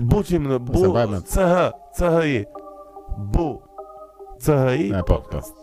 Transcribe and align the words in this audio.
Bucimno, 0.00 0.58
bu, 0.58 0.92
CH, 1.24 1.70
CHI, 1.96 2.44
bu, 3.18 3.62
CHI. 4.40 4.92
Podcast. 5.06 5.54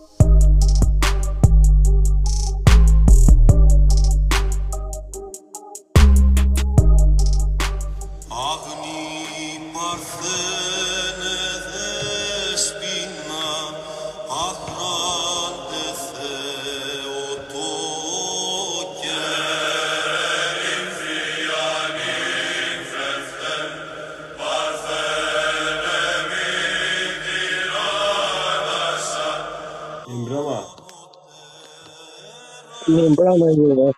Më 32.95 33.04
mbra 33.13 33.34
në 33.40 33.50
një 33.58 33.76
dhe. 33.80 33.90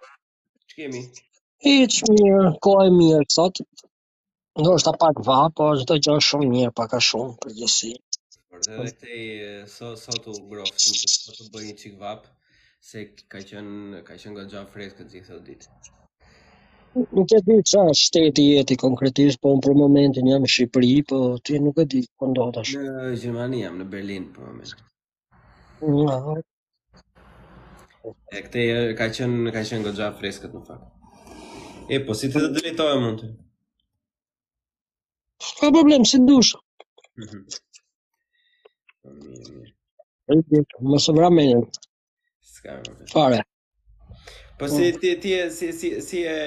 Që 0.72 0.76
kemi? 0.80 1.00
Iq 1.72 1.96
mirë, 2.16 2.42
ko 2.66 2.74
e 2.86 2.90
mirë 2.98 3.28
sot. 3.36 3.62
Ndo 4.62 4.74
është 4.78 4.90
ta 4.90 4.94
pak 5.04 5.22
va, 5.30 5.38
po 5.58 5.70
është 5.76 5.88
të 5.92 5.96
gjë 6.06 6.18
shumë 6.28 6.50
mirë, 6.54 6.74
pak 6.80 6.94
a 6.98 7.00
shumë, 7.08 7.32
për 7.44 7.56
gjësi. 7.62 7.92
Por 8.38 8.62
dhe 8.68 8.76
dhe 8.78 8.92
këtej, 8.92 9.24
so, 9.76 9.94
so 10.04 10.18
të 10.20 10.36
ugrofë, 10.38 10.94
so 11.16 11.34
të 11.40 11.48
bëj 11.56 11.66
një 11.70 11.76
qik 11.84 11.96
vap, 12.04 12.28
se 12.92 13.06
ka 13.34 13.42
qënë 13.52 14.04
ka 14.10 14.20
nga 14.36 14.46
gjafë 14.54 14.74
fresë 14.78 14.96
këtë 15.00 15.12
zikë 15.16 15.30
të 15.32 15.42
ditë. 15.50 15.74
Nuk 17.18 17.32
e 17.34 17.42
di 17.48 17.56
qa 17.72 17.84
shteti 18.04 18.46
jeti 18.52 18.76
konkretisht, 18.84 19.40
po 19.42 19.56
unë 19.56 19.66
për 19.66 19.78
momentin 19.80 20.30
jam 20.30 20.46
në 20.46 20.52
Shqipëri, 20.56 20.92
po 21.10 21.24
ti 21.48 21.58
nuk 21.66 21.82
e 21.82 21.88
di 21.96 22.04
këndo 22.22 22.50
po 22.52 22.60
të 22.60 22.68
Në 22.70 23.14
Gjermani 23.24 23.62
jam, 23.66 23.80
në 23.82 23.88
Berlin 23.96 24.30
për 24.36 24.50
moment. 24.50 26.42
E 28.04 28.38
këte 28.44 28.62
ka 29.00 29.06
qenë 29.16 29.52
ka 29.56 29.62
qenë 29.68 29.86
goxha 29.88 30.10
freskët 30.20 30.56
në 30.58 30.62
fakt. 30.68 31.32
E 31.94 32.00
po 32.04 32.16
si 32.20 32.30
ti 32.34 32.42
të 32.42 32.50
drejtohe 32.58 32.98
mund 33.00 33.22
ti? 33.22 33.30
Ka 35.62 35.70
problem 35.76 36.04
si 36.12 36.20
dush. 36.28 36.58
Mhm. 37.24 37.40
Mm 40.34 40.42
-hmm. 40.52 41.00
së 41.06 41.12
vra 41.18 41.30
me. 41.38 41.46
Ska. 42.56 42.72
Fare. 43.14 43.40
Po 44.60 44.68
si 44.76 44.86
ti 45.02 45.12
ti 45.24 45.32
si 45.58 45.68
si 45.80 45.90
si 46.08 46.20
e 46.36 46.40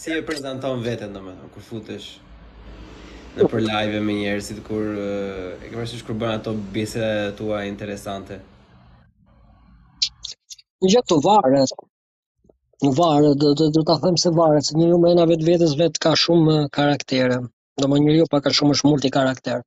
si 0.00 0.08
e 0.16 0.22
prezanton 0.28 0.76
veten 0.88 1.10
domethënë 1.16 1.50
kur 1.54 1.62
futesh 1.70 2.08
në 3.36 3.42
për 3.50 3.60
live 3.70 3.96
me 4.06 4.12
njerëzit 4.20 4.58
kur 4.68 4.84
e 5.08 5.12
ke 5.70 6.04
kur 6.06 6.16
bën 6.20 6.32
ato 6.38 6.50
bisedat 6.74 7.36
tua 7.38 7.58
interesante. 7.72 8.34
Në 10.84 10.90
gjë 10.92 11.00
të 11.10 11.16
varet, 11.24 11.70
në 12.86 12.90
varë, 12.96 13.28
do 13.42 13.52
të 13.60 13.68
do 13.76 13.82
ta 13.90 13.94
them 14.02 14.16
se 14.22 14.32
varë, 14.38 14.58
se 14.68 14.74
njeriu 14.80 14.96
me 15.04 15.12
ana 15.14 15.24
vetë 15.30 15.68
vet 15.82 15.96
ka 16.06 16.10
shumë 16.22 16.56
karaktere. 16.78 17.38
një 17.92 18.00
njeriu 18.06 18.26
pa 18.32 18.40
ka 18.46 18.52
shumë 18.58 18.76
është 18.76 18.88
multi 18.88 19.10
karakter. 19.14 19.62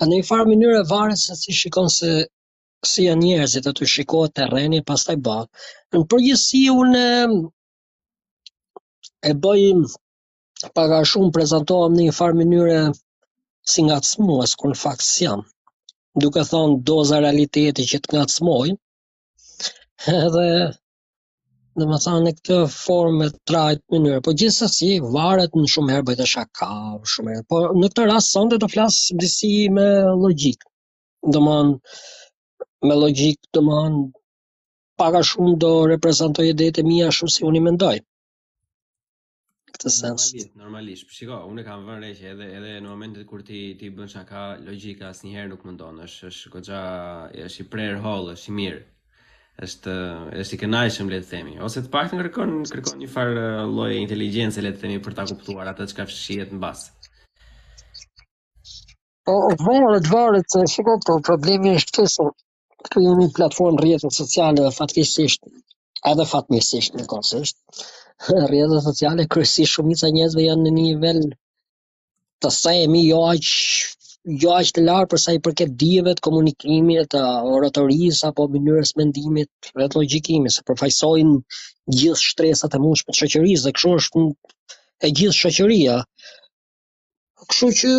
A 0.00 0.08
në 0.08 0.20
një 0.20 0.26
farë 0.30 0.46
mënyrë 0.52 0.78
varë 0.92 1.18
se 1.24 1.36
si 1.42 1.56
shikon 1.58 1.90
se 1.96 2.14
si 2.92 3.04
janë 3.08 3.26
njerëzit 3.26 3.68
aty 3.72 3.90
të 4.14 4.22
terreni 4.40 4.80
e 4.82 4.86
pastaj 4.92 5.16
bak, 5.28 5.60
Në 5.98 6.02
përgjithësi 6.14 6.62
unë 6.84 7.04
e 9.32 9.36
bëj 9.44 9.68
pa 10.78 10.86
ka 10.94 11.02
shumë 11.12 11.32
prezantohem 11.38 11.96
në 12.00 12.08
një 12.08 12.16
farë 12.22 12.38
mënyrë 12.40 12.80
si 13.74 13.86
smuës, 14.14 14.56
kur 14.62 14.72
në 14.72 14.80
fakt 14.86 15.06
jam. 15.26 15.44
Duke 16.24 16.48
thonë 16.54 16.84
doza 16.92 17.20
realiteti 17.26 17.90
që 17.92 18.06
të 18.06 18.16
ngacmojnë, 18.16 18.80
edhe 20.26 20.42
në 21.80 21.86
më 21.88 21.96
thanë 22.04 22.20
në 22.26 22.30
këtë 22.38 22.56
formë 22.74 23.26
trajt, 23.32 23.42
trajtë 23.50 23.94
mënyrë, 23.94 24.20
po 24.26 24.32
gjithës 24.40 24.74
si, 24.80 24.88
varet 25.16 25.54
në 25.60 25.64
shumë 25.72 25.92
herë 25.94 26.06
bëjtë 26.10 26.26
shaka, 26.30 26.68
shumë 27.14 27.34
herë, 27.34 27.42
po 27.52 27.58
në 27.82 27.90
këtë 27.92 28.06
rast 28.10 28.32
sonde 28.36 28.58
të 28.62 28.68
flasë 28.74 29.16
disi 29.20 29.50
me 29.78 29.84
logikë, 30.22 30.68
do 31.36 31.42
me 31.46 32.94
logikë, 32.96 33.50
do 33.58 33.64
manë, 33.68 34.00
paka 35.02 35.20
shumë 35.32 35.56
do 35.66 35.72
reprezentoj 35.94 36.48
e 36.50 36.54
dhejtë 36.62 36.82
e 36.84 36.88
mija 36.88 37.10
shumë 37.18 37.36
si 37.36 37.44
unë 37.50 37.60
i 37.60 37.64
mendoj. 37.68 37.94
Këtë 39.74 39.92
sens. 39.98 40.30
Normalisht, 40.34 40.54
normalisht, 40.62 41.10
shiko, 41.18 41.42
unë 41.50 41.62
e 41.62 41.66
kam 41.68 41.84
vërre 41.90 42.14
që 42.20 42.32
edhe, 42.34 42.48
edhe 42.58 42.72
në 42.80 42.88
momentet 42.88 43.28
kur 43.30 43.44
ti, 43.50 43.66
ti 43.80 43.92
bën 44.00 44.08
shaka, 44.16 44.46
logika 44.64 45.12
asë 45.12 45.28
njëherë 45.28 45.50
nuk 45.54 45.68
mundon, 45.68 46.00
është, 46.08 46.32
është, 46.32 46.48
është, 46.48 46.64
është, 46.64 47.44
është 47.50 47.62
i 47.68 47.72
prerë 47.76 48.00
holë, 48.08 48.34
është 48.38 48.50
i 48.50 48.58
mirë, 48.62 48.82
është 49.66 49.94
është 50.42 50.56
i 50.56 50.60
kënaqshëm 50.62 51.08
le 51.12 51.18
të 51.22 51.28
themi 51.30 51.54
ose 51.66 51.80
të 51.84 51.90
paktën 51.94 52.20
kërkon 52.22 52.52
kërkon 52.72 53.00
një 53.02 53.08
far 53.14 53.32
uh, 53.32 53.62
lloj 53.74 53.88
inteligjence 53.98 54.62
le 54.64 54.70
të 54.76 54.80
themi 54.84 55.00
për 55.06 55.16
ta 55.18 55.26
kuptuar 55.28 55.68
atë 55.72 55.86
çka 55.92 56.06
fshihet 56.08 56.54
në 56.54 56.60
bas. 56.64 56.84
Po 59.28 59.34
vëmë 59.64 59.90
në 59.94 59.98
dvorë 60.06 60.40
të 60.54 60.62
shikoj 60.74 60.96
këto 61.02 61.18
problemi 61.28 61.74
është 61.80 61.96
kjo 61.98 62.06
se 62.14 62.28
këtu 62.86 63.02
jemi 63.06 63.26
në 63.28 63.34
platformë 63.40 63.82
rrjete 63.84 64.12
sociale 64.20 64.70
fatkeqësisht 64.78 65.50
edhe 66.12 66.26
fatmirësisht 66.32 66.96
në 66.96 67.06
kohë 67.12 67.42
është 67.42 68.40
rrjete 68.46 68.80
sociale 68.88 69.28
kryesisht 69.34 69.76
shumica 69.78 70.08
e 70.08 70.16
njerëzve 70.16 70.46
janë 70.48 70.66
në 70.68 70.74
një 70.78 70.86
nivel 70.88 71.22
të 72.44 72.54
sajmi 72.62 73.04
jo 73.10 73.20
aq 73.34 73.52
jo 74.42 74.52
aq 74.56 74.70
të 74.76 74.82
lar 74.86 75.06
për 75.10 75.20
sa 75.22 75.32
i 75.34 75.38
përket 75.44 75.70
dijeve 75.82 76.12
të 76.16 76.22
komunikimit 76.26 77.06
të 77.14 77.20
oratorisë 77.54 78.26
apo 78.28 78.46
mënyrës 78.56 78.92
mendimit 79.00 79.50
dhe 79.78 79.86
të 79.94 79.98
logjikimit, 79.98 80.52
se 80.56 80.64
përfaqësojnë 80.68 81.36
gjithë 81.96 82.22
shtresat 82.24 82.76
e 82.76 82.80
mundshme 82.84 83.14
të 83.14 83.18
shoqërisë 83.20 83.64
dhe 83.68 83.72
kjo 83.78 83.94
është 84.00 84.24
e 84.28 85.10
gjithë 85.20 85.38
shoqëria. 85.38 85.94
Kështu 87.46 87.70
që 87.80 87.94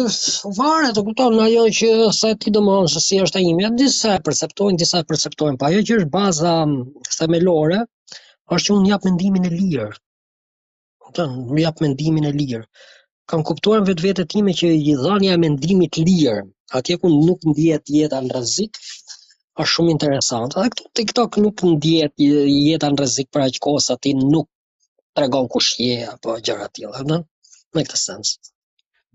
varet 0.59 1.01
e 1.01 1.05
kupton 1.09 1.39
ajo 1.47 1.65
që 1.79 1.89
sa 2.19 2.31
ti 2.43 2.53
do 2.53 2.61
se 2.95 3.01
si 3.07 3.17
është 3.25 3.41
ajmi, 3.41 3.71
disa 3.81 4.19
perceptojnë, 4.29 4.77
disa 4.83 5.01
perceptojnë, 5.13 5.57
pa 5.59 5.65
po 5.65 5.71
ajo 5.71 5.81
që 5.89 5.97
është 6.03 6.11
baza 6.19 6.53
themelore 7.17 7.81
është 8.57 8.65
që 8.67 8.73
unë 8.77 8.89
jap 8.93 9.07
mendimin 9.09 9.49
e 9.49 9.51
lirë. 9.55 9.89
Kupton, 11.01 11.35
unë 11.49 11.63
jap 11.65 11.81
mendimin 11.87 12.29
e 12.29 12.31
lirë 12.41 12.65
kam 13.29 13.43
kuptuar 13.47 13.81
në 13.81 13.87
vetë 13.89 14.05
vetë 14.07 14.23
time 14.33 14.53
që 14.61 14.69
i 14.77 14.93
dhënja 15.01 15.35
mendimit 15.43 15.97
lirë, 16.05 16.37
atje 16.79 16.95
ku 17.01 17.11
nuk 17.13 17.43
djetë 17.59 17.93
jeta 17.97 18.21
në 18.25 18.31
rrezik, 18.35 18.79
është 19.59 19.71
shumë 19.73 19.93
interesante. 19.95 20.57
Dhe 20.63 20.71
këtu 20.75 20.87
TikTok 20.99 21.37
nuk 21.43 21.63
ndjet 21.73 22.15
jeta 22.25 22.89
në 22.89 22.99
rrezik 23.01 23.29
për 23.35 23.45
aq 23.47 23.59
kohë 23.67 23.83
sa 23.87 23.97
ti 24.01 24.15
nuk 24.21 24.47
tregon 25.19 25.49
kush 25.53 25.73
je 25.83 25.99
apo 26.13 26.37
gjëra 26.47 26.69
të 26.71 26.79
tilla, 26.79 27.19
në 27.75 27.83
këtë 27.91 28.01
sens. 28.05 28.33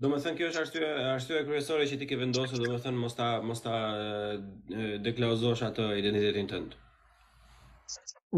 Do 0.01 0.11
më 0.11 0.19
thënë 0.23 0.37
kjo 0.39 0.47
është 0.51 0.61
arsye, 0.63 0.87
arsye 1.11 1.39
kryesore 1.47 1.85
që 1.91 1.95
ti 1.99 2.07
ke 2.11 2.19
vendosur, 2.21 2.59
do 2.63 2.67
më 2.71 2.79
thënë 2.83 2.99
mos 3.03 3.15
ta, 3.17 3.29
mos 3.49 3.63
ta 3.65 3.79
deklauzosh 5.07 5.63
atë 5.71 5.87
identitetin 6.03 6.49
tëndë. 6.51 6.83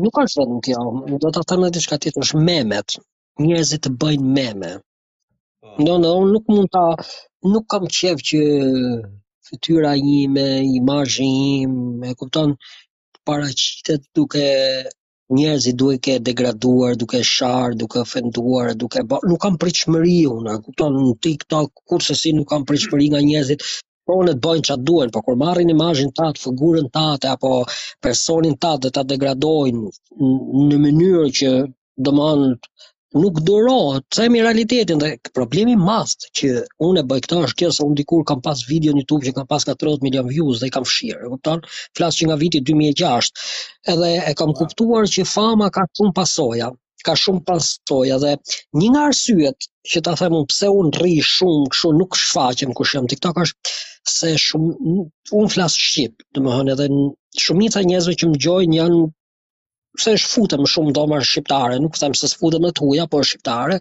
Nuk 0.05 0.19
është 0.23 0.39
vetëm 0.45 0.61
kjo, 0.69 0.85
do 1.25 1.31
të 1.35 1.43
thënë 1.51 1.65
edhe 1.69 1.75
diçka 1.77 1.97
tjetër, 1.99 2.23
është 2.25 2.39
memet. 2.49 2.95
Njerëzit 3.45 3.83
të 3.85 3.91
bëjnë 4.05 4.31
meme. 4.39 4.71
Jo, 5.85 5.93
jo, 6.03 6.09
unë 6.17 6.31
nuk 6.33 6.45
mund 6.55 6.69
ta 6.73 6.81
nuk 7.53 7.65
kam 7.71 7.85
qejf 7.95 8.21
që 8.27 8.37
fytyra 9.47 9.89
një 10.03 10.19
me 10.35 10.45
imazhin 10.77 11.33
im, 11.63 11.73
e 12.09 12.11
kupton, 12.21 12.53
paraqitet 13.29 14.05
duke 14.19 14.43
njerëzit 15.39 15.77
duke 15.81 16.15
degraduar, 16.29 16.93
duke 17.01 17.19
sharë, 17.19 17.31
shar, 17.63 17.75
duke 17.81 17.99
ofenduar, 18.05 18.71
duke 18.85 19.03
nuk 19.31 19.41
kam 19.47 19.59
përqëmëri 19.65 20.15
unë, 20.37 20.55
e 20.55 20.63
kupton, 20.69 20.95
në 21.07 21.17
TikTok 21.27 21.83
kurse 21.91 22.17
si 22.21 22.33
nuk 22.39 22.49
kam 22.53 22.63
përqëmëri 22.71 23.11
nga 23.15 23.23
njerëzit, 23.27 23.67
po 24.07 24.19
ne 24.27 24.33
të 24.37 24.43
bëjnë 24.47 24.67
çat 24.69 24.85
duan, 24.89 25.11
po 25.15 25.25
kur 25.27 25.39
marrin 25.43 25.75
imazhin 25.77 26.15
tat, 26.21 26.39
figurën 26.45 26.87
atë, 27.07 27.33
apo 27.35 27.51
personin 28.07 28.55
atë 28.61 28.79
dhe 28.85 28.95
ta 28.99 29.03
degradojnë 29.11 29.83
në 30.71 30.83
mënyrë 30.87 31.29
që 31.41 31.53
dëmanë 32.07 32.49
nuk 33.17 33.39
durohet, 33.41 34.03
themi 34.13 34.41
realitetin 34.43 34.99
dhe 35.01 35.15
problemi 35.33 35.75
mast 35.77 36.27
që 36.37 36.49
unë 36.87 37.01
e 37.01 37.05
bëj 37.09 37.21
këta 37.25 37.39
është 37.45 37.57
kjo 37.61 37.69
se 37.75 37.85
unë 37.85 37.97
dikur 38.01 38.23
kam 38.29 38.41
pas 38.45 38.61
video 38.69 38.93
në 38.93 39.01
YouTube 39.03 39.25
që 39.27 39.33
kam 39.37 39.47
pas 39.49 39.65
40 39.69 40.03
milion 40.05 40.27
views 40.29 40.59
dhe 40.61 40.69
i 40.69 40.73
kam 40.75 40.85
fshirë, 40.85 41.25
e 41.25 41.29
kupton? 41.33 41.63
Flas 41.97 42.19
që 42.19 42.27
nga 42.29 42.37
viti 42.43 42.61
2006, 42.69 43.31
edhe 43.95 44.11
e 44.29 44.35
kam 44.41 44.53
kuptuar 44.59 45.09
që 45.09 45.25
fama 45.31 45.71
ka 45.73 45.87
shumë 45.97 46.13
pasoja, 46.21 46.69
ka 47.05 47.15
shumë 47.23 47.43
pasoja 47.49 48.19
dhe 48.25 48.35
një 48.77 48.89
nga 48.93 49.07
arsyet 49.09 49.69
që 49.89 50.03
ta 50.05 50.13
them 50.19 50.37
unë 50.43 50.49
pse 50.53 50.69
unë 50.81 50.95
rri 50.99 51.15
shumë 51.31 51.69
kështu 51.73 51.95
nuk 52.03 52.17
shfaqem 52.19 52.75
kush 52.77 52.93
jam 52.97 53.07
TikTok 53.09 53.39
është 53.45 53.73
se 54.09 54.35
shumë 54.49 54.99
unë 55.33 55.53
flas 55.55 55.73
shqip, 55.85 56.13
domethënë 56.37 56.75
edhe 56.77 56.91
shumica 57.41 57.81
njerëzve 57.89 58.19
që 58.21 58.29
më 58.33 58.43
gjojnë 58.45 58.77
janë 58.83 59.07
pse 59.97 60.11
është 60.17 60.29
futem 60.31 60.67
shumë 60.71 60.91
domar 60.97 61.23
shqiptare, 61.29 61.77
nuk 61.83 61.97
them 62.01 62.13
se 62.19 62.29
sfutem 62.31 62.65
në 62.65 62.71
tuja, 62.79 63.05
por 63.13 63.25
shqiptare. 63.29 63.77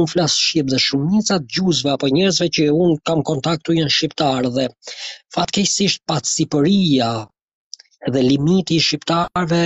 Un 0.00 0.08
flas 0.12 0.36
shqip 0.40 0.70
dhe 0.72 0.80
shumica 0.86 1.38
gjuzve 1.56 1.90
apo 1.96 2.08
njerëzve 2.14 2.46
që 2.58 2.68
un 2.84 2.94
kam 3.10 3.22
kontaktu 3.30 3.76
janë 3.80 3.94
shqiptarë 3.98 4.52
dhe 4.56 4.68
fatkeqësisht 5.36 6.16
Sipëria 6.32 7.10
dhe 8.14 8.22
limiti 8.28 8.78
i 8.80 8.84
shqiptarëve, 8.86 9.62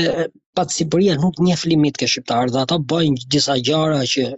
Sipëria 0.80 1.16
nuk 1.22 1.38
njeh 1.46 1.64
limit 1.70 1.96
ke 2.00 2.08
shqiptar 2.10 2.50
dhe 2.54 2.60
ata 2.64 2.78
bëjnë 2.92 3.28
disa 3.32 3.56
gjëra 3.70 4.02
që 4.12 4.28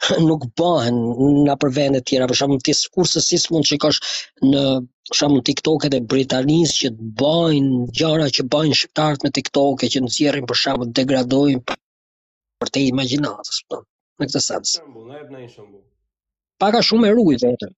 nuk 0.28 0.46
bëhen 0.56 0.96
në 1.46 1.56
për 1.60 1.70
vende 1.76 2.00
tjera, 2.08 2.28
për 2.30 2.38
shkakun 2.40 2.62
ti 2.64 2.72
kurse 2.94 3.20
si 3.24 3.38
mund 3.52 3.68
shikosh 3.68 3.98
në 4.52 4.62
për 5.10 5.18
shkak 5.18 5.32
të 5.36 5.40
TikTok-ut 5.48 5.92
të 5.92 5.98
Britanisë 6.12 6.74
që 6.82 6.88
të 6.96 7.06
bëjnë 7.20 7.78
gjëra 8.00 8.26
që 8.36 8.44
bëjnë 8.54 8.76
shqiptarët 8.80 9.24
me 9.26 9.30
TikTok-e 9.38 9.88
që 9.94 10.02
nxjerrin 10.06 10.46
për 10.50 10.60
shkak 10.62 10.78
të 10.84 10.92
degradojnë 11.00 11.62
për 11.70 12.70
të 12.76 12.84
imagjinatës, 12.92 13.58
po. 13.72 13.80
Në 14.20 14.30
këtë 14.30 14.42
sens. 14.46 14.76
Paka 15.02 15.24
një 15.34 15.50
shumë. 15.56 15.82
e 16.78 16.82
shumë 16.90 17.10
erujë 17.10 17.40
vetëm. 17.46 17.74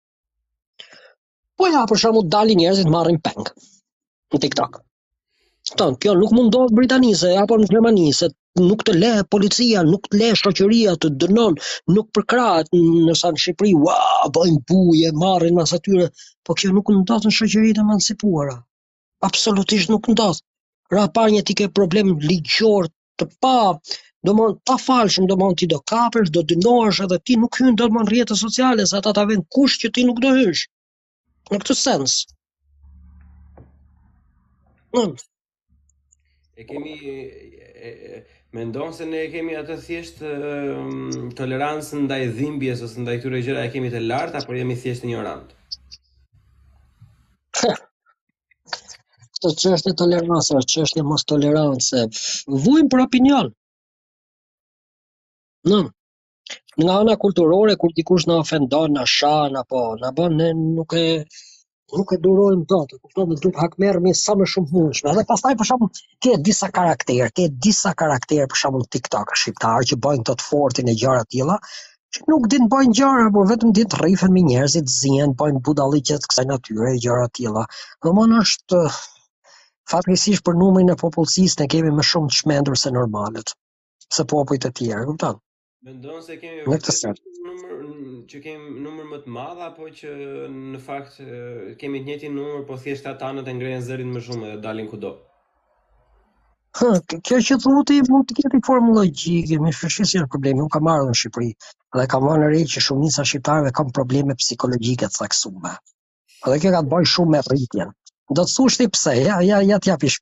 Po 1.60 1.72
ja, 1.72 1.86
për 1.94 2.04
shkak 2.04 2.20
të 2.20 2.26
dalin 2.36 2.62
njerëzit 2.66 2.94
marrin 2.98 3.22
peng 3.30 3.52
në 4.34 4.44
TikTok. 4.48 4.82
Tan, 5.80 5.96
kjo 6.04 6.14
nuk 6.20 6.32
mund 6.36 6.48
ndodh 6.52 6.74
Britanisë 6.76 7.30
apo 7.42 7.56
në 7.60 7.68
Gjermani, 7.72 8.06
se 8.16 8.28
nuk 8.62 8.82
të 8.88 8.96
le 9.02 9.12
policia, 9.36 9.84
nuk 9.90 10.10
të 10.12 10.18
le 10.22 10.30
shoqëria 10.42 10.96
të 11.04 11.12
dënon, 11.24 11.54
nuk 11.98 12.10
përkrahet 12.18 12.72
në 12.80 13.16
San 13.20 13.38
Shqipëri, 13.44 13.72
ua, 13.84 13.96
bëjnë 14.38 14.60
buje, 14.72 15.12
marrin 15.22 15.56
mas 15.60 15.72
atyre, 15.78 16.10
po 16.48 16.58
kjo 16.60 16.74
nuk 16.76 16.92
ndodh 16.98 17.30
në 17.30 17.34
shoqëritë 17.38 17.80
e 17.80 17.86
emancipuara. 17.88 18.58
Absolutisht 19.30 19.94
nuk 19.94 20.12
ndodh. 20.16 20.44
Ra 20.98 21.06
par 21.20 21.32
një 21.38 21.46
ti 21.50 21.56
ke 21.62 21.70
problem 21.80 22.12
ligjor 22.26 22.92
të 23.22 23.30
pa, 23.46 23.56
do 24.28 24.36
mund 24.42 24.60
pa 24.68 24.76
falsh, 24.90 25.22
do 25.32 25.40
mund 25.44 25.62
ti 25.62 25.72
do 25.76 25.80
kapesh, 25.94 26.34
do 26.40 26.44
dënohesh 26.52 27.00
edhe 27.08 27.22
ti 27.30 27.40
nuk 27.46 27.62
hyn 27.64 27.80
do 27.84 27.88
mund 27.96 28.12
rjetës 28.12 28.44
sociale, 28.50 28.90
sa 28.92 29.00
ata 29.00 29.16
ta 29.22 29.28
vënë 29.32 29.48
kush 29.58 29.80
që 29.86 29.94
ti 30.00 30.08
nuk 30.12 30.20
do 30.28 30.36
hysh. 30.42 30.68
Në 31.54 31.64
këtë 31.64 31.80
sens. 31.86 32.18
Në, 34.98 35.08
E 36.62 36.66
kemi 36.70 36.96
mendon 38.58 38.92
se 38.98 39.06
ne 39.12 39.22
kemi 39.34 39.56
atë 39.62 39.78
thjesht 39.86 40.20
tolerancën 41.40 42.04
ndaj 42.06 42.20
dhimbjes 42.40 42.84
ose 42.88 43.02
ndaj 43.06 43.16
këtyre 43.22 43.40
gjërave 43.48 43.70
e 43.70 43.72
kemi 43.76 43.90
të 43.94 44.02
lartë 44.12 44.42
apo 44.42 44.58
jemi 44.60 44.76
thjesht 44.84 45.08
ignorant. 45.08 45.56
Këtë 49.42 49.74
është 49.78 49.92
e 49.94 49.98
tolerancës, 50.04 50.70
çështë 50.76 51.02
e 51.02 51.08
mos 51.10 51.26
tolerancë 51.34 52.04
vujmë 52.68 52.92
për 52.94 53.06
opinion. 53.08 53.50
Në 55.72 55.82
nga 56.84 57.00
ana 57.04 57.18
kulturore 57.24 57.74
kur 57.82 57.94
dikush 57.98 58.28
na 58.30 58.38
ofendon, 58.44 58.94
na 59.00 59.10
shan 59.16 59.58
apo 59.64 59.88
na 60.04 60.14
bën 60.20 60.38
ne 60.42 60.54
nuk 60.62 60.94
e 61.06 61.08
nuk 62.00 62.14
e 62.16 62.18
durojmë 62.24 62.66
dot, 62.72 62.94
e 62.96 63.00
kupton, 63.04 63.32
do 63.36 63.38
të 63.52 63.60
hak 63.62 63.74
merr 63.84 64.00
me 64.06 64.14
sa 64.18 64.36
më 64.40 64.48
shumë 64.54 64.72
mundshme. 64.76 65.12
Edhe 65.14 65.24
pastaj 65.32 65.54
për 65.62 65.70
shembull, 65.72 65.92
ke 66.26 66.36
disa 66.50 66.70
karakter, 66.80 67.32
ke 67.40 67.48
disa 67.68 67.92
karakter 68.02 68.48
për 68.54 68.62
shembull 68.64 68.86
TikTok 68.96 69.34
shqiptar 69.44 69.88
që 69.92 70.00
bëjnë 70.06 70.26
të 70.32 70.38
fortin 70.48 70.92
e 70.94 70.98
gjëra 71.04 71.26
të 71.26 71.32
tilla, 71.36 71.58
që 72.16 72.24
nuk 72.34 72.48
din 72.54 72.70
bëjnë 72.74 72.96
gjëra, 73.00 73.28
por 73.38 73.50
vetëm 73.52 73.74
din 73.80 73.92
të 73.92 74.00
rrifen 74.02 74.36
me 74.36 74.44
njerëzit, 74.48 74.90
zihen, 74.96 75.36
bëjnë 75.42 75.64
budalliqe 75.68 76.18
të 76.24 76.32
kësaj 76.32 76.48
natyre, 76.50 76.96
gjëra 77.06 77.28
të 77.30 77.38
tilla. 77.42 77.66
Domthonë 78.08 78.42
është 78.46 78.82
fatkeqësisht 79.92 80.48
për 80.48 80.60
numrin 80.64 80.94
e 80.96 81.00
popullsisë 81.06 81.64
ne 81.64 81.70
kemi 81.76 81.96
më 82.00 82.08
shumë 82.12 82.36
çmendur 82.40 82.80
se 82.84 82.92
normalët, 83.00 83.56
se 84.08 84.28
popujt 84.36 84.68
e 84.68 84.74
tjerë, 84.82 85.08
kupton? 85.12 85.40
Mendon 85.84 86.22
se 86.22 86.34
kemi 86.40 86.58
një 86.62 86.72
numër 86.72 88.02
që 88.32 88.40
kemi 88.46 88.72
numër 88.88 89.06
më 89.12 89.18
të 89.22 89.32
madh 89.38 89.62
apo 89.68 89.88
që 90.00 90.10
në 90.58 90.80
fakt 90.88 91.16
kemi 91.84 92.02
të 92.02 92.10
njëjtin 92.10 92.34
numër, 92.40 92.60
po 92.68 92.76
thjesht 92.84 93.08
ata 93.12 93.30
anët 93.32 93.48
e 93.50 93.54
ngrenë 93.58 93.86
zërin 93.88 94.12
më 94.16 94.20
shumë 94.28 94.44
dhe 94.52 94.60
dalin 94.66 94.90
kudo. 94.92 95.12
Hë, 96.78 96.90
kjo 97.30 97.40
që 97.48 97.58
thotë 97.64 97.98
mund 98.12 98.30
të 98.30 98.36
ketë 98.42 98.60
formulë 98.68 98.98
logjike, 99.00 99.58
më 99.66 99.72
shfishi 99.80 100.06
si 100.12 100.22
problemi, 100.36 100.62
unë 100.68 100.72
kam 100.76 100.86
marrë 100.90 101.08
në 101.08 101.16
Shqipëri 101.22 101.50
dhe 102.00 102.06
kam 102.14 102.28
vënë 102.30 102.52
re 102.54 102.60
që 102.76 102.84
shumica 102.90 103.26
shqiptarëve 103.32 103.72
kanë 103.80 103.96
probleme 104.00 104.36
psikologjike 104.44 105.10
të 105.14 105.22
caktuara. 105.24 105.72
Dhe 106.50 106.60
kjo 106.62 106.76
ka 106.78 106.84
të 106.86 106.92
bëjë 106.94 107.10
shumë 107.16 107.32
me 107.38 107.42
rritjen. 107.50 107.96
Do 108.36 108.46
të 108.46 108.54
thosh 108.60 108.78
ti 108.84 108.88
pse? 108.98 109.16
Ja, 109.30 109.40
ja, 109.50 109.64
ja 109.72 109.82
të 109.82 109.94
japi 109.96 110.14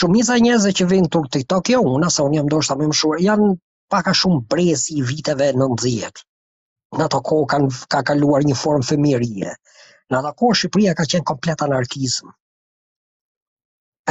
Shumica 0.00 0.34
e 0.38 0.40
njerëzve 0.46 0.70
që 0.80 0.84
vijnë 0.94 1.08
tur 1.12 1.26
TikTok 1.36 1.70
jo 1.76 1.82
unë, 1.94 2.08
sa 2.16 2.24
unë 2.24 2.36
jam 2.40 2.46
ndoshta 2.48 2.74
më 2.80 2.86
shumë, 3.02 3.18
janë 3.28 3.48
paka 3.92 4.12
shumë 4.16 4.42
brez 4.52 4.86
i 4.94 5.02
viteve 5.04 5.50
90. 5.60 6.22
Në 6.96 7.04
ato 7.08 7.18
kohë 7.28 7.48
kanë 7.54 7.70
ka 7.92 8.00
kaluar 8.10 8.44
një 8.48 8.56
formë 8.62 8.88
femirije. 8.92 9.52
Në 10.12 10.20
ato 10.20 10.30
kohë 10.40 10.56
Shqipëria 10.62 10.94
ka 10.96 11.04
qenë 11.12 11.28
komplet 11.30 11.64
anarkizëm. 11.66 12.32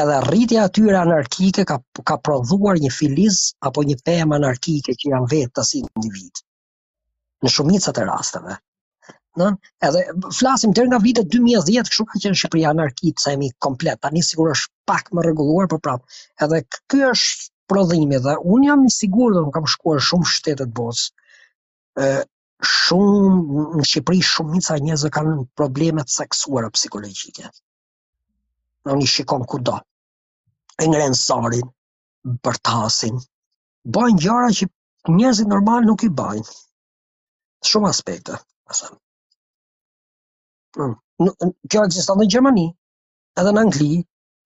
Edhe 0.01 0.18
rritja 0.28 0.66
atyre 0.69 0.98
anarkike 1.01 1.66
ka, 1.68 1.80
ka 2.07 2.16
prodhuar 2.25 2.78
një 2.81 2.92
filiz 2.95 3.39
apo 3.69 3.83
një 3.89 3.98
pema 4.07 4.38
anarkike 4.39 4.95
që 5.01 5.12
janë 5.16 5.30
vetë 5.33 5.54
të 5.60 5.66
si 5.69 5.81
individ. 5.86 6.44
Në 7.44 7.50
shumicat 7.56 8.00
e 8.00 8.06
rasteve. 8.12 8.57
Në? 9.39 9.48
Edhe 9.88 10.01
flasim 10.38 10.74
të 10.75 10.86
nga 10.89 11.00
vite 11.04 11.25
2010, 11.38 11.89
kështu 11.92 12.07
ka 12.12 12.22
qenë 12.25 12.39
Shqipëria 12.42 12.72
anarkit, 12.74 13.22
sa 13.24 13.34
emi 13.36 13.50
komplet, 13.68 14.01
tani 14.06 14.24
sigur 14.27 14.54
është 14.56 14.72
pak 14.92 15.12
më 15.16 15.25
regulluar, 15.30 15.69
për 15.74 15.84
prapë. 15.86 16.22
Edhe 16.48 16.62
kështë 16.81 17.10
është 17.13 17.50
prodhimi 17.71 18.18
dhe 18.23 18.33
unë 18.53 18.68
jam 18.69 18.81
i 18.88 18.91
sigur 18.94 19.33
dhe 19.35 19.41
unë 19.45 19.53
kam 19.57 19.69
shkuar 19.73 20.01
shumë 20.07 20.29
shtetet 20.35 20.71
botës, 20.79 21.06
shumë 22.71 23.63
në 23.79 23.88
Shqipëri 23.91 24.23
shumë 24.31 24.57
njëca 24.59 24.77
njëzë 24.88 25.12
kanë 25.18 25.35
problemet 25.59 26.12
seksuara 26.15 26.71
psikologjike. 26.75 27.47
Në 28.89 28.97
një 29.00 29.09
shikon 29.13 29.45
ku 29.51 29.62
do. 29.69 29.77
E 30.81 30.85
ngrenë 30.89 31.18
sarin, 31.21 31.68
bërtasin, 32.45 33.19
bajnë 33.95 34.21
gjara 34.25 34.51
që 34.57 34.67
njëzit 35.17 35.50
normal 35.53 35.88
nuk 35.88 36.03
i 36.06 36.12
bajnë. 36.21 36.50
Shumë 37.71 37.89
aspekte. 37.94 38.39
Asem. 38.71 38.97
Hm, 40.77 40.95
kjo 41.69 41.83
e 41.85 41.89
gjithë 41.94 42.15
në 42.19 42.27
Gjermani, 42.33 42.67
edhe 43.41 43.51
në 43.56 43.63
Angli, 43.65 43.91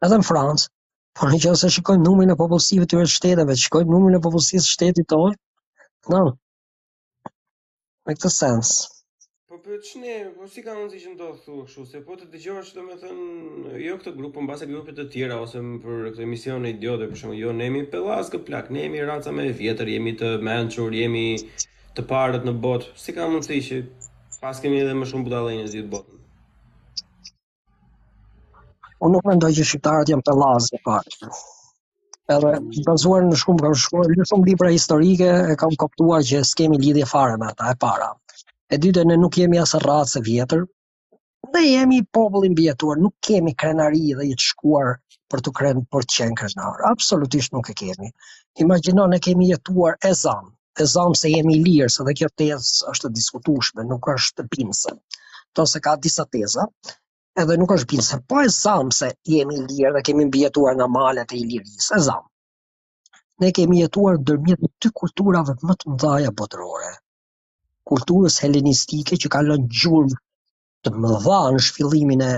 edhe 0.06 0.19
në 0.21 0.25
Francë, 0.28 0.69
Por 1.16 1.32
në 1.32 1.38
qëse 1.46 1.70
shikojmë 1.74 2.04
numërin 2.06 2.32
e 2.34 2.40
popullësive 2.40 2.86
të 2.92 3.02
shteteve, 3.12 3.54
shikojmë 3.60 3.88
numërin 3.96 4.18
e 4.18 4.24
popullësisë 4.26 4.68
shtetit 4.70 5.08
të 5.12 5.20
orë, 5.28 5.38
no, 6.14 6.24
me 8.10 8.16
këtë 8.18 8.32
sens. 8.38 8.72
Po 9.52 9.56
për 9.62 9.78
po, 9.78 9.78
që 9.90 10.02
ne, 10.02 10.16
po 10.40 10.48
si 10.56 10.64
ka 10.66 10.74
nëzi 10.76 11.00
që 11.06 11.30
shu, 11.76 11.86
se 11.92 12.02
po 12.10 12.18
të 12.19 12.28
të 12.34 12.42
gjohë 12.48 12.66
që 12.72 12.84
me 12.90 12.98
thënë, 13.06 13.78
jo 13.86 13.95
këtë 14.02 14.14
grupë, 14.18 14.44
në 14.44 14.50
base 14.52 14.68
grupët 14.74 15.00
të 15.00 15.07
tjera, 15.16 15.40
ose 15.48 15.64
për 15.86 16.04
këtë 16.10 16.22
emision 16.28 16.68
e 16.68 16.74
idiotë 16.76 17.10
për 17.14 17.22
shembull, 17.24 17.40
jo, 17.45 17.56
ne 17.62 17.69
jemi 17.72 17.86
pelas 17.95 18.34
kë 18.36 18.44
plak, 18.50 18.69
ne 18.76 18.84
jemi 18.84 19.07
raca 19.12 19.31
me 19.40 19.48
vjetër, 19.62 19.94
jemi 19.95 20.18
të 20.19 20.34
mençur, 20.52 20.92
jemi 21.00 21.24
të 21.95 22.07
parët 22.12 22.44
në 22.52 22.57
botë, 22.68 22.92
si 23.06 23.16
ka 23.16 23.31
mundësi 23.31 23.64
që 23.69 23.81
pas 24.44 24.60
kemi 24.66 24.84
edhe 24.84 25.00
më 25.00 25.12
shumë 25.14 25.30
budalejnë 25.31 25.66
e 25.66 25.72
të 25.78 25.88
botën? 25.95 26.22
unë 29.04 29.16
nuk 29.18 29.25
mendoj 29.28 29.49
që 29.57 29.64
shqiptarët 29.69 30.11
janë 30.11 30.25
pellazë 30.28 30.75
e 30.78 30.81
po. 30.85 30.97
parë. 30.97 31.31
Edhe 32.35 32.52
bazuar 32.87 33.25
në 33.28 33.37
shkumë, 33.40 33.64
kam 33.66 33.73
shkruar 33.81 34.23
shumë 34.31 34.47
libra 34.49 34.69
historike, 34.75 35.28
e 35.52 35.57
kam 35.64 35.73
kuptuar 35.81 36.23
që 36.30 36.40
skemi 36.52 36.80
lidhje 36.83 37.06
fare 37.11 37.35
me 37.42 37.49
ata 37.52 37.69
e 37.73 37.75
para. 37.83 38.07
E 38.73 38.80
dytë 38.85 39.04
ne 39.09 39.18
nuk 39.23 39.37
jemi 39.42 39.59
as 39.64 39.75
rracë 39.83 40.19
e 40.21 40.25
vjetër, 40.30 40.64
dhe 41.56 41.61
jemi 41.66 41.99
popull 42.18 42.47
i 42.47 42.49
mbijetuar, 42.54 42.97
nuk 43.07 43.14
kemi 43.28 43.54
krenari 43.54 44.16
dhe 44.21 44.25
i 44.31 44.33
të 44.40 44.47
shkuar 44.47 44.95
për 45.31 45.44
të 45.45 45.54
krenë 45.59 45.85
për 45.92 46.07
të 46.09 46.16
qenë 46.18 46.40
krenar. 46.42 46.81
Absolutisht 46.92 47.54
nuk 47.54 47.69
e 47.69 47.78
kemi. 47.83 48.09
Imagjino 48.66 49.06
ne 49.11 49.19
kemi 49.28 49.52
jetuar 49.52 49.99
e 50.09 50.14
zamë, 50.23 50.49
e 50.81 50.87
zamë 50.95 51.19
se 51.21 51.30
jemi 51.35 51.59
lirë, 51.68 51.92
se 51.97 52.07
dhe 52.07 52.16
kjo 52.21 52.31
tezë 52.42 52.90
është 52.95 53.14
diskutushme, 53.19 53.85
nuk 53.92 54.09
është 54.16 54.42
të 54.42 54.49
pinëse. 54.56 54.97
Tose 55.54 55.80
ka 55.85 55.94
disa 56.07 56.25
teza, 56.35 56.66
edhe 57.42 57.57
nuk 57.59 57.71
është 57.75 57.87
bindë 57.92 58.06
se 58.07 58.18
po 58.31 58.42
e 58.42 58.49
zamë 58.57 58.95
se 58.97 59.07
jemi 59.31 59.56
i 59.59 59.63
lirë 59.69 59.92
dhe 59.97 60.01
kemi 60.09 60.25
mbjetuar 60.30 60.77
nga 60.80 60.87
malet 60.95 61.33
e 61.35 61.39
i 61.42 61.45
lirisë, 61.49 61.89
e 61.97 61.99
zamë. 62.06 62.30
Ne 63.42 63.49
kemi 63.57 63.81
jetuar 63.81 64.19
dërmjet 64.30 64.61
në 64.63 64.69
të 64.83 64.92
kulturave 65.01 65.56
më 65.69 65.75
të 65.81 65.92
mdhaja 65.95 66.31
botërore. 66.42 66.92
Kulturës 67.92 68.37
helenistike 68.45 69.19
që 69.23 69.31
ka 69.33 69.42
lënë 69.49 69.68
gjurë 69.80 70.15
të 70.87 70.94
mëdha 71.04 71.39
në 71.57 71.63
shfilimin 71.68 72.23
e, 72.30 72.35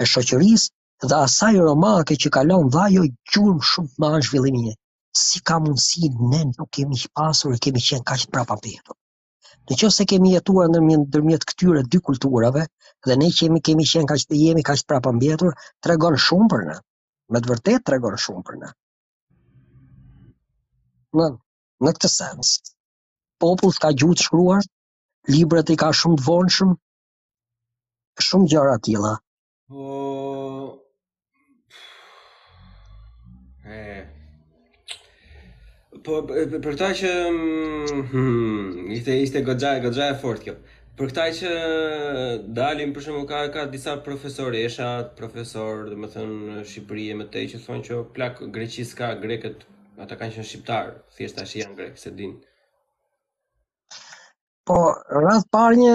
e 0.00 0.04
shoqërisë 0.12 1.08
dhe 1.08 1.18
asaj 1.24 1.56
romake 1.66 2.14
që 2.22 2.30
ka 2.36 2.44
vajo 2.46 2.62
dhajo 2.76 3.04
gjurë 3.32 3.66
shumë 3.70 3.90
të 3.96 4.12
në 4.14 4.22
shfilimin 4.28 4.70
e. 4.72 4.76
Si 5.18 5.42
ka 5.50 5.58
mundësi 5.64 6.12
ne 6.30 6.44
nuk 6.52 6.70
kemi 6.78 7.02
pasur 7.18 7.56
e 7.56 7.58
kemi 7.66 7.82
qenë 7.82 8.06
ka 8.06 8.14
që 8.22 8.30
prapa 8.30 8.58
Në 9.68 9.76
që 9.80 9.88
se 9.92 10.04
kemi 10.10 10.30
jetuar 10.32 10.68
në 10.72 10.80
dërmjet 11.14 11.42
këtyre 11.50 11.82
dy 11.92 11.98
kulturave, 12.00 12.62
dhe 13.06 13.16
ne 13.18 13.28
që 13.34 13.46
jemi 13.46 13.60
kemi 13.66 13.84
qenë 13.92 14.08
kaq 14.10 14.24
të 14.30 14.38
jemi 14.42 14.64
kaq 14.68 14.82
prapë 14.90 15.12
mbjetur, 15.18 15.54
tregon 15.86 16.16
shumë 16.26 16.48
për 16.54 16.64
ne. 16.70 16.76
Me 17.34 17.42
të 17.44 17.52
vërtetë 17.52 17.84
tregon 17.90 18.16
shumë 18.24 18.42
për 18.48 18.58
ne. 18.62 18.72
Në 21.18 21.28
në 21.86 21.92
këtë 21.98 22.08
sens, 22.14 22.54
populli 23.42 23.80
ka 23.82 23.92
gjuhë 24.02 24.18
shkruar, 24.24 24.64
librat 25.32 25.70
i 25.70 25.76
ka 25.82 25.92
shumë 25.94 26.18
të 26.20 26.24
vonshëm, 26.30 26.72
shumë 28.28 28.48
gjëra 28.52 28.72
të 28.78 28.84
tilla. 28.88 29.12
Po 29.70 29.94
eh, 33.70 34.06
Po, 36.06 36.18
për 36.64 36.76
ta 36.80 36.90
që... 36.98 37.10
Hmm, 37.30 38.02
hmm 38.12 38.90
ishte 38.96 39.14
ishte 39.24 39.40
gëgjaj, 39.48 39.78
gëgjaj 39.84 40.10
e 40.16 40.18
fort 40.20 40.42
kjo. 40.44 40.54
Për 40.98 41.06
këta 41.12 41.24
që 41.38 41.50
dalim 42.56 42.92
për 42.94 43.04
shumë 43.06 43.20
ka 43.30 43.40
ka 43.56 43.62
disa 43.72 43.92
profesoresha, 44.06 44.86
profesor, 45.18 45.82
domethënë 45.90 46.38
në 46.54 46.62
Shqipëri 46.70 47.04
e 47.12 47.18
më 47.20 47.26
tej 47.36 47.42
që 47.52 47.60
thonë 47.66 47.84
që 47.88 47.98
plak 48.16 48.40
Greqis 48.56 48.90
ka 49.00 49.10
grekët, 49.20 49.60
ata 50.06 50.16
kanë 50.22 50.34
qenë 50.36 50.48
shqiptar, 50.48 50.88
thjesht 51.18 51.38
tash 51.38 51.52
janë 51.60 51.76
Grekë, 51.80 52.00
se 52.02 52.10
din. 52.20 52.32
Po, 54.66 54.80
rreth 55.20 55.46
parë 55.54 55.78
një 55.84 55.92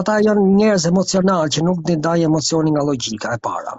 ata 0.00 0.18
janë 0.28 0.46
njerëz 0.56 0.88
emocional 0.90 1.54
që 1.56 1.64
nuk 1.68 1.86
din 1.92 2.02
ndaj 2.02 2.18
emocionin 2.30 2.74
nga 2.74 2.84
logjika 2.90 3.36
e 3.38 3.42
para. 3.48 3.76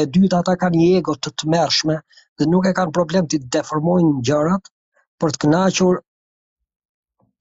E 0.00 0.08
dyta 0.18 0.42
ata 0.42 0.56
kanë 0.64 0.80
një 0.82 0.90
ego 1.02 1.14
të 1.20 1.36
tmerrshme 1.44 2.00
dhe 2.42 2.50
nuk 2.50 2.66
e 2.66 2.74
kanë 2.80 2.98
problem 2.98 3.30
të 3.30 3.44
deformojnë 3.58 4.12
gjërat 4.30 4.74
për 5.22 5.38
të 5.38 5.44
kënaqur 5.46 6.04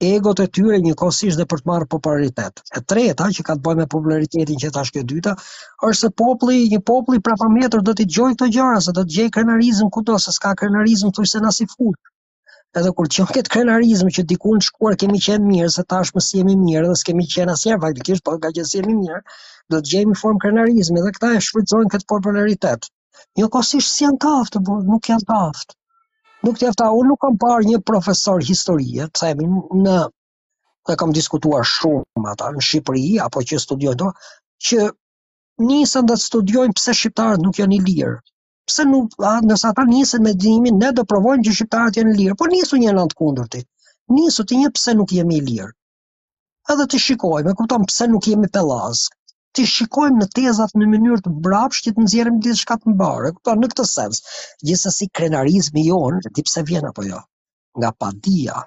egot 0.03 0.39
e 0.43 0.45
tyre 0.57 0.77
njëkohësisht 0.85 1.39
dhe 1.39 1.43
për 1.51 1.61
të 1.63 1.69
marrë 1.69 1.85
popularitet. 1.93 2.61
E 2.77 2.79
treta 2.91 3.27
që 3.35 3.43
ka 3.49 3.53
të 3.55 3.63
bëjë 3.67 3.77
me 3.81 3.85
popularitetin 3.93 4.57
që 4.63 4.71
tash 4.77 4.91
kjo 4.95 5.03
dyta, 5.11 5.35
është 5.89 5.99
se 5.99 6.09
populli, 6.23 6.57
një 6.73 6.79
popull 6.89 7.19
i 7.19 7.21
mjetër 7.59 7.81
do 7.89 7.93
t'i 7.93 8.07
dëgjojë 8.09 8.35
këto 8.35 8.49
gjëra, 8.57 8.81
se 8.87 8.91
do 8.97 9.05
të 9.05 9.15
gjejë 9.15 9.31
krenarizëm 9.37 9.89
kudo, 9.97 10.17
se 10.25 10.31
s'ka 10.39 10.51
krenarizëm 10.63 11.11
thjesht 11.15 11.37
se 11.37 11.39
na 11.45 11.51
si 11.59 11.67
Edhe 12.79 12.91
kur 12.91 13.07
në 13.07 13.25
këtë 13.31 13.49
krenarizëm 13.55 14.09
që 14.17 14.23
dikun 14.33 14.59
shkuar 14.67 14.97
kemi 14.99 15.19
qenë 15.25 15.45
mirë, 15.47 15.69
se 15.77 15.83
tash 15.93 16.11
mos 16.17 16.27
jemi 16.35 16.57
mirë, 16.63 16.89
dhe 16.91 16.95
s'kemi 17.01 17.23
qenë 17.35 17.53
asnjëherë 17.55 17.79
faktikisht, 17.85 18.23
po 18.25 18.33
nga 18.35 18.51
që 18.57 18.65
jemi 18.73 18.95
mirë, 18.99 19.21
do 19.69 19.79
të 19.79 19.91
gjejmë 19.93 20.17
formë 20.23 20.41
krenarizmi 20.43 21.05
dhe 21.05 21.13
këta 21.17 21.31
e 21.37 21.45
shfrytëzojnë 21.47 21.93
këtë 21.95 22.07
popularitet. 22.15 22.89
Njëkohësisht 23.39 23.93
si 23.95 24.03
janë 24.09 24.19
kaftë, 24.27 24.65
po 24.67 24.81
nuk 24.91 25.11
janë 25.13 25.27
kaftë. 25.31 25.79
Nuk 26.43 26.57
të 26.61 26.69
unë 26.99 27.07
nuk 27.09 27.19
kam 27.23 27.35
parë 27.41 27.67
një 27.69 27.77
profesor 27.91 28.43
historie, 28.47 29.05
të 29.15 29.19
sajmi 29.21 29.45
në, 29.85 29.95
dhe 30.89 30.95
kam 31.01 31.13
diskutuar 31.17 31.63
shumë 31.73 32.29
ata, 32.31 32.49
në 32.55 32.65
Shqipëri, 32.69 33.05
apo 33.25 33.43
që 33.51 33.59
studiojnë 33.65 33.97
do, 34.01 34.09
që 34.67 34.89
njësën 35.69 36.09
dhe 36.11 36.17
studiojnë 36.25 36.75
pëse 36.79 36.95
Shqiptarët 37.01 37.45
nuk 37.45 37.61
janë 37.61 37.77
i 37.77 37.79
lirë. 37.87 38.17
Pse 38.69 38.83
nuk, 38.91 39.13
nësa 39.51 39.71
ta 39.79 39.85
njësën 39.93 40.23
me 40.27 40.35
dhimin, 40.45 40.77
ne 40.83 40.91
dhe 40.99 41.07
provojnë 41.13 41.47
që 41.47 41.55
Shqiptarët 41.59 41.99
janë 42.01 42.13
i 42.13 42.19
lirë, 42.21 42.37
por 42.43 42.53
njësën 42.55 42.83
një 42.83 42.95
në 42.97 43.05
antë 43.07 43.19
kundër 43.23 43.49
ti. 43.55 43.63
Njësën 44.19 44.51
të 44.51 44.59
një 44.63 44.73
pëse 44.77 44.95
nuk 45.01 45.15
jemi 45.19 45.39
i 45.39 45.45
lirë. 45.49 45.73
Edhe 46.75 46.87
të 46.91 47.01
shikojme, 47.07 47.55
këptam 47.61 47.85
pëse 47.91 48.07
nuk 48.15 48.27
jemi 48.33 48.49
pelazë, 48.59 49.13
ti 49.57 49.63
shikojmë 49.71 50.19
në 50.21 50.25
tezat 50.38 50.74
në 50.79 50.88
mënyrë 50.93 51.24
të 51.25 51.31
brapsht 51.45 51.85
që 51.88 51.91
të 51.97 52.03
nxjerrim 52.05 52.39
diçka 52.45 52.75
të 52.81 52.91
mbarë. 52.95 53.29
Kupton 53.38 53.62
në 53.63 53.69
këtë 53.71 53.85
sens. 53.91 54.21
Gjithsesi 54.67 55.07
krenarizmi 55.19 55.85
jon, 55.88 56.19
di 56.35 56.43
pse 56.50 56.63
vjen 56.71 56.88
apo 56.89 57.05
jo? 57.07 57.21
Nga 57.79 57.91
padia, 58.03 58.57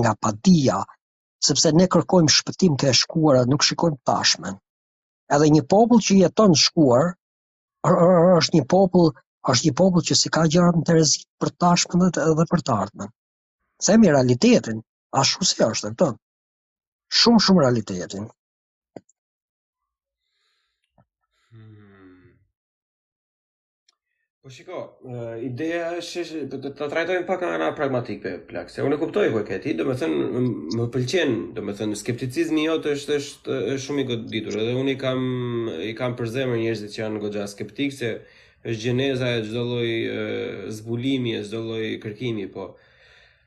nga 0.00 0.12
padia, 0.26 0.78
sepse 1.48 1.74
ne 1.78 1.88
kërkojmë 1.94 2.34
shpëtim 2.36 2.78
të 2.82 2.92
shkuara, 3.00 3.42
nuk 3.50 3.66
shikojmë 3.68 4.00
tashmen. 4.10 4.56
Edhe 5.34 5.50
një 5.56 5.64
popull 5.74 6.02
që 6.08 6.20
jeton 6.22 6.54
të 6.54 6.62
shkuar 6.68 7.10
është 7.82 8.58
një 8.58 8.64
popull, 8.74 9.10
është 9.52 9.68
një 9.68 9.74
popull 9.82 10.06
që 10.08 10.18
si 10.22 10.32
ka 10.34 10.46
gjëra 10.54 10.70
të 10.76 10.80
interesit 10.82 11.26
për 11.42 11.52
tashmen 11.64 12.06
dhe 12.20 12.46
për 12.54 12.62
të 12.66 12.78
ardhmen. 12.84 13.10
Themi 13.84 14.14
realitetin, 14.14 14.80
ashtu 15.24 15.50
si 15.50 15.60
është, 15.68 15.92
kupton? 15.94 16.16
Shumë 17.20 17.46
shumë 17.48 17.66
realitetin. 17.66 18.32
Po 24.44 24.50
shiko, 24.52 24.76
ideja 25.40 25.86
është 25.96 26.22
që 26.28 26.38
të 26.52 26.58
ta 26.76 26.86
trajtojmë 26.92 27.24
pak 27.24 27.40
nga 27.40 27.52
ana 27.56 27.70
për 27.78 28.32
plak, 28.48 28.68
se 28.68 28.82
unë 28.84 28.98
kuptoj 29.00 29.22
ku 29.32 29.38
e 29.40 29.44
ke 29.48 29.56
ti, 29.64 29.72
domethënë 29.78 30.26
më 30.80 30.84
pëlqen, 30.92 31.32
domethënë 31.56 31.96
skepticizmi 31.96 32.66
jot 32.66 32.84
është 32.90 33.16
është 33.20 33.56
shumë 33.84 34.02
i 34.02 34.04
goditur, 34.10 34.58
edhe 34.60 34.74
unë 34.82 34.92
i 34.92 34.98
kam 35.00 35.22
i 35.86 35.94
kam 35.96 36.12
për 36.18 36.28
zemër 36.34 36.60
njerëzit 36.60 36.92
që 36.92 37.00
janë 37.06 37.22
goxha 37.24 37.46
skeptik 37.54 37.96
se 37.96 38.10
është 38.68 38.82
gjeneza 38.84 39.30
e 39.38 39.40
çdo 39.46 39.64
lloj 39.70 39.88
zbulimi, 40.82 41.38
e 41.38 41.48
çdo 41.48 41.62
lloj 41.70 41.88
kërkimi, 42.04 42.44
po 42.52 42.68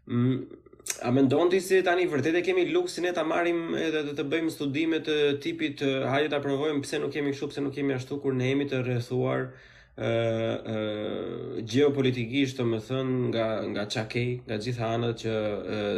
A 0.09 1.11
A 1.13 1.13
ndonë 1.13 1.49
ti 1.53 1.59
se 1.61 1.83
tani 1.85 2.07
vërtet 2.09 2.39
e 2.41 2.45
kemi 2.49 2.69
luksin 2.73 3.05
e 3.05 3.13
ta 3.13 3.21
marrim 3.27 3.75
edhe 3.85 4.01
të, 4.07 4.15
të 4.17 4.25
bëjmë 4.33 4.53
studime 4.57 5.03
të 5.05 5.21
tipit, 5.45 5.83
hajde 6.09 6.31
ta 6.33 6.41
provojmë 6.41 6.81
pse 6.81 7.03
nuk 7.05 7.13
kemi 7.13 7.35
shumë, 7.37 7.53
pse 7.53 7.61
nuk 7.67 7.75
kemi 7.77 7.93
ashtu 8.01 8.17
kur 8.23 8.33
ne 8.33 8.49
jemi 8.49 8.65
të 8.71 8.79
rrethuar? 8.85 9.51
geopolitikisht 9.99 12.57
të 12.61 12.63
më 12.71 12.79
thënë 12.87 13.13
nga, 13.31 13.45
nga 13.73 13.83
qakej, 13.95 14.27
nga 14.47 14.55
gjitha 14.61 14.85
anët 14.95 15.15
që 15.23 15.33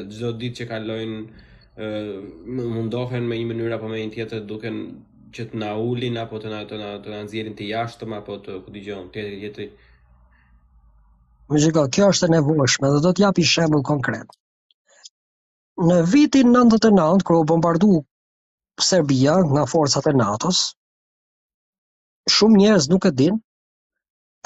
uh, 0.07 0.31
ditë 0.37 0.57
që 0.61 0.67
kalojnë 0.71 1.19
uh, 1.25 2.19
mundohen 2.77 3.25
me 3.27 3.35
një 3.41 3.47
mënyrë 3.51 3.75
apo 3.77 3.85
me 3.91 3.97
një 3.99 4.13
tjetër 4.13 4.39
duken 4.51 4.75
që 5.35 5.41
të 5.51 5.55
na 5.63 5.69
ulin 5.89 6.15
apo 6.21 6.35
të 6.39 6.47
na 6.53 6.59
të 6.69 6.75
na 6.79 6.87
të 7.03 7.07
na 7.13 7.19
nxjerrin 7.25 7.55
të 7.59 7.63
jashtëm 7.73 8.11
apo 8.19 8.33
të 8.45 8.51
ku 8.63 8.69
dëgjon 8.77 9.11
tjetri 9.13 9.37
tjetri. 9.41 9.67
Më 11.49 11.55
po 11.55 11.57
shiko, 11.63 11.83
kjo 11.93 12.05
është 12.13 12.25
e 12.25 12.33
nevojshme 12.37 12.87
dhe 12.93 12.99
do 13.05 13.11
t'japi 13.19 13.43
shembull 13.51 13.83
konkret. 13.89 14.27
Në 15.89 15.97
vitin 16.13 16.47
99 16.55 17.23
kur 17.27 17.35
u 17.41 17.45
bombardu 17.51 17.91
Serbia 18.87 19.33
nga 19.51 19.63
forcat 19.67 20.05
e 20.07 20.13
NATO-s, 20.23 20.59
shumë 22.37 22.57
njerëz 22.63 22.85
nuk 22.95 23.05
e 23.09 23.11
dinë 23.21 23.39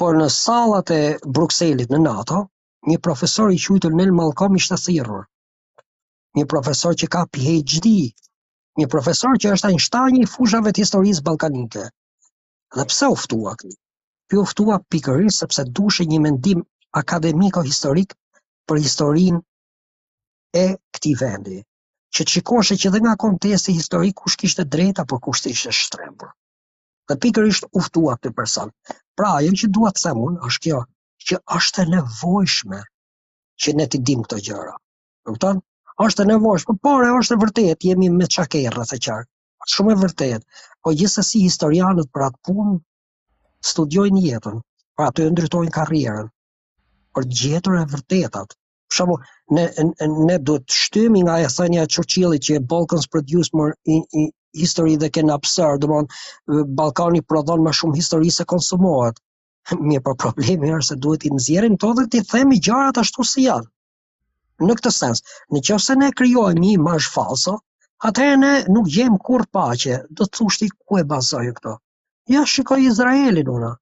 por 0.02 0.16
në 0.18 0.26
salat 0.34 0.90
e 0.94 1.02
Bruxellit 1.38 1.92
në 1.94 1.98
NATO, 2.04 2.38
një 2.90 2.96
profesor 3.06 3.52
i 3.54 3.58
quajtur 3.64 3.94
Nel 3.98 4.10
Malcolm 4.20 4.56
ishte 4.60 4.78
thirrur. 4.84 5.20
Një 6.38 6.46
profesor 6.52 6.96
që 7.00 7.08
ka 7.14 7.20
PhD, 7.36 7.92
një 8.80 8.86
profesor 8.94 9.38
që 9.42 9.52
është 9.56 9.68
Einstein 9.70 10.16
i 10.22 10.26
fushave 10.32 10.72
të 10.74 10.82
historisë 10.84 11.22
ballkanike. 11.28 11.84
Dhe 12.78 12.86
pse 12.90 13.10
u 13.14 13.18
ftua 13.24 13.54
këtu? 13.60 13.76
Ky 14.32 14.40
u 14.40 14.44
ftua 14.50 14.80
pikërisht 14.92 15.44
sepse 15.44 15.64
dushë 15.78 16.06
një 16.10 16.18
mendim 16.26 16.64
akademiko 17.00 17.62
historik 17.68 18.16
për 18.68 18.82
historinë 18.86 19.40
e 20.56 20.66
këti 20.96 21.12
vendi, 21.20 21.60
që 22.14 22.24
të 22.26 22.36
shikoshe 22.36 22.80
që 22.82 22.90
dhe 22.96 23.02
nga 23.04 23.14
kontesti 23.26 23.74
historik 23.78 24.16
kush 24.22 24.38
kishte 24.42 24.66
drejtë 24.74 25.06
për 25.12 25.22
kush 25.28 25.44
ishte 25.52 25.70
shtrembur. 25.82 26.34
Dhe 27.08 27.18
pikërisht 27.26 27.68
u 27.68 27.72
uftua 27.82 28.18
këtë 28.18 28.34
person. 28.42 28.74
Pra, 29.18 29.32
jenë 29.46 29.58
që 29.62 29.68
duhet 29.76 29.96
të 29.98 30.02
se 30.04 30.12
mund, 30.20 30.38
është 30.48 30.62
kjo, 30.66 30.78
që 31.28 31.36
është 31.58 31.82
e 31.82 31.88
nevojshme 31.92 32.80
që 33.64 33.74
ne 33.80 33.84
t'i 33.92 34.00
dim 34.10 34.24
këto 34.26 34.38
gjëra. 34.48 34.72
Kupton? 35.28 35.60
është 36.06 36.22
e 36.24 36.28
nevojshme, 36.30 36.74
por 36.78 36.88
pare 36.88 37.10
është 37.20 37.34
e 37.36 37.40
vërtet, 37.44 37.84
jemi 37.88 38.08
me 38.14 38.26
qakera, 38.36 38.86
se 38.90 38.96
qarë, 39.06 39.28
shumë 39.74 39.92
e 39.94 40.00
vërtet, 40.00 40.46
po 40.82 40.92
gjithës 41.02 41.20
e 41.22 41.26
si 41.28 41.42
historianët 41.44 42.10
për 42.16 42.24
atë 42.28 42.42
pun, 42.48 42.72
studiojnë 43.72 44.22
jetën, 44.24 44.56
pra 44.98 45.08
të 45.14 45.28
ndrytojnë 45.36 45.74
karrierën 45.78 46.32
për 47.14 47.28
gjetër 47.42 47.78
e 47.78 47.84
vërtetat. 47.94 48.58
Për 48.90 48.98
shumë, 48.98 49.16
ne, 49.58 49.68
ne, 49.92 50.10
ne 50.32 50.40
duhet 50.48 50.80
shtymi 50.80 51.22
nga 51.28 51.38
e 51.46 51.52
thënja 51.58 51.86
e 51.86 51.92
qërqili 51.96 52.42
që 52.48 52.58
e 52.58 52.64
Balkans 52.74 53.06
Produce 53.14 53.54
More 53.60 54.26
history 54.60 54.96
dhe 55.02 55.08
kënë 55.16 55.32
absurd, 55.36 55.82
dhe 55.84 55.90
mon, 55.92 56.08
Balkani 56.80 57.22
prodhon 57.28 57.62
më 57.66 57.72
shumë 57.80 57.98
histori 58.00 58.32
se 58.36 58.46
konsumohet. 58.52 59.18
Mje 59.88 60.00
për 60.06 60.14
po 60.16 60.16
problemi 60.24 60.72
është 60.78 60.92
se 60.92 60.98
duhet 61.06 61.26
i 61.28 61.34
nxjerrim 61.36 61.78
të 61.82 61.92
dhe 62.00 62.06
ti 62.14 62.22
themi 62.32 62.60
gjarat 62.68 63.00
ashtu 63.04 63.26
si 63.32 63.46
janë. 63.46 63.68
Në 64.68 64.76
këtë 64.78 64.92
sens, 64.96 65.24
në 65.52 65.62
që 65.66 65.96
ne 66.02 66.10
kryojmë 66.18 66.60
një 66.64 66.76
mash 66.88 67.08
falso, 67.14 67.56
atëherë 68.08 68.36
ne 68.42 68.50
nuk 68.74 68.86
gjejmë 68.94 69.18
kur 69.26 69.44
pache, 69.56 69.98
do 70.10 70.24
të 70.28 70.38
thushti 70.38 70.68
ku 70.78 71.00
e 71.00 71.04
bazojë 71.14 71.54
këto. 71.56 71.72
Ja 72.32 72.44
shikoj 72.48 72.84
Izraelin 72.90 73.50
una, 73.54 73.72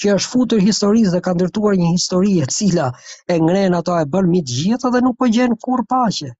që 0.00 0.16
është 0.16 0.30
futur 0.32 0.64
historisë 0.64 1.14
dhe 1.14 1.20
ka 1.26 1.34
ndërtuar 1.36 1.76
një 1.80 1.92
histori 1.94 2.34
e 2.44 2.48
cila 2.52 2.90
e 3.34 3.38
ngren 3.40 3.76
ato 3.78 3.94
e 4.00 4.08
bën 4.14 4.32
mitë 4.34 4.58
gjithë 4.58 4.92
dhe 4.96 5.04
nuk 5.06 5.20
po 5.20 5.30
gjen 5.36 5.54
kur 5.64 5.84
paqe. 5.92 6.34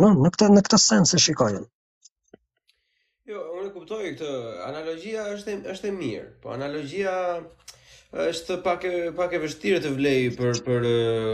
Në 0.00 0.12
në 0.22 0.34
këtë 0.36 0.52
në 0.54 0.66
këtë 0.68 0.82
sens 0.86 1.18
e 1.18 1.22
kuptoj 3.82 4.12
këtë 4.14 4.32
analogjia 4.68 5.22
është 5.34 5.54
është 5.72 5.88
e 5.88 5.92
mirë, 5.96 6.26
po 6.42 6.50
analogjia 6.54 7.12
është 8.30 8.56
pak 8.62 8.84
pak 9.18 9.32
e 9.34 9.40
vështirë 9.42 9.80
të 9.86 9.90
vlej 9.96 10.28
për 10.38 10.60
për 10.66 10.84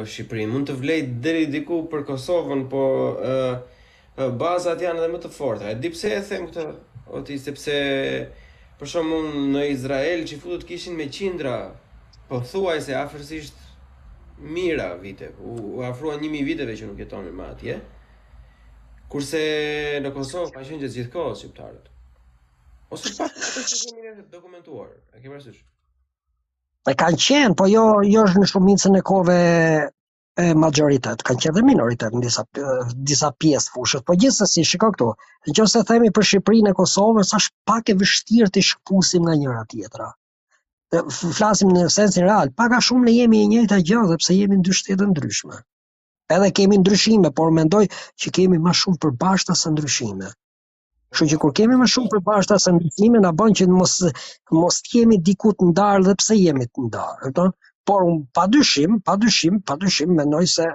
Shqipërinë. 0.09 0.53
Mund 0.55 0.69
të 0.71 0.77
vlej 0.81 0.99
deri 1.27 1.49
diku 1.53 1.83
për 1.93 2.07
Kosovën, 2.09 2.63
po 2.73 2.85
ë 3.29 4.29
bazat 4.41 4.81
janë 4.87 5.03
edhe 5.03 5.11
më 5.17 5.21
të 5.27 5.33
forta. 5.35 5.67
E 5.69 5.75
di 5.83 5.91
pse 5.93 6.15
e 6.17 6.23
them 6.31 6.47
këtë, 6.49 6.65
oti 7.19 7.37
sepse 7.43 7.77
për 8.81 8.93
shembull 8.95 9.29
në 9.53 9.67
Izrael 9.75 10.25
që 10.31 10.41
futut 10.41 10.65
kishin 10.71 10.97
me 10.97 11.11
qindra, 11.19 11.55
po 12.31 12.41
thuaj 12.55 12.79
se 12.89 12.97
afërsisht 13.03 13.61
mira 14.55 14.89
vite, 15.03 15.35
u, 15.43 15.59
u 15.75 15.85
afruan 15.91 16.25
1000 16.25 16.47
viteve 16.49 16.79
që 16.81 16.89
nuk 16.89 17.05
jetonin 17.05 17.37
më 17.41 17.53
atje. 17.59 17.79
Kurse 19.13 19.45
në 20.01 20.15
Kosovë 20.17 20.57
ka 20.57 20.65
qenë 20.65 20.93
gjithkohë 20.97 21.37
shqiptarët. 21.43 21.95
Ose 22.95 23.11
pa 23.19 23.27
të 23.29 23.63
që 23.71 23.79
kemi 23.85 24.23
dokumentuar, 24.35 24.89
e 25.17 25.21
ke 25.21 25.29
parasysh? 25.31 25.59
E 26.91 26.95
kanë 27.03 27.19
qenë, 27.25 27.57
po 27.61 27.67
jo, 27.69 27.83
jo 28.15 28.23
është 28.29 28.41
në 28.45 28.49
shumicën 28.53 28.95
e 28.97 29.03
kove 29.11 29.35
e 30.45 30.47
majoritet, 30.63 31.25
kanë 31.29 31.43
qenë 31.45 31.57
dhe 31.59 31.65
minoritet 31.67 32.17
në 32.17 32.23
disa, 32.25 32.45
disa 33.11 33.31
pjesë 33.45 33.75
fushët, 33.75 34.05
po 34.09 34.17
gjithës 34.23 34.47
e 34.47 34.49
si 34.55 34.65
shiko 34.71 34.89
këtu, 34.95 35.09
në 35.49 35.57
që 35.59 35.67
se 35.73 35.83
themi 35.91 36.11
për 36.19 36.29
Shqipërinë 36.31 36.73
e 36.73 36.79
Kosovë, 36.81 37.27
sa 37.33 37.43
është 37.43 37.55
pak 37.73 37.93
e 37.93 37.97
vështirë 38.05 38.49
të 38.57 38.65
shkëpusim 38.71 39.27
nga 39.29 39.37
njëra 39.43 39.67
tjetra. 39.75 40.09
Dhe 40.95 41.05
flasim 41.37 41.75
në 41.77 41.85
sensin 41.99 42.25
real, 42.29 42.55
pak 42.63 42.79
a 42.79 42.81
shumë 42.89 43.11
ne 43.11 43.17
jemi 43.19 43.43
e 43.45 43.51
njëta 43.55 43.83
gjë, 43.91 44.07
dhe 44.15 44.21
pse 44.23 44.39
jemi 44.39 44.63
në 44.63 44.69
dy 44.71 44.79
shtetë 44.81 45.11
ndryshme. 45.13 45.61
Edhe 46.37 46.53
kemi 46.61 46.81
ndryshime, 46.81 47.35
por 47.41 47.53
mendoj 47.61 47.85
që 48.23 48.37
kemi 48.41 48.63
ma 48.69 48.77
shumë 48.81 49.03
përbashta 49.05 49.59
se 49.65 49.77
ndryshime. 49.77 50.33
Kështu 51.13 51.27
që 51.31 51.37
kur 51.43 51.53
kemi 51.59 51.77
më 51.81 51.87
shumë 51.93 52.11
përbashta 52.15 52.57
se 52.65 52.73
ndikime 52.79 53.21
na 53.25 53.31
bën 53.41 53.55
që 53.61 53.67
në 53.69 53.77
mos 53.81 53.93
mos 54.63 54.79
kemi 54.93 55.17
diku 55.29 55.53
të 55.61 55.69
ndarë 55.71 56.05
dhe 56.09 56.15
pse 56.21 56.37
jemi 56.41 56.67
të 56.73 56.85
ndarë, 56.89 57.15
e 57.19 57.21
kupton? 57.29 57.55
Por 57.91 58.05
un 58.09 58.19
padyshim, 58.39 58.99
padyshim, 59.09 59.61
padyshim 59.71 60.13
mendoj 60.19 60.45
se 60.55 60.67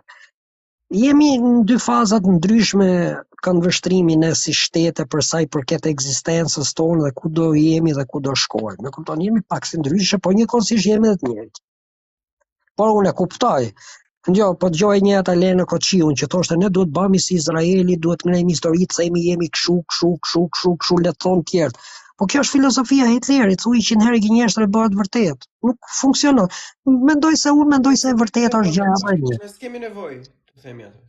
jemi 1.04 1.30
në 1.44 1.52
dy 1.72 1.78
faza 1.86 2.20
të 2.24 2.34
ndryshme 2.40 2.90
kanë 3.48 3.64
vështrimin 3.68 4.26
e 4.30 4.32
si 4.42 4.56
shtete 4.62 5.06
për 5.14 5.26
sa 5.30 5.44
i 5.46 5.50
përket 5.58 5.90
eksistensës 5.94 6.74
tonë 6.82 7.06
dhe 7.06 7.14
ku 7.22 7.34
do 7.42 7.52
jemi 7.66 7.94
dhe 8.00 8.08
ku 8.14 8.24
do 8.30 8.34
shkojmë. 8.46 8.80
Ne 8.88 8.94
kupton, 8.98 9.24
jemi 9.28 9.44
pak 9.54 9.70
si 9.70 9.82
ndryshme, 9.84 10.24
por 10.26 10.40
një 10.40 10.50
konsisht 10.56 10.90
jemi 10.90 11.14
të 11.20 11.34
njëjtë. 11.36 11.64
Por 12.82 12.96
unë 12.98 13.14
e 13.14 13.18
kuptoj, 13.22 13.66
Ndjo, 14.32 14.46
po 14.60 14.70
gjoj 14.80 15.00
një 15.04 15.18
ata 15.20 15.34
le 15.36 15.48
në 15.60 15.64
Koçiun 15.68 16.16
që 16.20 16.28
thoshte 16.32 16.56
ne 16.60 16.70
duhet 16.76 16.92
bëhemi 16.96 17.20
si 17.24 17.36
Izraeli, 17.42 17.96
duhet 18.06 18.22
ngrejmë 18.24 18.54
historitë, 18.56 19.08
mi 19.16 19.24
jemi 19.26 19.50
kshu, 19.56 19.74
kshu, 19.92 20.12
kshu, 20.28 20.44
kshu, 20.54 20.72
kshu 20.84 21.00
le 21.06 21.12
të 21.12 21.22
thon 21.26 21.42
të 21.50 21.68
Po 22.22 22.28
kjo 22.30 22.44
është 22.46 22.54
filozofia 22.56 23.06
e 23.10 23.14
Hitlerit, 23.16 23.60
thui 23.64 23.82
100 23.86 24.04
herë 24.06 24.20
gënjeshtër 24.24 24.64
e 24.66 24.70
bëhet 24.76 24.94
vërtet. 25.00 25.48
Nuk 25.68 25.90
funksionon. 26.00 26.48
Mendoj 27.10 27.34
se 27.44 27.50
unë 27.58 27.66
mendoj 27.74 27.94
se 28.02 28.12
e 28.14 28.18
vërtetë 28.22 28.60
është 28.64 28.74
gjëra 28.76 29.00
më 29.04 29.16
mirë. 29.24 29.40
Ne 29.44 29.62
kemi 29.66 29.82
nevojë 29.84 30.20
të 30.20 30.62
themi 30.66 30.86
atë. 30.88 31.00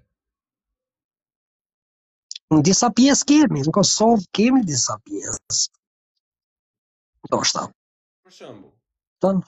Në 2.56 2.62
disa 2.70 2.90
pjesë 2.98 3.28
kemi, 3.32 3.66
në 3.68 3.76
Kosovë 3.78 4.26
kemi 4.40 4.64
disa 4.72 4.96
pjesë. 5.04 5.60
Do 7.34 7.42
shta. 7.50 7.66
Për 8.24 8.38
shembull. 8.42 8.72
Tanë. 9.26 9.46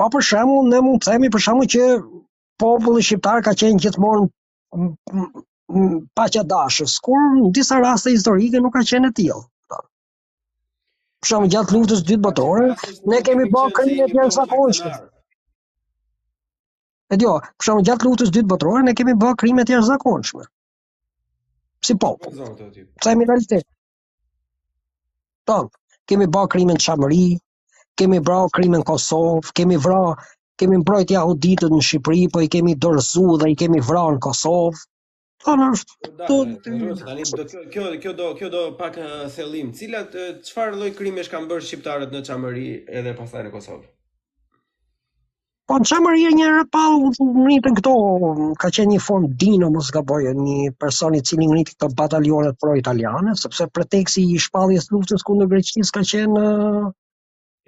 Pa 0.00 0.06
për 0.14 0.24
shembull, 0.28 0.66
ne 0.72 0.80
mund 0.86 1.02
të 1.04 1.10
themi 1.10 1.28
për 1.34 1.42
shembull 1.44 1.68
që 1.74 1.84
populli 2.62 3.02
shqiptar 3.06 3.42
ka 3.46 3.54
qenë 3.62 3.80
gjithmonë 3.82 4.28
paqja 6.18 6.44
dashës, 6.52 6.94
kur 7.06 7.18
në 7.38 7.48
disa 7.58 7.80
raste 7.84 8.12
historike 8.14 8.60
nuk 8.66 8.76
ka 8.76 8.82
qenë 8.90 9.10
e 9.10 9.14
tillë. 9.20 9.40
Për 9.68 11.30
shembull 11.32 11.50
gjatë 11.56 11.74
luftës 11.76 12.04
dytë 12.10 12.24
botërore, 12.28 12.68
ne 13.12 13.18
kemi 13.28 13.48
bërë 13.56 13.74
krime 13.80 14.06
të 14.06 14.18
jashtëzakonshme. 14.20 14.92
E 17.16 17.20
jo, 17.24 17.34
për 17.58 17.70
shembull 17.70 17.88
gjatë 17.90 18.08
luftës 18.10 18.32
dytë 18.38 18.50
botërore, 18.54 18.84
ne 18.86 18.94
kemi 19.00 19.16
bërë 19.24 19.40
krime 19.42 19.66
të 19.66 19.76
jashtëzakonshme. 19.76 20.46
Si 21.90 21.98
po? 22.04 22.14
Sa 23.08 23.16
mi 23.18 23.26
realitet. 23.32 23.66
Tom, 25.48 25.72
kemi 26.08 26.30
bërë 26.38 26.54
krime 26.54 26.78
të 26.78 26.86
çamëri, 26.86 27.22
kemi 27.98 28.20
brau 28.24 28.46
krimin 28.54 28.78
në 28.82 28.86
Kosovë, 28.90 29.50
kemi 29.58 29.76
vrar, 29.82 30.20
kemi 30.62 30.78
mbrojtë 30.84 31.16
jahuditët 31.16 31.74
në 31.74 31.82
Shqipëri, 31.88 32.28
po 32.34 32.44
i 32.46 32.50
kemi 32.54 32.76
dorëzu 32.86 33.24
dhe 33.42 33.50
i 33.54 33.58
kemi 33.64 33.82
vrar 33.88 34.14
në 34.18 34.22
Kosovë. 34.28 34.78
Po 35.46 35.52
na 35.58 35.66
do 36.28 36.36
kjo 36.62 37.90
kjo 38.04 38.12
do 38.20 38.30
kjo 38.38 38.48
do 38.54 38.62
pak 38.78 38.96
thellim. 39.34 39.68
Uh, 39.70 39.76
Cilat 39.80 40.16
uh, 40.18 40.32
çfarë 40.48 40.74
lloj 40.80 40.88
krimesh 40.98 41.30
kanë 41.34 41.46
bërë 41.52 41.66
shqiptarët 41.68 42.10
në 42.16 42.22
Çamëri 42.28 42.66
edhe 43.00 43.14
pasaj 43.20 43.44
në 43.46 43.52
Kosovë? 43.54 43.86
Po 45.68 45.78
në 45.78 45.86
qamëri 45.92 46.24
e 46.26 46.32
një 46.38 46.44
rëpallu 46.54 47.08
në 47.14 47.46
rritën 47.46 47.74
këto, 47.78 47.94
ka 48.62 48.70
qenë 48.74 48.94
një 48.94 49.00
formë 49.04 49.28
dino 49.42 49.68
ka 49.94 50.00
bojë, 50.10 50.32
një 50.42 50.70
personi 50.80 51.20
cili 51.28 51.44
në 51.46 51.58
rritë 51.58 51.74
këto 51.76 51.88
batalionet 51.98 52.56
pro-italiane, 52.62 53.34
sepse 53.36 53.68
preteksi 53.78 54.24
i 54.34 54.38
shpalljes 54.46 54.88
luftës 54.94 55.22
kundë 55.28 55.46
greqtis 55.54 55.92
ka 55.92 56.00
qenë 56.12 56.46
uh, 56.48 56.88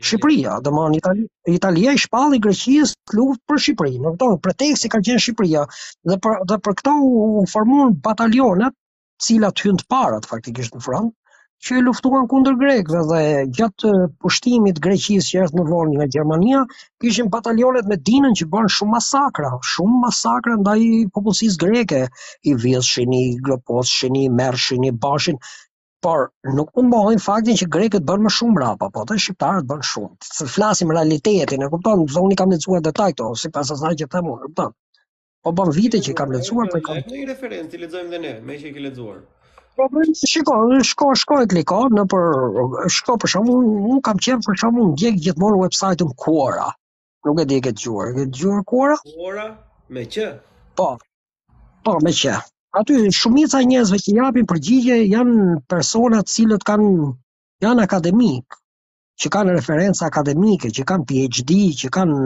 Shqipëria, 0.01 0.53
dhe 0.65 0.71
më 0.75 0.85
Italia, 0.99 1.29
Italia 1.59 1.93
i 1.97 2.01
shpalli 2.03 2.39
Greqisë 2.47 2.95
të 3.09 3.17
luftë 3.19 3.45
për 3.53 3.59
Shqipërinë, 3.67 4.03
në 4.07 4.13
këto, 4.17 4.29
preteksi 4.47 4.91
ka 4.95 5.01
qenë 5.09 5.23
Shqipëria, 5.27 5.65
dhe 6.11 6.17
për, 6.27 6.39
dhe 6.53 6.59
për 6.67 6.77
këto 6.81 6.95
u 7.33 7.43
formuar 7.55 7.91
batalionet, 8.09 8.77
cilat 9.29 9.65
hynë 9.67 9.83
të 9.83 9.89
parat 9.95 10.31
faktikisht 10.33 10.77
në 10.79 10.83
front, 10.89 11.13
që 11.69 11.77
i 11.77 11.83
luftuan 11.85 12.25
kundër 12.33 12.55
grekëve 12.63 13.01
dhe 13.11 13.21
gjatë 13.59 13.91
pushtimit 14.25 14.81
Greqisë 14.87 15.29
që 15.33 15.43
erdhi 15.45 15.59
në 15.61 15.65
vonë 15.75 15.99
nga 15.99 16.07
Gjermania, 16.15 16.63
kishin 17.05 17.29
batalionet 17.37 17.91
me 17.93 17.99
dinën 18.09 18.37
që 18.41 18.49
bën 18.57 18.71
shumë 18.79 18.97
masakra, 18.97 19.53
shumë 19.75 20.01
masakra 20.07 20.57
ndaj 20.63 20.81
popullsisë 21.13 21.63
greke, 21.67 22.03
i 22.49 22.57
vjeshin, 22.65 23.13
i 23.23 23.27
groposhin, 23.51 24.17
i 24.17 24.33
mershin, 24.41 24.89
i 24.89 24.97
bashin, 25.05 25.43
por 26.01 26.33
nuk 26.57 26.69
mund 26.77 26.89
mbohin 26.91 27.21
faktin 27.23 27.57
që 27.61 27.67
grekët 27.77 28.05
bën 28.11 28.23
më 28.27 28.31
shumë 28.37 28.61
rrapa, 28.61 28.89
po 28.95 29.03
të 29.09 29.17
shqiptarët 29.25 29.67
bën 29.73 29.83
shumë. 29.91 30.13
Të 30.37 30.47
flasim 30.55 30.93
realitetin, 30.97 31.65
e 31.65 31.69
kupton, 31.75 32.05
do 32.15 32.23
unë 32.29 32.39
kam 32.41 32.55
lexuar 32.55 32.81
detaj 32.87 33.09
këto, 33.15 33.29
sipas 33.43 33.73
asaj 33.75 33.93
që 34.03 34.09
them 34.15 34.31
unë, 34.35 34.43
kupton. 34.47 34.73
Po 35.45 35.53
bën 35.61 35.73
vite 35.77 36.01
që 36.07 36.15
kam 36.21 36.33
lexuar 36.37 36.71
për 36.73 36.83
po 36.87 36.95
këtë. 36.95 37.19
Ai 37.21 37.27
referencë 37.33 37.83
lexojmë 37.85 38.13
dhe 38.15 38.21
ne, 38.25 38.33
me 38.49 38.57
që 38.63 38.71
e 38.71 38.73
ke 38.79 38.85
lexuar. 38.87 39.19
Po 39.81 39.89
bëjmë 39.97 40.31
shiko, 40.33 40.57
shko 40.93 41.09
shko 41.25 41.39
e 41.45 41.51
kliko, 41.55 41.81
në 42.01 42.07
për 42.15 42.87
shko 42.97 43.17
për 43.25 43.33
shkakun, 43.35 43.67
unë 43.93 44.01
kam 44.09 44.23
qenë 44.29 44.45
për 44.49 44.59
shkakun 44.63 44.95
ndjek 44.95 45.19
gjithmonë 45.27 45.59
website-un 45.65 46.15
Quora. 46.25 46.71
Nuk 47.29 47.43
e 47.45 47.47
di 47.53 47.61
këtë 47.69 47.85
gjuhë, 47.85 48.09
e 48.15 48.25
di 48.25 48.41
gjuhë 48.41 48.65
Quora? 48.73 48.97
Quora 49.19 49.47
me 49.99 50.07
q. 50.17 50.31
Po. 50.81 50.91
Po 51.85 51.99
me 52.07 52.13
q 52.23 52.41
aty 52.79 52.97
shumica 53.11 53.59
njerëzve 53.67 53.99
që 54.05 54.13
japin 54.17 54.47
përgjigje 54.51 54.97
janë 55.11 55.47
persona 55.73 56.21
të 56.27 56.33
cilët 56.35 56.67
kanë 56.69 56.91
janë 57.65 57.85
akademik, 57.87 58.55
që 59.23 59.31
kanë 59.37 59.57
referenca 59.57 60.07
akademike, 60.07 60.71
që 60.77 60.85
kanë 60.91 61.07
PhD, 61.11 61.57
që 61.83 61.91
kanë 61.99 62.21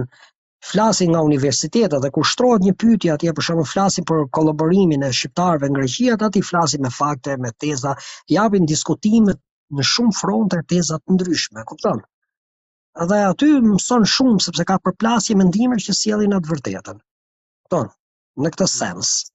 flasin 0.70 1.10
nga 1.14 1.22
universitetet 1.28 1.96
dhe 2.04 2.10
kur 2.16 2.28
shtrohet 2.32 2.64
një 2.66 2.74
pyetje 2.82 3.14
atje 3.14 3.32
për 3.38 3.46
shembull 3.48 3.70
flasin 3.72 4.04
për 4.10 4.22
kolaborimin 4.38 5.02
e 5.08 5.10
shqiptarëve 5.20 5.70
në 5.72 5.80
Greqi, 5.80 6.06
ata 6.16 6.30
ti 6.36 6.44
flasin 6.50 6.84
me 6.84 6.92
fakte, 6.98 7.36
me 7.46 7.52
teza, 7.64 7.94
japin 8.36 8.68
diskutime 8.72 9.36
në 9.78 9.88
shumë 9.94 10.16
fronte 10.20 10.60
teza 10.74 11.00
të 11.00 11.16
ndryshme, 11.18 11.64
kupton? 11.72 12.04
Dhe 13.14 13.20
aty 13.32 13.50
mëson 13.70 14.04
shumë 14.16 14.44
sepse 14.48 14.68
ka 14.72 14.76
përplasje 14.86 15.36
mendimesh 15.44 15.88
që 15.88 15.96
sjellin 16.02 16.36
atë 16.40 16.52
vërtetën. 16.52 17.00
Kupton? 17.64 17.92
Në 18.44 18.52
këtë 18.54 18.68
mm. 18.70 18.74
sens. 18.80 19.14
Mm 19.22 19.33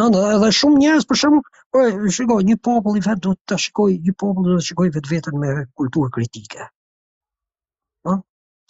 Në 0.00 0.20
edhe 0.26 0.46
shumë 0.58 0.78
njerës 0.82 1.06
për 1.08 1.18
shumë, 1.22 1.38
po, 1.76 1.80
shikoj, 2.18 2.36
një 2.50 2.54
popull 2.68 2.94
i 3.00 3.02
vetë 3.06 3.22
du 3.26 3.32
të 3.50 3.56
shikoj, 3.64 3.90
një 4.06 4.14
popull 4.22 4.46
du 4.50 4.54
të 4.60 4.64
shikoj 4.68 4.86
vetë 4.94 5.10
vetën 5.12 5.36
me 5.42 5.50
kulturë 5.80 6.12
kritike. 6.18 6.68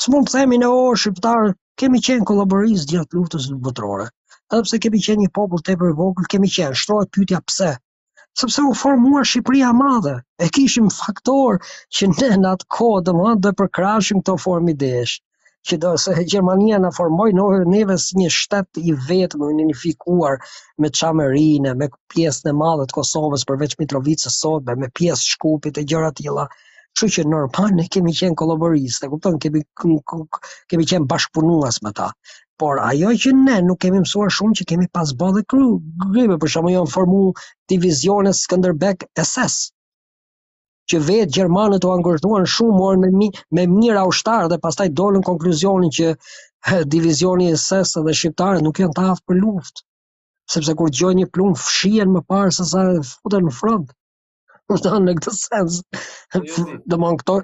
Së 0.02 0.12
mund 0.12 0.26
pëthemi 0.30 0.56
në 0.60 0.68
orë 0.76 0.98
shqiptarë, 1.00 1.50
kemi 1.80 2.00
qenë 2.06 2.24
kolaborizë 2.30 2.88
gjatë 2.92 3.18
luftës 3.18 3.44
në 3.52 3.58
vëtërore. 3.68 4.06
Edhe 4.50 4.64
pëse 4.66 4.80
kemi 4.86 5.02
qenë 5.06 5.24
një 5.24 5.30
popull 5.38 5.62
të 5.68 5.76
e 5.76 5.92
vogël, 6.00 6.26
kemi 6.32 6.50
qenë, 6.56 6.78
shtrojt 6.80 7.12
pytja 7.16 7.38
pëse. 7.50 7.68
Sëpse 8.42 8.64
u 8.66 8.72
formua 8.82 9.22
Shqipëria 9.32 9.70
madhe, 9.82 10.16
e 10.42 10.48
kishim 10.58 10.90
faktor 10.96 11.60
që 11.98 12.10
ne 12.16 12.32
në 12.42 12.50
atë 12.56 12.68
kodë, 12.78 13.14
dhe 13.18 13.36
dhe 13.46 13.54
përkrashim 13.62 14.26
të 14.26 14.38
formidesh 14.46 15.20
që 15.70 15.76
do 15.82 15.90
se 16.02 16.12
Gjermania 16.32 16.78
na 16.84 16.88
formoi 16.96 17.32
në 17.38 17.42
neve 17.72 17.94
si 18.04 18.16
një 18.20 18.30
shtet 18.36 18.78
i 18.82 18.94
vetëm 19.08 19.42
unifikuar 19.48 20.40
me 20.84 20.90
Çamerinë, 21.00 21.74
me 21.82 21.88
pjesën 22.14 22.50
e 22.50 22.54
madhe 22.62 22.86
të 22.92 22.96
Kosovës 22.96 23.44
përveç 23.50 23.76
Mitrovicës 23.82 24.38
sot, 24.44 24.72
me 24.82 24.88
pjesë 25.00 25.28
Shkupit 25.34 25.78
e 25.78 25.84
gjëra 25.92 26.10
të 26.14 26.22
tilla. 26.24 26.48
Kështu 26.72 27.08
që 27.18 27.24
normal 27.34 27.76
ne 27.76 27.84
kemi 27.96 28.14
qenë 28.20 28.36
kolaboriste, 28.42 29.10
kupton, 29.12 29.38
kemi 29.46 29.62
kemi 29.84 30.88
qenë 30.94 31.08
bashkpunues 31.14 31.80
me 31.86 31.94
ta. 32.00 32.10
Por 32.62 32.80
ajo 32.88 33.12
që 33.26 33.34
ne 33.44 33.60
nuk 33.68 33.80
kemi 33.86 34.02
mësuar 34.02 34.34
shumë 34.40 34.58
që 34.62 34.68
kemi 34.72 34.90
pas 34.98 35.14
bodhe 35.22 35.46
kru, 35.54 35.70
për 36.44 36.54
shumë 36.56 36.74
jo 36.74 36.86
në 36.88 36.94
formu 36.98 37.22
divizionës 37.74 38.42
Skanderbeg 38.48 39.06
SS, 39.30 39.62
që 40.92 40.98
vetë 41.08 41.34
gjermanët 41.36 41.84
u 41.88 41.92
angërthuan 41.96 42.46
shumë 42.54 42.76
morën 42.78 43.04
me, 43.20 43.26
me 43.56 43.62
mira 43.76 44.02
ushtarë 44.12 44.48
dhe 44.52 44.58
pastaj 44.66 44.86
dolën 45.00 45.22
konkluzionin 45.28 45.92
që 45.98 46.80
divizioni 46.94 47.46
e 47.54 47.82
dhe 48.08 48.16
shqiptare 48.20 48.60
nuk 48.66 48.80
janë 48.82 48.96
taftë 48.98 49.26
për 49.30 49.40
luftë, 49.44 49.84
sepse 50.54 50.74
kur 50.80 50.92
gjojnë 51.00 51.20
një 51.22 51.28
plumë 51.36 51.60
fshien 51.62 52.12
më 52.16 52.22
parë 52.32 52.52
se 52.58 52.66
sa 52.74 52.84
futën 53.10 53.48
në 53.48 53.54
front, 53.60 53.88
në 55.06 55.14
këtë 55.20 55.34
sens, 55.38 55.80
dhe 56.36 57.02
më 57.06 57.16
në 57.16 57.40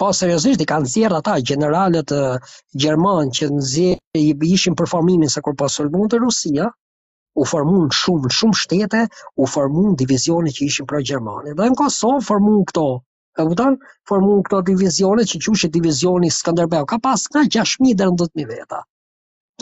po 0.00 0.08
seriosisht 0.16 0.60
i 0.62 0.66
kanë 0.70 0.88
zjerë 0.92 1.16
ata 1.18 1.32
generalet 1.50 2.12
uh, 2.14 2.50
që 2.84 3.46
në 3.56 3.62
zjerë 3.72 4.26
i 4.26 4.28
ishin 4.56 4.76
performimin 4.80 5.32
se 5.34 5.40
kur 5.48 5.56
pasur 5.64 5.88
po 5.94 6.02
mund 6.04 6.12
të 6.14 6.20
Rusia, 6.22 6.68
u 7.38 7.46
formuan 7.48 7.90
shumë 7.96 8.30
shumë 8.36 8.58
shtete, 8.62 9.02
u 9.38 9.46
formuan 9.50 9.92
divizionet 10.00 10.56
që 10.58 10.66
ishin 10.70 10.88
pro 10.92 11.00
Gjermani. 11.10 11.52
Dhe 11.60 11.68
në 11.70 11.76
Kosovë 11.80 12.20
formuan 12.28 12.64
këto, 12.70 12.84
e 13.42 13.48
kupton? 13.50 13.76
Formuan 14.10 14.40
këto 14.48 14.58
divizione 14.72 15.26
që 15.32 15.40
quhet 15.46 15.72
divizioni 15.78 16.30
Skënderbeu. 16.36 16.86
Ka 16.94 16.98
pas 17.08 17.26
nga 17.30 17.44
6000 17.58 17.94
deri 18.02 18.14
në 18.14 18.18
12000 18.22 18.50
veta. 18.54 18.80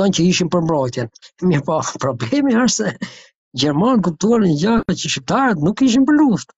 Don 0.00 0.12
që 0.16 0.24
ishin 0.32 0.50
për 0.54 0.64
mbrojtjen. 0.68 1.10
Mirë 1.50 1.64
po, 1.68 1.76
problemi 2.06 2.56
është 2.66 2.74
se 2.74 3.12
Gjermani 3.62 4.04
kuptuan 4.08 4.44
një 4.46 4.56
gjë 4.62 4.76
që, 5.02 5.12
shqiptarët 5.16 5.66
nuk 5.68 5.84
ishin 5.88 6.08
për 6.12 6.18
luftë. 6.22 6.56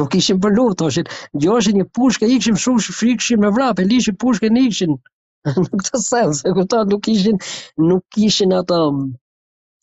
Nuk 0.00 0.12
ishin 0.20 0.38
për 0.46 0.52
luftë, 0.58 0.78
thoshin, 0.82 1.08
gjoshin 1.46 1.78
një 1.80 1.86
pushkë, 1.98 2.28
ikshim 2.38 2.58
shumë 2.66 2.82
shfrikshim 2.88 3.40
me 3.42 3.48
vrapë, 3.54 3.86
lishin 3.90 4.18
pushkën 4.22 4.58
ikshin. 4.66 4.98
Në 5.56 5.64
këtë 5.80 6.02
sens, 6.04 6.42
e 6.44 6.52
nuk 6.92 7.08
ishin 7.14 7.38
nuk 7.90 8.20
ishin 8.28 8.50
ato 8.56 8.80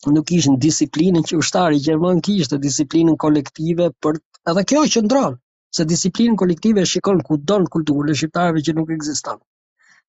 nuk 0.06 0.26
kishin 0.30 0.56
disiplinën 0.62 1.24
që 1.28 1.36
ushtari 1.42 1.78
gjerman 1.84 2.20
kishte, 2.26 2.58
disiplinën 2.64 3.16
kolektive 3.24 3.88
për 4.04 4.18
edhe 4.52 4.62
kjo 4.72 4.82
që 4.94 5.02
ndron, 5.06 5.38
se 5.78 5.84
disiplinën 5.92 6.36
kolektive 6.42 6.84
shikon 6.90 7.22
ku 7.26 7.38
don 7.52 7.66
kulturën 7.76 8.14
e 8.14 8.18
shqiptarëve 8.20 8.62
që 8.68 8.74
nuk 8.78 8.92
ekziston. 8.96 9.40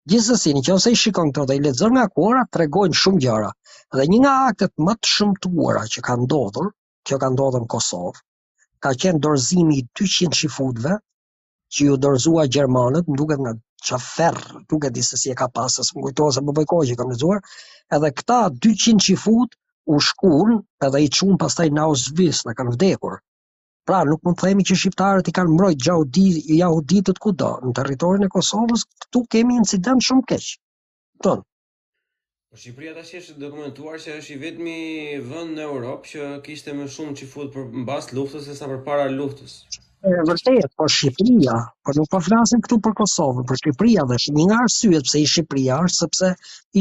Gjithsesi, 0.10 0.54
nëse 0.58 0.94
i 0.94 1.00
shikon 1.02 1.32
këto 1.32 1.46
dhe 1.50 1.58
i 1.58 1.62
lexon 1.66 1.96
nga 1.98 2.06
kuora, 2.14 2.44
tregojnë 2.56 3.00
shumë 3.02 3.22
gjëra. 3.26 3.50
Dhe 3.98 4.06
një 4.12 4.20
nga 4.24 4.34
aktet 4.52 4.74
më 4.88 4.96
të 5.00 5.12
shëmtuara 5.16 5.84
që 5.96 6.04
ka 6.08 6.18
ndodhur, 6.22 6.70
kjo 7.10 7.18
ka 7.24 7.30
ndodhur 7.34 7.66
në 7.66 7.70
Kosovë, 7.74 8.22
ka 8.86 8.94
qenë 9.02 9.22
dorëzimi 9.26 9.80
i 9.82 9.86
200 10.02 10.40
shifutëve 10.42 10.96
që 11.76 11.90
ju 11.90 11.98
dorëzua 12.06 12.46
gjermanët, 12.56 13.10
më 13.10 13.18
duket 13.24 13.42
nga 13.46 13.56
qafer, 13.90 14.38
duke 14.70 14.90
disë 15.00 15.20
si 15.24 15.34
e 15.34 15.38
ka 15.42 15.50
pasur 15.60 15.86
më 15.96 16.06
kujtohet 16.08 16.38
se 16.40 16.46
më 16.46 16.56
që 16.92 16.96
kam 17.02 17.16
edhe 17.18 18.10
këta 18.22 18.40
200 18.68 19.06
qifut 19.10 19.58
u 19.94 19.98
shkun 20.08 20.52
edhe 20.86 21.00
i 21.06 21.10
çum 21.18 21.36
pastaj 21.44 21.72
na 21.80 21.84
u 21.92 21.96
zvis, 22.04 22.40
kanë 22.60 22.74
vdekur. 22.76 23.16
Pra 23.90 24.00
nuk 24.10 24.22
mund 24.26 24.38
të 24.40 24.46
themi 24.50 24.66
që 24.70 24.76
shqiptarët 24.82 25.30
i 25.32 25.36
kanë 25.38 25.54
mrojt 25.56 25.86
yahudit, 25.90 26.36
yahudit 26.62 27.10
kudo 27.24 27.48
në 27.66 27.74
territorin 27.80 28.28
e 28.28 28.34
Kosovës, 28.36 28.84
këtu 29.06 29.24
kemi 29.36 29.58
incident 29.62 30.06
shumë 30.10 30.28
keq. 30.34 30.46
Po 31.26 31.34
Shqipëria 32.60 32.94
tashmë 33.00 33.38
dokumentuar 33.42 33.98
se 34.06 34.14
është 34.20 34.36
i 34.36 34.40
vetmi 34.44 34.78
vend 35.32 35.58
në 35.58 35.66
Europë 35.72 36.12
që 36.14 36.30
kishte 36.46 36.74
më 36.82 36.88
shumë 36.98 37.18
qifut 37.24 37.52
për 37.58 37.68
mbas 37.82 38.10
luftës 38.18 38.48
e 38.54 38.56
sa 38.62 38.70
përpara 38.76 39.10
luftës. 39.18 39.58
E 40.08 40.12
vërtet, 40.28 40.66
po 40.80 40.86
Shqipëria, 40.96 41.56
po 41.88 41.94
nuk 41.96 42.06
po 42.14 42.20
flasim 42.28 42.60
këtu 42.66 42.76
për 42.84 42.94
Kosovën, 42.98 43.46
për 43.48 43.58
Shqipëria 43.62 44.04
dhe 44.12 44.18
një 44.36 44.44
nga 44.52 44.58
arsyet 44.66 45.08
pse 45.08 45.22
i 45.22 45.26
Shqipëria 45.32 45.80
është 45.88 46.02
sepse 46.04 46.30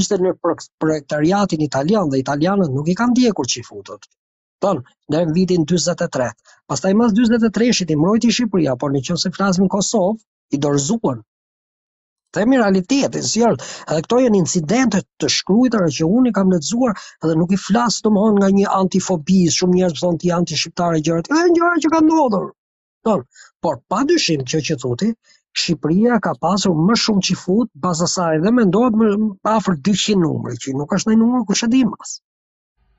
ishte 0.01 0.19
në 0.27 0.35
projektariatin 0.85 1.65
italian 1.67 2.13
dhe 2.13 2.21
italianët 2.23 2.71
nuk 2.77 2.91
i 2.93 2.95
kanë 3.01 3.15
ndjekur 3.17 3.49
çifutët. 3.55 4.05
Tan, 4.67 4.83
në 5.15 5.23
vitin 5.39 5.67
43. 5.73 6.29
Pastaj 6.75 6.93
mas 7.01 7.17
43-shit 7.19 7.91
i 7.91 7.97
mbrojti 8.05 8.31
Shqipëria, 8.39 8.77
por 8.85 8.95
nëse 8.99 9.33
flasim 9.39 9.67
Kosovë, 9.77 10.15
i 10.55 10.61
dorzuan 10.69 11.19
themi 12.39 12.61
realitetin, 12.63 13.25
si 13.33 13.43
jërë, 13.43 13.69
edhe 13.91 14.05
këto 14.07 14.21
janë 14.27 14.41
incidente 14.45 15.01
të 15.23 15.33
shkrujtër 15.39 15.89
që 15.99 16.09
unë 16.21 16.31
i 16.33 16.37
kam 16.39 16.53
lexuar 16.55 16.95
edhe 17.25 17.35
nuk 17.43 17.55
i 17.57 17.59
flasë 17.67 18.05
të 18.07 18.15
nga 18.21 18.53
një 18.61 18.69
antifobis, 18.79 19.59
shumë 19.59 19.77
njerëz 19.81 19.99
pëthon 19.99 20.23
ti 20.23 20.31
janë 20.31 20.51
të 20.53 20.61
shqiptare 20.63 21.03
gjërat. 21.09 21.33
e 21.39 21.41
njërë 21.57 21.87
që 21.87 21.93
kanë 21.97 22.09
ndodhur, 22.13 22.47
kuptonë. 23.05 23.25
Por, 23.63 23.77
pa 23.89 24.03
dyshim 24.09 24.43
që 24.43 24.61
që 24.69 24.77
thuti, 24.83 25.13
Shqipëria 25.59 26.21
ka 26.23 26.35
pasur 26.43 26.75
më 26.87 26.95
shumë 27.03 27.23
që 27.27 27.35
futë, 27.41 27.71
baza 27.83 28.07
sa 28.13 28.27
edhe 28.37 28.51
me 28.55 28.65
ndohet 28.69 28.95
më 29.01 29.09
pafër 29.43 29.75
200 29.89 30.15
numre, 30.21 30.53
që 30.63 30.73
nuk 30.77 30.93
është 30.95 31.09
nëjë 31.11 31.19
numër 31.23 31.43
kërshë 31.49 31.69
di 31.73 31.81
masë. 31.89 32.21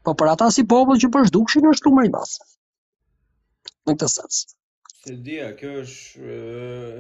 Po, 0.03 0.12
për 0.19 0.27
ata 0.33 0.47
si 0.55 0.65
popull 0.71 0.99
që 0.99 1.07
përshdukshin, 1.13 1.69
është 1.71 1.85
numër 1.88 2.09
i 2.09 2.09
mas. 2.15 2.33
Në 3.88 3.93
këtë 3.95 4.07
sens. 4.15 4.41
Se 5.05 5.15
dhja, 5.27 5.53
kjo 5.62 5.71
është 5.83 6.33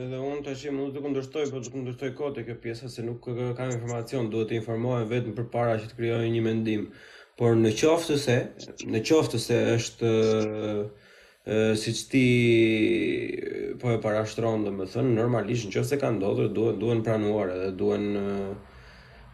edhe 0.05 0.21
unë 0.29 0.41
të 0.47 0.55
që 0.61 0.71
më 0.75 0.79
nuk 0.83 0.95
të 0.95 1.03
këndërstoj, 1.07 1.49
po 1.55 1.59
të 1.65 1.73
këndërstoj 1.75 2.13
kote 2.21 2.45
kjo 2.47 2.57
pjesa, 2.63 2.93
se 2.95 3.03
nuk 3.09 3.25
ka 3.27 3.67
informacion, 3.73 4.31
duhet 4.35 4.53
të 4.53 4.61
informohen 4.61 5.09
vetëm 5.11 5.35
për 5.41 5.49
para 5.57 5.75
që 5.81 5.91
të 5.91 5.99
kryojnë 5.99 6.31
një 6.37 6.45
mendim. 6.47 6.87
Por 7.41 7.59
në 7.65 7.75
qoftë 7.81 8.21
se, 8.29 8.39
në 8.93 9.03
qoftë 9.11 9.43
se 9.49 9.59
është 9.75 10.15
si 11.75 11.91
që 11.97 12.03
ti 12.13 12.25
po 13.81 13.89
e 13.89 13.97
parashtronë 14.03 14.65
dhe 14.67 14.73
me 14.77 14.85
thënë, 14.89 15.13
normalisht 15.17 15.65
në 15.69 15.75
qëse 15.75 15.97
ka 16.01 16.09
ndodhër, 16.13 16.49
duhen, 16.57 16.75
duhen 16.81 17.03
pranuar 17.05 17.49
edhe 17.55 17.69
duhen... 17.79 18.05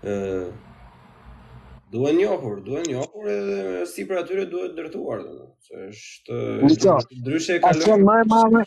E, 0.06 0.14
duhen 1.92 2.20
njohur, 2.22 2.62
duhen 2.64 2.86
njohur 2.90 3.28
edhe 3.34 3.84
si 3.92 4.06
për 4.10 4.22
atyre 4.22 4.46
duhet 4.52 4.78
dërtuar 4.78 5.26
dhe 5.26 5.34
më. 5.34 5.48
Se 5.68 5.82
është... 5.90 7.24
Ndryshe 7.24 7.58
e 7.58 7.60
Ka 7.66 7.74
qenë 7.84 8.00
më 8.08 8.18
e 8.22 8.30
madhe... 8.32 8.64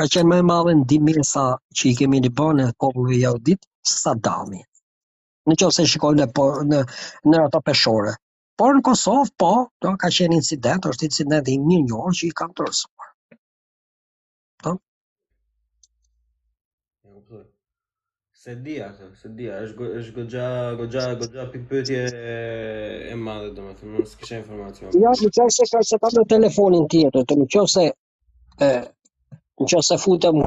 Ka 0.00 0.06
qenë 0.14 0.30
më 0.30 0.38
e 0.40 0.46
madhe 0.52 0.76
në 0.78 0.88
dimirë 0.94 1.26
sa 1.34 1.44
që 1.76 1.88
i 1.90 1.94
kemi 2.00 2.22
në 2.24 2.32
bërë 2.40 2.56
në 2.62 2.70
popullu 2.80 3.12
e 3.16 3.20
jaudit, 3.26 3.68
sa 3.92 4.14
dami. 4.14 4.62
Në 5.48 5.58
qëse 5.60 5.84
shikojnë 5.92 6.24
në, 6.24 6.48
në, 6.72 6.80
në 7.32 7.44
ato 7.48 7.60
peshore, 7.66 8.16
Por 8.58 8.74
në 8.74 8.80
Kosovë, 8.86 9.30
po, 9.40 9.48
do, 9.84 9.90
ka 10.02 10.08
qenë 10.14 10.36
incident, 10.40 10.86
është 10.92 11.06
incident 11.08 11.48
i 11.50 11.60
një 11.64 11.76
njërë 11.88 12.12
që 12.20 12.24
i 12.28 12.36
kam 12.40 12.50
të 12.58 12.64
rësuar. 12.66 13.10
Do? 14.64 14.72
Se 18.40 18.56
dhja, 18.64 18.88
se 19.20 19.28
dhja, 19.36 19.60
është 19.68 19.90
është 20.00 20.14
gëgja, 20.16 20.48
gëgja, 20.80 21.04
gogja 21.20 21.44
pikpëtje 21.52 22.00
e 23.12 23.20
madhe, 23.22 23.50
do 23.60 23.66
më 23.68 23.74
të 23.78 23.90
nësë 23.94 24.20
kështë 24.24 24.38
informacion. 24.42 24.96
Ja, 25.04 25.12
në 25.22 25.30
qërë 25.38 25.54
se 25.60 25.66
ka 25.74 25.82
se 25.92 25.98
ka 26.06 26.10
në 26.16 26.24
telefonin 26.34 26.88
tjetër, 26.96 27.26
të 27.30 27.36
në 27.38 27.46
qërë 27.56 27.70
se, 27.76 27.84
në 28.64 28.72
qërë 29.74 29.84
se 29.92 30.00
futëm 30.08 30.40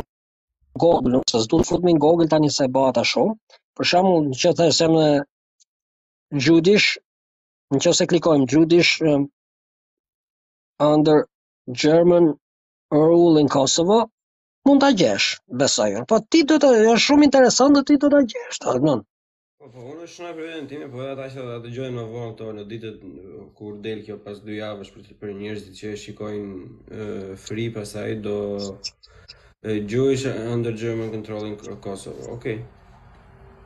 Google, 0.83 1.13
nëse 1.15 1.45
së 1.45 1.51
të 1.55 1.61
futëm 1.71 1.93
në 1.95 2.03
Google 2.07 2.27
tani 2.35 2.51
se 2.57 2.67
bata 2.79 3.05
shumë, 3.13 3.37
për 3.79 3.89
shumë, 3.93 4.13
në 4.27 4.41
qërë 4.43 4.67
se 4.81 4.91
më 4.97 5.05
gjudish, 6.47 6.89
në 7.71 7.79
që 7.85 7.91
se 7.97 8.05
klikojmë 8.11 8.47
Gjudish 8.51 8.97
um, 9.07 9.27
under 10.83 11.21
German 11.83 12.31
rule 12.91 13.41
in 13.43 13.47
Kosovo, 13.53 14.01
mund 14.67 14.83
të 14.83 14.89
gjesh, 15.01 15.27
besajon. 15.61 16.05
Po 16.09 16.19
ti 16.31 16.41
do 16.47 16.57
të, 16.61 16.71
e 16.91 16.97
shumë 17.05 17.29
interesant 17.29 17.77
dhe 17.77 17.85
ti 17.91 17.97
do 18.03 18.09
të 18.11 18.23
gjesh, 18.33 18.59
të 18.63 18.69
agnon. 18.73 19.05
Po, 19.61 19.69
po, 19.71 19.85
unë 19.93 20.07
është 20.07 20.13
shumë 20.17 20.31
e 20.31 20.35
përvejnë 20.39 20.67
tine, 20.73 20.89
po 20.91 20.99
edhe 21.03 21.13
atashtë 21.15 21.45
edhe 21.45 21.61
të 21.67 21.71
gjojnë 21.77 21.97
në 22.01 22.05
vojnë 22.17 22.35
të 22.41 22.49
në 22.59 22.67
ditët 22.73 23.07
kur 23.59 23.79
del 23.87 24.03
kjo 24.07 24.19
pas 24.25 24.43
dy 24.49 24.57
javësh 24.59 24.91
për, 24.95 25.07
për 25.23 25.33
njërëzit 25.39 25.79
që 25.79 25.93
e 25.93 26.01
shikojnë 26.03 26.57
free 26.89 27.37
fri 27.47 27.67
pasaj 27.79 28.19
do... 28.27 28.37
Jewish 29.61 30.23
under 30.31 30.73
German 30.73 31.11
control 31.13 31.43
in 31.45 31.51
Kosovo, 31.83 32.31
okej. 32.33 32.55
Okay. 32.55 32.63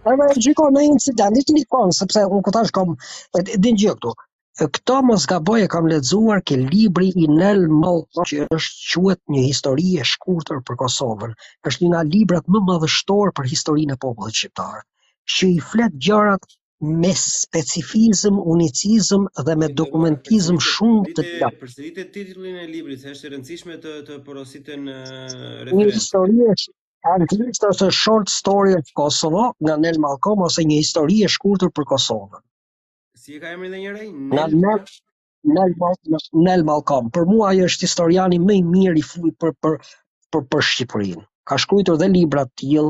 Po 0.06 0.14
më 0.20 0.26
po, 0.30 0.36
shikoj 0.46 0.70
në 0.74 0.82
incident, 0.94 1.38
ishte 1.40 1.54
nik 1.58 1.68
konë, 1.74 1.96
sepse 2.00 2.22
unë 2.30 2.44
ku 2.48 2.52
është 2.60 2.74
kam 2.78 2.90
din 3.66 3.78
gjë 3.84 3.94
këtu. 3.98 4.12
Këtë 4.76 4.98
mos 5.08 5.24
gaboj 5.32 5.56
e 5.66 5.70
kam 5.74 5.88
lexuar 5.92 6.44
ke 6.48 6.58
libri 6.60 7.08
i 7.24 7.26
Nel 7.40 7.64
Mollo 7.80 8.26
që 8.32 8.46
është 8.58 9.02
quhet 9.06 9.22
një 9.36 9.42
histori 9.48 9.88
e 10.04 10.06
shkurtër 10.12 10.62
për 10.70 10.78
Kosovën. 10.84 11.34
Është 11.70 11.84
një 11.86 11.90
nga 11.94 12.04
librat 12.12 12.46
më 12.56 12.62
madhështor 12.68 13.34
për 13.40 13.50
historinë 13.56 13.98
e 13.98 14.02
popullit 14.06 14.38
shqiptar, 14.42 14.86
që 15.36 15.50
i 15.56 15.58
flet 15.72 15.98
gjërat 16.08 16.48
me 17.02 17.12
specifizëm, 17.26 18.40
unicizëm 18.54 19.28
dhe 19.50 19.58
me 19.64 19.72
dokumentizëm 19.82 20.62
shumë 20.70 21.18
të 21.20 21.28
gjatë. 21.34 21.74
e 21.90 21.92
titullin 22.16 22.62
e 22.64 22.70
librit, 22.78 23.10
është 23.16 23.32
e 23.32 23.36
rëndësishme 23.36 23.82
të 23.88 23.98
të 24.08 24.22
porositen 24.30 24.90
referencë. 24.94 25.76
Një 25.82 26.56
Arkivist 27.06 27.62
është 27.66 27.88
short 27.96 28.32
story 28.34 28.74
of 28.76 28.88
Kosovo 29.00 29.42
nga 29.66 29.74
Nel 29.82 30.00
Malkom 30.06 30.40
ose 30.46 30.64
një 30.70 30.80
histori 30.82 31.18
e 31.26 31.28
shkurtër 31.34 31.70
për 31.80 31.86
Kosovën. 31.92 32.40
Si 33.24 33.36
e 33.38 33.42
ka 33.44 33.52
emrin 33.58 33.76
dhe 33.76 33.82
njëri? 33.84 34.08
Nel 34.32 34.56
Nel 34.64 34.80
Nel 36.48 36.64
Malkom, 36.72 37.06
Nel 37.06 37.12
Për 37.20 37.28
mua 37.34 37.52
ai 37.52 37.62
është 37.68 37.88
historiani 37.88 38.40
më 38.48 38.56
i 38.62 38.64
mirë 38.72 39.00
i 39.02 39.04
fuj 39.12 39.36
për 39.44 39.54
për 39.66 39.78
për 40.34 40.48
për 40.56 40.66
Shqipërinë. 40.72 41.24
Ka 41.52 41.60
shkruar 41.66 41.94
dhe 42.02 42.10
libra 42.16 42.48
të 42.50 42.56
tillë, 42.64 42.88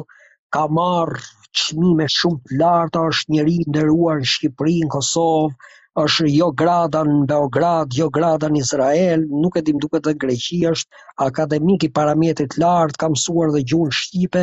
ka 0.56 0.64
marr 0.80 1.20
çmime 1.66 2.08
shumë 2.20 2.40
të 2.46 2.60
larta, 2.64 3.04
është 3.12 3.36
njëri 3.36 3.58
i 3.60 3.68
nderuar 3.74 4.24
në 4.24 4.32
Shqipëri, 4.38 4.78
në 4.86 4.94
Kosovë, 4.96 5.74
është 6.04 6.30
jo 6.36 6.46
grada 6.62 7.02
në 7.10 7.14
Beograd, 7.30 7.94
jo 8.00 8.06
grada 8.16 8.48
në 8.54 8.62
Izrael, 8.62 9.22
nuk 9.44 9.58
e 9.60 9.66
dim 9.68 9.78
duke 9.84 10.02
të 10.06 10.14
Greqi 10.24 10.58
është 10.72 11.04
akademik 11.28 11.86
i 11.88 11.92
parametrit 12.00 12.58
lartë, 12.64 13.00
kam 13.04 13.16
suar 13.22 13.54
dhe 13.54 13.62
gjunë 13.72 13.96
Shqipe, 14.00 14.42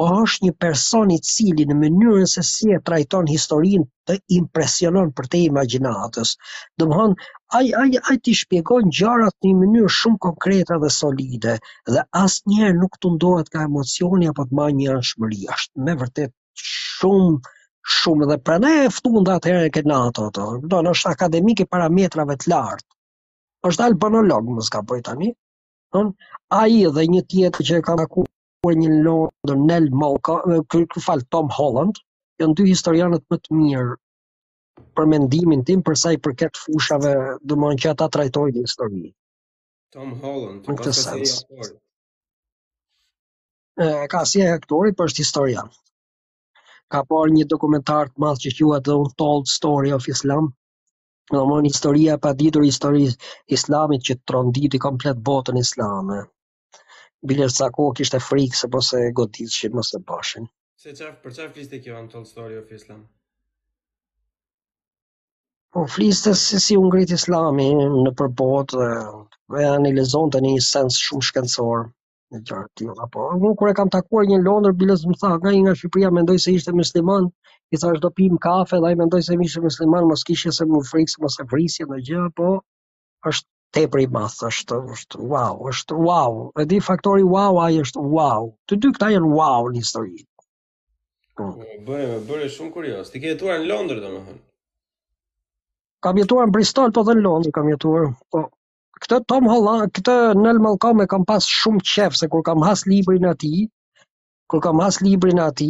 o 0.00 0.02
po 0.08 0.18
është 0.26 0.46
një 0.48 0.54
person 0.64 1.12
i 1.14 1.18
cili 1.30 1.64
në 1.70 1.76
mënyrën 1.78 2.28
se 2.32 2.42
si 2.48 2.68
e 2.76 2.78
trajton 2.90 3.28
historinë 3.30 3.86
të 4.10 4.18
impresionon 4.40 5.10
për 5.20 5.28
te 5.34 5.40
imaginatës. 5.46 6.32
Dëmëhon, 6.82 7.16
aj, 7.60 7.70
aj, 7.84 7.88
aj 8.12 8.18
të 8.26 8.36
shpjegon 8.42 8.92
gjarat 9.00 9.36
një 9.48 9.52
mënyrë 9.62 9.92
shumë 9.98 10.20
konkreta 10.28 10.80
dhe 10.84 10.92
solide, 11.00 11.56
dhe 11.94 12.04
asë 12.24 12.52
njerë 12.54 12.76
nuk 12.82 12.98
të 13.00 13.14
ndohet 13.16 13.52
ka 13.56 13.64
emocioni 13.70 14.30
apo 14.34 14.48
të 14.50 14.60
ma 14.60 14.68
një 14.82 14.98
në 15.00 15.06
shmëri, 15.12 15.42
është 15.56 15.86
me 15.88 15.96
vërtet 16.04 16.32
shumë, 16.68 17.52
shumë 17.90 18.26
dhe 18.30 18.36
pra 18.48 18.56
ne 18.64 18.68
e 18.84 18.90
ftuam 18.96 19.24
dha 19.28 19.34
atëherë 19.40 19.70
këtë 19.74 19.90
NATO 19.90 20.26
ato. 20.30 20.44
Do 20.72 20.80
në 20.86 20.92
akademik 21.12 21.62
i 21.64 21.68
parametrave 21.74 22.36
të 22.42 22.50
lartë. 22.54 22.88
Është 23.70 23.84
albanolog 23.88 24.50
mos 24.56 24.70
ka 24.74 24.82
bëj 24.90 25.00
tani. 25.08 25.32
Don 25.96 26.12
ai 26.60 26.82
dhe 26.96 27.04
një 27.14 27.22
tjetër 27.32 27.66
që 27.70 27.78
e 27.78 27.82
ka 27.88 27.96
takuar 28.00 28.78
një 28.82 28.92
lëndër 29.06 29.58
Nel 29.66 29.90
Moka, 30.04 30.38
ky 30.70 30.86
falë 31.08 31.26
Tom 31.34 31.50
Holland, 31.58 31.98
janë 32.42 32.56
dy 32.60 32.68
historianët 32.70 33.24
më 33.30 33.40
të 33.44 33.58
mirë 33.58 33.92
për 34.96 35.08
mendimin 35.12 35.62
tim 35.68 35.82
për 35.86 35.98
sa 36.02 36.12
i 36.14 36.18
përket 36.26 36.58
fushave, 36.60 37.14
domthonjë 37.50 37.82
që 37.84 37.92
ata 37.92 38.08
trajtojnë 38.16 38.64
historinë. 38.66 39.12
Tom 39.92 40.14
Holland, 40.22 40.64
në 40.70 40.78
këtë 40.80 40.94
sens. 40.98 41.36
Ka 44.14 44.24
si 44.28 44.40
e 44.44 44.50
aktori, 44.54 44.92
për 44.96 45.10
është 45.12 45.24
historian 45.26 45.70
ka 46.92 47.00
parë 47.12 47.32
një 47.36 47.44
dokumentar 47.52 48.10
të 48.12 48.20
madh 48.24 48.42
që 48.44 48.50
quhet 48.58 48.84
The 48.88 48.94
Untold 49.04 49.46
Story 49.52 49.92
of 49.96 50.08
Islam, 50.14 50.50
domthonë 51.32 51.70
historia 51.70 52.16
e 52.18 52.22
paditur 52.26 52.66
historisë 52.66 53.30
islamit 53.56 54.04
që 54.08 54.16
tronditi 54.30 54.80
komplet 54.86 55.22
botën 55.30 55.60
islame. 55.62 56.18
Bile 57.30 57.48
sa 57.54 57.70
ko 57.76 57.86
kishte 57.96 58.20
frikë 58.26 58.60
se 58.60 58.68
po 58.74 58.82
se 58.90 59.00
godit 59.20 59.74
mos 59.78 59.92
të 59.94 60.02
bashin. 60.10 60.50
Se 60.84 60.92
qaf, 61.00 61.16
për 61.24 61.36
çfarë 61.38 61.52
fliste 61.56 61.80
kjo 61.86 61.96
Untold 62.02 62.28
story 62.34 62.58
of 62.60 62.74
islam? 62.80 63.00
Po 65.72 65.86
fliste 65.96 66.34
si 66.44 66.58
si 66.66 66.76
ngrit 66.86 67.14
islami 67.18 67.68
në 67.88 68.14
për 68.20 68.30
botë, 68.42 68.90
e 69.62 69.94
lezon 70.00 70.34
të 70.34 70.44
një 70.48 70.54
sens 70.68 71.00
shumë 71.06 71.30
shkencor 71.30 71.88
në 72.32 72.40
gjërë 72.48 72.68
të 72.68 72.80
tjilë. 72.80 72.94
Apo, 73.04 73.24
kur 73.60 73.70
e 73.70 73.74
kam 73.78 73.90
takuar 73.94 74.26
një 74.28 74.38
londër, 74.46 74.74
bilës 74.82 75.04
më 75.10 75.16
tha, 75.20 75.30
nga 75.40 75.52
i 75.56 75.62
nga 75.64 75.74
Shqipëria, 75.80 76.12
mendoj 76.18 76.36
se 76.44 76.54
ishte 76.58 76.72
musliman, 76.78 77.28
i 77.74 77.80
thash 77.82 78.00
do 78.04 78.10
pim 78.18 78.38
kafe, 78.46 78.80
dhe 78.84 78.92
i 78.92 78.98
mendoj 79.02 79.20
se 79.28 79.36
ishte 79.46 79.64
musliman, 79.66 80.08
mos 80.12 80.24
kishe 80.28 80.52
se 80.58 80.66
më 80.72 80.82
frikë, 80.90 81.18
mos 81.26 81.38
e 81.40 81.46
frisje 81.52 81.88
në 81.90 82.00
gjë, 82.08 82.24
po, 82.40 82.52
është 83.32 83.48
tepër 83.78 84.04
i 84.04 84.06
madh, 84.16 84.38
është 84.50 84.78
është 84.96 85.26
wow, 85.32 85.60
është 85.72 85.98
wow. 86.08 86.40
E 86.60 86.66
di 86.72 86.80
faktori 86.88 87.26
wow 87.34 87.60
ai 87.66 87.74
është 87.84 88.04
wow. 88.16 88.50
Të 88.68 88.80
dy 88.82 88.94
këta 88.96 89.12
janë 89.16 89.30
wow 89.38 89.68
në 89.68 89.82
histori. 89.84 90.16
Bërë 91.36 91.36
po. 91.36 91.60
po, 91.60 91.84
Bëre, 91.90 92.18
bëre 92.30 92.48
shumë 92.56 92.72
kurioz. 92.74 93.12
Ti 93.14 93.22
ke 93.22 93.32
jetuar 93.32 93.62
në 93.62 93.70
Londër 93.72 94.02
domethënë? 94.04 94.40
Kam 96.02 96.18
jetuar 96.20 96.50
në 96.50 96.56
Bristol, 96.58 96.92
po 96.98 97.04
dhe 97.06 97.14
në 97.20 97.24
Londër 97.28 97.56
kam 97.60 97.72
jetuar. 97.72 98.12
Po 98.36 98.46
këtë 99.02 99.16
Tom 99.30 99.46
Holland, 99.50 99.90
këtë 99.98 100.12
Nel 100.40 100.58
Malcolm 100.62 101.00
e 101.04 101.08
kam 101.10 101.26
pas 101.28 101.46
shumë 101.60 101.82
qef 101.94 102.18
se 102.18 102.28
kur 102.32 102.44
kam 102.46 102.62
has 102.66 102.84
librin 102.90 103.26
ati, 103.30 103.50
kur 104.52 104.62
kam 104.64 104.82
has 104.84 105.00
librin 105.02 105.40
ati, 105.42 105.68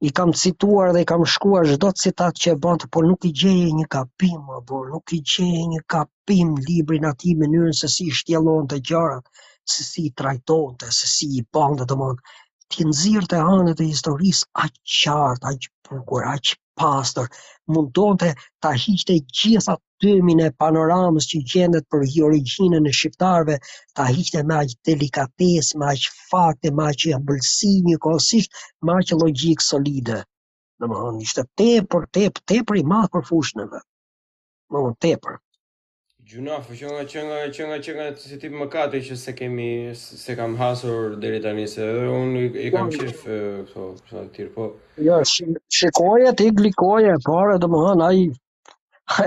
i 0.00 0.10
kam 0.16 0.30
cituar 0.40 0.92
dhe 0.96 1.02
i 1.04 1.08
kam 1.10 1.26
shkuar 1.32 1.66
çdo 1.68 1.90
citat 2.02 2.38
që 2.42 2.54
e 2.54 2.58
bën, 2.62 2.78
por 2.94 3.04
nuk 3.08 3.26
i 3.28 3.32
gjeje 3.42 3.72
një 3.80 3.86
kapim, 3.96 4.46
por 4.70 4.86
nuk 4.94 5.12
i 5.16 5.20
gjeje 5.32 5.66
një 5.74 5.82
kapim 5.94 6.54
librin 6.68 7.08
ati 7.10 7.34
mënyrën 7.42 7.76
se 7.82 7.90
si 7.96 8.06
shtjellonte 8.20 8.78
të 8.78 8.90
gjërat, 8.90 9.26
se 9.74 9.84
si 9.90 10.06
i 10.08 10.14
trajton 10.22 10.78
të, 10.80 10.94
se 11.00 11.10
si 11.16 11.28
i 11.40 11.44
bën 11.54 11.76
të 11.82 11.90
domon 11.90 12.16
ti 12.70 12.84
nxirr 12.86 13.24
të 13.26 13.38
anët 13.50 13.80
e 13.82 13.88
historisë 13.90 14.46
aq 14.64 14.72
qartë, 15.02 15.50
aq 15.52 15.64
bukur, 15.90 16.22
aq 16.32 16.52
pastër, 16.80 17.26
mundon 17.74 18.16
të 18.22 18.28
ta 18.64 18.70
hiqte 18.84 19.14
gjitha 19.40 19.74
tymin 20.04 20.40
e 20.46 20.48
panoramës 20.62 21.28
që 21.32 21.40
gjendet 21.52 21.86
për 21.94 22.02
hi 22.14 22.24
originën 22.28 22.88
e 22.90 22.94
shqiptarve, 23.00 23.58
ta 23.98 24.06
hiqte 24.16 24.42
me 24.50 24.56
aq 24.60 24.74
delikates, 24.90 25.70
me 25.82 25.88
aq 25.92 26.08
fakte, 26.32 26.74
me 26.80 26.88
aq 26.92 27.06
ambëlsi 27.18 27.72
një 27.90 27.98
kohësisht, 28.08 28.60
me 28.88 28.98
aq 29.02 29.14
logjik 29.24 29.64
solide. 29.70 30.18
Në 30.82 30.92
më 30.92 31.02
hënë, 31.04 31.24
ishte 31.28 31.46
tepër, 31.62 32.08
tepër, 32.18 32.46
tepër 32.54 32.82
i 32.82 32.86
madhë 32.94 33.14
për 33.16 33.26
fushnëve, 33.32 33.84
Në 34.74 34.84
më 34.88 34.94
tepër. 35.06 35.40
Gjuna, 36.30 36.54
po 36.62 36.74
që 36.78 36.86
nga 36.88 37.04
që 37.12 37.22
nga 37.26 37.38
që 37.54 37.64
nga 37.68 37.76
që 37.84 37.92
nga 37.94 38.04
si 38.38 38.48
më 38.58 38.66
katë 38.70 38.98
që 39.06 39.14
se 39.22 39.32
kemi, 39.38 39.66
se 40.22 40.36
kam 40.38 40.52
hasur 40.60 41.16
dheri 41.22 41.40
tani, 41.46 41.64
se 41.72 41.88
dhe 41.96 42.04
unë 42.18 42.42
i, 42.44 42.50
i 42.66 42.70
kam 42.74 42.92
po, 42.92 43.00
qifë 43.00 43.38
këto 43.70 43.86
për 44.10 44.12
të 44.12 44.22
tirë 44.36 44.50
po. 44.58 44.68
Jo, 45.08 45.16
shikoje 45.78 46.34
ti, 46.40 46.46
glikoje, 46.60 47.16
parë 47.26 47.56
dhe 47.64 47.70
më 47.74 47.82
hënë, 47.88 48.06
aji, 48.10 48.28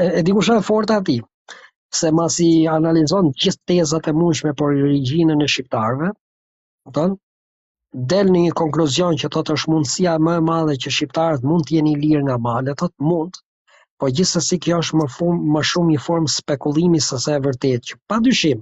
e 0.06 0.24
di 0.30 0.38
ku 0.38 0.46
shënë 0.48 0.64
e 0.64 0.68
forta 0.70 1.02
ati, 1.04 1.18
se 2.02 2.14
ma 2.22 2.30
si 2.38 2.48
analizon 2.78 3.34
qësë 3.42 3.60
tezat 3.74 4.08
e 4.08 4.16
mushme 4.22 4.56
për 4.64 4.80
i 4.94 5.02
e 5.02 5.54
shqiptarve, 5.56 6.14
të 6.96 7.08
në, 7.10 7.24
del 8.14 8.32
një 8.38 8.56
konkluzion 8.64 9.20
që 9.24 9.34
të 9.36 9.44
të 9.52 9.60
shmundësia 9.66 10.16
më 10.30 10.40
e 10.40 10.48
madhe 10.54 10.80
që 10.86 10.96
shqiptarët 11.00 11.44
mund 11.52 11.68
t'jeni 11.68 11.98
lirë 12.06 12.24
nga 12.30 12.40
madhe, 12.48 12.80
të 12.80 12.94
të 12.96 13.14
po 14.04 14.10
gjithsesi 14.12 14.58
kjo 14.60 14.82
është 14.84 14.98
më 15.00 15.06
fun, 15.16 15.38
më 15.54 15.60
shumë 15.70 15.94
një 15.94 16.00
formë 16.04 16.32
spekullimi 16.34 17.00
se 17.02 17.20
sa 17.24 17.38
e 17.38 17.42
vërtetë 17.44 17.92
që 17.92 17.98
pa 18.12 18.18
dyshim 18.26 18.60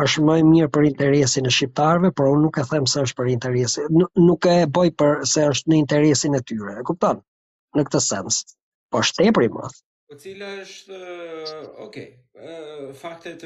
është 0.00 0.22
më 0.24 0.36
e 0.40 0.44
mirë 0.46 0.68
për 0.72 0.86
interesin 0.88 1.48
e 1.50 1.52
shqiptarëve, 1.52 2.10
por 2.16 2.28
unë 2.30 2.46
nuk 2.46 2.60
e 2.62 2.64
them 2.70 2.86
se 2.88 3.02
është 3.02 3.16
për 3.18 3.30
interesin, 3.32 3.88
nuk 4.22 4.46
e 4.46 4.54
boj 4.78 4.86
për 5.02 5.20
se 5.32 5.44
është 5.52 5.72
në 5.72 5.78
interesin 5.82 6.38
e 6.38 6.40
tyre, 6.48 6.76
e 6.80 6.84
kupton? 6.86 7.18
Në 7.76 7.84
këtë 7.88 8.02
sens. 8.06 8.38
Po 8.94 9.02
shtepri 9.02 9.50
më. 9.56 9.66
Po 10.08 10.18
cila 10.22 10.52
është, 10.62 11.02
okay, 11.84 12.06
faktet 13.02 13.42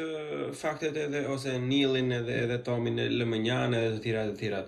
faktet 0.61 1.01
edhe 1.07 1.25
ose 1.33 1.57
Nilin 1.65 2.12
edhe 2.21 2.37
edhe 2.45 2.61
Tomin 2.69 3.01
e 3.01 3.09
Lëmënjanë 3.17 3.83
edhe 3.87 3.97
të 3.97 4.05
tjera 4.05 4.29
të 4.29 4.37
tjera. 4.45 4.62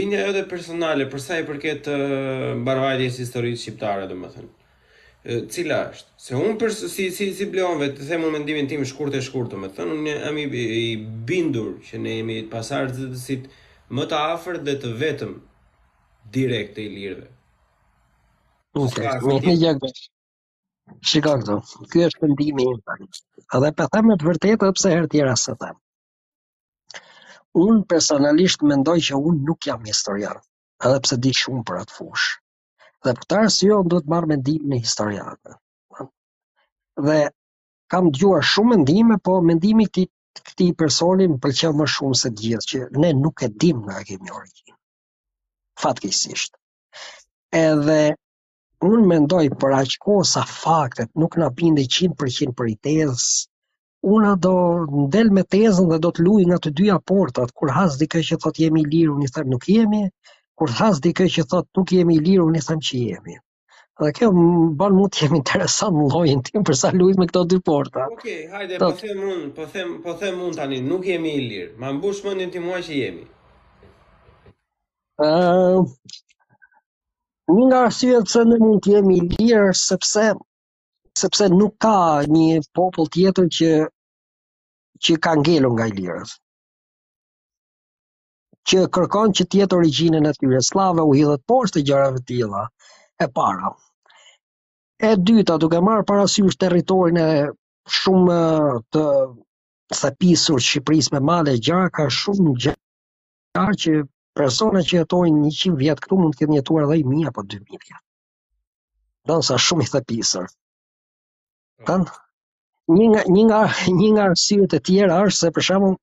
Bindja 0.00 0.24
edhe 0.32 0.46
personale 0.56 1.06
për 1.12 1.26
sa 1.28 1.38
i 1.42 1.46
përket 1.52 1.92
mbarvajtjes 2.64 3.24
historisë 3.26 3.62
shqiptare, 3.66 4.08
domethënë 4.10 4.55
cila 5.50 5.76
është 5.92 6.10
se 6.24 6.34
un 6.40 6.58
për 6.60 6.72
si 6.74 7.04
si 7.14 7.26
si 7.38 7.46
bleonve 7.54 7.86
të 7.96 8.04
them 8.10 8.26
un 8.26 8.34
mendimin 8.34 8.68
tim 8.72 8.82
i 8.82 8.86
shkurtë 8.90 9.14
të 9.18 9.22
shkurtë 9.28 9.56
do 9.62 9.70
të 9.70 9.78
thonë 9.78 10.12
jam 10.24 10.36
i 10.42 10.84
bindur 11.30 11.70
që 11.86 11.98
ne 12.02 12.12
jemi 12.18 12.36
pasardhësit 12.52 13.48
më 13.98 14.04
të 14.12 14.20
afërt 14.34 14.62
dhe 14.68 14.74
të 14.84 14.92
vetëm 15.00 15.32
direkt 16.36 16.76
të 16.76 16.84
ilirëve. 16.90 17.26
Nuk 18.78 18.98
e 18.98 19.42
di. 19.46 19.92
Shikoj 21.10 21.36
këtu. 21.42 21.56
Ky 21.92 22.04
është 22.06 22.22
mendimi 22.26 22.68
im. 22.70 23.06
A 23.50 23.60
dhe 23.62 23.70
për 23.72 23.76
po 23.82 23.90
thamë 23.96 24.18
të 24.20 24.28
vërtetë 24.30 24.72
pse 24.78 24.92
herë 24.94 25.10
tjera 25.14 25.34
sa 25.46 25.56
them. 25.64 25.74
Un 27.66 27.82
personalisht 27.94 28.62
mendoj 28.72 28.98
që 29.08 29.18
un 29.30 29.42
nuk 29.50 29.66
jam 29.70 29.86
historian, 29.90 30.38
edhe 30.86 30.98
pse 31.06 31.18
di 31.26 31.32
shumë 31.42 31.64
për 31.72 31.82
atë 31.84 31.96
fushë 32.00 32.34
dhe 33.06 33.12
për 33.20 33.24
jo, 33.24 33.30
të 33.30 33.36
arsion 33.38 33.90
duhet 33.90 34.06
marrë 34.12 34.28
mendimin 34.32 34.72
e 34.76 34.82
historiatë. 34.84 35.52
Dhe 37.06 37.18
kam 37.94 38.08
dëgjuar 38.10 38.46
shumë 38.52 38.70
mendime, 38.74 39.18
po 39.28 39.36
mendimi 39.50 39.86
i 40.02 40.06
këtij 40.38 40.72
personi 40.80 41.28
më 41.32 41.38
pëlqeu 41.44 41.72
më 41.80 41.86
shumë 41.94 42.18
se 42.22 42.30
gjithë 42.42 42.68
që 42.70 42.78
ne 43.04 43.10
nuk 43.24 43.42
e 43.42 43.48
dimë 43.64 43.84
nga 43.88 44.00
kemi 44.10 44.32
origjinë. 44.38 44.76
Fatkeqësisht. 45.82 46.56
Edhe 47.60 48.00
unë 48.90 49.08
mendoj 49.14 49.44
për 49.62 49.76
aq 49.80 49.96
kohë 50.06 50.26
sa 50.32 50.42
faktet 50.54 51.10
nuk 51.22 51.36
na 51.40 51.50
binde 51.60 51.84
100% 51.98 52.56
për 52.58 52.72
i 52.72 52.76
tezës, 52.86 53.28
unë 54.16 54.32
do 54.46 54.54
ndel 55.06 55.30
me 55.38 55.44
tezën 55.54 55.88
dhe 55.92 55.98
do 56.06 56.12
të 56.16 56.24
luaj 56.26 56.44
nga 56.50 56.58
të 56.64 56.72
dyja 56.80 56.96
portat, 57.10 57.54
kur 57.56 57.72
has 57.78 57.96
dikë 58.02 58.22
që 58.30 58.40
thotë 58.42 58.66
jemi 58.66 58.84
lirë, 58.92 59.14
unë 59.14 59.32
them 59.36 59.54
nuk 59.54 59.68
jemi, 59.72 60.02
kur 60.58 60.72
thas 60.78 61.00
dikë 61.04 61.24
që 61.34 61.42
thot 61.52 61.66
nuk 61.78 61.90
jemi 61.94 62.14
i 62.18 62.22
lirë, 62.26 62.44
unë 62.50 62.60
tham 62.66 62.78
që 62.88 63.00
jemi. 63.06 63.34
Dhe 64.02 64.10
kjo 64.16 64.28
më 64.36 64.44
bën 64.80 64.94
mund 64.98 65.12
të 65.12 65.22
jemi 65.26 65.38
interesant 65.40 65.96
lojën 66.14 66.42
tim 66.48 66.64
për 66.68 66.76
sa 66.80 66.90
me 66.96 67.26
këto 67.30 67.42
dy 67.52 67.58
porta. 67.68 68.06
Okej, 68.12 68.16
okay, 68.16 68.40
hajde, 68.54 68.78
Tot. 68.82 68.94
po 68.94 69.00
them 69.06 69.20
un, 69.34 69.40
po 69.58 69.64
them, 69.74 69.88
po 70.06 70.12
them 70.22 70.40
un 70.46 70.52
tani, 70.60 70.78
nuk 70.88 71.04
jemi 71.10 71.32
i 71.32 71.42
lirë. 71.50 71.72
Ma 71.80 71.92
mbush 71.98 72.20
mundin 72.26 72.50
ti 72.52 72.60
muaj 72.66 72.82
që 72.88 72.94
jemi. 73.02 73.24
uh, 75.26 75.80
Një 77.56 77.64
nga 77.70 77.82
arsye 77.88 78.20
të 78.26 78.44
në 78.48 78.60
mund 78.64 78.82
të 78.84 78.94
jemi 78.96 79.20
lirë, 79.32 79.72
sepse 79.84 80.28
sepse 81.20 81.48
nuk 81.52 81.76
ka 81.84 81.96
një 82.36 82.58
popull 82.76 83.08
tjetër 83.14 83.48
që 83.58 83.70
që 85.04 85.14
ka 85.24 85.36
ngelur 85.40 85.72
nga 85.76 85.86
i 85.90 85.94
lirës 86.00 86.34
që 88.70 88.80
kërkon 88.96 89.32
që 89.38 89.44
të 89.50 89.58
jetë 89.62 89.76
origjinën 89.80 90.26
e 90.26 90.30
tyre 90.40 90.60
slave 90.68 91.04
u 91.10 91.14
hidhet 91.16 91.42
poshtë 91.50 91.82
gjërave 91.88 92.20
të 92.22 92.26
tilla. 92.30 92.62
E 93.22 93.28
para. 93.38 93.70
E 95.10 95.12
dyta, 95.30 95.56
duke 95.64 95.80
marr 95.86 96.04
parasysh 96.08 96.58
territorin 96.64 97.20
e 97.24 97.28
shumë 97.98 98.38
të 98.92 99.04
sapisur 100.00 100.58
të 100.60 100.66
Shqipërisë 100.68 101.14
me 101.16 101.22
male 101.30 101.54
gjarë 101.68 101.92
ka 101.98 102.08
shumë 102.18 102.54
gjarë 102.64 103.78
që 103.84 103.94
persona 104.40 104.82
që 104.88 104.98
jetojnë 104.98 105.50
100 105.58 105.78
vjet 105.84 106.02
këtu 106.06 106.18
mund 106.22 106.34
të 106.36 106.42
ketë 106.44 106.58
jetuar 106.58 106.88
edhe 106.88 106.98
1000 107.12 107.30
apo 107.32 107.44
2000 107.54 107.84
vjet. 107.86 108.02
Don 109.30 109.46
sa 109.50 109.60
shumë 109.68 109.86
i 109.86 109.92
thepisur. 109.94 110.50
Tan 111.86 112.08
një 112.96 113.06
nga 113.12 113.22
një 113.36 113.46
nga 113.52 113.62
një 114.00 114.10
nga 114.16 114.26
arsyet 114.32 114.74
e 114.74 114.82
tjera 114.90 115.22
është 115.28 115.44
se 115.44 115.52
për 115.56 115.66
shembull 115.70 115.96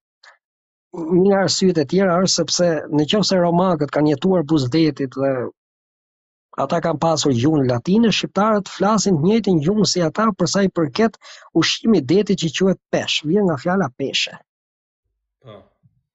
një 0.93 1.25
nga 1.29 1.37
arsyet 1.45 1.77
e 1.81 1.85
tjera 1.91 2.15
është 2.23 2.33
sepse 2.39 2.65
në 2.97 3.05
qofë 3.11 3.27
se 3.27 3.37
romakët 3.43 3.91
kanë 3.93 4.11
jetuar 4.11 4.43
buzdetit 4.51 5.15
dhe 5.21 5.29
ata 6.65 6.79
kanë 6.85 7.01
pasur 7.05 7.33
gjuhën 7.37 7.63
latinë, 7.71 8.11
shqiptarët 8.17 8.69
flasin 8.75 9.17
njëti 9.25 9.55
një 9.57 9.87
si 9.91 10.03
ata 10.07 10.27
përsa 10.41 10.65
i 10.67 10.69
përket 10.79 11.17
ushqimi 11.61 12.01
detit 12.11 12.43
që 12.43 12.51
quet 12.65 12.79
pesh, 12.95 13.23
vje 13.31 13.41
nga 13.47 13.55
fjala 13.63 13.87
peshe. 13.97 14.35
Po. 15.41 15.55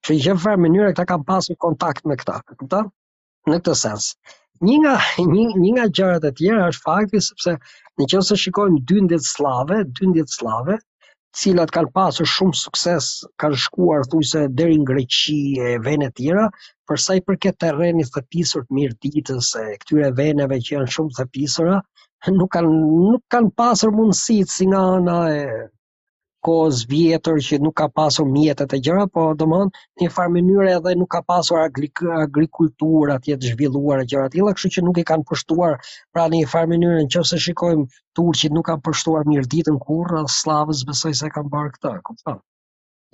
Që 0.04 0.16
i 0.16 0.20
qëfë 0.28 0.42
farë 0.44 0.62
mënyre 0.66 0.92
këta 0.92 1.06
kanë 1.10 1.28
pasur 1.32 1.58
kontakt 1.66 2.06
me 2.06 2.14
këta, 2.22 2.38
këta? 2.62 2.84
në 3.50 3.58
këtë 3.58 3.74
sens. 3.82 4.06
Një 4.68 4.76
nga, 4.84 4.94
një, 5.32 5.42
një 5.64 5.70
nga 5.76 5.88
gjërat 5.98 6.24
e 6.28 6.32
tjera 6.38 6.70
është 6.70 6.86
fakti 6.86 7.24
sepse 7.30 7.58
në 7.98 8.06
qëfë 8.14 8.40
shikojmë 8.44 8.80
dyndjet 8.92 9.26
slave, 9.32 9.82
dyndjet 9.98 10.36
slave, 10.38 10.78
cilat 11.38 11.70
kanë 11.74 11.90
pasur 11.96 12.26
shumë 12.32 12.56
sukses, 12.60 13.08
kanë 13.42 13.58
shkuar 13.64 14.06
thujse 14.14 14.40
deri 14.60 14.78
në 14.80 14.86
Greqi 14.90 15.36
e 15.66 15.74
vene 15.84 16.08
tjera, 16.20 16.46
për 16.90 17.02
sa 17.04 17.16
i 17.18 17.22
përket 17.28 17.60
terrenit 17.64 18.10
të 18.16 18.24
pisur 18.34 18.66
të 18.66 18.78
mirë 18.78 18.96
ditës 19.06 19.52
e 19.62 19.64
këtyre 19.84 20.10
veneve 20.22 20.58
që 20.68 20.76
janë 20.76 20.94
shumë 20.98 21.16
të 21.20 21.28
pisura, 21.38 21.78
nuk 22.40 22.52
kanë 22.58 22.74
nuk 22.80 23.24
kanë 23.36 23.54
pasur 23.62 23.94
mundësit 24.00 24.54
si 24.56 24.70
nga 24.72 24.84
ana 24.96 25.18
e 25.36 25.40
kohës 26.48 26.82
vjetër 26.90 27.38
që 27.46 27.56
nuk 27.64 27.74
ka 27.80 27.86
pasur 28.00 28.28
mjetet 28.34 28.74
e 28.76 28.80
gjëra, 28.86 29.06
po 29.14 29.24
do 29.40 29.46
më 29.52 29.58
një 30.02 30.08
farë 30.16 30.32
mënyre 30.36 30.70
edhe 30.78 30.94
nuk 31.00 31.10
ka 31.14 31.20
pasur 31.32 31.58
agrikulturat 31.62 32.24
agrikultura 32.28 33.16
zhvilluar 33.46 34.04
e 34.04 34.06
gjëra 34.12 34.30
të 34.30 34.36
tilla, 34.38 34.54
kështu 34.56 34.72
që 34.76 34.84
nuk 34.86 35.00
i 35.02 35.06
kanë 35.10 35.26
përshtuar, 35.32 35.74
pra 36.14 36.24
në 36.28 36.40
një 36.42 36.48
farë 36.52 36.70
mënyre 36.72 37.02
nëse 37.08 37.40
shikojmë 37.46 37.84
turqit 38.20 38.54
nuk 38.56 38.66
kanë 38.70 38.84
përshtuar 38.88 39.28
mirë 39.32 39.50
ditën 39.56 39.80
kur, 39.88 40.14
as 40.22 40.38
slavës 40.44 40.84
besoj 40.92 41.12
se 41.20 41.28
kanë 41.36 41.52
bërë 41.56 41.74
këtë, 41.74 41.92
kupton. 42.08 42.40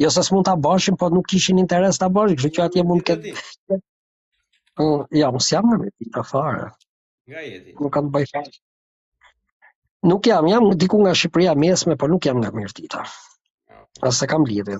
Jo 0.04 0.10
se 0.16 0.24
s'mund 0.26 0.46
ta 0.50 0.54
bashin, 0.68 1.00
po 1.02 1.08
nuk 1.16 1.26
kishin 1.32 1.58
interes 1.64 1.98
ta 2.02 2.10
bashin, 2.20 2.38
kështu 2.38 2.52
që 2.60 2.66
atje 2.68 2.86
mund 2.92 3.08
të 3.10 3.18
po, 4.78 4.86
ja, 5.22 5.26
mos 5.34 5.50
jam 5.50 5.68
në 5.72 5.80
pikë 5.98 6.22
fare. 6.30 6.70
Nga 7.30 7.42
jeti. 7.50 7.74
Nuk 7.82 7.92
kanë 7.98 8.10
bëjë 8.14 8.46
Nuk 10.04 10.26
jam, 10.28 10.44
jam 10.48 10.64
diku 10.76 10.98
nga 11.00 11.14
Shqipëria 11.16 11.54
mesme, 11.56 11.96
por 11.96 12.10
nuk 12.12 12.22
jam 12.28 12.36
nga 12.38 12.50
Mirdita. 12.52 13.00
As 14.04 14.18
se 14.20 14.26
kam 14.26 14.44
lidhje. 14.44 14.76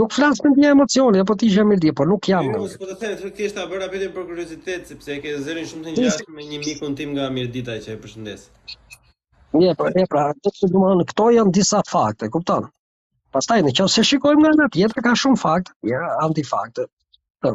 Nuk 0.00 0.10
flas 0.16 0.36
me 0.42 0.48
ndjenja 0.50 0.70
emocione, 0.74 1.18
apo 1.22 1.34
ti 1.38 1.46
je 1.54 1.62
mirë 1.68 1.80
di, 1.84 1.90
por 2.00 2.08
nuk 2.10 2.26
jam. 2.32 2.42
Unë 2.60 2.78
po 2.80 2.86
të 2.90 2.96
them, 3.02 3.30
ti 3.36 3.48
ta 3.58 3.66
bëra 3.70 3.86
vetëm 3.92 4.12
për 4.16 4.24
kuriozitet, 4.30 4.88
sepse 4.90 5.12
e 5.14 5.18
ke 5.22 5.34
zërin 5.46 5.68
shumë 5.72 5.84
të 5.84 5.94
ngjashëm 5.94 6.32
me 6.38 6.46
një 6.52 6.58
mikun 6.64 6.96
tim 6.98 7.12
nga 7.14 7.28
Mirdita 7.36 7.76
që 7.84 7.92
e 7.94 8.00
përshëndes. 8.02 8.42
Ne 9.62 9.76
po, 9.78 9.90
e 10.02 10.06
pra, 10.14 10.24
do 10.42 10.52
të 10.56 10.70
them, 10.72 11.04
këto 11.12 11.28
janë 11.36 11.54
disa 11.60 11.82
fakte, 11.92 12.30
kupton? 12.34 12.66
Pastaj 13.36 13.60
nëse 13.68 14.04
shikojmë 14.10 14.42
nga 14.42 14.52
ana 14.56 14.66
tjetër 14.74 15.06
ka 15.06 15.14
shumë 15.22 15.38
fakte, 15.44 15.76
ja, 15.94 16.02
antifakte. 16.26 16.88
Po 17.44 17.54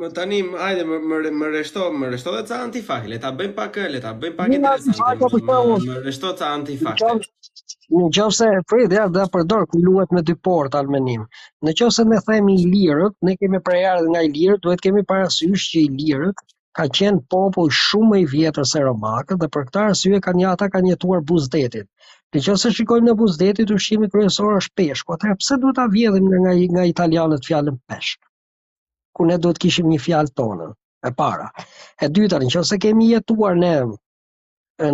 më 0.00 0.08
tani 0.16 0.36
hajde 0.60 0.84
më 0.88 1.30
më 1.40 1.48
reshto 1.54 1.82
më 2.02 2.06
reshto 2.12 2.32
dhe 2.34 2.42
ca 2.50 2.58
antifak 2.66 3.06
le 3.10 3.18
ta 3.24 3.30
bëjmë 3.40 3.54
pak 3.58 3.74
le 3.94 3.98
ta 4.04 4.12
bëjmë 4.20 4.36
pak 4.38 4.52
interesante 4.56 5.28
po 5.32 5.40
më 5.88 5.96
reshto 6.06 6.30
ca 6.40 6.46
antifak 6.58 7.02
në 7.04 8.06
qovë 8.20 8.36
se 8.38 8.48
Fred 8.72 8.94
ja 8.96 9.02
dhe 9.16 9.26
përdor 9.34 9.66
ku 9.72 9.80
luet 9.86 10.14
me 10.16 10.20
dy 10.28 10.34
port 10.46 10.76
almenim. 10.80 11.24
Në 11.64 11.72
qovë 11.80 11.94
se 11.96 12.04
ne 12.12 12.20
themi 12.28 12.52
i 12.60 12.68
lirët, 12.74 13.16
ne 13.26 13.34
kemi 13.40 13.58
prejarë 13.68 14.06
nga 14.12 14.20
i 14.26 14.30
lirët, 14.36 14.60
duhet 14.66 14.84
kemi 14.84 15.02
parasysh 15.12 15.64
që 15.72 15.80
i 15.86 15.90
lirët 15.98 16.42
ka 16.78 16.84
qenë 16.98 17.24
popull 17.34 17.72
shumë 17.80 18.22
i 18.22 18.26
vjetër 18.34 18.68
se 18.72 18.84
Romakët 18.86 19.42
dhe 19.42 19.50
për 19.56 19.66
këta 19.68 19.84
arsye 19.90 20.22
ka 20.26 20.36
një 20.38 20.48
ata 20.52 20.70
kanë 20.76 20.92
jetuar 20.94 21.24
buzdetit. 21.32 21.88
Në 22.32 22.44
qovë 22.46 22.62
se 22.64 22.72
shikojmë 22.78 23.10
në 23.10 23.16
buzdetit, 23.24 23.74
shqimi 23.86 24.10
kryesor 24.14 24.60
është 24.62 24.78
peshko, 24.80 25.18
atëherë 25.18 25.42
pse 25.42 25.60
duhet 25.64 25.80
ta 25.82 25.90
vjedhim 25.98 26.30
nga 26.46 26.58
nga 26.76 26.88
italianët 26.94 27.50
fjalën 27.50 27.82
peshk? 27.90 28.22
ku 29.20 29.26
ne 29.28 29.36
duhet 29.44 29.58
kishim 29.62 29.88
një 29.92 29.98
fjalë 30.06 30.32
tonë 30.40 30.66
e 31.08 31.10
para. 31.18 31.48
E 32.04 32.08
dyta, 32.18 32.38
nëse 32.40 32.76
kemi 32.84 33.08
jetuar 33.10 33.58
ne 33.62 33.72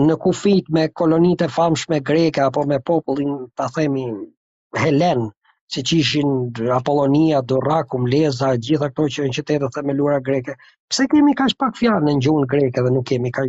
në 0.07 0.15
kufit 0.25 0.73
me 0.77 0.89
kolonitë 1.01 1.47
famshme 1.59 1.99
greke 2.11 2.43
apo 2.49 2.65
me 2.73 2.79
popullin 2.91 3.31
ta 3.57 3.69
themi 3.77 4.05
Helen, 4.83 5.23
si 5.71 5.83
që 5.83 5.97
ishin 5.99 6.69
Apollonia, 6.75 7.41
Dorakum, 7.43 8.05
Leza, 8.11 8.53
gjitha 8.63 8.89
këto 8.93 9.07
që 9.15 9.25
e 9.25 9.31
në 9.33 9.63
me 9.63 9.71
themeluara 9.77 10.21
greke. 10.23 10.55
Pse 10.91 11.07
kemi 11.11 11.35
ka 11.39 11.47
pak 11.59 11.77
fjalë 11.81 12.07
në 12.07 12.13
gjuhën 12.23 12.47
greke 12.53 12.85
dhe 12.87 12.93
nuk 12.95 13.07
kemi 13.11 13.33
ka 13.35 13.43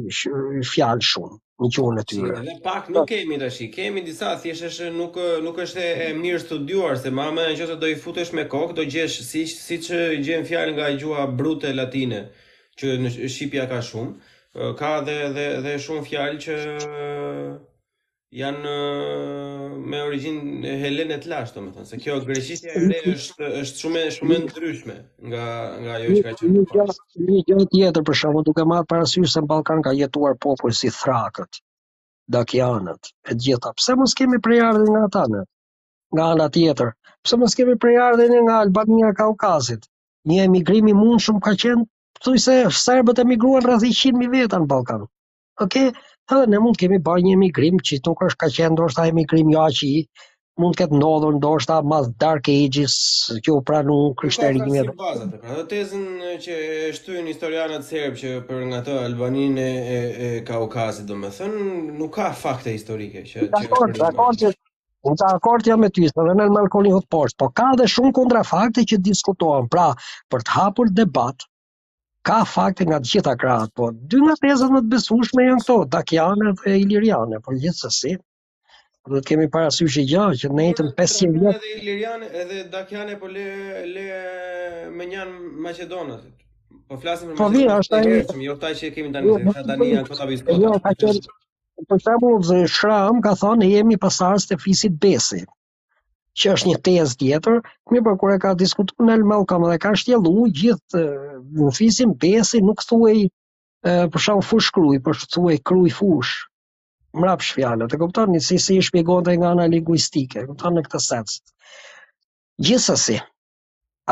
fjalë 0.72 1.06
shumë 1.10 1.38
në 1.62 1.70
gjuhën 1.76 2.02
e 2.02 2.06
tyre? 2.14 2.40
Dhe 2.48 2.56
pak 2.66 2.90
nuk 2.96 3.06
kemi 3.12 3.38
të 3.44 3.52
shi, 3.58 3.68
kemi 3.76 4.02
disa, 4.08 4.32
thjesht 4.42 4.82
nuk, 4.98 5.20
nuk 5.46 5.62
është 5.66 5.86
e 6.08 6.10
mirë 6.24 6.42
studuar, 6.46 6.98
se 7.04 7.14
ma 7.14 7.28
më 7.38 7.46
në 7.52 7.60
qëse 7.62 7.78
do 7.84 7.92
i 7.94 8.00
futesh 8.06 8.34
me 8.34 8.48
kokë, 8.56 8.80
do 8.82 8.88
gjesh 8.96 9.22
si, 9.30 9.46
që 9.90 10.02
gjenë 10.26 10.50
fjalë 10.50 10.74
nga 10.80 10.90
gjua 10.98 11.28
brute 11.42 11.76
latine, 11.78 12.24
që 12.82 12.98
në 13.06 13.14
Shqipja 13.14 13.70
ka 13.70 13.84
shumë, 13.86 14.14
ka 14.82 14.96
dhe, 15.06 15.78
shumë 15.86 16.06
fjalë 16.10 16.44
që 16.48 16.62
janë 18.36 18.72
me 19.88 20.00
origjinë 20.04 20.68
e 20.68 20.74
helenë 20.82 21.18
të 21.24 21.30
lashtë, 21.32 21.60
domethënë 21.62 21.88
se 21.92 22.00
kjo 22.04 22.16
greqishtja 22.28 22.74
e 22.76 22.82
re 22.84 22.98
është 23.14 23.52
është 23.64 23.82
shumë 23.84 24.02
shumë 24.18 24.36
e 24.36 24.40
ndryshme 24.44 24.96
nga 25.32 25.46
nga 25.84 25.94
ajo 25.94 26.16
që 26.16 26.24
ka 26.26 26.34
qenë 26.42 27.24
Një 27.30 27.44
gjë 27.52 27.68
tjetër 27.76 28.04
për 28.10 28.18
shkakun 28.22 28.48
duke 28.50 28.66
marr 28.72 28.86
parasysh 28.92 29.32
se 29.36 29.40
në 29.44 29.48
Ballkan 29.52 29.84
ka 29.86 29.94
jetuar 30.02 30.36
popull 30.48 30.76
si 30.82 30.92
thrakët, 30.98 31.62
dakianët, 32.36 33.14
e 33.32 33.34
gjitha. 33.46 33.72
Pse 33.80 33.96
mos 34.02 34.16
kemi 34.20 34.42
prejardhë 34.48 34.90
nga 34.92 35.06
ata 35.08 35.24
në 35.32 35.46
nga 36.16 36.28
ana 36.34 36.50
tjetër? 36.58 36.92
Pse 37.24 37.40
mos 37.40 37.56
kemi 37.56 37.78
prejardhë 37.86 38.42
nga 38.50 38.58
Albania 38.66 39.14
e 39.14 39.18
Kaukazit? 39.24 39.88
Një 40.28 40.44
emigrim 40.50 40.92
i 40.92 40.98
mundshëm 41.00 41.40
ka 41.48 41.56
qenë 41.64 41.88
thuj 42.28 42.44
se 42.50 42.60
serbët 42.84 43.24
emigruan 43.24 43.64
migruan 43.64 43.74
rrëzi 43.78 43.96
100.000 44.04 44.36
veta 44.36 44.60
në 44.60 44.68
Balkan. 44.74 45.08
Oke? 45.64 45.88
Okay? 45.92 46.16
edhe 46.36 46.48
ne 46.52 46.60
mund 46.64 46.78
kemi 46.80 46.98
bërë 47.08 47.24
një 47.26 47.36
emigrim 47.40 47.78
që 47.88 48.00
nuk 48.08 48.24
është 48.30 48.42
ka 48.44 48.50
qenë 48.56 48.76
ndoshta 48.78 49.06
emigrim 49.12 49.52
jo 49.54 49.62
aq 49.64 49.80
i 49.88 49.92
mund 50.62 50.74
të 50.76 50.82
ketë 50.82 51.00
ndodhur 51.00 51.36
ndoshta 51.38 51.78
mas 51.92 52.08
Dark 52.24 52.48
Ages 52.52 52.96
që 53.46 53.54
u 53.56 53.60
pranu 53.70 53.96
krishterimi 54.22 54.80
edhe 54.82 54.96
bazë 55.02 55.28
pra, 55.34 55.58
e 55.64 55.66
tezën 55.74 56.06
që 56.46 56.58
e 56.68 56.92
shtyn 56.98 57.30
historianët 57.32 57.88
serb 57.90 58.18
që 58.22 58.34
për 58.50 58.64
nga 58.72 58.80
të 58.88 58.98
Albaninë 59.08 59.68
e, 59.68 59.98
e, 59.98 60.30
e 60.30 60.46
Kaukazit 60.50 61.08
domethën 61.12 61.58
nuk 62.02 62.14
ka 62.20 62.32
fakte 62.46 62.74
historike 62.76 63.24
që 63.32 63.50
dakor 63.58 63.94
dakor 64.04 64.42
që 64.44 64.56
të 65.18 65.28
akord 65.34 65.64
jam 65.70 65.80
me 65.80 65.88
ty, 65.94 66.04
së 66.10 66.18
dhe 66.20 66.24
në 66.36 66.50
në 66.50 66.52
mërkoni 66.52 66.90
hëtë 66.92 67.08
poshtë, 67.14 67.38
po 67.40 67.48
ka 67.56 67.70
dhe 67.80 67.86
shumë 67.88 68.10
kundrafakte 68.18 68.82
fakte 68.82 68.84
që 68.92 68.98
diskutohen, 69.06 69.70
pra, 69.72 69.86
për 70.34 70.44
të 70.44 70.56
hapur 70.58 70.90
debat, 70.92 71.46
ka 72.28 72.44
fakte 72.54 72.84
nga 72.90 72.98
të 73.04 73.10
gjitha 73.12 73.34
krahat, 73.42 73.70
po 73.78 73.86
dy 74.12 74.18
nga 74.24 74.34
tezat 74.44 74.74
më 74.74 74.82
të 74.84 74.90
besueshme 74.94 75.46
janë 75.48 75.64
këto, 75.64 75.76
Dakiana 75.94 76.52
dhe 76.62 76.74
Iliriane, 76.84 77.40
por 77.46 77.56
gjithsesi 77.64 78.18
do 79.08 79.16
të 79.22 79.24
kemi 79.30 79.46
parasysh 79.54 79.96
një 80.02 80.06
gjë 80.12 80.24
që 80.42 80.50
në 80.58 80.64
jetën 80.68 80.90
500 80.98 81.38
vjet 81.42 81.56
edhe 81.56 81.72
Iliriana 81.78 82.28
edhe 82.42 82.58
Dakiana 82.74 83.16
po 83.22 83.30
le 83.32 83.46
le 83.94 84.04
me 84.98 85.08
njëan 85.08 85.32
Maqedonas. 85.64 86.26
Po 86.90 87.00
flasim 87.06 87.30
për 87.30 87.32
Maqedonin. 87.32 87.44
Po 87.44 87.52
mirë, 87.56 87.76
është 87.84 87.98
ai. 88.02 88.44
Jo 88.48 88.56
ta 88.66 88.74
që 88.82 88.92
kemi 88.98 89.14
tani, 89.14 89.30
jo, 89.32 89.40
tani 89.70 89.92
ato 90.02 90.20
ka 90.20 90.28
bisedë. 90.34 90.58
Jo, 90.66 90.76
ka 90.84 90.94
qenë 91.04 91.38
Po 91.90 91.96
shabu 92.04 92.30
zë 92.50 92.60
shram 92.76 93.22
ka 93.26 93.36
thonë 93.46 93.70
jemi 93.72 93.96
pasardhës 94.04 94.48
të 94.52 94.60
fisit 94.66 94.94
besi 95.08 95.44
që 96.42 96.52
është 96.56 96.68
një 96.70 96.78
tezë 96.88 97.16
tjetër, 97.22 97.56
mirë 97.92 98.04
për 98.08 98.14
po, 98.16 98.20
kur 98.24 98.34
e 98.36 98.40
ka 98.44 98.50
diskutuar 98.58 99.06
në 99.08 99.14
Elmall 99.18 99.46
kam 99.52 99.64
edhe 99.68 99.78
ka 99.86 99.92
shtjellu 100.02 100.44
gjithë 100.58 101.02
në 101.62 102.12
besi 102.26 102.60
nuk 102.66 102.84
thuaj 102.90 103.24
për 104.16 104.24
shkak 104.26 104.44
fush 104.50 104.70
kruj, 104.76 105.00
por 105.08 105.18
thuaj 105.36 105.56
kruj 105.72 105.90
fush. 106.02 106.36
Mbrapsh 107.18 107.54
fjalët, 107.58 107.94
e 107.94 108.00
kupton 108.04 108.38
se 108.38 108.44
si, 108.50 108.58
si 108.68 108.78
e 108.82 108.86
shpjegon 108.90 109.26
te 109.26 109.34
nga 109.40 109.50
ana 109.56 109.66
linguistike, 109.72 110.44
kupton 110.52 110.78
në 110.78 110.84
këtë 110.88 111.02
sens. 111.08 111.40
Gjithsesi, 112.68 113.18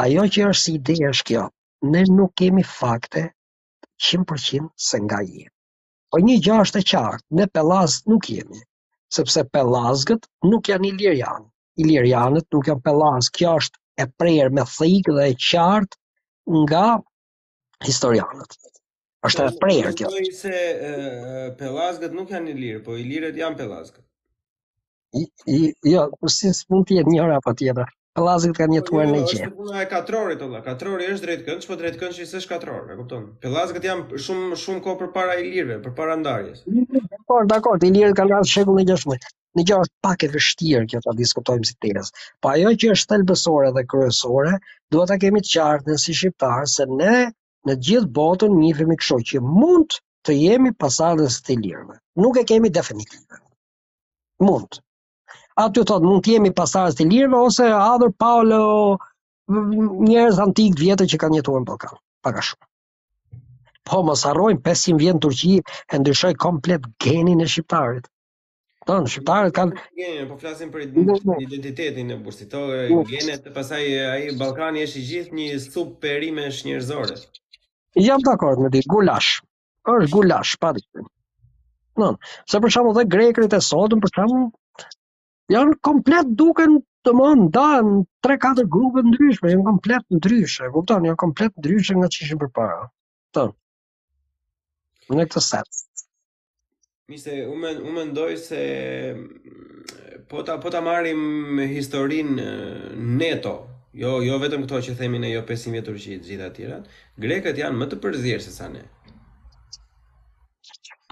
ajo 0.05 0.25
që 0.37 0.49
është 0.49 0.63
si 0.65 0.75
ide 0.79 0.97
është 1.11 1.27
kjo, 1.29 1.45
ne 1.93 2.03
nuk 2.17 2.33
kemi 2.41 2.65
fakte 2.75 3.27
100% 4.09 4.71
se 4.89 5.01
nga 5.05 5.21
i. 5.21 5.45
Po 6.09 6.23
një 6.25 6.39
gjë 6.47 6.57
është 6.65 6.81
e 6.81 6.87
qartë, 6.93 7.25
ne 7.41 7.45
pellaz 7.57 7.99
nuk 8.13 8.29
jemi, 8.33 8.63
sepse 9.19 9.45
pellazgët 9.53 10.25
nuk 10.53 10.73
janë 10.73 10.93
ilirian 10.95 11.51
ilirianët, 11.81 12.47
nuk 12.53 12.67
janë 12.69 12.83
pelas, 12.85 13.29
kjo 13.35 13.55
është 13.61 13.79
e 14.03 14.07
prerë 14.19 14.53
me 14.55 14.65
thikë 14.69 15.15
dhe 15.17 15.27
e 15.31 15.35
qartë 15.47 16.57
nga 16.63 16.85
historianët. 17.87 18.59
është 19.25 19.45
e 19.49 19.53
prerë 19.61 19.91
kjo. 19.97 20.09
Dojë 20.13 20.33
se 20.37 20.57
pelasgët 21.61 22.11
nuk 22.13 22.29
janë 22.29 22.51
Ilir, 22.53 22.81
po 22.85 22.93
ilirët 23.01 23.37
janë 23.39 23.57
pelasgët. 23.57 24.03
I, 25.17 25.23
i, 25.49 25.57
jo, 25.89 26.03
për 26.11 26.19
po 26.21 26.29
si 26.29 26.51
së 26.53 26.65
mund 26.69 26.85
tjetë 26.91 27.09
njëra 27.15 27.39
apo 27.41 27.55
tjetë, 27.61 27.85
Pellazgët 28.15 28.55
kanë 28.59 28.77
jetuar 28.77 29.09
po, 29.09 29.11
në 29.15 29.23
gjithë. 29.27 29.47
Jo, 29.47 29.63
është 29.65 29.79
e 29.81 29.87
katrorit, 29.91 30.43
ola. 30.45 30.61
katrori 30.63 31.07
është 31.11 31.25
drejtë 31.25 31.45
kënë, 31.49 31.63
që 31.65 31.69
po 31.71 31.77
drejtë 31.81 32.11
që 32.15 32.23
i 32.23 32.43
e 32.45 32.97
kupton, 32.99 33.25
Pellazgët 33.41 33.87
janë 33.89 34.21
shumë, 34.27 34.59
shumë 34.65 34.85
ko 34.85 34.93
për 35.01 35.09
para 35.15 35.39
i 35.41 36.19
ndarjes. 36.21 36.63
Por, 37.27 37.47
dakor, 37.49 37.79
ka 37.81 38.41
shekullin 38.45 38.89
Në 39.59 39.63
gjë 39.67 39.75
është 39.83 39.95
pak 40.05 40.23
e 40.25 40.27
vështirë 40.33 40.87
kjo 40.91 40.99
të 41.03 41.11
diskutojmë 41.19 41.67
si 41.67 41.73
të 41.75 41.83
tërës. 41.91 42.09
Pa 42.45 42.55
që 42.77 42.89
është 42.95 43.07
të 43.11 43.19
lëbësore 43.21 43.69
dhe 43.77 43.83
kërësore, 43.93 44.51
duhet 44.95 45.09
të 45.11 45.15
kemi 45.21 45.41
të 45.45 45.51
qartë 45.53 45.91
në 45.91 45.95
si 46.03 46.15
shqiptarë, 46.17 46.65
se 46.71 46.83
ne 46.91 47.13
në 47.69 47.75
gjithë 47.87 48.11
botën 48.17 48.57
një 48.59 48.73
fëmi 48.81 48.97
kësho 48.99 49.19
që 49.31 49.41
mund 49.45 49.95
të 50.27 50.35
jemi 50.41 50.73
pasardës 50.83 51.39
të 51.47 51.57
lirëve. 51.61 51.97
Nuk 52.25 52.41
e 52.41 52.45
kemi 52.51 52.73
definitivë. 52.79 53.41
Mund. 54.49 54.81
A 55.65 55.69
të 55.71 55.87
thotë 55.93 56.09
mund 56.11 56.27
të 56.27 56.35
jemi 56.35 56.51
pasardës 56.61 56.99
të 56.99 57.07
lirëve, 57.13 57.39
ose 57.47 57.71
adhër 57.79 58.11
Paolo 58.25 58.61
njërës 60.11 60.45
antik 60.49 60.75
vjetër 60.83 61.13
që 61.15 61.23
kanë 61.25 61.41
jetuar 61.41 61.63
në 61.63 61.69
Balkan. 61.71 61.95
Paka 62.27 62.45
shumë. 62.51 62.73
Po 63.85 64.01
mos 64.05 64.23
harrojmë, 64.25 64.59
500 64.65 64.97
vjet 65.01 65.19
Turqi 65.21 65.51
e 65.93 65.99
ndryshoi 66.01 66.33
komplet 66.41 66.85
genin 67.05 67.43
e 67.43 67.47
shqiptarit. 67.53 68.07
Don 68.89 69.05
shqiptarët 69.11 69.53
kanë 69.57 69.81
Genin, 69.99 70.25
po 70.31 70.37
flasim 70.43 70.71
për 70.73 70.85
identitetin 71.43 72.13
e 72.15 72.19
bursitore, 72.25 72.85
gjenet 73.11 73.45
e 73.49 73.53
pasaj 73.53 73.83
ai 74.11 74.31
Ballkani 74.39 74.83
është 74.87 75.01
i 75.01 75.03
gjithë 75.09 75.37
një 75.39 75.47
sup 75.67 75.93
perimesh 76.05 76.63
njerëzore. 76.69 77.17
Jam 78.07 78.25
dakord 78.27 78.61
me 78.65 78.71
ti, 78.75 78.81
gulash. 78.95 79.35
Është 79.95 80.11
gulash, 80.15 80.55
padit. 80.65 80.87
Don, 82.01 82.17
sa 82.51 82.61
për 82.63 82.73
shkakun 82.75 82.95
dhe 82.97 83.03
grekët 83.15 83.57
e 83.57 83.61
sotëm 83.69 84.01
për 84.05 84.13
shkakun 84.15 84.47
janë 85.57 85.75
komplet 85.89 86.31
duken 86.41 86.79
të 87.05 87.13
mund 87.21 87.51
da 87.59 87.67
në 87.89 88.01
3-4 88.29 88.65
grupe 88.77 89.05
ndryshme, 89.11 89.53
janë 89.53 89.67
komplet 89.69 90.09
ndryshe, 90.19 90.71
kuptan, 90.77 91.05
janë 91.11 91.21
komplet 91.25 91.53
ndryshe 91.61 91.97
nga 91.99 92.09
që 92.17 92.25
ishën 92.27 92.41
për 92.41 93.45
në 95.13 95.25
këtë 95.29 95.41
sens. 95.45 95.81
Mise, 97.11 97.35
unë 97.53 97.73
un 97.85 97.93
mendoj 97.99 98.29
se 98.41 98.61
mm, 99.11 100.25
po 100.31 100.41
ta 100.47 100.55
po 100.63 100.71
ta 100.73 100.79
marrim 100.81 101.59
historinë 101.69 102.47
neto, 103.19 103.51
jo 104.01 104.15
jo 104.25 104.39
vetëm 104.41 104.63
këto 104.65 104.79
që 104.87 104.95
themi 105.01 105.19
ne 105.21 105.29
jo 105.29 105.43
500 105.51 105.73
vjet 105.75 105.85
Turqi, 105.91 106.17
të 106.23 106.29
gjitha 106.31 106.49
të 106.49 106.57
tjera, 106.61 106.79
grekët 107.27 107.61
janë 107.61 107.79
më 107.83 107.89
të 107.91 107.99
përzier 108.05 108.41
se 108.45 108.55
sa 108.55 108.71
ne. 108.73 108.81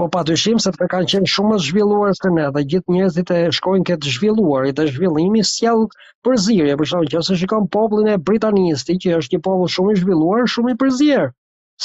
Po 0.02 0.08
pa 0.10 0.24
se 0.34 0.72
të 0.80 0.86
kanë 0.92 1.10
qenë 1.12 1.30
shumë 1.36 1.58
të 1.60 1.64
zhvilluar 1.68 2.16
se 2.18 2.30
ne 2.34 2.48
dhe 2.56 2.62
gjithë 2.74 2.94
njëzit 2.96 3.32
e 3.32 3.40
shkojnë 3.60 3.86
këtë 3.92 4.14
zhvilluar 4.16 4.66
i 4.66 4.74
të 4.80 4.88
zhvillimi 4.96 5.44
s'jel 5.52 5.86
përzirje, 6.26 6.74
Për 6.82 6.88
që 7.14 7.22
se 7.30 7.38
shikon 7.44 7.68
popullin 7.78 8.10
e 8.16 8.18
Britanisti 8.30 8.98
që 9.06 9.20
është 9.22 9.38
një 9.38 9.44
popull 9.50 9.70
shumë 9.76 9.94
i 9.96 10.02
zhvilluar, 10.02 10.50
shumë 10.56 10.74
i 10.76 10.80
përzirë 10.86 11.30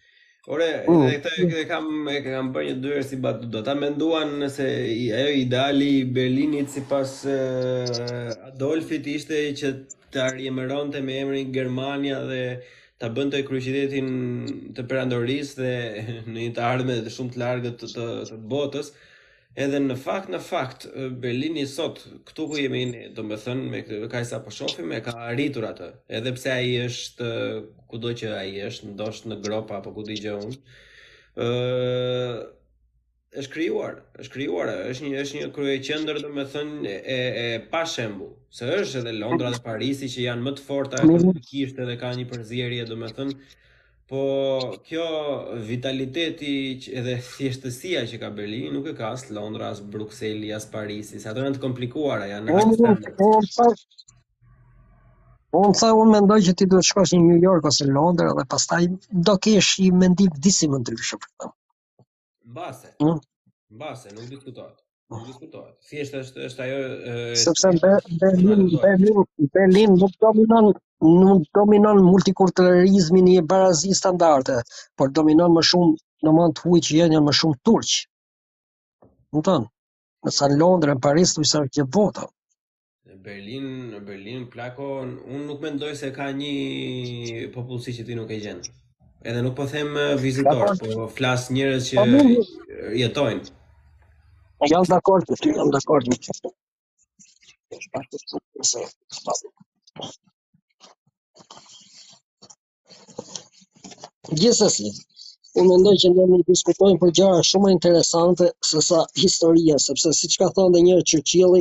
Ore, 0.52 0.64
mm. 0.90 1.04
edhe 1.08 1.30
këtë 1.40 1.60
e 1.62 1.62
kam 1.70 1.86
e 2.12 2.18
kam 2.20 2.50
bërë 2.52 2.66
një 2.74 2.80
dyrë 2.84 3.02
si 3.08 3.16
batu. 3.24 3.46
Do 3.48 3.62
ta 3.64 3.72
menduan 3.80 4.34
nëse 4.42 4.66
ajo 5.16 5.30
ideali 5.40 5.86
i 6.02 6.02
Berlinit 6.04 6.68
sipas 6.68 7.14
eh, 7.24 8.50
Adolfit 8.50 9.08
ishte 9.08 9.38
që 9.62 9.70
ta 10.12 10.26
riemëronte 10.34 11.00
me 11.00 11.16
emrin 11.22 11.48
Germania 11.54 12.20
dhe 12.28 12.42
ta 13.02 13.08
bënte 13.16 13.40
kryeqytetin 13.48 14.10
të 14.76 14.82
perandorisë 14.90 15.54
dhe 15.60 15.70
në 16.34 16.42
një 16.42 16.50
të 16.58 16.62
ardhmë 16.68 16.96
të 17.06 17.12
shumë 17.16 17.34
të 17.36 17.40
largët 17.44 17.80
të, 17.82 17.88
të 18.30 18.38
botës. 18.54 18.90
Edhe 19.64 19.78
në 19.82 19.94
fakt 20.02 20.30
në 20.34 20.40
fakt 20.42 20.86
Berlini 21.24 21.64
sot 21.70 22.00
këtu 22.26 22.46
ku 22.50 22.56
jemi 22.58 22.80
ne, 22.92 23.02
do 23.14 23.22
të 23.30 23.38
thënë 23.44 23.66
me 23.70 23.80
këtë 23.86 24.08
kajsa 24.14 24.40
po 24.46 24.54
shohim 24.54 24.94
e 24.96 24.98
ka 25.06 25.14
arritur 25.28 25.66
atë. 25.72 25.90
Edhe 26.18 26.32
pse 26.38 26.52
ai 26.54 26.72
është 26.88 27.28
kudo 27.92 28.14
që 28.22 28.32
ai 28.38 28.56
është, 28.70 28.90
ndosht 28.96 29.28
në 29.30 29.38
grop 29.46 29.70
apo 29.78 29.92
ku 29.94 30.06
di 30.08 30.16
gjë 30.22 30.34
unë. 30.40 30.58
Ëh, 31.44 32.40
është 33.40 33.52
krijuar, 33.54 33.94
është 34.22 34.32
krijuar, 34.36 34.68
është 34.92 35.06
një 35.08 35.20
është 35.22 35.38
një 35.40 35.46
kryeqendër 35.56 36.18
domethënë 36.24 36.90
e 36.90 37.18
e 37.44 37.46
pa 37.70 37.80
shembull, 37.92 38.28
se 38.58 38.68
është 38.80 39.00
edhe 39.02 39.14
Londra 39.18 39.50
dhe 39.54 39.60
Parisi 39.64 40.10
që 40.12 40.26
janë 40.28 40.44
më 40.48 40.52
të 40.58 40.64
forta 40.68 41.00
ekonomikisht 41.02 41.80
edhe 41.84 41.96
kanë 42.04 42.20
një 42.22 42.28
përzierje 42.34 42.88
domethënë 42.92 43.46
Po 44.14 44.18
kjo 44.86 45.04
vitaliteti 45.66 46.50
edhe 47.00 47.14
thjeshtësia 47.28 48.02
që 48.10 48.18
ka 48.22 48.28
Berlini 48.40 48.68
nuk 48.74 48.90
e 48.90 48.92
ka 48.98 49.08
as 49.16 49.22
Londra, 49.32 49.70
as 49.72 49.80
Bruxelles, 49.94 50.50
as 50.58 50.66
Parisi, 50.74 51.22
se 51.22 51.30
ato 51.30 51.40
janë 51.40 51.56
të 51.56 51.62
komplikuara, 51.62 52.26
janë 52.34 52.58
në 55.54 55.66
sa 55.80 55.88
unë 56.02 56.12
mendoj 56.18 56.38
që 56.50 56.54
ti 56.60 56.66
duhet 56.74 56.86
shkosh 56.90 57.14
në 57.16 57.22
New 57.30 57.40
York 57.46 57.66
ose 57.72 57.86
Londër 57.88 58.34
dhe 58.36 58.44
pastaj 58.54 58.84
do 59.30 59.36
kesh 59.48 59.72
një 59.86 59.92
mendim 60.04 60.36
disi 60.48 60.68
më 60.74 60.80
ndryshëm 60.84 61.20
për 61.24 61.30
po. 61.30 61.50
këtë. 61.50 61.54
Mbase. 62.54 62.88
Mm. 63.06 63.18
Mbase, 63.76 64.06
nuk 64.14 64.26
diskutohet. 64.32 64.76
Nuk 65.10 65.22
diskutohet. 65.28 65.74
Thjesht 65.88 66.14
është 66.18 66.44
është 66.48 66.62
ajo 66.66 66.76
sepse 67.44 67.72
Berlin, 68.20 68.62
Berlin, 68.84 69.16
Berlin 69.56 69.96
nuk 70.02 70.12
dominon, 70.24 70.68
nuk 71.24 71.48
dominon 71.58 71.98
multikulturalizmi 72.10 73.24
në 73.28 73.32
një 73.38 73.44
barazi 73.52 73.90
standarde, 74.00 74.60
por 74.98 75.10
dominon 75.18 75.56
më 75.56 75.64
shumë 75.72 76.28
në 76.28 76.36
mund 76.38 76.54
të 76.58 76.64
huj 76.68 76.80
që 76.88 76.94
jenë 77.00 77.18
janë 77.18 77.28
më 77.30 77.34
shumë 77.40 77.60
turqë. 77.70 77.98
Në 79.34 79.44
të 79.50 79.56
në, 79.64 79.68
në 80.28 80.34
sa 80.38 80.50
në 80.54 80.98
Paris, 81.08 81.34
në 81.38 81.48
isa 81.50 81.64
në 81.64 81.72
kje 81.74 81.88
vota. 81.98 82.28
Në 83.10 83.18
Berlin, 83.28 83.66
në 83.96 84.04
Berlin, 84.10 84.46
plako, 84.54 84.92
unë 85.02 85.44
nuk 85.50 85.58
me 85.66 85.74
ndoj 85.80 85.92
se 86.04 86.14
ka 86.20 86.30
një 86.30 87.50
popullësi 87.58 87.98
që 87.98 88.06
ti 88.10 88.22
nuk 88.22 88.30
e 88.38 88.42
gjendë. 88.46 88.74
Edhe 89.30 89.40
nuk 89.44 89.54
po 89.56 89.64
them 89.72 89.90
eh, 90.04 90.10
vizitor, 90.24 90.68
po 90.94 91.02
flas 91.18 91.42
njerëz 91.56 91.82
që 91.90 91.94
po 92.10 92.22
jetojnë. 93.02 93.52
Po 94.60 94.68
jam 94.72 94.82
dakord, 94.90 95.26
po 95.30 95.38
ti 95.44 95.52
jam 95.58 95.70
dakord 95.72 96.10
me 96.12 96.16
këtë. 96.26 96.50
Gjithsesi, 104.42 104.92
unë 105.60 105.72
mendoj 105.72 105.94
që 106.04 106.10
ne 106.12 106.28
mund 106.28 106.46
të 106.48 106.58
diskutojmë 106.58 107.00
për 107.04 107.14
gjëra 107.20 107.40
shumë 107.52 107.70
interesante 107.76 108.50
se 108.72 108.82
sa 108.90 109.00
historia, 109.24 109.80
sepse 109.88 110.12
siç 110.20 110.36
ka 110.42 110.50
thënë 110.58 110.68
edhe 110.74 110.84
një 110.90 111.00
Churchill, 111.12 111.56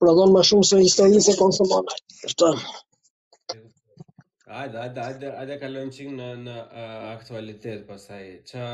prodhon 0.00 0.36
më 0.38 0.46
shumë 0.52 0.70
se 0.70 0.80
historia 0.86 1.24
se 1.28 1.36
konsumon. 1.42 1.92
Është 2.30 2.52
Ajde, 4.52 4.78
ajde, 4.82 5.00
ajde, 5.00 5.26
ajde 5.38 5.54
kalojmë 5.62 5.92
qik 5.94 6.06
në, 6.10 6.28
në 6.44 6.54
aktualitet 7.14 7.84
pasaj. 7.86 8.22
Qa, 8.50 8.68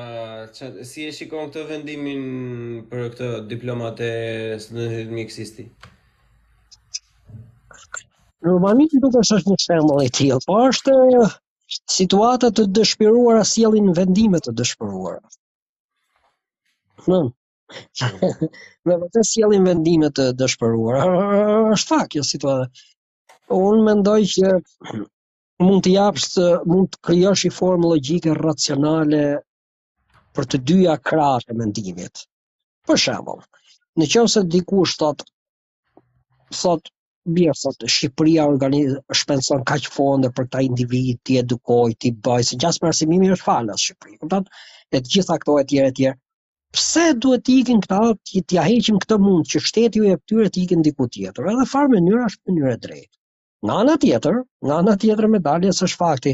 qa, 0.57 0.67
si 0.89 1.03
e 1.05 1.11
shikon 1.13 1.51
këtë 1.51 1.65
vendimin 1.69 2.21
për 2.89 3.03
këtë 3.13 3.27
diplomat 3.51 3.99
e 4.07 4.15
së 4.65 4.73
në 4.79 4.87
një 4.93 5.03
mjekësisti? 5.19 5.65
të 8.47 9.01
duke 9.05 9.21
është 9.27 9.43
një 9.51 9.57
shemë 9.67 9.99
e 10.07 10.13
tjilë, 10.21 10.39
po 10.49 10.57
është 10.71 10.95
situata 11.99 12.51
të 12.57 12.67
dëshpiruara 12.81 13.43
si 13.51 13.65
vendime 13.67 13.97
vendimet 13.99 14.49
të 14.49 14.55
dëshpëruara 14.61 15.21
Në, 17.13 17.21
në 18.87 18.97
vëtë 19.05 19.27
si 19.33 19.43
jelin 19.45 19.69
vendimet 19.71 20.17
të 20.21 20.31
dëshpëruara 20.41 21.05
është 21.77 21.93
fakt 21.93 22.15
kjo 22.17 22.25
situatë. 22.33 22.87
Unë 23.61 23.85
mendoj 23.91 24.21
që 24.35 24.55
mund 25.65 25.83
të 25.87 25.91
japsh 25.95 26.27
të 26.37 26.47
mund 26.71 26.89
të 26.95 26.99
krijosh 27.11 27.45
një 27.47 27.51
formë 27.59 27.91
logjike 27.93 28.35
racionale 28.39 29.21
për 30.39 30.49
të 30.55 30.59
dyja 30.71 30.97
krahat 31.11 31.49
e 31.53 31.57
mendimit. 31.61 32.25
Për 32.87 33.01
shembull, 33.05 33.39
në 34.03 34.09
qoftë 34.15 34.33
se 34.35 34.43
diku 34.57 34.83
shtat 34.93 35.25
sot 36.59 36.93
mirë 37.39 37.57
sot 37.61 37.81
Shqipëria 37.95 38.45
organizon 38.53 39.01
shpenson 39.21 39.65
kaq 39.73 39.89
fonde 39.97 40.29
për 40.37 40.47
këtë 40.51 40.63
individ 40.69 41.17
të 41.27 41.39
edukoj, 41.43 41.89
të 42.05 42.13
bëj 42.29 42.47
se 42.51 42.59
gjatë 42.67 42.91
arsimimi 42.93 43.33
është 43.37 43.49
falas 43.49 43.87
Shqipëri. 43.89 44.19
Kupton? 44.23 44.47
E 44.95 45.01
të 45.01 45.13
gjitha 45.17 45.39
këto 45.45 45.57
etj 45.65 45.81
etj. 45.87 46.13
Pse 46.77 47.07
duhet 47.25 47.43
të 47.49 47.53
ikin 47.63 47.81
këta 47.87 48.01
që 48.33 48.43
t'ia 48.53 48.67
heqim 48.69 49.01
këtë 49.07 49.17
mund 49.25 49.51
që 49.55 49.65
shteti 49.71 50.03
ju 50.03 50.09
jep 50.13 50.23
tyre 50.31 50.51
të 50.53 50.63
ikin 50.67 50.85
diku 50.91 51.07
tjetër? 51.17 51.49
Edhe 51.55 51.67
farë 51.73 51.95
mënyra 51.97 52.29
është 52.33 52.53
mënyra 52.53 52.75
e 52.77 52.81
drejtë. 52.89 53.13
Nga 53.67 53.77
ana 53.83 53.95
tjetër, 54.03 54.35
nga 54.67 54.75
ana 54.81 54.93
tjetër 55.03 55.27
medaljes 55.35 55.81
është 55.87 55.99
fakti, 56.03 56.33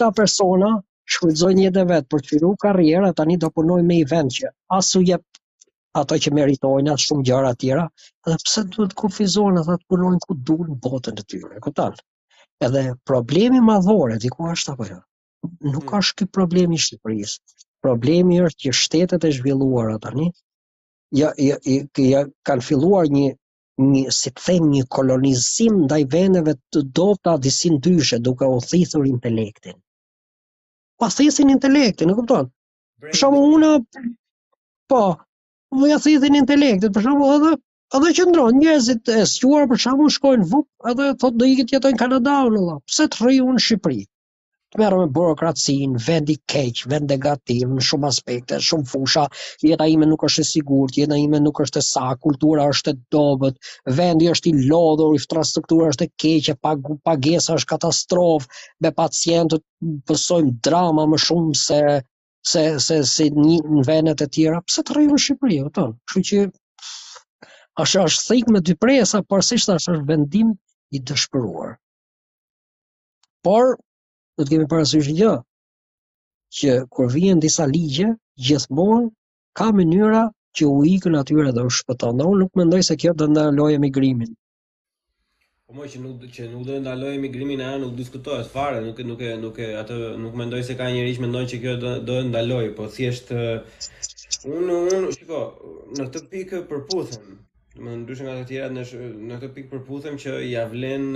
ta 0.00 0.10
persona 0.18 0.68
shfrytëzojnë 1.14 1.62
jetën 1.64 1.82
e 1.84 1.88
vet 1.90 2.08
për 2.12 2.24
të 2.24 2.30
filluar 2.32 2.58
karrierë, 2.64 3.12
tani 3.20 3.36
do 3.44 3.48
punojnë 3.58 3.86
me 3.90 3.96
event 4.04 4.34
që 4.36 4.50
as 4.78 4.90
u 4.98 5.00
jep 5.10 5.40
ato 6.02 6.18
që 6.26 6.32
meritojnë 6.38 6.92
atë 6.94 7.04
shumë 7.06 7.24
gjëra 7.30 7.52
të 7.54 7.60
tjera, 7.64 7.84
edhe 8.28 8.36
pse 8.48 8.64
duhet 8.74 8.92
të 8.92 8.98
kufizohen 9.00 9.62
ata 9.62 9.78
të 9.80 9.88
punojnë 9.94 10.20
ku 10.26 10.36
duan 10.50 10.74
botën 10.88 11.22
e 11.24 11.24
tyre, 11.32 11.62
kupton? 11.66 11.96
Edhe 12.68 12.82
problemi 13.10 13.62
madhore, 13.70 14.18
dhore 14.18 14.20
diku 14.26 14.50
është 14.56 14.72
apo 14.74 14.90
jo? 14.90 14.98
Nuk 15.72 15.88
ka 15.92 16.02
mm. 16.02 16.10
këtë 16.10 16.28
problem 16.38 16.74
i 16.78 16.82
Shqipërisë. 16.84 17.54
Problemi 17.86 18.42
është 18.48 18.60
që 18.66 18.76
shtetet 18.82 19.24
e 19.24 19.32
zhvilluara 19.38 19.96
tani 20.06 20.28
ja 21.22 21.32
ja 21.48 21.56
ja 22.10 22.20
kanë 22.50 22.64
filluar 22.70 23.08
një 23.18 23.30
një 23.82 24.10
si 24.16 24.30
të 24.34 24.42
them 24.46 24.66
një 24.72 24.82
kolonizim 24.96 25.78
ndaj 25.84 26.00
veneve 26.12 26.54
të 26.74 26.82
dobta 26.98 27.34
disi 27.46 27.70
ndryshe 27.76 28.18
duke 28.28 28.50
u 28.56 28.60
thithur 28.70 29.08
intelektin. 29.10 29.74
Pa 30.98 31.08
thithin 31.18 31.50
intelektin, 31.54 32.12
e 32.12 32.16
kupton? 32.20 32.48
Për 33.02 33.18
shembull 33.20 33.56
unë 33.58 33.70
po 34.92 35.02
më 35.80 35.90
ja 35.92 35.98
thithin 36.06 36.38
intelektin, 36.42 36.94
për 36.98 37.06
shembull 37.08 37.34
edhe 37.38 37.52
edhe 37.98 38.14
qendron 38.20 38.60
njerëzit 38.60 39.12
e 39.16 39.24
sjuar 39.34 39.66
për 39.72 39.82
shembull 39.86 40.14
shkojnë 40.18 40.48
vup 40.54 40.90
edhe 40.92 41.10
thotë 41.24 41.40
do 41.42 41.50
ikit 41.54 41.76
jetojnë 41.76 42.02
Kanada 42.04 42.38
apo 42.46 42.78
Pse 42.92 43.10
të 43.10 43.22
rri 43.24 43.42
unë 43.48 43.58
në 43.62 43.66
Shqipëri? 43.68 44.02
merë 44.80 44.96
me 44.98 45.04
burokracin, 45.16 45.92
vendi 46.06 46.34
keq, 46.50 46.80
vend 46.90 47.10
negativ, 47.12 47.70
në 47.78 47.82
shumë 47.88 48.08
aspekte, 48.10 48.58
shumë 48.68 48.88
fusha, 48.90 49.24
jeta 49.62 49.86
ime 49.90 50.08
nuk 50.10 50.24
është 50.28 50.44
e 50.44 50.48
sigur, 50.48 50.94
jeta 50.98 51.18
ime 51.20 51.40
nuk 51.44 51.60
është 51.64 51.80
e 51.82 51.86
sa, 51.88 52.08
kultura 52.26 52.66
është 52.72 52.94
e 52.94 52.98
dobet, 53.16 53.60
vendi 54.00 54.30
është 54.34 54.50
i 54.52 54.64
lodhur, 54.72 55.14
infrastruktura 55.18 55.92
është 55.94 56.08
e 56.08 56.10
keqe, 56.24 56.56
pag 56.66 56.82
pagesa 57.10 57.58
është 57.60 57.70
katastrofë, 57.74 58.62
me 58.86 58.92
pacientët 58.98 59.64
pësojmë 60.10 60.56
drama 60.68 61.06
më 61.14 61.22
shumë 61.28 61.54
se 61.66 61.80
se 62.54 62.62
se 62.86 62.96
se 63.08 63.30
një 63.34 63.60
në 63.74 63.82
vendet 63.88 64.20
e 64.20 64.26
tjera, 64.36 64.58
pse 64.68 64.82
të 64.84 64.96
rrimë 64.96 65.14
në 65.16 65.20
Shqipëri, 65.26 65.60
të 65.64 65.70
thon. 65.78 65.94
Kështu 66.12 66.24
që 66.28 66.42
është 67.84 68.02
është 68.08 68.26
thik 68.26 68.50
me 68.56 68.60
dy 68.68 68.74
presa, 68.84 69.22
por 69.30 69.40
është 69.46 69.94
vendim 70.10 70.50
i 70.92 71.00
dëshpëruar. 71.10 71.70
Por 73.48 73.72
do 74.38 74.44
të 74.46 74.52
kemi 74.54 74.66
parasysh 74.70 75.10
një 75.16 75.32
që 76.58 76.72
kur 76.96 77.10
vijnë 77.14 77.42
disa 77.44 77.66
ligje 77.70 78.08
gjithmonë 78.48 79.08
ka 79.58 79.68
mënyra 79.78 80.24
që 80.58 80.68
u 80.70 80.78
ikën 80.94 81.16
atyre 81.18 81.52
dhe 81.54 81.64
u 81.66 81.72
shpëton. 81.78 82.22
Unë 82.26 82.40
nuk 82.42 82.56
mendoj 82.58 82.80
se 82.88 82.96
kjo 83.02 83.12
do 83.20 83.26
ndaloj 83.30 83.74
emigrimin. 83.78 84.32
Po 85.66 85.74
më 85.78 85.88
që 85.94 86.02
nuk 86.06 86.26
që 86.36 86.48
nuk 86.52 86.64
do 86.68 86.78
ndaloj 86.82 87.14
emigrimin 87.18 87.62
ajo 87.68 87.78
nuk 87.84 87.94
diskutohet 87.98 88.50
fare, 88.54 88.80
nuk 88.86 88.98
nuk 89.10 89.22
e 89.28 89.36
nuk 89.42 89.58
e 89.58 89.68
atë 89.82 89.98
nuk 90.24 90.36
mendoj 90.40 90.62
se 90.68 90.76
ka 90.80 90.90
njerëz 90.94 91.16
që 91.18 91.24
mendojnë 91.26 91.50
që 91.54 91.60
kjo 91.64 91.74
do 91.86 91.94
të 92.10 92.18
ndaloj, 92.30 92.66
po 92.78 92.88
thjesht 92.98 93.32
unë 94.54 94.78
unë 94.82 95.16
shiko, 95.16 95.40
në 95.96 96.06
këtë 96.12 96.28
pikë 96.34 96.62
përputhem. 96.70 97.28
Do 97.78 97.88
të 97.90 97.98
ndryshe 98.02 98.24
nga 98.28 98.36
të 98.40 98.46
tjerat 98.50 98.76
në 98.78 98.86
në 99.32 99.40
këtë 99.42 99.54
pikë 99.58 99.70
përputhem 99.74 100.22
që 100.26 100.38
ia 100.50 100.66
vlen 100.70 101.10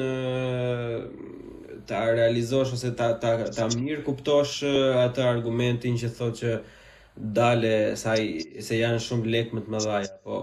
ta 1.89 2.05
realizosh 2.15 2.73
ose 2.73 2.91
ta 2.97 3.09
ta 3.23 3.31
ta 3.59 3.67
mirë 3.81 4.03
kuptosh 4.07 4.57
atë 5.03 5.23
argumentin 5.25 5.97
që 6.03 6.11
thotë 6.19 6.41
që 6.41 6.51
dale 7.39 7.71
sa 8.03 8.15
i, 8.25 8.61
se 8.67 8.77
janë 8.83 9.01
shumë 9.05 9.31
lekë 9.35 9.57
më 9.59 9.65
të 9.65 9.73
mëdhaj, 9.75 10.05
po 10.27 10.41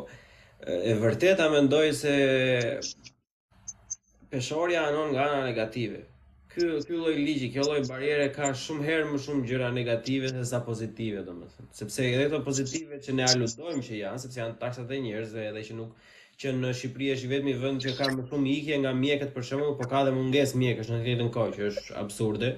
e 0.92 0.96
vërteta 1.04 1.46
mendoj 1.54 1.84
se 2.02 2.16
peshorja 4.34 4.88
anon 4.90 5.14
nga 5.14 5.28
ana 5.30 5.44
negative. 5.46 6.02
Ky 6.56 6.66
ky 6.88 6.98
lloj 6.98 7.14
ligji, 7.20 7.52
kjo 7.54 7.68
lloj 7.68 7.80
bariere 7.92 8.28
ka 8.38 8.50
shumë 8.66 8.86
herë 8.90 9.08
më 9.12 9.22
shumë 9.28 9.48
gjëra 9.50 9.70
negative 9.78 10.34
se 10.34 10.46
sa 10.52 10.64
pozitive, 10.70 11.22
domethënë. 11.30 11.70
Sepse 11.82 12.10
edhe 12.10 12.26
ato 12.32 12.42
pozitive 12.50 13.02
që 13.06 13.16
ne 13.20 13.30
aludojmë 13.32 13.86
që 13.90 14.02
janë, 14.04 14.26
sepse 14.26 14.42
janë 14.44 14.60
taksat 14.64 14.94
e 14.98 15.02
njerëzve 15.08 15.50
edhe 15.52 15.66
që 15.70 15.80
nuk 15.82 16.14
që 16.42 16.52
në 16.58 16.70
Shqipëri 16.78 17.06
është 17.14 17.26
i 17.28 17.30
vetmi 17.34 17.52
vend 17.60 17.84
që 17.84 17.92
ka 17.98 18.08
më 18.14 18.24
shumë 18.30 18.50
ikje 18.54 18.78
nga 18.82 18.92
mjekët 19.02 19.30
për 19.36 19.46
shembull, 19.50 19.76
por 19.82 19.88
ka 19.92 20.02
dhe 20.08 20.12
mungesë 20.16 20.60
mjekësh 20.62 20.90
në 20.92 20.98
këtë 21.06 21.28
kohë 21.36 21.54
që 21.58 21.68
është 21.70 21.94
absurde. 22.02 22.50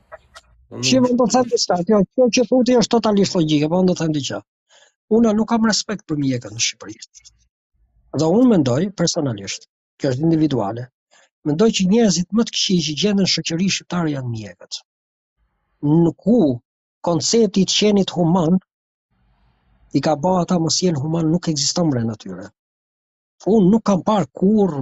Çi 0.90 1.02
mund 1.08 1.18
të 1.24 1.28
thënë 1.36 1.52
diçka? 1.56 1.80
Kjo 1.90 2.00
kjo 2.20 2.30
që 2.38 2.46
thotë 2.52 2.78
është 2.84 2.94
totalisht 2.96 3.40
logjike, 3.40 3.72
po 3.74 3.82
ndo 3.84 3.98
të 3.98 4.04
thënë 4.04 4.18
diçka. 4.20 4.40
Unë 5.18 5.34
nuk 5.40 5.50
kam 5.56 5.66
respekt 5.72 6.06
për 6.12 6.22
mjekët 6.22 6.54
në 6.56 6.64
Shqipëri. 6.68 7.00
Dhe 8.22 8.30
unë 8.38 8.52
mendoj 8.54 8.82
personalisht, 9.02 9.66
kjo 9.98 10.14
është 10.14 10.28
individuale. 10.30 10.86
Mendoj 11.50 11.72
që 11.80 11.90
njerëzit 11.96 12.38
më 12.38 12.48
të 12.52 12.56
këqij 12.58 12.80
që 12.90 12.94
gjenden 13.02 13.30
shoqëri 13.36 13.68
shqiptare 13.74 14.12
janë 14.16 14.32
mjekët 14.38 14.78
në 15.90 16.10
ku 16.24 16.34
koncepti 17.08 17.62
i 17.66 17.74
qenit 17.74 18.12
human 18.16 18.58
i 19.92 20.02
ka 20.08 20.14
bë 20.24 20.34
ata 20.42 20.58
mos 20.64 20.76
jenë 20.86 21.02
human 21.04 21.32
nuk 21.36 21.48
ekziston 21.52 21.90
brenda 21.94 22.12
natyre. 22.16 22.50
Unë 23.54 23.70
nuk 23.72 23.84
kam 23.90 24.04
parë 24.10 24.28
kur 24.40 24.76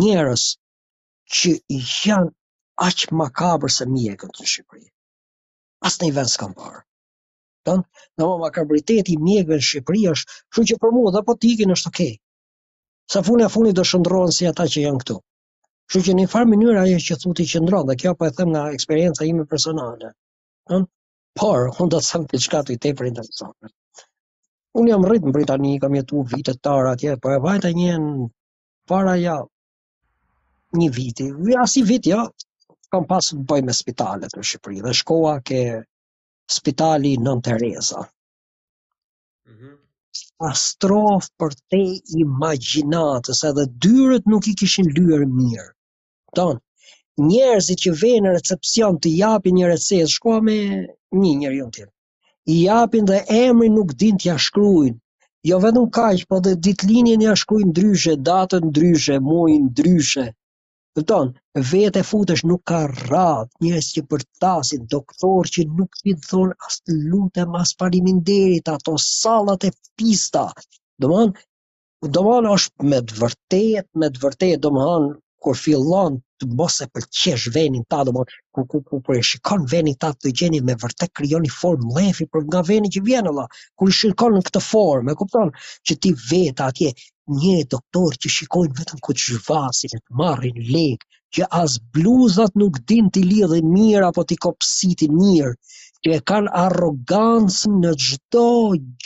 njerës 0.00 0.44
që 1.36 1.54
i 1.72 1.80
janë 2.06 2.30
aqë 2.88 3.08
makabrë 3.22 3.72
se 3.76 3.86
mi 3.94 4.04
e 4.12 4.16
këtë 4.20 4.44
në 4.44 4.50
Shqipëri. 4.52 4.84
Asë 5.88 6.02
në 6.02 6.08
i 6.10 6.14
vend 6.18 6.32
s'kam 6.34 6.52
parë. 6.60 6.82
Tënë, 7.66 7.84
në 8.18 8.24
më 8.24 8.80
i 9.14 9.16
mi 9.24 9.38
e 9.40 9.44
në 9.48 9.58
Shqipëri 9.70 10.04
është, 10.12 10.38
shu 10.54 10.64
që 10.70 10.76
për 10.84 10.92
mua 10.98 11.12
dhe 11.16 11.24
po 11.30 11.34
t'ikin 11.40 11.72
është 11.76 11.92
okej. 11.92 12.12
Okay. 12.14 12.20
Sa 13.14 13.22
funi 13.30 13.42
a 13.42 13.50
funi 13.56 13.72
do 13.72 13.82
shëndronë 13.92 14.36
si 14.38 14.46
ata 14.52 14.68
që 14.74 14.86
janë 14.86 15.02
këtu. 15.04 15.18
Kështu 15.90 16.04
që 16.06 16.12
në 16.14 16.22
një 16.22 16.30
farë 16.32 16.46
mënyrë 16.48 16.80
ajo 16.80 16.98
që 17.04 17.14
thuti 17.20 17.44
që 17.50 17.58
ndron 17.64 17.86
dhe 17.90 17.94
kjo 18.00 18.10
po 18.18 18.26
e 18.30 18.32
them 18.34 18.50
nga 18.54 18.60
eksperjenca 18.74 19.24
ime 19.28 19.44
personale. 19.52 20.10
Ëm, 20.74 20.82
por 21.40 21.62
unë 21.68 21.88
do 21.94 21.98
të 22.02 22.26
them 22.28 22.38
çka 22.44 22.60
të 22.68 22.76
tepër 22.84 23.08
interesante. 23.08 23.70
Unë 24.78 24.92
jam 24.92 25.06
rrit 25.08 25.26
në 25.26 25.32
Britani, 25.36 25.72
kam 25.84 25.96
jetuar 25.98 26.28
vite 26.34 26.54
të 26.56 26.62
tëra 26.68 26.92
atje, 26.98 27.16
por 27.24 27.34
e 27.34 27.40
vajta 27.46 27.72
një 27.78 27.96
para 28.92 29.14
ja 29.22 29.34
një 30.82 30.88
viti. 31.00 31.26
Ja 31.56 31.66
si 31.74 31.82
vit 31.90 32.06
jo, 32.12 32.20
kam 32.94 33.08
pasur 33.10 33.40
të 33.42 33.48
bëj 33.50 33.60
me 33.70 33.74
spitalet 33.80 34.38
në 34.38 34.44
Shqipëri 34.52 34.80
dhe 34.86 34.94
shkoa 35.00 35.34
ke 35.52 35.60
spitali 36.58 37.16
Nën 37.24 37.42
Tereza. 37.50 38.04
Mhm. 39.50 39.74
Astrof 40.52 41.32
për 41.42 41.58
te 41.66 41.82
imaginatës 42.28 43.42
edhe 43.52 43.66
dyret 43.88 44.32
nuk 44.36 44.50
i 44.54 44.56
kishin 44.64 44.94
lyër 45.00 45.28
mirë 45.34 45.68
kupton. 46.30 46.58
Njerëzit 47.28 47.82
që 47.84 47.92
vënë 48.00 48.22
në 48.26 48.32
recepcion 48.38 48.96
të 49.04 49.10
japin 49.18 49.54
një 49.58 49.66
recetë, 49.70 50.08
shkoa 50.12 50.38
me 50.48 50.54
një 51.22 51.32
njeri 51.40 51.60
u 51.62 51.70
tjetër. 51.74 51.90
I 52.46 52.58
japin 52.64 53.04
dhe 53.10 53.16
emri 53.38 53.68
nuk 53.76 53.94
din 54.02 54.16
t'ja 54.18 54.36
shkruajnë. 54.44 54.98
Jo 55.48 55.58
vetëm 55.64 55.88
kaq, 55.96 56.22
por 56.30 56.40
dhe 56.44 56.52
ditëlinjen 56.66 57.22
ja 57.24 57.34
shkruajnë 57.40 57.70
ndryshe, 57.72 58.14
datën 58.28 58.64
ndryshe, 58.70 59.18
muin 59.28 59.66
ndryshe. 59.72 60.26
Kupton, 60.96 61.32
vetë 61.70 62.04
futesh 62.10 62.44
nuk 62.50 62.62
ka 62.70 62.80
rradh. 62.92 63.50
Njerëz 63.64 63.90
që 63.96 64.04
përtasin 64.10 64.86
doktor 64.94 65.50
që 65.54 65.66
nuk 65.80 66.00
t'i 66.00 66.14
thon 66.28 66.54
as 66.68 66.80
lutem 67.10 67.56
as 67.62 67.74
faleminderit 67.80 68.70
ato 68.76 68.94
sallat 69.08 69.66
e 69.70 69.74
pista. 69.98 70.46
Domthon 71.00 71.34
Domthon 72.14 72.46
është 72.54 72.86
me 72.90 73.02
të 73.08 73.18
vërtetë, 73.22 73.86
me 74.00 74.08
të 74.16 74.24
vërtetë 74.26 74.60
domthon 74.66 75.10
kur 75.44 75.56
fillon 75.60 76.16
të 76.42 76.46
mos 76.58 76.74
e 76.84 76.86
pëlqesh 76.96 77.46
venin 77.54 77.84
ta 77.94 78.00
domon 78.08 78.28
ku 78.56 78.64
ku 78.70 78.80
ku 78.88 78.98
po 79.06 79.16
e 79.18 79.22
shikon 79.28 79.64
venin 79.72 79.96
ta 80.04 80.10
të 80.24 80.32
gjeni 80.40 80.60
me 80.68 80.74
vërtet 80.84 81.12
krijon 81.20 81.46
një 81.46 81.52
formë 81.60 81.94
lëfi 81.98 82.26
për 82.34 82.44
nga 82.50 82.62
veni 82.70 82.90
që 82.96 83.02
vjen 83.08 83.30
alla 83.32 83.46
kur 83.78 83.92
i 83.92 83.96
shikon 84.00 84.36
në 84.36 84.42
këtë 84.48 84.62
formë 84.66 85.14
e 85.14 85.18
kupton 85.22 85.54
që 85.90 85.96
ti 86.04 86.12
vetë 86.28 86.66
atje 86.68 86.92
një 87.40 87.56
doktor 87.76 88.20
që 88.22 88.34
shikojnë 88.36 88.76
vetëm 88.82 89.02
ku 89.06 89.14
të 89.16 89.24
zhvasin, 89.40 89.96
të 89.98 90.18
marrin 90.22 90.56
lek, 90.74 91.04
që 91.36 91.46
as 91.62 91.76
bluzat 91.96 92.56
nuk 92.64 92.80
din 92.92 93.08
t'i 93.14 93.22
lidhin 93.32 93.68
mirë, 93.78 94.08
apo 94.12 94.24
t'i 94.30 94.38
kopsitin 94.46 95.12
mirë, 95.22 95.52
që 96.06 96.12
e 96.16 96.18
kanë 96.30 96.52
arrogancën 96.58 97.72
në 97.80 97.88
gjdo 98.02 98.42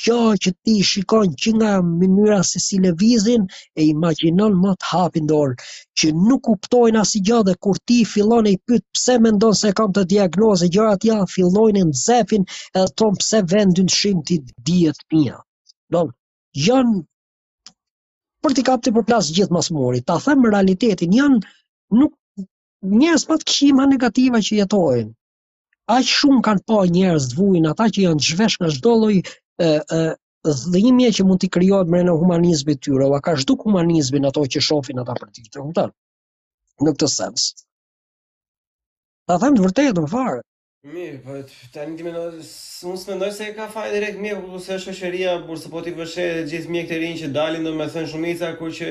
gjë 0.01 0.18
që 0.45 0.51
ti 0.66 0.74
shikon 0.90 1.32
që 1.45 1.53
nga 1.55 1.70
mënyra 1.86 2.36
se 2.51 2.61
si 2.64 2.76
levizin 2.84 3.47
e 3.80 3.86
imaginon 3.95 4.55
më 4.64 4.74
të 4.82 4.90
hapin 4.90 5.26
dorë, 5.32 5.57
që 6.03 6.11
nuk 6.26 6.42
kuptojnë 6.49 7.01
asë 7.01 7.22
gjë 7.30 7.40
dhe 7.49 7.55
kur 7.66 7.80
ti 7.90 7.97
fillon 8.11 8.51
e 8.51 8.53
i 8.57 8.59
pytë 8.70 8.86
pse 8.99 9.16
me 9.24 9.32
ndonë 9.38 9.59
se 9.62 9.72
kam 9.80 9.97
të 9.97 10.05
diagnozë 10.12 10.68
e 10.70 10.84
atë 10.92 11.11
janë 11.11 11.26
fillojnë 11.32 11.82
e 11.82 11.88
në 11.88 11.99
zefin 12.05 12.47
e 12.53 12.78
të 12.78 12.86
tonë 13.03 13.20
pse 13.24 13.42
vendin 13.55 13.90
shimë 13.97 14.24
ti 14.30 14.38
djetë 14.70 15.09
mija. 15.16 15.40
Do, 15.97 16.05
janë 16.68 17.03
për 18.45 18.57
ti 18.61 18.66
kapë 18.70 18.84
të 18.86 18.95
përplasë 19.01 19.38
gjithë 19.40 19.59
mas 19.59 19.72
mori, 19.80 20.05
ta 20.12 20.22
themë 20.28 20.55
realitetin, 20.55 21.18
janë 21.18 21.42
nuk 22.05 22.49
njësë 23.03 23.32
pa 23.32 23.42
të 23.42 23.51
këshima 23.51 23.90
negativa 23.97 24.47
që 24.49 24.62
jetojnë, 24.62 25.12
a 25.91 25.99
shumë 26.01 26.41
kanë 26.47 26.62
pa 26.68 26.82
njerës 26.91 27.26
të 27.32 27.39
vujin 27.39 27.66
ata 27.70 27.89
që 27.93 28.05
janë 28.07 28.24
zhvesh 28.28 28.57
nga 28.61 28.70
shdoloj, 28.72 29.18
dhe 29.59 30.80
imi 30.89 31.11
që 31.18 31.26
mund 31.28 31.43
të 31.45 31.51
krijohet 31.59 31.91
mre 31.93 32.05
në 32.09 32.14
humanizmi 32.20 32.76
të 32.78 32.85
tyre, 32.89 33.11
ka 33.24 33.37
shduk 33.41 33.66
humanizmi 33.68 34.22
në 34.22 34.30
ato 34.32 34.47
që 34.57 34.62
shofin 34.68 35.03
ata 35.05 35.16
për 35.20 35.30
të 35.35 35.47
të 35.53 35.64
të 35.76 35.87
në 36.85 36.97
këtë 36.97 37.11
sens. 37.14 37.49
të 39.28 39.39
po 39.39 39.45
të 39.45 39.53
të 39.53 39.53
të 39.53 39.64
të 39.70 39.95
të 40.01 40.09
të 40.09 40.26
të 40.41 40.43
Mirë, 40.85 41.20
për 41.24 41.37
të 41.72 41.85
të 41.97 42.05
mendoj, 42.05 42.43
së 42.45 42.85
mund 42.91 42.99
së 43.01 43.09
mendoj 43.14 43.30
se 43.32 43.47
ka 43.57 43.70
fare 43.72 43.89
direkt 43.95 44.18
mirë, 44.20 44.37
për 44.43 44.51
të 44.53 44.59
se 44.66 44.74
është 44.76 44.93
shëqëria, 44.99 45.30
për 45.47 45.62
po 45.72 45.80
t'i 45.87 45.95
e 46.24 46.26
gjithë 46.51 46.74
mjekë 46.74 46.91
të 46.91 46.99
rinë 47.01 47.20
që 47.22 47.30
dalin 47.32 47.64
dhe 47.64 47.72
me 47.78 47.87
thënë 47.95 48.11
shumica, 48.11 48.51
kur 48.59 48.68
që 48.76 48.91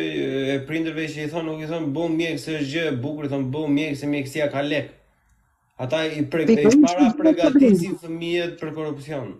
e 0.55 0.57
prinderve 0.65 1.05
që 1.13 1.27
i 1.27 1.29
thonë, 1.29 1.45
nuk 1.51 1.61
i 1.61 1.69
thonë, 1.69 1.91
bëu 1.93 2.07
mjek 2.17 2.39
se 2.41 2.57
është 2.57 2.71
gjë, 2.73 2.87
bukurë, 3.05 3.29
thonë, 3.35 3.45
bëu 3.53 3.69
mjek 3.77 3.99
se 4.01 4.09
mjekësia 4.09 4.49
ka 4.55 4.65
lekë. 4.65 5.02
Ata 5.79 6.03
i 6.05 6.21
pregatisin 6.29 6.85
para 6.85 7.09
pregatisin 7.17 7.95
fëmijët 8.01 8.51
për 8.59 8.71
korrupsion. 8.75 9.31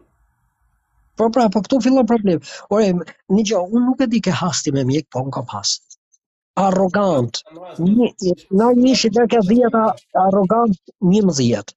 Po 1.22 1.28
pra, 1.36 1.44
po 1.56 1.62
këtu 1.66 1.80
fillon 1.86 2.08
problem. 2.12 2.40
Ore, 2.78 2.88
një 3.38 3.44
gjë, 3.50 3.60
unë 3.70 3.84
nuk 3.90 4.02
e 4.02 4.08
di 4.14 4.22
ke 4.28 4.34
hasti 4.40 4.74
me 4.78 4.86
mjek, 4.90 5.06
po 5.14 5.22
unë 5.28 5.36
kam 5.36 5.52
hasti. 5.54 5.98
Arrogant. 6.64 7.38
Në 7.82 8.72
një 8.82 8.96
shi 9.02 9.12
të 9.20 9.28
ke 9.34 9.44
dhjeta, 9.52 9.84
arrogant 10.24 10.80
një 11.14 11.22
mëzjet. 11.30 11.76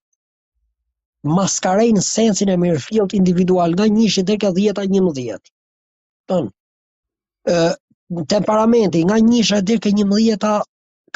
Maskarejnë 1.37 2.05
sensin 2.09 2.53
e 2.53 2.57
mirëfilt 2.63 3.13
individual, 3.19 3.77
nga 3.77 3.87
një 3.93 4.09
shi 4.15 4.25
të 4.31 4.51
dhjeta 4.59 4.87
një 4.95 5.05
mëzjet. 5.09 5.53
temperamenti, 8.33 9.01
nga 9.05 9.17
një 9.29 9.45
shi 9.51 9.61
të 9.69 9.77
ke 9.85 9.93
katastrof 9.97 10.67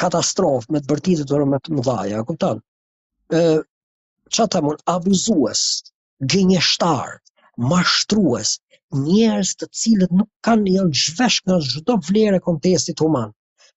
katastrofë, 0.02 0.66
me 0.72 0.78
të 0.80 0.86
bërtitit 0.94 1.26
të 1.28 1.38
rëmë 1.42 1.58
të 1.66 1.74
mëdhaja, 1.78 2.22
që 4.38 4.44
të 4.54 4.60
mund 4.64 4.80
abuzues, 4.92 5.60
gjenjeshtar, 6.32 7.12
mashtrues, 7.68 8.50
njerës 9.04 9.52
të 9.62 9.68
cilët 9.82 10.10
nuk 10.18 10.28
kanë 10.48 10.66
një 10.74 10.82
në 10.88 10.98
zhvesh 11.02 11.38
në 11.52 11.56
zhdo 11.68 11.96
vlerë 12.08 12.40
e 12.40 12.42
kontestit 12.48 13.00
human, 13.04 13.30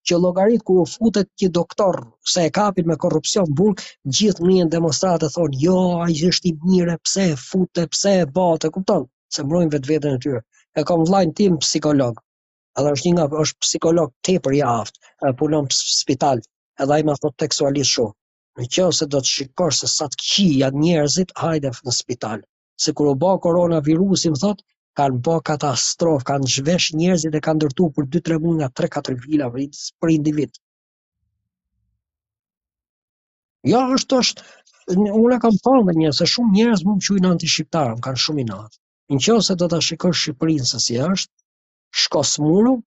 që 0.09 0.19
logarit 0.25 0.65
ku 0.71 0.75
u 0.81 0.85
futet 0.95 1.29
kje 1.39 1.49
doktor, 1.59 1.99
se 2.33 2.43
e 2.49 2.53
kapit 2.59 2.89
me 2.91 2.97
korupcion 3.05 3.53
burg, 3.61 3.85
gjithë 4.17 4.49
një 4.49 4.65
në 4.67 4.73
demonstratë 4.75 5.23
të 5.25 5.31
thonë, 5.37 5.61
jo, 5.67 5.77
a 6.03 6.09
i 6.11 6.17
zhështi 6.23 6.53
mire, 6.65 6.97
pse 7.07 7.29
e 7.35 7.39
fute, 7.45 7.87
pse 7.95 8.13
e 8.25 8.27
bote, 8.39 8.71
kupton, 8.79 9.07
se 9.37 9.47
mbrojnë 9.47 9.71
vetë 9.77 9.93
vetën 9.93 10.19
e 10.19 10.23
tyre. 10.27 10.43
E 10.75 10.83
kom 10.91 11.07
vlajnë 11.11 11.37
tim 11.41 11.57
psikolog, 11.63 12.19
edhe 12.81 12.91
është 12.97 13.07
një 13.11 13.15
nga, 13.21 13.29
është 13.45 13.63
psikolog 13.69 14.11
të 14.27 14.37
për 14.49 14.59
jaftë, 14.61 15.15
punon 15.43 15.71
për 15.71 15.81
spital, 16.01 16.43
edhe 16.83 16.97
a 16.97 16.99
i 17.05 17.11
thot 17.21 17.39
teksualisht 17.45 17.95
shumë. 17.95 18.13
Në 18.59 18.65
që 18.73 18.83
ose 18.89 19.05
do 19.13 19.19
të 19.23 19.29
shikor 19.35 19.73
se 19.77 19.87
sa 19.93 20.05
të 20.11 20.17
qia 20.25 20.67
njerëzit 20.81 21.33
hajde 21.39 21.71
në 21.87 21.93
spital. 21.97 22.43
Se 22.83 22.93
kërë 22.99 23.11
u 23.13 23.17
bë 23.23 23.31
koronavirusi, 23.45 24.29
më 24.35 24.39
thot, 24.43 24.61
kanë 24.99 25.19
bë 25.27 25.33
katastrof, 25.49 26.23
kanë 26.29 26.47
zhvesh 26.53 26.87
njerëzit 27.01 27.33
dhe 27.35 27.41
kanë 27.47 27.63
dërtu 27.65 27.89
për 27.97 28.07
2-3 28.15 28.39
muaj 28.45 28.55
nga 28.59 28.69
3-4 28.81 29.17
vila 29.25 29.49
vritës 29.57 29.83
për 29.99 30.13
individ. 30.15 30.55
Po, 30.55 30.63
ja, 33.73 33.81
jo, 33.89 33.97
është 33.99 34.21
është, 34.23 34.47
unë 35.01 35.41
kam 35.47 35.59
përnë 35.67 35.83
dhe 35.89 35.97
njerëz, 36.01 36.17
se 36.23 36.29
shumë 36.35 36.55
njerëz 36.61 36.87
mund 36.91 37.03
të 37.07 37.19
i 37.19 37.25
në 37.27 37.33
antishiptarëm, 37.35 37.99
kanë 38.07 38.23
shumë 38.27 38.45
i 38.45 38.49
në 38.53 38.61
Në 39.13 39.19
që 39.27 39.33
ose 39.37 39.53
do 39.61 39.65
të 39.69 39.77
shikosh 39.89 40.19
Shqipërinë 40.23 40.67
se 40.71 40.79
si 40.87 40.95
është, 41.09 41.31
shko 42.05 42.21
smuru, 42.29 42.77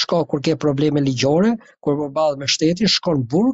shko 0.00 0.24
kur 0.32 0.40
ke 0.48 0.56
probleme 0.64 1.02
ligjore, 1.10 1.52
kur 1.84 2.00
më 2.02 2.24
me 2.44 2.48
shtetin, 2.56 2.90
shkon 2.96 3.22
në 3.28 3.52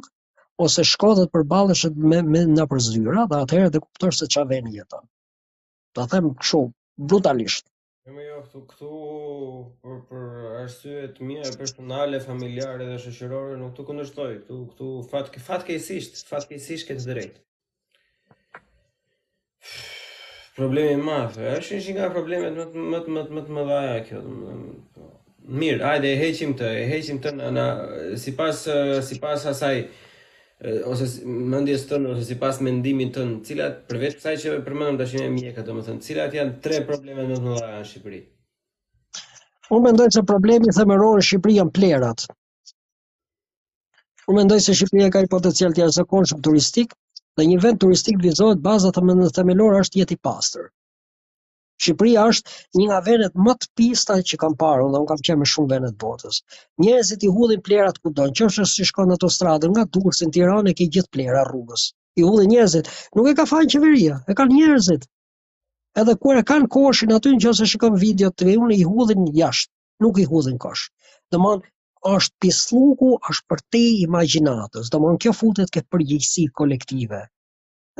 ose 0.65 0.81
shkodhët 0.87 1.29
për 1.35 1.43
balëshët 1.51 1.97
me, 2.11 2.19
me 2.33 2.41
në 2.49 2.65
përzyra, 2.71 3.25
dhe 3.31 3.41
atëherë 3.45 3.71
dhe 3.75 3.81
kuptër 3.83 4.15
se 4.19 4.27
qa 4.33 4.43
veni 4.49 4.73
jetën. 4.79 5.03
Të 5.95 6.05
themë 6.13 6.31
këshu, 6.41 6.61
brutalisht. 7.09 7.67
E 8.07 8.09
jo, 8.09 8.15
me 8.17 8.23
jo 8.25 8.37
këtu 8.45 8.61
këtu 8.71 8.91
për, 9.83 9.99
për 10.09 10.55
arsyet 10.63 11.19
mija 11.29 11.51
personale, 11.57 12.21
familjare 12.25 12.87
dhe 12.89 12.97
shëshirore, 13.03 13.57
nuk 13.61 13.75
të 13.77 13.85
këndështoj, 13.89 14.31
këtu, 14.45 14.59
këtu 14.71 14.89
fatke, 15.11 15.43
fatke 15.49 15.75
isisht, 15.77 16.23
fatke 16.31 16.57
isisht 16.57 16.89
këtë 16.89 17.05
drejt. 17.11 17.37
Problemi 20.57 20.97
ma, 21.05 21.19
është 21.37 21.81
një 21.85 21.95
nga 21.99 22.07
problemet 22.15 22.55
më 22.57 22.67
të 22.71 22.79
më 22.81 23.01
të 23.05 23.15
më 23.15 23.23
të 23.25 23.35
më 23.35 23.41
të 23.49 23.55
më 23.59 23.65
dhaja 23.69 23.97
kjo. 24.07 24.21
Mirë, 25.61 25.83
ajde 25.91 26.09
e 26.09 26.15
heqim 26.23 26.55
të, 26.59 26.71
e 26.79 26.87
heqim 26.91 27.19
të 27.23 27.33
në, 27.37 27.51
në, 27.57 27.65
si 28.23 28.33
pas, 28.39 28.63
si 29.07 29.19
pas 29.23 29.45
asaj, 29.51 29.83
ose 30.89 31.05
si, 31.11 31.21
mendjes 31.53 31.83
tën 31.89 32.05
ose 32.11 32.23
sipas 32.27 32.57
mendimit 32.67 33.11
tën, 33.15 33.33
cilat 33.49 33.75
përveç 33.91 34.15
kësaj 34.17 34.31
që 34.43 34.53
përmendëm 34.53 34.65
përmend 34.71 35.01
tash 35.03 35.11
në 35.19 35.27
mjeka, 35.35 35.65
domethënë, 35.67 36.01
cilat 36.05 36.33
janë 36.37 36.55
tre 36.65 36.79
probleme 36.87 37.27
më 37.29 37.35
të 37.39 37.43
mëdha 37.49 37.67
në 37.73 37.83
Shqipëri? 37.89 38.21
Unë 39.77 39.83
mendoj 39.85 40.07
se 40.15 40.23
problemi 40.31 40.73
themelor 40.79 41.19
në 41.19 41.27
Shqipëri 41.29 41.57
janë 41.59 41.73
plerat. 41.77 42.25
Unë 44.25 44.37
mendoj 44.39 44.59
se 44.69 44.77
Shqipëria 44.81 45.11
ka 45.17 45.21
një 45.27 45.31
potencial 45.35 45.75
të 45.77 45.83
jashtëzakonshëm 45.83 46.41
turistik, 46.49 46.97
dhe 47.37 47.47
një 47.51 47.61
vend 47.67 47.83
turistik 47.85 48.17
vizohet 48.25 48.63
baza 48.69 48.91
themelore 48.97 49.85
është 49.85 50.03
jeti 50.03 50.19
pastër. 50.29 50.71
Shqipëria 51.81 52.21
është 52.33 52.53
një 52.79 52.85
nga 52.89 52.99
vendet 53.07 53.35
më 53.47 53.53
të 53.63 53.67
pista 53.79 54.15
që 54.29 54.37
kam 54.43 54.55
parë, 54.61 54.85
unë 54.87 55.01
kam 55.11 55.19
qenë 55.27 55.41
me 55.41 55.49
shumë 55.51 55.71
vende 55.73 55.91
të 55.93 55.97
botës. 56.03 56.39
Njerëzit 56.83 57.25
i 57.27 57.29
hudhin 57.35 57.61
plerat 57.67 57.99
kudo, 58.05 58.25
nëse 58.39 58.65
si 58.71 58.85
shkon 58.89 59.13
ato 59.15 59.29
stradën 59.35 59.73
nga 59.75 59.83
Durrës 59.97 60.21
në 60.25 60.29
Tiranë 60.37 60.73
ke 60.79 60.87
gjithë 60.95 61.11
plera 61.17 61.43
rrugës. 61.51 61.83
I 62.21 62.25
hudhin 62.29 62.49
njerëzit, 62.55 62.89
nuk 63.19 63.29
e 63.31 63.35
ka 63.41 63.45
fajin 63.53 63.71
qeveria, 63.75 64.17
e 64.33 64.37
kanë 64.39 64.53
njerëzit. 64.57 65.05
Edhe 66.03 66.17
kur 66.25 66.41
e 66.41 66.43
kanë 66.51 66.71
koshin 66.77 67.13
aty 67.19 67.35
nëse 67.35 67.69
shikon 67.75 68.01
video 68.05 68.31
të 68.33 68.57
unë 68.65 68.79
i 68.81 68.87
hudhin 68.91 69.27
jashtë, 69.41 69.73
nuk 70.05 70.21
i 70.23 70.27
hudhin 70.33 70.57
kosh. 70.65 70.87
Domthon 71.35 71.61
është 72.15 72.39
pisluku, 72.45 73.13
është 73.33 73.47
për 73.53 73.63
te 73.75 73.83
imaginatës. 74.09 74.89
Domthon 74.95 75.21
kjo 75.25 75.37
futet 75.43 75.73
ke 75.77 75.85
përgjegjësi 75.93 76.47
kolektive. 76.61 77.23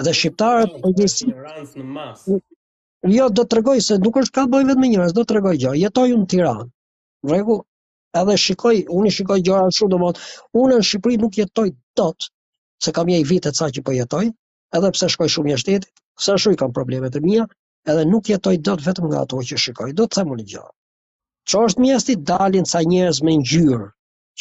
Edhe 0.01 0.17
shqiptarët 0.19 0.77
përgjegjësi 0.83 1.33
në 1.33 1.89
masë. 1.99 2.41
Jo, 3.05 3.25
do 3.29 3.43
të 3.45 3.55
regoj 3.59 3.79
se 3.85 3.95
nuk 4.03 4.15
është 4.23 4.33
ka 4.35 4.43
bëj 4.51 4.65
vetë 4.69 4.81
me 4.83 4.87
njërës, 4.91 5.11
do 5.15 5.23
të 5.29 5.35
regoj 5.37 5.55
gjoj, 5.63 5.73
jetoj 5.79 6.07
unë 6.13 6.25
tiran. 6.33 6.61
Vregu, 7.31 7.57
edhe 8.21 8.37
shikoj, 8.43 8.75
unë 8.99 9.11
i 9.11 9.15
shikoj 9.17 9.37
gjoj 9.49 9.57
anë 9.65 9.75
shumë, 9.77 9.91
do 9.93 9.99
mëtë, 10.03 10.23
unë 10.61 10.79
në 10.79 10.87
Shqipëri 10.89 11.19
nuk 11.23 11.37
jetoj 11.41 11.67
dot, 12.01 12.27
se 12.85 12.93
kam 12.97 13.11
jaj 13.13 13.21
vitet 13.31 13.59
sa 13.59 13.67
që 13.75 13.83
po 13.89 13.93
jetoj, 13.97 14.23
edhe 14.79 14.91
pse 14.97 15.11
shkoj 15.15 15.29
shumë 15.35 15.53
një 15.53 15.59
shtetit, 15.63 16.03
se 16.25 16.37
shuj 16.45 16.55
kam 16.63 16.73
problemet 16.79 17.19
e 17.19 17.21
mija, 17.27 17.45
edhe 17.93 18.05
nuk 18.13 18.31
jetoj 18.33 18.57
dot 18.69 18.83
vetëm 18.87 19.11
nga 19.11 19.21
ato 19.27 19.43
që 19.51 19.61
shikoj, 19.67 19.91
do 20.01 20.09
të 20.09 20.21
themu 20.21 20.37
një 20.41 20.47
gjoj. 20.55 20.67
Qo 21.51 21.61
është 21.67 21.83
mjesti 21.85 22.17
dalin 22.31 22.65
sa 22.73 22.81
njërës 22.93 23.21
me 23.29 23.37
njërë, 23.43 23.91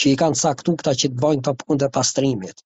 që 0.01 0.09
i 0.13 0.17
kanë 0.25 0.41
saktu 0.47 0.79
këta 0.81 0.97
që 1.03 1.13
të 1.13 1.21
bojnë 1.27 1.45
të 1.51 1.55
punë 1.61 1.85
dhe 1.85 1.93
pastrimit, 1.99 2.65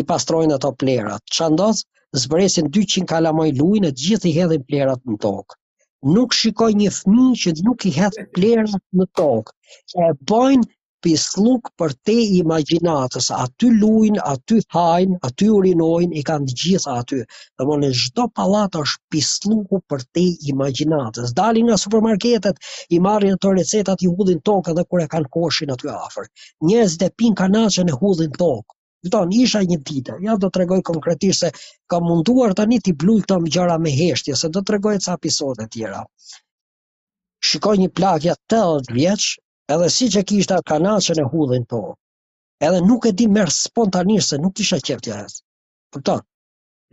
i 0.00 0.06
pastrojnë 0.14 0.54
ato 0.60 0.70
plerat, 0.84 1.26
që 1.34 1.44
andosë, 1.50 1.88
zbresin 2.20 2.66
200 2.74 3.06
kalamaj 3.08 3.48
lujnë, 3.58 3.88
e 3.92 3.96
gjithë 4.04 4.28
i 4.30 4.36
hedhin 4.36 4.66
plerat 4.70 5.00
në 5.08 5.16
tokë. 5.24 5.58
Nuk 6.14 6.34
shikoj 6.38 6.72
një 6.78 6.90
fmi 6.96 7.28
që 7.42 7.52
nuk 7.66 7.84
i 7.90 7.96
hedhë 7.98 8.26
plerat 8.38 8.74
në 9.00 9.06
tokë. 9.20 9.52
E 10.04 10.08
bojnë 10.32 10.66
pisluk 11.06 11.70
për 11.80 11.94
te 12.08 12.16
imaginatës, 12.40 13.28
aty 13.36 13.70
lujnë, 13.78 14.20
aty 14.32 14.58
hajnë, 14.76 15.16
aty 15.28 15.48
urinojnë, 15.54 16.10
i 16.20 16.24
kanë 16.30 16.50
të 16.52 16.56
gjitha 16.62 16.98
aty. 17.04 17.22
Dhe 17.58 17.66
më 17.70 17.78
në 17.84 17.90
gjdo 18.02 18.26
palatë 18.40 18.82
është 18.84 19.02
pisluku 19.16 19.80
për 19.90 20.04
te 20.18 20.26
imaginatës. 20.54 21.32
Dali 21.40 21.64
nga 21.68 21.80
supermarketet, 21.86 22.60
i 22.94 23.00
marrin 23.08 23.40
të 23.42 23.54
recetat 23.58 24.04
i 24.06 24.12
hudhin 24.12 24.42
tokë 24.50 24.74
edhe 24.76 24.86
kure 24.90 25.08
kanë 25.16 25.32
koshin 25.38 25.74
aty 25.78 25.90
afer. 25.96 26.30
Njëz 26.70 27.00
dhe 27.04 27.10
pin 27.16 27.40
kanashen 27.42 27.90
e 27.90 27.98
hudhin 28.04 28.38
tokë. 28.44 28.81
Zdon, 29.06 29.32
isha 29.34 29.60
një 29.66 29.76
ditë. 29.88 30.16
Ja 30.26 30.36
do 30.42 30.48
t'rregoj 30.54 30.80
konkretisht 30.88 31.44
se 31.44 31.50
ka 31.90 31.98
munduar 32.08 32.52
tani 32.60 32.78
ti 32.88 32.94
blull 33.04 33.24
këto 33.24 33.38
gjëra 33.56 33.78
me 33.86 33.94
heshtje, 33.98 34.36
se 34.42 34.50
do 34.56 34.62
t'rregoj 34.68 34.94
ca 35.06 35.16
episode 35.18 35.66
të 35.66 35.70
tjera. 35.76 36.02
Shikoj 37.50 37.76
një 37.82 37.90
plak 37.98 38.28
ja 38.28 38.36
80 38.56 38.94
vjeç, 38.98 39.26
edhe 39.76 39.88
siç 39.96 40.18
e 40.20 40.24
kishte 40.30 40.58
atë 40.58 40.70
kanaçën 40.72 41.22
e 41.22 41.26
hudhën 41.34 41.64
po. 41.74 41.80
Edhe 42.68 42.84
nuk 42.90 43.08
e 43.10 43.14
di 43.18 43.26
më 43.36 43.46
spontanisht 43.58 44.34
se 44.34 44.38
nuk 44.44 44.54
kisha 44.60 44.78
qeftë 44.88 45.16
as. 45.24 45.40
Kupton? 45.94 46.22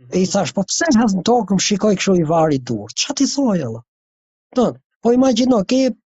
E 0.00 0.04
mhm. 0.04 0.24
i 0.24 0.26
thash, 0.34 0.54
po 0.56 0.66
pse 0.72 0.90
në 0.96 1.06
tokëm 1.30 1.62
shikoj 1.68 1.94
kësho 2.00 2.18
i 2.18 2.26
vari 2.34 2.58
dur? 2.72 2.90
Ça 3.04 3.14
ti 3.14 3.30
thoi, 3.36 3.62
Kupton? 3.70 4.82
Po 5.00 5.14
imagjino, 5.16 5.62
ke 5.70 5.84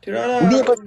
Tirana 0.00 0.38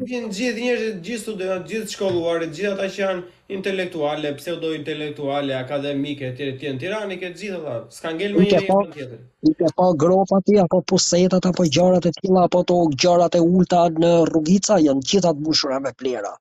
vjen 0.04 0.24
gjithë 0.36 0.58
njerëzit, 0.62 0.96
gjithë 1.08 1.22
studentët, 1.24 1.66
gjithë 1.72 1.90
shkolluarit, 1.96 2.54
gjithë 2.58 2.70
ata 2.72 2.86
që 2.94 3.00
janë 3.00 3.52
intelektuale, 3.58 4.32
pseudo 4.40 4.72
intelektuale, 4.78 5.54
akademike 5.58 6.32
etj 6.32 6.48
etj. 6.48 6.64
Tiranë 6.84 7.18
ke 7.24 7.30
gjithë 7.42 7.60
ata. 7.60 7.92
S'ka 7.98 8.14
ngel 8.18 8.34
më 8.40 8.46
një 8.48 8.62
tjetër. 8.96 9.20
Ti 9.46 9.54
ke 9.60 9.70
pa 9.78 9.90
gropa 10.04 10.40
ti 10.48 10.58
apo 10.64 10.80
pusetat 10.94 11.50
apo 11.52 11.66
gjërat 11.76 12.08
e 12.10 12.14
tilla 12.18 12.48
apo 12.50 12.64
to 12.72 12.80
gjërat 13.04 13.38
e 13.38 13.44
ulta 13.52 13.84
në 14.06 14.10
rrugica 14.32 14.80
janë 14.88 15.06
gjithë 15.14 15.30
atë 15.34 15.44
mbushura 15.46 15.78
me 15.86 15.94
plera. 16.02 16.34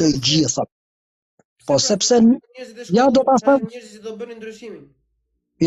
Të 0.00 0.10
gjitha. 0.30 0.64
Po 1.68 1.76
pra, 1.76 1.82
sepse 1.90 2.22
ja 3.00 3.10
do 3.12 3.26
ta 3.28 3.36
them 3.44 3.68
njerëzit 3.68 4.02
do 4.08 4.16
bënë 4.22 4.38
ndryshimin. 4.40 4.82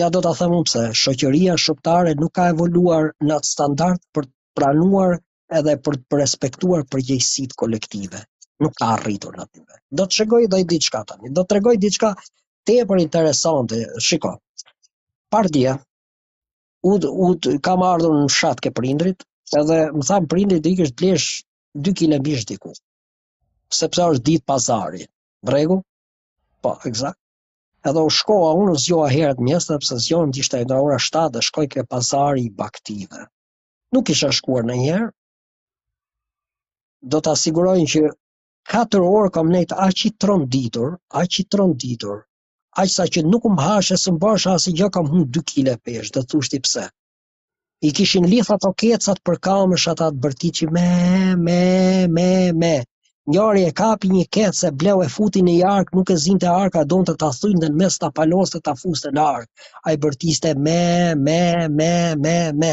Ja 0.02 0.10
do 0.18 0.26
ta 0.26 0.34
them 0.42 0.58
unë 0.58 0.68
pse 0.72 0.88
shoqëria 1.06 1.60
shqiptare 1.62 2.18
nuk 2.22 2.34
ka 2.42 2.50
evoluar 2.56 3.12
në 3.24 3.38
atë 3.38 3.54
standard 3.56 4.02
për 4.18 4.26
pranuar 4.58 5.20
edhe 5.58 5.74
për 5.88 5.98
të 6.10 6.18
respektuar 6.22 6.84
përgjegjësitë 6.94 7.58
kolektive. 7.62 8.22
Nuk 8.66 8.74
ka 8.82 8.90
arritur 8.96 9.36
aty. 9.44 9.62
Do 10.00 10.06
të 10.06 10.20
shkoj 10.22 10.42
dhe 10.54 10.62
diçka 10.72 11.04
tani. 11.12 11.30
Do 11.40 11.44
të 11.54 11.78
diçka 11.86 12.12
tepër 12.72 13.00
interesante. 13.04 13.82
Shiko. 14.08 14.34
Pardia 15.30 15.76
u 16.84 16.94
u 16.94 17.30
kam 17.70 17.84
ardhur 17.92 18.16
në 18.24 18.32
fshat 18.34 18.62
ke 18.64 18.72
prindrit, 18.82 19.24
edhe 19.62 19.80
më 19.94 20.04
than 20.10 20.28
prindrit 20.34 20.66
i 20.70 20.74
ikësh 20.76 20.94
blesh 21.02 21.28
2 21.88 21.94
kg 22.02 22.20
mish 22.28 22.46
diku. 22.52 22.74
Sepse 23.80 24.02
është 24.10 24.26
ditë 24.32 24.46
pazari. 24.52 25.04
Bregu? 25.52 25.80
Po, 26.64 26.74
eksakt. 26.92 27.20
Edhe 27.90 28.04
u 28.04 28.10
shkoa 28.20 28.52
unë 28.64 28.76
zgjoa 28.84 29.10
herët 29.14 29.42
mjes 29.50 29.68
sa 29.70 29.78
pse 29.80 30.00
zgjon 30.08 30.34
ishte 30.44 30.64
ora 30.80 30.98
7 31.10 31.32
dhe 31.38 31.46
shkoj 31.50 31.68
ke 31.76 31.86
pazari 31.94 32.46
i 32.50 32.54
Baktive. 32.64 33.24
Nuk 33.96 34.10
isha 34.16 34.32
shkuar 34.42 34.66
në 34.72 34.80
do 37.14 37.20
të 37.24 37.32
asigurojnë 37.38 37.88
që 37.94 38.02
4 38.74 39.02
orë 39.10 39.30
kam 39.36 39.50
nejtë 39.56 39.78
a 39.84 39.88
që 40.00 40.08
i 40.10 40.14
tronë 40.24 40.48
ditur, 40.56 40.96
a 41.20 41.24
që 41.36 41.44
i 41.44 41.48
tronë 41.56 41.78
ditur, 41.84 42.24
a 42.82 42.86
sa 42.94 43.06
që 43.16 43.24
nuk 43.32 43.46
më 43.58 43.68
hashe 43.68 43.98
së 44.04 44.14
më 44.16 44.22
bashkë, 44.24 44.56
a 44.72 44.78
gjë 44.80 44.90
kam 44.98 45.08
hun 45.14 45.26
2 45.38 45.44
kile 45.52 45.76
pesh, 45.88 46.12
dhe 46.12 46.20
të 46.22 46.26
thusht 46.34 46.56
i 46.58 46.62
pse. 46.66 46.86
I 47.88 47.92
kishin 47.98 48.26
litha 48.30 48.56
të 48.62 48.72
kecat 48.82 49.20
për 49.30 49.38
kamës 49.48 49.88
atat 49.94 50.18
bërti 50.26 50.50
që 50.60 50.70
me, 50.78 50.86
me, 51.48 51.60
me, 52.18 52.30
me. 52.64 52.74
Njari 53.30 53.64
e 53.68 53.72
kapi 53.80 54.10
një 54.12 54.24
kecë 54.36 54.58
se 54.60 54.72
bleu 54.82 55.02
e 55.06 55.08
futi 55.14 55.42
në 55.46 55.54
jarkë, 55.58 55.96
nuk 56.00 56.12
e 56.14 56.18
zinë 56.26 56.42
të 56.46 56.50
arka, 56.66 56.86
do 56.92 57.02
në 57.02 57.10
të 57.12 57.16
të 57.24 57.32
thujnë 57.42 57.64
dhe 57.66 57.70
në 57.74 57.80
mes 57.84 58.00
të 58.02 58.10
palos 58.20 58.54
të 58.54 58.62
të 58.66 58.74
fustë 58.82 59.12
në 59.18 59.24
arkë. 59.36 59.52
A 59.86 59.96
i 59.96 60.00
bërtiste 60.08 60.54
me, 60.68 60.80
me, 61.28 61.40
me, 61.78 61.92
me, 62.26 62.38
me. 62.64 62.72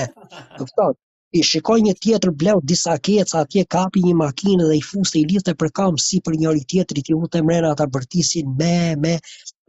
Këftot? 0.61 0.97
i 1.35 1.43
shikoj 1.47 1.80
një 1.87 1.93
tjetër 2.05 2.30
bleu 2.43 2.61
disa 2.72 2.95
keca 3.09 3.41
atje 3.47 3.64
kapi 3.76 4.03
një 4.05 4.14
makinë 4.20 4.68
dhe 4.70 4.76
i 4.80 4.85
fuste 4.91 5.18
i 5.20 5.24
lidhte 5.32 5.55
për 5.62 5.72
kam 5.80 5.97
si 6.05 6.20
për 6.28 6.37
njëri 6.45 6.62
tjetri 6.74 7.03
ti 7.09 7.16
u 7.18 7.24
mrena 7.49 7.72
ata 7.74 7.89
bërtisin 7.97 8.53
me 8.62 8.74
me 9.07 9.16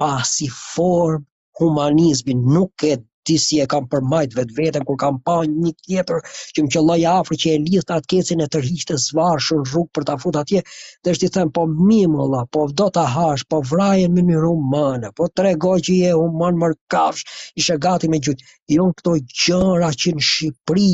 pa 0.01 0.09
si 0.34 0.49
form 0.61 1.26
humanizmin 1.61 2.43
nuk 2.57 2.86
e 2.91 2.95
ti 3.28 3.39
si 3.41 3.57
e 3.61 3.66
kam 3.74 3.88
përmajt 3.93 4.36
vetë 4.38 4.55
vetën 4.59 4.84
kur 4.88 4.97
kam 5.03 5.16
pa 5.28 5.39
një 5.53 5.72
tjetër 5.88 6.20
që 6.38 6.66
më 6.66 6.72
qëllaj 6.76 6.99
afrë 7.13 7.39
që 7.43 7.53
e 7.55 7.63
lidhë 7.63 7.86
të 7.88 7.95
atë 7.95 8.11
kecin 8.13 8.45
e 8.45 8.49
tërhiqë 8.55 8.88
të 8.91 8.99
zvarë 9.07 9.41
shumë 9.47 9.66
rrugë 9.72 9.93
për 9.97 10.05
të 10.09 10.13
afut 10.18 10.38
atje, 10.41 10.61
dhe 11.01 11.16
është 11.16 11.30
i 11.30 11.34
thëmë, 11.38 11.53
po 11.57 11.63
mimë 11.88 12.22
Allah, 12.28 12.45
po 12.57 12.68
vdo 12.70 12.91
të 12.97 13.07
hash, 13.16 13.47
po 13.49 13.63
vrajën 13.72 14.13
më 14.20 14.28
mirë 14.30 14.51
umane, 14.53 15.11
po 15.18 15.32
tre 15.41 15.55
që 15.88 15.97
je 16.03 16.13
umanë 16.22 16.72
kafsh, 16.95 17.26
ishe 17.63 17.80
gati 17.88 18.11
me 18.13 18.22
gjutë. 18.28 18.49
Jo 18.78 18.89
këto 18.99 19.18
gjëra 19.41 19.91
që 20.03 20.16
në 20.20 20.30
Shqipëri 20.30 20.89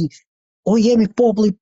o 0.67 0.77
jemi 0.77 1.07
populli 1.17 1.53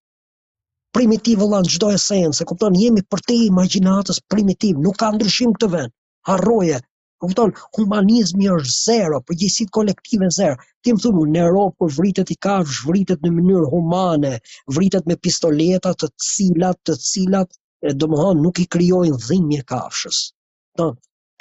primitiv 0.97 1.37
vëllan 1.43 1.67
çdo 1.71 1.89
esencë, 1.95 2.45
kupton, 2.49 2.75
jemi 2.81 3.03
për 3.13 3.21
te 3.29 3.35
imagjinatës 3.47 4.19
primitiv, 4.33 4.79
nuk 4.85 4.97
ka 5.03 5.11
ndryshim 5.15 5.53
këtë 5.59 5.69
vend. 5.75 5.93
Harroje, 6.29 6.79
kupton, 7.23 7.53
humanizmi 7.77 8.49
është 8.55 8.73
zero, 8.77 9.21
përgjegjësia 9.29 9.71
kolektive 9.77 10.31
zero. 10.39 10.57
Ti 10.83 10.95
më 10.95 11.03
thua 11.05 11.25
në 11.35 11.43
Europë 11.45 11.77
kur 11.83 11.93
vritet 11.99 12.33
i 12.35 12.39
ka 12.47 12.57
vritet 12.89 13.23
në 13.23 13.33
mënyrë 13.37 13.71
humane, 13.75 14.33
vritet 14.79 15.07
me 15.13 15.19
pistoleta 15.27 15.93
të 16.03 16.11
cilat 16.31 16.81
të 16.89 16.97
cilat 17.11 17.57
domthon 18.03 18.41
nuk 18.47 18.59
i 18.59 18.67
krijojnë 18.77 19.21
dhimbje 19.27 19.65
kafshës. 19.73 20.25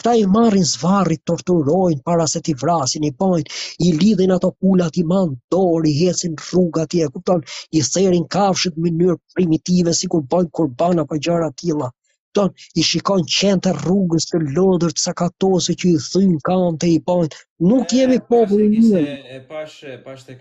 Këta 0.01 0.11
i 0.19 0.27
marrin 0.33 0.65
zvarit, 0.73 1.21
torturojnë, 1.31 2.03
para 2.09 2.27
se 2.33 2.43
t'i 2.49 2.55
vrasin, 2.61 3.07
i 3.09 3.11
pojnë, 3.25 3.57
i 3.87 3.89
lidhin 4.03 4.35
ato 4.37 4.51
pullat, 4.61 5.01
i 5.03 5.05
manë 5.15 5.35
dorë, 5.57 5.91
i 5.95 5.97
hesin 6.05 6.39
rrugat, 6.45 6.93
t'i 6.95 7.03
kupton, 7.19 7.45
i 7.83 7.85
serin 7.91 8.31
kafshit 8.39 8.81
në 8.87 8.95
njërë 9.03 9.19
primitive, 9.35 9.97
si 10.03 10.13
kur 10.15 10.27
bojnë 10.37 10.55
kurbana 10.61 11.11
për 11.15 11.25
gjara 11.29 11.55
t'ila 11.61 11.93
kupton, 12.39 12.55
i 12.79 12.83
shikojnë 12.85 13.33
qendër 13.33 13.79
rrugës 13.83 14.27
të 14.31 14.39
lodhur 14.55 14.93
të 14.95 15.03
sakatosë 15.03 15.75
që 15.81 15.89
i 15.95 15.99
thyn 16.05 16.37
kanë 16.43 16.79
te 16.79 16.89
i 16.89 16.99
bajnë. 17.09 17.39
Nuk 17.71 17.93
jemi 17.97 18.21
popull 18.29 18.61
i 18.67 18.69
mirë. 18.79 19.19
E 19.37 19.41
pash 19.49 19.81
e 19.85 19.97
pash 20.05 20.25
tek 20.29 20.41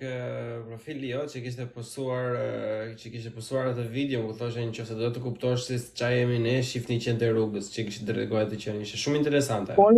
profili 0.67 1.09
jo, 1.15 1.23
që 1.31 1.41
kishte 1.47 1.65
postuar, 1.73 2.37
që 2.99 3.13
kishte 3.15 3.31
postuar 3.37 3.69
atë 3.71 3.87
video, 3.95 4.23
u 4.29 4.33
thoshte 4.37 4.61
në 4.67 4.73
çfarë 4.77 4.99
do 5.01 5.11
të 5.15 5.23
kuptosh 5.25 5.65
se 5.71 5.77
ç'a 5.97 6.11
jemi 6.13 6.39
ne, 6.45 6.57
shifni 6.71 6.99
qendër 7.07 7.33
rrugës, 7.37 7.71
që 7.73 7.87
kishte 7.89 8.05
dërguar 8.11 8.45
atë 8.45 8.59
që 8.65 8.77
ishte 8.85 9.01
shumë 9.05 9.21
interesante. 9.23 9.77
Po, 9.79 9.89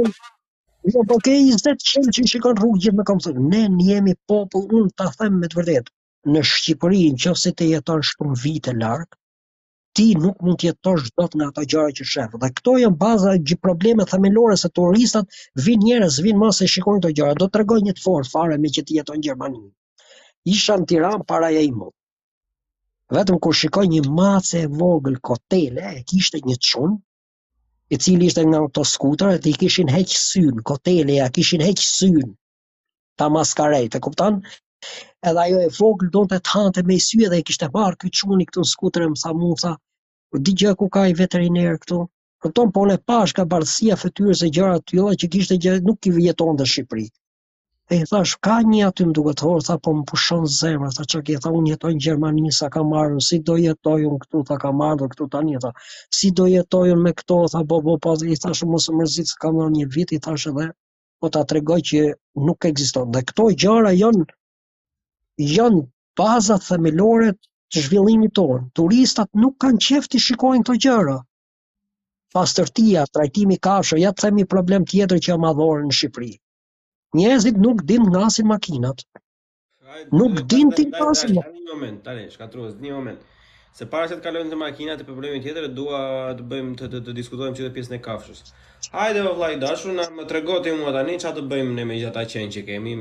jo, 0.94 1.04
po 1.12 1.20
ke 1.26 1.36
20 1.36 1.84
çim 1.90 2.08
që 2.16 2.28
shikojnë 2.36 2.60
rrugë 2.62 2.84
gjithë 2.86 2.98
me 3.02 3.08
komson. 3.12 3.40
Ne 3.52 3.66
jemi 3.92 4.16
popull, 4.32 4.68
un 4.86 4.92
ta 4.96 5.12
them 5.20 5.42
me 5.44 5.52
të 5.52 5.60
vërtetë 5.62 5.98
në 6.34 6.40
Shqipërinë, 6.52 7.16
nëse 7.28 7.52
të 7.56 7.74
jeton 7.74 8.02
shumë 8.04 8.36
vite 8.46 8.72
larg, 8.76 9.16
ti 10.00 10.14
nuk 10.16 10.38
mund 10.46 10.62
të 10.62 10.68
jetosh 10.70 11.10
dot 11.20 11.34
nga 11.36 11.50
ato 11.52 11.64
gjëra 11.72 11.92
që 11.98 12.06
shef. 12.10 12.36
Dhe 12.42 12.48
këto 12.58 12.74
janë 12.82 12.98
baza 13.02 13.34
e 13.36 13.40
gjithë 13.48 13.64
problemeve 13.68 14.08
themelore 14.08 14.56
se 14.62 14.70
turistat 14.78 15.28
vinë 15.66 15.90
njerëz, 15.90 16.20
vinë 16.28 16.40
mos 16.44 16.62
e 16.66 16.70
shikojnë 16.74 17.02
ato 17.02 17.12
gjëra. 17.18 17.34
Do 17.42 17.48
të 17.50 17.58
tregoj 17.58 17.80
një 17.88 17.94
fort 18.04 18.30
fare 18.34 18.56
me 18.64 18.72
që 18.76 18.84
ti 18.88 18.96
jeton 19.00 19.20
në 19.20 19.26
Gjermani. 19.26 19.60
Isha 20.54 20.78
në 20.80 20.88
Tiranë 20.92 21.26
para 21.32 21.50
ja 21.56 21.64
imu. 21.68 21.90
Vetëm 23.18 23.40
kur 23.44 23.58
shikoj 23.64 23.86
një 23.92 24.00
mace 24.22 24.62
e 24.64 24.70
vogël 24.80 25.20
kotele, 25.30 25.84
e 26.00 26.06
kishte 26.14 26.40
një 26.48 26.56
çun, 26.70 26.96
i 27.96 28.00
cili 28.06 28.32
ishte 28.32 28.48
nga 28.48 28.64
ato 28.70 28.88
skuter, 28.94 29.36
ata 29.36 29.52
i 29.52 29.56
kishin 29.60 29.92
heq 29.98 30.16
syn, 30.22 30.64
kotele 30.70 31.20
ja 31.20 31.28
kishin 31.40 31.66
heq 31.68 31.84
syn. 31.90 32.22
Ta 33.20 33.28
maskarejtë, 33.36 34.00
e 34.00 34.04
kupton? 34.08 34.40
Edhe 35.28 35.40
ajo 35.46 35.60
e 35.60 35.70
vogël 35.82 36.14
donte 36.16 36.40
të 36.40 36.56
hante 36.56 36.86
me 36.88 37.00
sy 37.10 37.26
edhe 37.28 37.42
e 37.42 37.44
kishte 37.50 37.68
marr 37.76 37.98
këtë 38.00 38.16
çuni 38.22 38.48
këtu 38.48 38.64
skuterën 38.76 39.18
sa 39.26 39.34
U 40.30 40.36
po 40.36 40.40
di 40.46 40.52
gjë 40.62 40.72
ku 40.80 40.86
ka 40.96 41.02
i 41.10 41.14
veterinar 41.20 41.78
këtu. 41.84 41.98
Kupton 42.46 42.68
po, 42.74 42.82
po 42.82 42.82
ne 42.90 42.98
pash 43.12 43.32
ka 43.38 43.46
bardhësia 43.54 43.96
fytyrës 44.02 44.42
e 44.46 44.50
gjëra 44.58 44.76
të 44.82 44.92
tilla 44.92 45.14
që 45.24 45.30
kishte 45.36 45.56
gjë 45.64 45.74
nuk 45.88 46.08
i 46.10 46.12
jetonte 46.26 46.68
në 46.68 46.70
Shqipëri. 46.74 47.06
E 47.90 47.98
i 48.04 48.04
thash, 48.12 48.36
ka 48.48 48.58
një 48.74 48.84
aty 48.90 49.08
më 49.10 49.16
duke 49.20 49.34
të 49.40 49.48
horë, 49.48 49.66
tha, 49.70 49.78
po 49.88 49.94
më 50.00 50.04
pushon 50.12 50.46
zemë, 50.60 50.92
tha, 51.00 51.08
që 51.14 51.24
ke, 51.30 51.40
tha, 51.46 51.54
unë 51.60 51.74
jetoj 51.74 51.94
në 51.96 52.04
Gjermani, 52.06 52.52
sa 52.60 52.70
ka 52.76 52.84
marrë, 52.92 53.24
si 53.30 53.40
do 53.50 53.58
jetoj 53.64 53.98
unë 54.12 54.20
këtu, 54.28 54.44
tha, 54.52 54.60
ka 54.66 54.74
marrë, 54.84 55.10
këtu 55.16 55.28
tani, 55.38 55.58
tha, 55.66 55.74
si 56.20 56.30
do 56.42 56.46
jetoj 56.52 56.86
unë 56.92 57.08
me 57.08 57.16
këto, 57.24 57.40
tha, 57.56 57.64
bo, 57.72 57.82
bo, 57.88 57.98
po, 58.06 58.14
i 58.22 58.38
thash, 58.44 58.64
më 58.76 58.84
së 58.86 58.98
mërzit, 59.02 59.34
ka 59.42 59.50
marrë 59.58 59.74
një 59.80 59.90
vit, 59.98 60.14
i 60.14 60.22
thash 60.28 60.46
edhe, 60.54 60.68
po 61.20 61.34
ta 61.34 61.42
tregoj 61.54 61.82
që 61.92 62.06
nuk 62.50 62.70
eksiston. 62.72 63.10
Dhe 63.18 63.26
këto 63.32 63.50
gjëra 63.66 63.96
janë, 64.04 64.30
janë 65.58 65.84
bazat 66.22 66.70
themelore 66.70 67.34
të 67.74 67.82
zhvillimit 67.86 68.32
tonë. 68.38 68.58
Turistat 68.80 69.30
nuk 69.44 69.58
kanë 69.64 69.82
qefti 69.86 70.18
të 70.18 70.22
shikojnë 70.28 70.68
të 70.70 70.76
gjëra. 70.86 71.18
Pastërtia, 72.34 73.04
trajtimi 73.16 73.58
kafshë, 73.66 74.00
ja 74.04 74.12
të 74.14 74.28
themi 74.28 74.46
problem 74.54 74.86
tjetër 74.90 75.22
që 75.26 75.38
ma 75.42 75.52
dhore 75.58 75.86
në 75.88 75.96
Shqipëri. 76.00 76.32
Njerëzit 77.18 77.58
nuk 77.66 77.82
din 77.90 78.06
nga 78.12 78.30
si 78.34 78.44
makinat. 78.46 79.02
Nuk 80.14 80.44
din 80.52 80.70
të 80.76 80.88
nga 80.94 81.08
si 81.18 81.32
makinat. 81.34 81.58
Një 81.58 81.70
moment, 81.74 82.00
tani, 82.06 82.28
shkatruës, 82.36 82.76
një 82.84 82.94
moment. 82.94 83.24
Se 83.80 83.86
para 83.94 84.10
se 84.10 84.18
të 84.20 84.24
kalojnë 84.28 84.52
të 84.54 84.60
makinat 84.62 85.02
të 85.02 85.06
problemi 85.10 85.42
tjetër, 85.42 85.68
dua 85.80 86.00
të 86.38 86.46
bëjmë 86.52 86.76
të, 86.80 86.90
të, 86.94 87.02
të 87.10 87.16
diskutojmë 87.20 87.58
që 87.58 87.66
të 87.68 87.74
pjesën 87.76 87.98
e 87.98 88.02
kafshës. 88.08 88.44
Hajde, 88.94 89.24
vë 89.28 89.34
vlajt, 89.40 89.60
dashur, 89.64 89.94
na 89.98 90.06
më 90.20 90.26
të 90.30 90.44
ti 90.68 90.74
mua 90.80 90.94
tani, 90.98 91.18
që 91.26 91.34
të 91.38 91.46
bëjmë 91.52 91.78
në 91.80 91.86
me 91.90 92.00
gjatë 92.02 92.26
qenë 92.34 92.54
që 92.56 92.66
kemi 92.70 92.96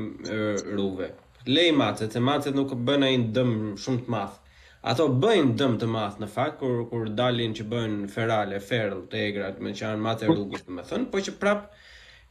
rruve. 0.75 1.13
Lej 1.55 1.71
macet, 1.81 2.13
se 2.13 2.19
macet 2.31 2.57
nuk 2.57 2.73
bëna 2.89 3.11
i 3.13 3.17
në 3.23 3.31
dëmë 3.37 3.73
shumë 3.85 4.05
të 4.05 4.13
mathë 4.17 4.45
ato 4.87 5.03
bëjnë 5.11 5.55
dëm 5.59 5.73
të 5.79 5.87
madh 5.93 6.19
në 6.21 6.27
fakt 6.33 6.59
kur 6.59 6.83
kur 6.89 7.07
dalin 7.15 7.55
që 7.55 7.63
bëjnë 7.73 8.09
ferale, 8.13 8.59
ferrë 8.67 8.99
të 9.13 9.21
egra, 9.27 9.49
më 9.65 9.73
që 9.79 9.83
janë 9.85 10.13
të 10.21 10.29
rrugës, 10.31 10.61
domethënë, 10.67 11.09
po 11.15 11.19
që 11.25 11.33
prap 11.41 11.65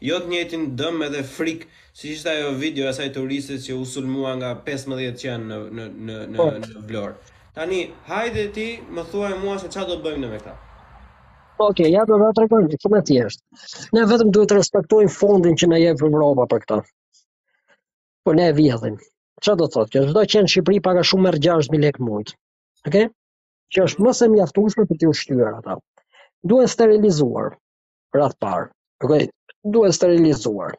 jo 0.09 0.19
të 0.23 0.31
njëjtin 0.33 0.65
dëm 0.81 1.03
edhe 1.09 1.21
frik, 1.33 1.67
si 1.93 2.13
ishte 2.15 2.31
ajo 2.33 2.55
video 2.63 2.87
e 2.87 2.91
asaj 2.95 3.11
turiste 3.19 3.59
që 3.67 3.75
u 3.75 3.85
sulmua 3.93 4.33
nga 4.41 4.55
15 4.69 5.19
që 5.21 5.29
janë 5.29 5.59
në 5.59 5.61
në 5.77 5.87
në 6.09 6.17
në, 6.31 6.39
po. 6.41 6.47
në 6.57 6.87
Vlorë. 6.91 7.37
Tani, 7.59 7.83
hajde 8.09 8.47
ti, 8.57 8.69
më 8.97 9.05
thuaj 9.11 9.33
mua 9.43 9.59
se 9.61 9.69
çfarë 9.69 9.91
do 9.93 9.99
bëjmë 10.07 10.25
ne 10.25 10.33
me 10.33 10.41
këtë. 10.47 10.57
okay, 11.69 11.91
ja 11.93 12.05
do 12.09 12.17
ta 12.25 12.31
tregoj 12.41 12.63
më 12.65 12.79
shumë 12.83 12.99
atje 13.03 13.23
është. 13.29 13.43
Ne 13.97 14.05
vetëm 14.15 14.31
duhet 14.37 14.49
të 14.53 14.57
respektojmë 14.61 15.11
fondin 15.21 15.59
që 15.59 15.69
na 15.75 15.81
jep 15.85 16.05
Evropa 16.09 16.47
për 16.55 16.63
këtë. 16.71 16.81
Po 18.25 18.35
ne 18.41 18.45
e 18.49 18.53
vjedhim. 18.63 18.97
Që 19.47 19.55
do 19.61 19.67
të 19.69 19.73
thotë, 19.75 19.91
kjo 19.95 20.01
zdoj 20.11 20.23
qenë 20.33 20.49
Shqipëri 20.53 20.79
paga 20.89 21.03
shumë 21.11 21.23
mërë 21.27 21.41
gjasht 21.47 21.75
lekë 21.85 22.05
mujtë. 22.09 22.33
Ok? 22.91 22.97
Që 23.75 23.85
është 23.89 24.03
mëse 24.07 24.29
mjaftushme 24.35 24.87
për 24.91 24.99
të 25.03 25.07
ju 25.09 25.13
shtyra 25.21 25.51
ata. 25.61 25.77
Duhet 26.53 26.73
sterilizuar, 26.75 27.53
rrath 28.17 28.35
parë. 28.47 28.65
Ok? 29.07 29.13
Duhet 29.77 29.97
sterilizuar. 29.99 30.75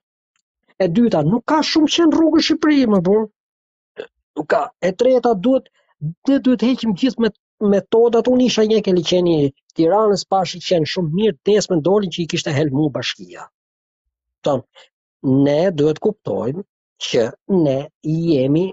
E 0.83 0.87
dyta, 0.97 1.21
nuk 1.33 1.45
ka 1.53 1.59
shumë 1.71 1.91
qenë 1.95 2.17
rrugë 2.17 2.41
Shqipëri, 2.49 2.81
më 2.95 2.99
burë. 3.09 3.25
Nuk 4.41 4.49
ka. 4.55 4.61
E 4.89 4.91
treta, 5.03 5.33
duhet, 5.47 5.71
dhe 6.31 6.39
duhet 6.49 6.65
heqim 6.69 6.97
gjithë 7.03 7.31
metodat. 7.75 8.31
Unë 8.33 8.49
isha 8.51 8.65
një 8.73 8.81
keli 8.89 9.05
qeni 9.13 9.37
tiranës 9.79 10.25
pashë 10.35 10.59
që 10.65 10.73
qenë 10.73 10.91
shumë 10.97 11.15
mirë 11.21 11.39
desme 11.51 11.79
me 11.79 11.87
dolin 11.87 12.13
që 12.17 12.23
i 12.25 12.27
kishtë 12.35 12.51
e 12.55 12.59
helmu 12.59 12.89
bashkia. 12.99 13.47
Tonë, 14.49 14.67
ne 15.47 15.59
duhet 15.81 16.03
kuptojnë 16.07 16.65
që 17.07 17.21
ne 17.63 17.75
jemi 18.03 18.65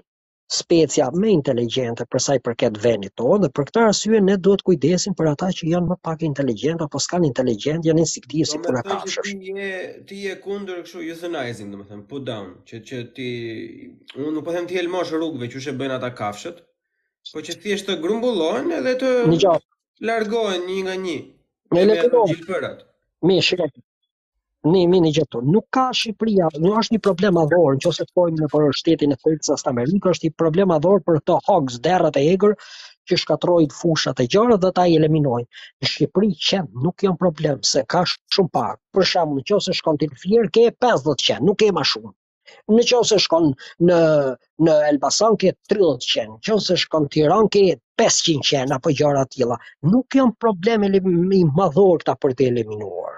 specia 0.57 1.07
me 1.19 1.29
inteligjente 1.35 2.05
për 2.11 2.21
sa 2.25 2.35
i 2.37 2.41
përket 2.43 2.77
venit 2.83 3.11
tonë 3.19 3.39
dhe 3.43 3.47
për 3.57 3.65
këtë 3.69 3.81
arsye 3.87 4.19
ne 4.27 4.35
duhet 4.47 4.61
kujdesim 4.69 5.15
për 5.19 5.29
ata 5.33 5.49
që 5.57 5.67
janë 5.73 5.89
më 5.91 5.97
pak 6.07 6.21
inteligjent 6.27 6.83
apo 6.85 7.01
s'kan 7.05 7.25
inteligjent, 7.29 7.87
janë 7.89 8.03
insikti 8.05 8.45
si 8.51 8.59
puna 8.65 8.83
kafshësh. 8.87 9.33
Ti 9.33 9.55
je 9.57 9.73
ti 10.11 10.19
je 10.23 10.35
kundër 10.45 10.79
kështu 10.85 11.03
euthanizing, 11.11 11.73
domethënë, 11.75 12.05
put 12.13 12.23
down, 12.29 12.53
që 12.69 12.79
që 12.89 13.01
ti 13.17 13.27
unë 14.17 14.31
nuk 14.37 14.47
po 14.47 14.55
them 14.57 14.69
ti 14.71 14.79
elmosh 14.83 15.11
rrugëve 15.17 15.49
që 15.55 15.63
shë 15.65 15.75
bëjnë 15.81 15.97
ata 15.99 16.13
kafshët, 16.21 16.63
po 17.33 17.43
që 17.49 17.57
thjesht 17.65 17.91
të 17.91 17.99
grumbullohen 18.07 18.71
edhe 18.79 18.95
të 19.03 19.11
largohen 20.11 20.63
një 20.71 20.79
nga 20.87 20.97
një. 21.03 21.17
Ne 21.75 21.85
le 21.91 21.99
të 22.07 22.75
Mi, 23.27 23.41
shikaj, 23.49 23.65
në 24.67 24.79
imin 24.87 25.05
e 25.07 25.13
gjithë 25.15 25.39
Nuk 25.53 25.65
ka 25.75 25.83
Shqipëria, 25.95 26.47
nuk 26.63 26.79
është 26.81 26.95
një 26.95 26.99
problem 27.05 27.37
adhorë, 27.43 27.77
në 27.83 27.91
të 27.99 28.05
pojmë 28.19 28.41
në 28.43 28.49
për 28.53 28.65
shtetin 28.81 29.13
e 29.15 29.17
Fërcës 29.23 29.63
të 29.65 29.71
Amerikë, 29.73 30.11
është 30.13 30.27
një 30.29 30.33
problem 30.43 30.73
adhorë 30.77 31.03
për 31.09 31.19
të 31.29 31.37
hogs, 31.47 31.77
derët 31.87 32.19
e 32.19 32.23
egrë, 32.33 32.57
që 33.07 33.19
shkatrojnë 33.21 33.75
fushat 33.77 34.19
e 34.19 34.27
gjërë 34.33 34.57
dhe 34.65 34.71
ta 34.79 34.83
i 34.93 34.97
eliminojnë. 34.99 35.47
Në 35.85 35.91
Shqipëri 35.93 36.31
qenë 36.49 36.83
nuk 36.87 37.03
janë 37.07 37.19
problem, 37.21 37.61
se 37.71 37.85
ka 37.95 38.03
shumë 38.15 38.53
pak. 38.57 38.79
Për 38.97 39.09
shumë 39.15 39.39
në 39.41 39.49
që 39.53 39.77
shkon 39.79 39.99
të 40.01 40.09
ke 40.55 40.71
50 40.81 41.21
qenë, 41.29 41.45
nuk 41.51 41.63
e 41.63 41.69
ma 41.79 41.85
shumë. 41.93 42.11
Në 42.75 42.83
që 42.91 43.19
shkon 43.27 43.47
në, 43.87 43.99
në 44.67 44.75
Elbasan, 44.91 45.37
ke 45.45 45.53
30 45.75 46.11
qenë, 46.13 46.39
në 46.67 46.77
shkon 46.83 47.07
të 47.13 47.23
Iran, 47.23 47.47
ke 47.55 47.63
500 48.03 48.43
qenë, 48.51 48.75
apo 48.81 48.91
gjëra 48.99 49.23
tila. 49.35 49.59
Nuk 49.95 50.19
janë 50.19 50.35
problem 50.43 50.87
i 50.87 51.43
madhor 51.63 52.03
këta 52.03 52.17
për 52.25 52.35
të 52.41 52.51
eliminuar. 52.51 53.16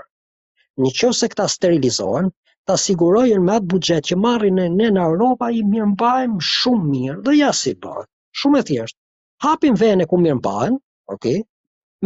Në 0.84 0.90
qo 0.98 1.08
se 1.18 1.28
këta 1.32 1.46
sterilizohen, 1.52 2.28
ta 2.70 2.76
sigurojnë 2.82 3.40
me 3.46 3.54
atë 3.58 3.68
budget 3.72 4.06
që 4.10 4.18
marrin 4.26 4.60
e 4.64 4.68
ne 4.76 4.86
në 4.98 5.02
Europa, 5.10 5.50
i 5.58 5.64
mirëmbajmë 5.72 6.46
shumë 6.50 6.86
mirë, 6.92 7.16
dhe 7.26 7.34
ja 7.40 7.50
si 7.62 7.74
bërë, 7.86 8.04
shumë 8.42 8.60
e 8.62 8.66
thjeshtë. 8.70 8.98
Hapim 9.46 9.76
vene 9.82 10.08
ku 10.14 10.20
mirëmbajmë, 10.24 10.80
okay, 11.16 11.42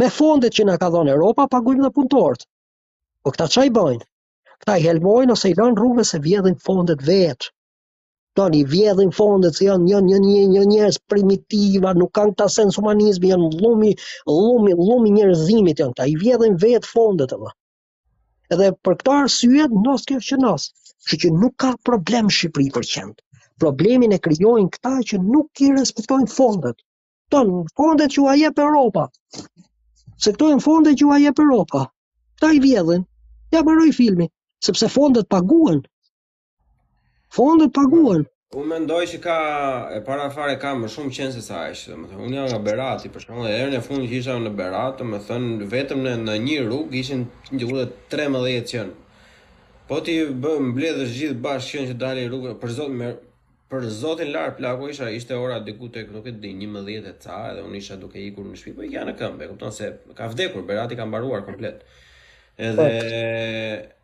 me 0.04 0.10
fondet 0.18 0.58
që 0.58 0.66
në 0.72 0.80
ka 0.86 0.90
dhonë 0.96 1.14
Europa, 1.18 1.46
pagujmë 1.56 1.86
dhe 1.86 1.92
punëtort. 2.00 2.48
Po 3.22 3.36
këta 3.36 3.62
i 3.70 3.72
bëjnë? 3.78 4.02
Këta 4.64 4.80
i 4.82 4.88
helmojnë 4.88 5.36
ose 5.36 5.54
i 5.54 5.58
lënë 5.62 5.78
rrume 5.82 6.08
se 6.14 6.22
vjedhin 6.26 6.58
fondet 6.70 7.06
vetë. 7.12 7.52
Do 8.42 8.50
një 8.56 8.64
vjedhin 8.74 9.14
fondet 9.20 9.60
se 9.62 9.70
janë 9.70 9.86
një 9.92 10.02
një 10.16 10.20
një 10.26 10.44
një 10.56 10.66
njërës 10.74 11.00
primitiva, 11.14 11.94
nuk 12.02 12.16
kanë 12.18 12.34
këta 12.42 12.70
humanizmi, 12.80 13.36
janë 13.36 13.54
lumi, 13.62 13.94
lumi, 14.40 14.78
lumi 14.82 15.18
janë 15.22 15.80
këta, 15.84 16.10
i 16.10 16.18
vjedhin 16.26 16.58
vetë 16.68 16.96
fondet 16.98 17.38
e 17.40 17.44
më. 17.46 17.58
Edhe 18.54 18.66
për 18.88 18.94
këtë 19.02 19.12
arsye 19.20 19.64
mos 19.86 20.04
kjo 20.10 20.18
që 20.30 20.38
nos, 20.46 20.66
kështu 20.90 21.20
që 21.22 21.30
nuk 21.44 21.54
ka 21.64 21.70
problem 21.90 22.28
Shqipëri 22.38 22.74
për 22.78 22.88
qend. 22.90 23.16
Problemin 23.64 24.14
e 24.18 24.20
krijojnë 24.26 24.74
këta 24.76 24.92
që 25.12 25.20
nuk 25.30 25.64
i 25.68 25.72
respektojnë 25.78 26.34
fondet. 26.34 26.84
Ton 27.34 27.50
fondet 27.80 28.14
që 28.16 28.28
aje 28.34 28.42
jep 28.46 28.62
Europa. 28.66 29.08
Se 30.26 30.36
këto 30.36 30.52
fondet 30.68 31.00
që 31.02 31.10
aje 31.16 31.26
jep 31.28 31.42
Europa. 31.46 31.84
Këta 32.36 32.52
i 32.60 32.64
vjedhin. 32.68 33.08
Ja 33.56 33.62
mbaroi 33.66 33.92
filmi, 34.02 34.30
sepse 34.68 34.92
fondet 34.98 35.28
paguën, 35.34 35.82
Fondet 37.34 37.72
paguën, 37.74 38.22
Unë 38.54 38.68
mendoj 38.70 39.02
që 39.10 39.18
ka 39.24 39.36
e 39.96 40.00
para 40.06 40.28
fare 40.34 40.54
ka 40.62 40.76
më 40.78 40.88
shumë 40.94 41.14
qenë 41.18 41.36
se 41.36 41.42
sa 41.46 41.62
Më 41.66 41.94
domethënë 41.94 42.26
unë 42.28 42.38
jam 42.42 42.48
nga 42.54 42.60
Berati, 42.68 43.10
për 43.10 43.26
dhe 43.30 43.54
herën 43.54 43.78
e 43.78 43.82
fundit 43.86 44.12
që 44.12 44.20
isha 44.20 44.36
në 44.44 44.52
Berat, 44.60 45.02
thënë, 45.30 45.70
vetëm 45.72 46.04
në 46.06 46.14
në 46.28 46.36
një 46.44 46.58
rrugë 46.68 47.00
ishin 47.00 47.24
gjithë 47.50 47.86
13 48.12 48.74
qen. 48.74 48.92
Po 49.90 49.98
ti 50.06 50.20
bë 50.44 50.52
mbledhësh 50.68 51.16
gjithë 51.20 51.40
bashkë 51.48 51.80
qen 51.80 51.90
që 51.94 51.98
dalin 52.04 52.30
rrugë 52.30 52.54
për 52.62 52.76
zotin, 52.78 52.98
me 53.02 53.10
për 53.74 53.90
zotin 54.04 54.30
lar 54.36 54.54
plaku 54.60 54.84
po 54.86 54.92
isha 54.94 55.10
ishte 55.18 55.34
ora 55.38 55.58
diku 55.66 55.90
tek 55.96 56.14
nuk 56.14 56.30
e 56.30 56.36
di 56.46 56.54
11 56.54 57.10
e 57.10 57.16
ca 57.26 57.40
edhe 57.50 57.66
unë 57.66 57.80
isha 57.82 57.98
duke 58.04 58.22
ikur 58.28 58.46
në 58.52 58.60
shtëpi 58.62 58.76
po 58.84 58.90
ja 58.96 59.02
në 59.10 59.16
këmbë 59.20 59.50
kupton 59.56 59.74
se 59.74 59.90
ka 60.20 60.30
vdekur 60.36 60.66
Berati 60.70 61.00
ka 61.00 61.10
mbaruar 61.10 61.42
komplet. 61.50 61.82
Edhe 62.62 62.86
po. 62.86 64.03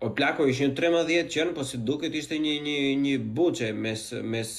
O 0.00 0.08
plako 0.16 0.46
ishin 0.48 0.70
13 0.76 1.26
qen, 1.28 1.50
po 1.56 1.64
si 1.68 1.76
duket 1.88 2.14
ishte 2.16 2.36
një 2.40 2.52
një 2.66 2.76
një 3.00 3.10
buçe 3.38 3.66
mes 3.86 4.02
mes 4.34 4.52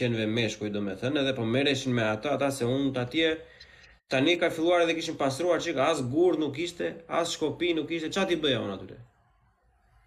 qenve 0.00 0.26
meshkuj 0.34 0.70
domethënë, 0.76 1.18
edhe 1.24 1.32
po 1.38 1.46
merreshin 1.54 1.96
me 1.96 2.04
ato, 2.08 2.30
ata 2.36 2.50
se 2.54 2.68
un 2.74 2.92
të 2.94 3.00
atje 3.02 3.32
tani 4.14 4.36
ka 4.42 4.52
filluar 4.54 4.84
edhe 4.84 4.94
kishin 4.94 5.16
pastruar 5.22 5.58
çka, 5.64 5.88
as 5.88 6.02
gurr 6.12 6.38
nuk 6.44 6.60
ishte, 6.66 6.92
as 7.20 7.32
shkopi 7.38 7.72
nuk 7.78 7.90
ishte. 7.96 8.12
Çfarë 8.14 8.30
ti 8.32 8.36
bëja 8.44 8.60
un 8.60 8.70
aty? 8.76 9.00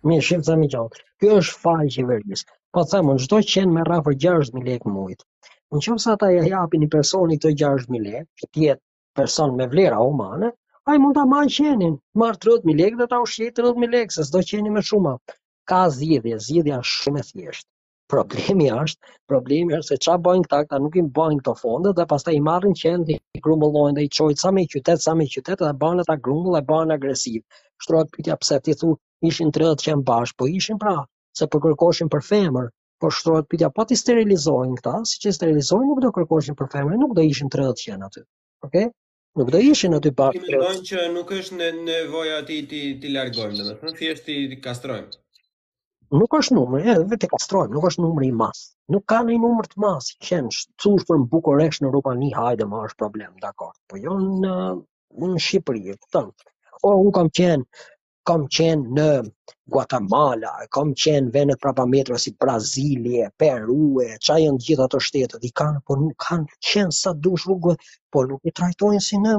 Mirë, 0.09 0.23
shef 0.29 0.45
sa 0.47 0.55
mi 0.61 0.69
qoftë. 0.75 1.03
Kjo 1.19 1.35
është 1.41 1.59
faqe 1.65 2.01
i 2.03 2.05
vërtetë. 2.13 2.55
Po 2.77 2.85
them 2.93 3.11
un 3.15 3.19
çdo 3.25 3.41
qen 3.55 3.73
me 3.75 3.83
rrafër 3.89 4.15
6000 4.23 4.71
lekë 4.71 4.85
qëmë 4.85 5.19
Nëse 5.75 6.15
ata 6.15 6.31
ja 6.37 6.45
japin 6.55 6.79
një 6.81 6.87
personi 6.95 7.35
të 7.43 7.51
6000 7.59 8.07
lekë, 8.07 8.51
ti 8.55 8.69
je 8.69 8.77
person 9.19 9.57
me 9.59 9.67
vlera 9.75 9.99
humane, 10.07 10.53
ai 10.87 10.97
mund 11.03 11.17
ta 11.19 11.23
marrë 11.29 11.51
qenin, 11.53 11.95
marr 12.21 12.37
30000 12.43 12.77
lekë 12.83 12.99
dhe 12.99 13.07
ta 13.13 13.17
ushqej 13.23 13.49
30000 13.59 13.89
lekë, 13.95 14.13
se 14.17 14.23
s'do 14.27 14.41
qeni 14.51 14.69
më 14.75 14.83
shumë. 14.89 15.11
Ka 15.71 15.79
zgjidhje, 15.95 16.37
zgjidhja 16.45 16.77
është 16.83 17.01
shumë 17.05 17.23
e 17.23 17.25
thjeshtë. 17.31 17.67
Problemi 18.13 18.69
është, 18.83 19.09
problemi 19.31 19.73
është 19.79 19.89
se 19.93 19.97
qa 20.05 20.13
bojnë 20.27 20.45
këta, 20.45 20.61
këta 20.69 20.77
nuk 20.85 20.93
i 20.95 21.01
bojnë 21.17 21.41
këto 21.41 21.53
fonde 21.63 21.91
dhe 21.97 22.05
pastaj 22.13 22.35
i 22.37 22.39
marrin 22.47 22.77
qenin, 22.83 23.03
i 23.11 23.41
grumbullojnë 23.47 23.97
dhe 23.99 24.05
i 24.07 24.11
çojnë 24.19 24.39
sa 24.43 24.53
me 24.59 24.63
qytet, 24.75 25.03
sa 25.07 25.13
me 25.21 25.27
qytet 25.35 25.63
dhe 25.65 25.71
bën 25.81 26.03
të 26.11 26.15
grumbull 26.29 26.55
e 26.55 26.61
bën 26.71 26.93
agresiv. 26.97 27.41
Shtrohet 27.85 28.13
pyetja 28.15 28.37
pse 28.43 28.59
ti 28.67 28.75
thu 28.83 28.93
ishin 29.31 29.51
30 29.59 29.83
qen 29.87 30.03
bash, 30.11 30.33
po 30.39 30.47
ishin 30.59 30.79
pra, 30.85 30.95
se 31.39 31.49
po 31.51 31.59
kërkoshin 31.65 32.07
për 32.15 32.23
femër, 32.31 32.69
po 33.03 33.11
shtrohet 33.19 33.51
pyetja 33.51 33.73
pa 33.75 33.83
po 33.91 33.99
sterilizojnë 34.03 34.79
këta, 34.79 34.95
siç 35.11 35.27
e 35.27 35.35
sterilizojnë 35.39 35.89
nuk 35.91 35.99
do 36.07 36.13
kërkoshin 36.19 36.55
për 36.63 36.71
femër, 36.77 37.01
nuk 37.03 37.17
do 37.19 37.27
ishin 37.33 37.51
30 37.59 37.83
qen 37.89 38.07
aty. 38.09 38.23
Okej? 38.69 38.87
Nuk 39.37 39.51
do 39.53 39.57
ishin 39.61 39.93
aty 39.95 40.09
pa. 40.19 40.27
Kemi 40.35 40.57
thënë 40.57 40.83
që 40.89 41.01
nuk 41.15 41.31
është 41.39 41.57
ne, 41.59 41.65
nevoja 41.87 42.37
ti 42.49 42.55
ti 42.71 42.79
ti 43.03 43.11
largojmë, 43.15 43.57
domethënë 43.59 43.97
thjesht 43.99 44.25
ti 44.29 44.37
kastrojmë. 44.67 45.17
Nuk 46.21 46.33
është 46.39 46.55
numër, 46.57 46.87
e 46.93 46.95
vetë 47.11 47.27
e 47.27 47.33
kastrojmë, 47.33 47.73
nuk 47.77 47.85
është 47.89 48.05
numër 48.05 48.25
i 48.27 48.31
mas. 48.39 48.61
Nuk 48.95 49.05
ka 49.13 49.19
një 49.27 49.37
numër 49.43 49.69
të 49.73 49.83
mas, 49.83 50.07
që 50.29 50.39
të 50.47 50.53
shtush 50.59 51.05
për 51.11 51.19
në 51.21 51.27
Bukoresh 51.35 51.81
në 51.85 51.91
Rumani, 51.97 52.31
hajde 52.39 52.69
ma 52.71 52.81
është 52.87 53.01
problem, 53.03 53.35
dakor. 53.45 53.75
Po 53.91 54.01
jo 54.07 54.17
në, 54.25 54.55
në 55.27 55.45
Shqipëri, 55.47 55.97
të 56.05 56.09
tënë. 56.17 56.49
O, 56.81 56.95
unë 57.03 57.15
kam 57.19 57.29
qenë, 57.41 57.85
kam 58.29 58.41
qenë 58.55 58.93
në 58.97 59.03
Guatemala, 59.73 60.49
kam 60.77 60.89
qenë 61.03 61.31
vendet 61.35 61.61
prapa 61.65 61.83
metra 61.91 62.17
si 62.23 62.33
Brazilia, 62.43 63.27
Peru, 63.43 63.77
e 64.03 64.07
çaj 64.27 64.39
janë 64.45 64.63
gjithë 64.65 64.83
ato 64.85 64.99
shtetet, 65.07 65.45
i 65.49 65.53
kanë, 65.61 65.79
por 65.91 66.01
nuk 66.03 66.15
kanë 66.25 66.57
qenë 66.71 66.95
sa 66.99 67.13
dush 67.27 67.45
rrugë, 67.49 67.75
por 68.15 68.27
nuk 68.31 68.51
i 68.51 68.53
trajtojnë 68.59 69.03
si 69.07 69.21
ne, 69.27 69.35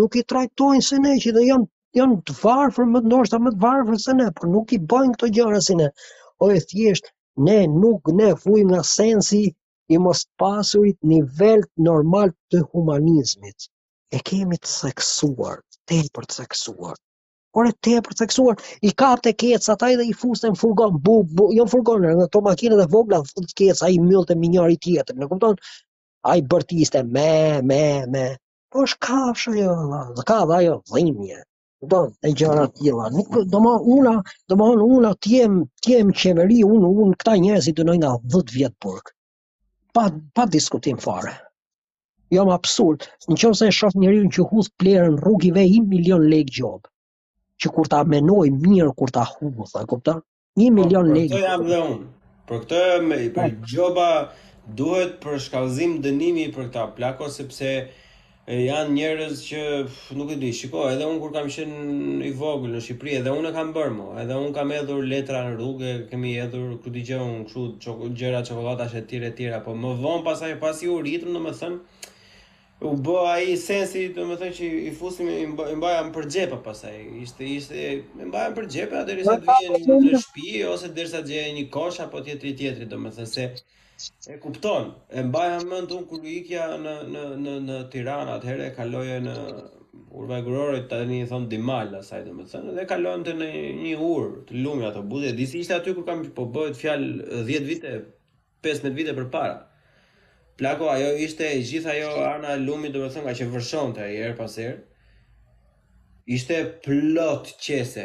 nuk 0.00 0.16
i 0.20 0.24
trajtojnë 0.34 0.86
si 0.88 1.00
ne 1.04 1.12
që 1.26 1.44
janë 1.48 1.68
janë 2.00 2.16
të 2.30 2.36
varfër 2.42 2.88
më 2.94 3.04
ndoshta 3.10 3.40
më 3.48 3.52
të 3.58 3.62
varfër 3.66 4.00
se 4.06 4.16
ne, 4.22 4.30
por 4.38 4.48
nuk 4.54 4.72
i 4.76 4.80
bëjnë 4.94 5.16
këto 5.18 5.30
gjëra 5.38 5.60
si 5.68 5.76
ne. 5.82 5.90
O 6.42 6.48
e 6.56 6.62
thjesht 6.72 7.12
ne 7.48 7.58
nuk 7.76 8.10
ne 8.22 8.30
fujmë 8.46 8.72
nga 8.72 8.80
sensi 8.94 9.42
i 9.94 10.00
mos 10.06 10.24
pasurit 10.40 10.96
nivel 11.12 11.62
normal 11.90 12.32
të 12.52 12.64
humanizmit. 12.72 13.70
E 14.16 14.20
kemi 14.30 14.58
të 14.64 14.70
seksuar, 14.78 15.60
të 15.86 16.04
për 16.16 16.30
të 16.32 16.42
seksuar 16.42 16.98
por 17.54 17.64
e 17.70 17.72
tepër 17.86 18.14
theksuar, 18.18 18.56
i 18.88 18.90
kap 19.00 19.20
të 19.24 19.32
kec 19.40 19.68
ata 19.74 19.90
dhe 20.00 20.04
i 20.10 20.14
fusën 20.20 20.52
në 20.52 20.60
furgon, 20.60 20.96
bu, 21.06 21.16
bu, 21.38 21.46
jo 21.56 21.66
furgon, 21.70 22.02
në 22.04 22.26
ato 22.26 22.40
makinat 22.44 22.82
e 22.82 22.86
vogla, 22.96 23.20
fut 23.30 23.52
kec 23.60 23.82
ai 23.86 23.94
myll 24.08 24.26
te 24.28 24.36
minjori 24.40 24.76
tjetër, 24.86 25.20
në 25.20 25.28
kupton? 25.32 25.56
Ai 26.32 26.40
bërtiste 26.50 27.02
me 27.16 27.28
me 27.70 27.80
me. 28.16 28.24
Po 28.74 28.86
shkafsh 28.90 29.48
ajo, 29.52 29.74
dhe 30.18 30.24
ka 30.30 30.38
dha 30.50 30.56
ajo 30.64 30.76
dhimbje. 30.90 31.38
Kupton? 31.84 32.10
E 32.26 32.32
gjëra 32.40 32.64
të 32.72 32.80
tilla. 32.80 33.06
Nuk 33.16 33.30
do 33.52 33.60
më 33.66 33.74
una, 33.96 34.14
do 34.50 34.58
më 34.58 34.68
una 34.98 35.12
ti 35.26 35.36
jam 35.38 35.54
ti 35.84 35.94
jam 35.98 36.10
qeveri, 36.22 36.58
unë, 36.74 36.90
un 37.04 37.12
këta 37.20 37.36
njerëz 37.44 37.70
i 37.70 37.76
dënoj 37.80 37.98
nga 38.00 38.12
10 38.36 38.54
vjet 38.56 38.74
burg. 38.82 39.12
Pa 39.94 40.08
pa 40.36 40.48
diskutim 40.56 40.98
fare. 41.06 41.36
Jo 42.34 42.48
më 42.48 42.54
absurd. 42.58 43.06
Nëse 43.30 43.68
e 43.68 43.74
shoh 43.78 43.94
njeriu 44.02 44.26
që 44.36 44.48
hudh 44.50 44.72
plerën 44.82 45.20
rrugive 45.22 45.64
i 45.76 45.78
milion 45.94 46.26
lekë 46.34 46.58
gjobë 46.58 46.93
që 47.62 47.70
kur 47.74 47.88
ta 47.92 48.00
menoj 48.14 48.46
mirë 48.58 48.92
kur 48.98 49.12
ta 49.14 49.24
humbë, 49.34 49.68
e 49.82 49.86
kupton? 49.90 50.22
1 50.58 50.68
po, 50.68 50.76
milion 50.80 51.10
lekë. 51.14 51.36
Po 51.36 51.42
jam 51.46 51.66
dhe 51.70 51.80
unë. 51.88 52.12
Për 52.48 52.58
këtë 52.64 52.80
me 53.10 53.18
për 53.36 53.54
po. 53.58 53.68
gjoba 53.74 54.08
duhet 54.80 55.14
për 55.22 55.38
shkallëzim 55.46 55.98
dënimi 56.04 56.48
për 56.54 56.66
këta 56.70 56.86
plako 56.98 57.28
sepse 57.38 57.70
janë 58.52 58.92
njerëz 58.92 59.40
që 59.48 59.60
nuk 60.20 60.32
e 60.34 60.36
di, 60.42 60.50
shiko, 60.52 60.82
edhe 60.92 61.06
un 61.08 61.16
kur 61.22 61.30
kam 61.32 61.46
qenë 61.54 62.26
i 62.28 62.32
vogël 62.36 62.74
në 62.74 62.82
Shqipëri, 62.84 63.14
edhe 63.22 63.32
un 63.38 63.48
e 63.48 63.52
kam 63.56 63.70
bër 63.76 63.88
më, 63.96 64.08
edhe 64.24 64.36
un 64.36 64.52
kam 64.56 64.72
hedhur 64.74 65.00
letra 65.12 65.40
në 65.46 65.54
rrugë, 65.54 65.94
kemi 66.10 66.34
hedhur 66.36 66.74
kudo 66.84 67.04
gjë, 67.08 67.20
un 67.24 67.46
kështu 67.48 68.10
gjëra 68.20 68.44
çokoladash 68.44 68.98
etj 69.00 69.24
etj, 69.30 69.48
po 69.64 69.72
më 69.78 69.94
vonë 70.04 70.26
pasaj 70.28 70.52
pasi 70.64 70.92
u 70.92 70.98
ritëm, 71.06 71.32
domethënë, 71.38 71.80
u 72.80 72.94
bë 73.00 73.14
ai 73.32 73.54
sensi 73.62 74.00
do 74.14 74.24
të 74.30 74.36
thënë 74.40 74.56
që 74.58 74.68
i 74.88 74.90
fusim 74.98 75.28
i 75.32 75.44
mbaja 75.50 76.00
më 76.08 76.12
për 76.14 76.26
xhepa 76.34 76.56
pastaj 76.64 76.96
ishte 77.24 77.46
ishte 77.56 77.76
e 77.88 78.26
mbaja 78.26 78.48
më 78.50 78.56
për 78.56 78.66
xhepa 78.74 79.02
derisa 79.10 79.36
të 79.44 79.50
vijë 79.66 79.98
në 80.02 80.22
shtëpi 80.24 80.54
ose 80.72 80.90
derisa 80.96 81.20
të 81.22 81.30
gjejë 81.32 81.52
një 81.58 81.66
kosh 81.76 82.00
apo 82.06 82.24
tjetri 82.26 82.54
tjetri 82.58 82.88
do 82.90 82.96
të 83.04 83.14
thënë 83.18 83.30
se 83.30 83.46
e 84.34 84.38
kupton 84.42 84.88
e 85.08 85.22
mbaja 85.28 85.60
mend 85.70 85.94
un 85.98 86.04
kur 86.10 86.26
ikja 86.34 86.66
në 86.84 86.94
në 87.14 87.24
në 87.44 87.54
në 87.68 87.78
Tiranë 87.94 88.34
atëherë 88.40 88.66
kaloje 88.80 89.20
në 89.28 89.36
urbaj 90.10 90.40
gurore 90.48 90.80
tani 90.90 91.20
i 91.22 91.28
thon 91.30 91.46
Dimal 91.52 91.94
asaj 92.02 92.24
do 92.26 92.34
të 92.40 92.48
thënë 92.56 92.74
dhe 92.80 92.88
kalon 92.90 93.22
te 93.28 93.36
në 93.38 93.52
një 93.84 93.94
ur 94.12 94.26
të 94.48 94.64
lumja 94.66 94.90
të 94.96 95.04
budhe 95.14 95.30
disi 95.38 95.62
ishte 95.62 95.78
aty 95.78 95.94
kur 95.94 96.08
kam 96.10 96.26
po 96.40 96.48
bëhet 96.58 96.82
fjalë 96.82 97.44
10 97.52 97.70
vite 97.70 97.94
15 98.66 98.98
vite 98.98 99.14
përpara 99.20 99.60
Plako, 100.58 100.86
ajo 100.94 101.08
ishte 101.26 101.46
gjithë 101.68 101.90
ajo 101.96 102.10
ana 102.28 102.50
e 102.56 102.60
lumit, 102.66 102.92
do 102.94 103.00
të 103.04 103.08
thonë, 103.14 103.22
nga 103.26 103.32
që 103.38 103.46
vërshonte 103.54 104.02
ai 104.04 104.12
herë 104.18 104.36
pas 104.40 104.52
herë. 104.60 104.76
Ishte 106.36 106.58
plot 106.84 107.48
qese. 107.64 108.04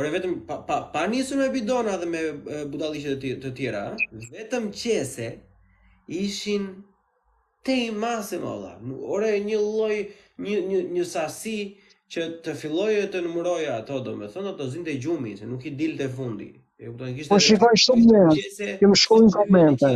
Ore 0.00 0.10
vetëm 0.14 0.32
pa 0.48 0.56
pa 0.68 0.78
pa 0.94 1.04
nisur 1.12 1.38
me 1.40 1.46
bidona 1.54 1.94
dhe 2.00 2.08
me 2.14 2.22
budalliqet 2.72 3.20
të, 3.22 3.30
të 3.44 3.52
tjera, 3.60 3.84
vetëm 4.34 4.66
qese 4.82 5.28
ishin 6.22 6.66
te 7.64 7.76
i 7.86 7.86
masë 8.02 8.42
valla. 8.42 8.74
Ore 9.16 9.30
një 9.46 9.62
lloj 9.62 10.02
një 10.46 10.58
një 10.72 10.82
një 10.98 11.06
sasi 11.12 11.56
që 12.12 12.26
të 12.44 12.56
filloje 12.58 13.06
të 13.14 13.22
numëroja 13.22 13.78
ato, 13.80 14.02
do 14.08 14.16
me 14.18 14.28
thënë, 14.34 14.52
ato 14.56 14.68
zinë 14.74 14.88
të 14.90 14.98
gjumi, 15.06 15.36
se 15.38 15.48
nuk 15.54 15.64
i 15.64 15.72
dilë 15.78 15.96
të 16.02 16.10
fundi. 16.18 16.50
E, 16.76 16.90
këtën, 16.90 17.16
kishte 17.22 17.32
po 17.36 17.40
shikoj 17.48 17.72
shumë 17.86 18.06
në, 18.10 18.70
kemë 18.84 19.00
shkojnë 19.06 19.34
komente 19.38 19.94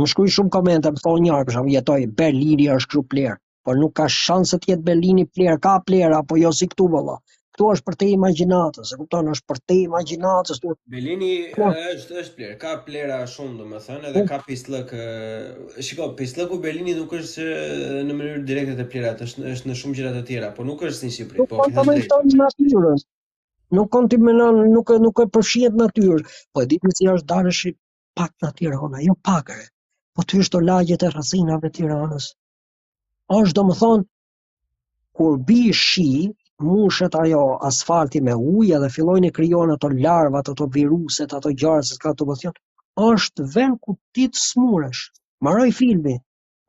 më 0.00 0.08
shkruaj 0.12 0.32
shumë 0.36 0.52
komente, 0.56 0.90
më 0.92 1.02
thonë 1.04 1.24
njëri 1.26 1.46
për 1.48 1.56
shemb, 1.56 1.72
jetoj 1.74 2.00
Berlini 2.20 2.68
është 2.76 2.90
kru 2.92 3.02
plerë, 3.12 3.38
por 3.66 3.76
nuk 3.80 3.94
ka 4.00 4.06
shans 4.16 4.54
të 4.56 4.72
jetë 4.72 4.86
Berlini 4.90 5.26
plerë, 5.36 5.58
ka 5.66 5.76
plerë 5.88 6.16
apo 6.22 6.40
jo 6.40 6.52
si 6.60 6.68
këtu 6.72 6.88
valla. 6.94 7.18
Ktu 7.56 7.66
është 7.74 7.84
për 7.88 7.96
të 8.00 8.06
imagjinatës, 8.14 8.92
e 8.94 8.96
kupton, 9.00 9.26
është 9.34 9.48
për 9.50 9.58
të 9.68 9.74
imagjinatës. 9.84 10.60
Tu... 10.62 10.74
Berlini 10.94 11.30
ja. 11.34 11.50
Po. 11.56 11.70
është 11.96 12.16
është 12.22 12.36
plerë, 12.38 12.54
ka 12.62 12.76
plera 12.86 13.18
shumë 13.32 13.56
domethënë, 13.60 14.02
edhe 14.12 14.22
po. 14.22 14.28
ka 14.30 14.38
pislëk. 14.46 14.94
Shikoj, 15.88 16.12
pislëku 16.20 16.60
Berlini 16.62 16.94
nuk 16.96 17.12
është 17.18 17.48
në 18.06 18.14
mënyrë 18.20 18.44
direkte 18.48 18.76
të 18.80 18.86
plerat, 18.94 19.20
është 19.26 19.44
është 19.56 19.72
në 19.72 19.76
shumë 19.82 19.98
gjëra 19.98 20.14
të 20.14 20.22
tjera, 20.30 20.52
por 20.56 20.68
nuk 20.70 20.86
është 20.88 21.08
në 21.10 21.16
Shqipëri, 21.18 21.48
po. 21.50 21.58
Po 21.66 21.86
më 21.90 21.98
thonë 22.12 22.30
në 22.30 22.38
natyrë. 22.44 22.94
Nuk 23.78 23.92
kanë 23.96 24.10
ti 24.14 24.18
më 24.22 24.36
nuk 24.78 24.94
nuk 25.08 25.20
e 25.20 25.28
përfshihet 25.34 25.76
natyrë. 25.82 26.22
Po 26.54 26.64
e 26.64 26.70
ditni 26.72 26.94
se 26.94 27.02
si 27.04 27.12
është 27.18 27.32
dalësh 27.34 27.64
pak 28.22 28.32
natyrë 28.46 28.80
ona, 28.86 29.02
jo 29.04 29.18
pakare 29.26 29.68
po 30.16 30.22
ty 30.30 30.38
është 30.42 30.56
të 30.56 30.60
lagjit 30.68 31.02
e 31.06 31.10
rasinave 31.14 31.68
të 31.70 31.74
tiranës. 31.78 32.24
është 33.34 33.54
do 33.58 33.62
më 33.66 33.74
thonë, 33.80 34.04
kur 35.18 35.36
bi 35.50 35.58
shi, 35.80 36.06
mushet 36.70 37.18
ajo 37.20 37.42
asfalti 37.68 38.22
me 38.28 38.32
uja 38.60 38.80
dhe 38.84 38.88
fillojnë 38.96 39.28
e 39.30 39.34
kryonë 39.36 39.74
ato 39.76 39.90
larvat, 39.98 40.50
ato 40.52 40.66
viruset, 40.76 41.34
ato 41.38 41.52
gjarës, 41.62 41.92
që 41.92 41.98
s'ka 42.00 42.14
të 42.16 42.26
më 42.30 42.52
është 43.12 43.46
vend 43.54 43.78
ku 43.84 43.94
ti 44.16 44.26
të 44.32 44.42
smurësh. 44.46 45.04
Maroj 45.46 45.68
filmi, 45.80 46.16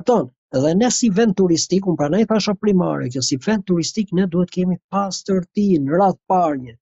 të 0.01 0.05
tonë, 0.11 0.31
dhe 0.65 0.75
ne 0.83 0.91
si 0.99 1.09
vend 1.17 1.35
turistik, 1.41 1.87
unë 1.89 1.99
pra 2.01 2.09
ne 2.13 2.21
i 2.27 2.57
primare, 2.65 3.09
që 3.15 3.21
si 3.29 3.39
vend 3.47 3.65
turistik 3.71 4.13
ne 4.19 4.27
duhet 4.35 4.51
kemi 4.57 4.77
pas 4.93 5.23
të 5.23 5.39
rëtinë, 5.41 5.97
ratë 5.97 6.45
një. 6.61 6.77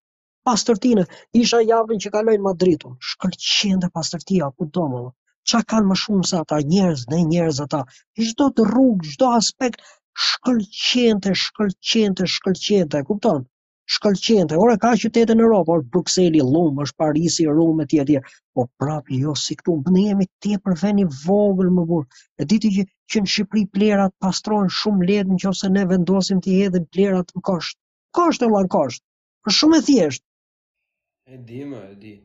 të 0.76 1.06
isha 1.44 1.64
javën 1.72 2.04
që 2.04 2.12
kalojnë 2.18 2.44
Madridu, 2.50 2.92
Madridun. 3.00 3.80
dhe 3.82 3.90
pastërtia 3.96 4.52
ku 4.58 4.64
do 4.74 4.84
më 4.92 5.02
dhe 5.06 5.12
qa 5.52 5.64
kanë 5.74 5.90
më 5.90 5.96
shumë 6.02 6.28
se 6.30 6.38
ata 6.42 6.58
njerëz, 6.74 7.04
dhe 7.12 7.20
njerëz 7.30 7.60
ata, 7.66 7.80
i 8.22 8.26
të 8.34 8.66
rrugë, 8.70 9.08
shdo 9.16 9.30
aspekt, 9.38 9.80
shkëllqente, 10.26 11.32
shkëllqente, 11.44 12.28
shkëllqente, 12.36 13.00
kupton? 13.08 13.48
shkëllqente, 13.94 14.58
ora 14.64 14.76
ka 14.84 14.92
qytetë 15.02 15.34
në 15.38 15.44
Europë, 15.48 15.72
orë 15.76 15.86
Bruxelli, 15.96 16.44
Lumë, 16.50 16.84
është 16.86 17.00
Parisi, 17.02 17.48
Rumë, 17.58 17.84
e 17.84 17.92
tje, 17.92 18.04
tje, 18.10 18.20
po 18.54 18.68
prapë 18.82 19.18
jo 19.24 19.34
si 19.44 19.58
këtu, 19.58 19.74
më 19.96 20.04
jemi 20.04 20.28
tje 20.46 20.60
për 20.66 20.78
veni 20.84 21.08
vogël 21.24 21.72
më 21.80 21.88
burë, 21.90 22.22
e 22.38 22.46
diti 22.54 22.70
që, 22.76 22.86
që 23.10 23.24
në 23.24 23.32
Shqipëri 23.34 23.66
plerat 23.74 24.14
pastrojnë 24.22 24.76
shumë 24.82 25.10
ledhën 25.10 25.42
që 25.42 25.50
ose 25.56 25.72
ne 25.74 25.88
vendosim 25.90 26.44
të 26.46 26.58
jedhën 26.60 26.86
plerat 26.94 27.34
në 27.34 27.42
koshtë, 27.50 27.82
koshtë 28.20 28.46
e 28.46 28.54
lanë 28.58 28.72
koshtë, 28.78 29.06
për 29.48 29.58
shumë 29.58 29.82
e 29.82 29.86
thjeshtë. 29.90 30.26
E 31.34 31.42
di 31.50 31.64
më, 31.74 31.84
e 31.90 31.96
di. 32.06 32.18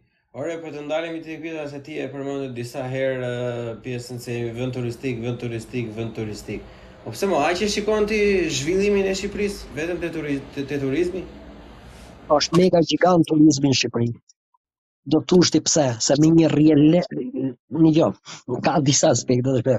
Ore, 0.43 0.55
për 0.63 0.73
të 0.75 0.81
ndalemi 0.85 1.19
të 1.25 1.29
ikpita 1.33 1.65
se 1.73 1.79
ti 1.87 1.93
e 2.03 2.09
përmëndët 2.13 2.55
disa 2.57 2.81
herë 2.93 3.27
uh, 3.27 3.69
pjesën 3.85 4.17
se 4.25 4.33
jemi 4.35 4.49
vënd 4.57 4.75
turistik, 4.77 5.21
vënd 5.25 5.39
turistik, 5.43 5.93
vënd 5.99 6.11
turistik. 6.17 6.65
O 6.65 7.05
po 7.05 7.13
pëse 7.15 7.29
mo, 7.33 7.37
a 7.39 7.53
që 7.61 7.69
shikon 7.75 8.09
të 8.11 8.19
zhvillimin 8.57 9.07
e 9.13 9.15
Shqipëris, 9.21 9.61
vetëm 9.79 10.01
të, 10.03 10.11
turi, 10.17 10.35
të, 10.57 10.65
të 10.73 10.81
turizmi? 10.85 11.23
O, 11.45 12.41
është 12.41 12.59
mega 12.65 12.83
gjigant 12.91 13.29
turizmi 13.31 13.71
në 13.71 13.79
Shqipëri. 13.83 14.09
Do 15.15 15.23
të 15.31 15.39
ushti 15.45 15.63
pëse, 15.69 15.87
se 16.09 16.19
me 16.25 16.33
një 16.41 16.51
rjele, 16.57 17.05
një 17.87 17.97
jo, 18.03 18.11
ka 18.67 18.75
disa 18.91 19.15
aspekte 19.15 19.55
dhe 19.59 19.63
shpe. 19.63 19.79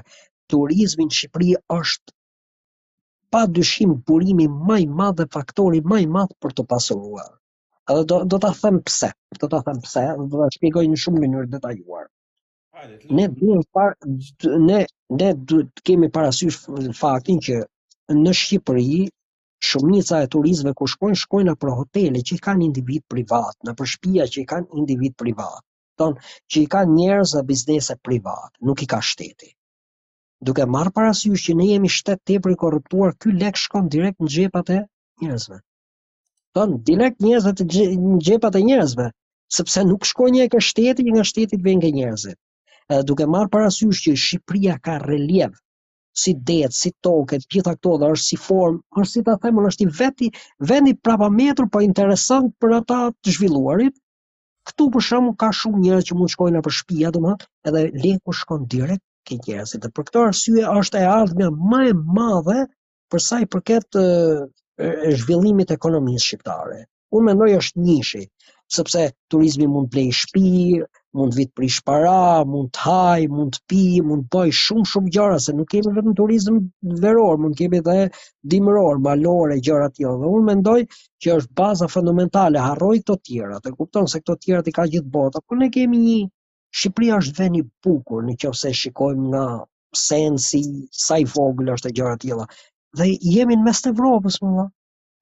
Turizmi 0.56 1.10
në 1.10 1.18
Shqipëri 1.18 1.52
është 1.82 2.16
pa 3.36 3.44
dyshim 3.60 3.98
burimi 4.08 4.48
maj 4.72 4.82
madhe 5.02 5.28
faktori 5.38 5.84
maj 5.94 6.02
madhe 6.18 6.40
për 6.40 6.62
të 6.62 6.70
pasuruar. 6.72 7.34
Edhe 7.92 8.02
do, 8.10 8.16
do 8.32 8.38
të 8.42 8.48
them 8.62 8.76
pse, 8.86 9.08
do 9.40 9.48
të 9.50 9.58
them 9.66 9.76
pse, 9.82 10.00
do 10.30 10.38
të 10.42 10.46
shpjegoj 10.56 10.82
në 10.92 10.96
shumë 11.02 11.20
mënyrë 11.24 11.48
detajuar. 11.52 12.06
Ne 13.18 13.26
duhet 13.40 13.68
par, 13.78 13.92
ne, 14.70 14.78
ne 15.20 15.28
duhet 15.52 15.82
kemi 15.90 16.08
parasysh 16.16 16.58
faktin 17.00 17.38
që 17.46 17.60
në 18.16 18.32
Shqipëri, 18.40 18.98
shumica 19.68 20.18
e 20.24 20.28
turistëve 20.34 20.74
ku 20.80 20.88
shkojnë, 20.94 21.20
shkojnë 21.22 21.48
në 21.48 21.54
për 21.62 21.72
hotele 21.78 22.24
që 22.30 22.36
i 22.38 22.42
kanë 22.48 22.66
individ 22.66 23.06
privat, 23.14 23.56
në 23.68 23.76
përshpia 23.82 24.26
që 24.34 24.42
i 24.42 24.46
kanë 24.54 24.82
individ 24.82 25.16
privat, 25.24 25.64
ton, 26.02 26.18
që 26.52 26.62
i 26.62 26.68
kanë 26.74 26.98
njerëz 26.98 27.36
dhe 27.38 27.44
biznese 27.52 27.98
privat, 28.08 28.50
nuk 28.70 28.82
i 28.82 28.90
ka 28.94 29.00
shteti. 29.12 29.52
Duke 30.50 30.66
marë 30.76 30.92
parasysh 30.98 31.46
që 31.48 31.56
ne 31.62 31.70
jemi 31.70 31.94
shtetë 31.98 32.22
tepër 32.32 32.56
i 32.58 32.60
korruptuar, 32.66 33.16
ky 33.22 33.36
lek 33.44 33.62
shkon 33.66 33.88
direkt 33.96 34.20
në 34.26 34.32
gjepat 34.38 34.78
e 34.78 34.80
njerëzve 35.24 35.62
ton 36.56 36.72
direkt 36.90 37.20
njëzët 37.26 37.60
në 37.66 38.18
xhepat 38.26 38.54
e 38.58 38.64
njerëzve, 38.70 39.04
sepse 39.56 39.82
nuk 39.88 40.06
shkojnë 40.10 40.38
një 40.44 40.48
ka 40.54 40.60
shteti, 40.70 41.04
një 41.04 41.12
nga 41.16 41.24
shteti 41.30 41.58
vjen 41.66 41.80
nga 41.82 41.90
njerëzit. 41.98 42.38
Ë 42.96 43.02
duke 43.10 43.24
marr 43.34 43.50
parasysh 43.52 44.00
që 44.06 44.14
Shqipëria 44.24 44.76
ka 44.86 44.94
relief 45.04 45.58
si 46.22 46.32
det, 46.50 46.70
si 46.78 46.92
tokë, 47.04 47.40
të 47.42 47.48
gjitha 47.56 47.72
këto 47.76 47.92
dhe 48.00 48.08
është 48.16 48.26
si 48.30 48.36
formë, 48.46 48.78
është 49.02 49.12
si 49.18 49.22
ta 49.26 49.34
themon, 49.42 49.68
është 49.70 49.84
i 49.86 49.90
veti 50.00 50.28
vendi 50.70 50.94
prapametur 51.04 51.68
po 51.74 51.82
interesant 51.88 52.48
për 52.64 52.76
ata 52.80 53.00
të 53.20 53.36
zhvilluarit. 53.36 53.96
këtu 54.66 54.84
për 54.94 55.02
shumë 55.08 55.32
ka 55.42 55.48
shumë 55.56 55.80
njerëz 55.82 56.04
që 56.08 56.14
mund 56.18 56.30
shkojnë 56.36 56.58
nëpër 56.58 56.74
shtëpi, 56.78 56.96
domethënë, 57.14 57.50
edhe 57.70 57.80
linku 58.04 58.32
shkon 58.40 58.64
direkt 58.72 59.04
ke 59.26 59.36
Dhe 59.44 59.90
për 59.96 60.02
këtë 60.08 60.22
arsye 60.28 60.64
është 60.80 60.98
e 61.02 61.04
ardhmja 61.20 61.50
më 61.68 61.80
e 61.90 61.92
madhe 62.16 62.58
për 63.10 63.20
sa 63.28 63.38
i 63.44 63.46
përket 63.54 64.00
zhvillimit 65.18 65.70
ekonomisë 65.74 66.24
shqiptare. 66.26 66.78
Unë 67.16 67.26
mendoj 67.30 67.46
është 67.58 67.80
njëshi, 67.82 68.22
sepse 68.76 69.02
turizmi 69.34 69.66
mund 69.74 69.88
të 69.92 69.98
lejë 70.00 70.14
shtëpi, 70.18 70.80
mund 71.20 71.32
të 71.34 71.38
vit 71.38 71.52
prish 71.60 71.76
para, 71.90 72.16
mund 72.54 72.72
të 72.78 72.82
haj, 72.88 73.24
mund 73.36 73.54
të 73.56 73.60
pi, 73.72 73.84
mund 74.08 74.26
të 74.26 74.34
bëj 74.40 74.52
shumë 74.60 74.88
shumë 74.90 75.12
gjëra 75.16 75.36
se 75.44 75.54
nuk 75.60 75.70
kemi 75.74 75.94
vetëm 75.98 76.16
turizëm 76.18 76.58
veror, 77.06 77.38
mund 77.44 77.56
kemi 77.60 77.80
edhe 77.80 77.96
dimror, 78.56 78.98
malore, 79.06 79.58
gjëra 79.68 79.88
të 79.94 80.02
Dhe 80.24 80.32
unë 80.32 80.46
mendoj 80.50 80.76
që 81.22 81.38
është 81.38 81.54
baza 81.62 81.88
fundamentale 81.94 82.60
harroj 82.66 82.94
të 83.08 83.18
tjera. 83.30 83.60
Të 83.64 83.74
kupton 83.78 84.10
se 84.14 84.20
këto 84.20 84.34
të 84.36 84.44
tjera 84.44 84.66
të 84.68 84.76
ka 84.80 84.88
gjithë 84.96 85.12
bota, 85.16 85.40
por 85.46 85.62
ne 85.62 85.70
kemi 85.78 86.02
një 86.04 86.20
Shqipëria 86.76 87.16
është 87.22 87.40
vend 87.40 87.56
i 87.56 87.60
bukur 87.86 88.24
nëse 88.28 88.70
shikojmë 88.82 89.22
nga 89.32 89.44
sensi 90.04 90.60
sa 91.06 91.16
i 91.16 91.24
vogël 91.32 91.70
është 91.78 91.88
e 91.88 91.94
gjëra 92.00 92.18
të 92.20 92.32
dhe 92.96 93.06
jemi 93.34 93.56
në 93.60 93.66
mes 93.68 93.82
të 93.84 93.90
Evropës, 93.94 94.40
më 94.44 94.50
dha. 94.58 94.64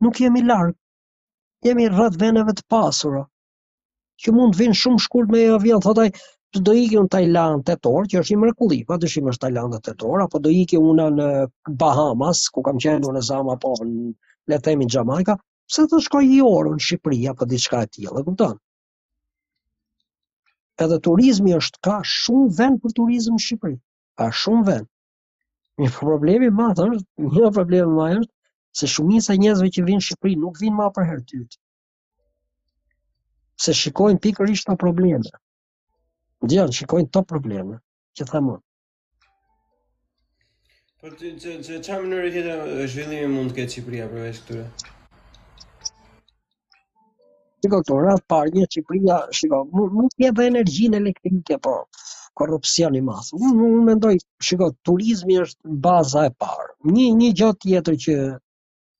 Nuk 0.06 0.18
jemi 0.22 0.42
largë. 0.50 0.76
Jemi 1.66 1.86
rrët 1.94 2.18
veneve 2.20 2.54
të 2.56 2.66
pasura. 2.72 3.22
Që 4.22 4.34
mund 4.36 4.54
të 4.54 4.60
vinë 4.62 4.76
shumë 4.80 5.02
shkurt 5.06 5.32
me 5.34 5.42
avion, 5.54 5.82
thotaj, 5.86 6.06
të 6.54 6.60
do 6.68 6.74
ikë 6.80 7.04
në 7.06 7.10
Tajland 7.16 7.64
të 7.66 7.76
torë, 7.86 8.06
që 8.12 8.20
është 8.22 8.34
i 8.36 8.40
mërkulli, 8.44 8.78
pa 8.90 8.98
dëshim 9.04 9.30
është 9.32 9.44
Tajland 9.46 9.78
të 9.88 9.94
torë, 10.02 10.26
apo 10.28 10.40
do 10.44 10.52
ikë 10.60 10.78
una 10.90 11.06
në 11.16 11.28
Bahamas, 11.80 12.44
ku 12.54 12.62
kam 12.68 12.78
qenë 12.84 13.10
në 13.16 13.24
Zama, 13.30 13.56
apo 13.56 13.72
në 13.80 14.12
letemi 14.52 14.86
në 14.86 14.94
Gjamaika, 14.94 15.38
pëse 15.70 15.88
të 15.90 16.02
shkoj 16.06 16.22
i 16.36 16.40
orë 16.46 16.76
në 16.76 16.86
Shqipëri, 16.86 17.20
apo 17.32 17.48
diçka 17.54 17.82
e 17.82 17.90
tjilë, 17.96 18.20
e 18.20 18.24
këmëtanë. 18.28 18.58
Edhe 20.86 21.00
turizmi 21.08 21.56
është 21.58 21.82
ka 21.88 21.98
shumë 22.12 22.54
vend 22.60 22.84
për 22.84 22.96
turizm 23.02 23.34
në 23.40 23.46
Shqipëri, 23.48 23.76
ka 24.20 24.30
shumë 24.44 24.66
vend. 24.70 24.90
Një 25.82 25.88
problemi 25.96 26.48
ma 26.56 26.66
të 26.78 26.84
është, 26.94 27.28
një 27.36 27.48
problemi 27.54 27.94
ma 27.96 28.04
është, 28.20 28.32
se 28.80 28.88
shumisa 28.92 29.34
njëzve 29.38 29.70
që 29.76 29.82
vinë 29.88 30.04
Shqipëri 30.08 30.36
nuk 30.42 30.60
vinë 30.62 30.76
ma 30.80 30.84
për 30.98 31.08
hertyt. 31.08 31.56
Se 33.64 33.74
shikojnë 33.80 34.22
pikër 34.26 34.52
ishtë 34.54 34.70
të 34.70 34.76
probleme. 34.84 35.32
Djanë, 36.52 36.76
shikojnë 36.78 37.10
të 37.16 37.24
probleme, 37.32 37.80
që 38.18 38.28
thamë. 38.30 38.54
Për 41.02 41.18
të 41.20 41.32
po, 41.42 41.42
që 41.42 41.58
që 41.70 41.80
që 41.88 41.98
më 42.04 42.10
nërë 42.14 42.30
tjetër 42.36 42.62
zhvillimi 42.92 43.34
mund 43.34 43.50
të 43.52 43.58
ketë 43.60 43.74
Shqipëria 43.76 44.08
përveç 44.14 44.40
këture? 44.44 44.66
Shiko 47.64 47.82
këto, 47.82 48.00
rrath 48.06 48.24
parë 48.34 48.68
Shqipëria, 48.70 49.18
shiko, 49.42 49.64
mund 49.82 50.14
të 50.14 50.28
jetë 50.28 50.40
dhe 50.42 50.50
energjin 50.54 51.00
elektrike, 51.02 51.58
po, 51.66 51.76
korrupsion 52.38 52.96
i 52.98 53.02
madh. 53.06 53.28
Unë 53.48 53.54
un, 53.54 53.74
mendoj, 53.88 54.10
shikoj, 54.46 54.68
turizmi 54.88 55.36
është 55.44 55.76
baza 55.86 56.24
e 56.28 56.32
parë. 56.44 56.68
Një 56.96 57.04
një 57.20 57.30
gjë 57.40 57.50
tjetër 57.64 57.98
që 58.06 58.16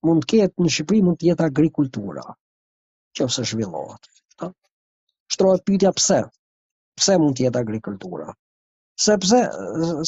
mund 0.09 0.25
të 0.25 0.31
ketë 0.39 0.65
në 0.67 0.73
Shqipëri 0.77 1.03
mund 1.07 1.21
të 1.23 1.29
jetë 1.31 1.47
agrikultura, 1.51 2.25
nëse 3.21 3.45
zhvillohet. 3.51 4.09
Ëh. 4.47 4.51
Shtrohet 5.35 5.65
pyetja 5.69 5.93
pse? 5.99 6.21
Pse 7.01 7.17
mund 7.23 7.37
të 7.39 7.47
jetë 7.49 7.63
agrikultura? 7.67 8.29
Sepse 9.05 9.41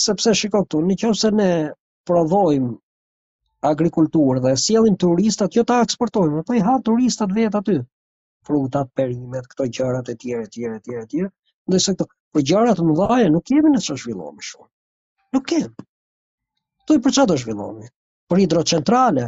sepse 0.04 0.34
shikoj 0.42 0.62
këtu, 0.68 0.84
nëse 0.90 1.32
ne 1.40 1.48
prodhojm 2.06 2.70
agrikulturë 3.70 4.42
dhe 4.44 4.52
sjellim 4.62 4.94
turistat, 5.06 5.56
jo 5.58 5.64
ta 5.70 5.80
eksportojm, 5.86 6.36
ata 6.38 6.46
po 6.46 6.54
i 6.54 6.62
ha 6.68 6.76
turistat 6.90 7.32
vet 7.40 7.58
aty. 7.62 7.80
Frutat, 8.46 8.92
perimet, 9.00 9.48
këto 9.54 9.66
gjërat 9.78 10.12
e 10.12 10.14
tjera 10.22 10.44
e 10.46 10.50
tjera 10.56 10.76
e 10.76 10.80
tjera 10.88 11.02
e 11.02 11.08
tjera 11.14 11.30
dhe 11.72 11.78
se 11.84 11.92
këto, 11.96 12.06
për 12.06 12.40
po 12.40 12.42
gjarat 12.48 12.80
të 12.80 13.28
nuk 13.36 13.44
kemi 13.50 13.70
në 13.72 13.80
që 13.86 13.94
shvillomi 14.02 14.44
shumë. 14.48 14.68
Nuk 15.36 15.46
kemi. 15.52 15.84
Tu 16.86 16.96
i 16.98 17.02
për 17.06 17.14
që 17.18 17.24
të 17.30 17.36
shvillomi. 17.42 17.88
Për 18.30 18.42
hidrocentrale, 18.42 19.24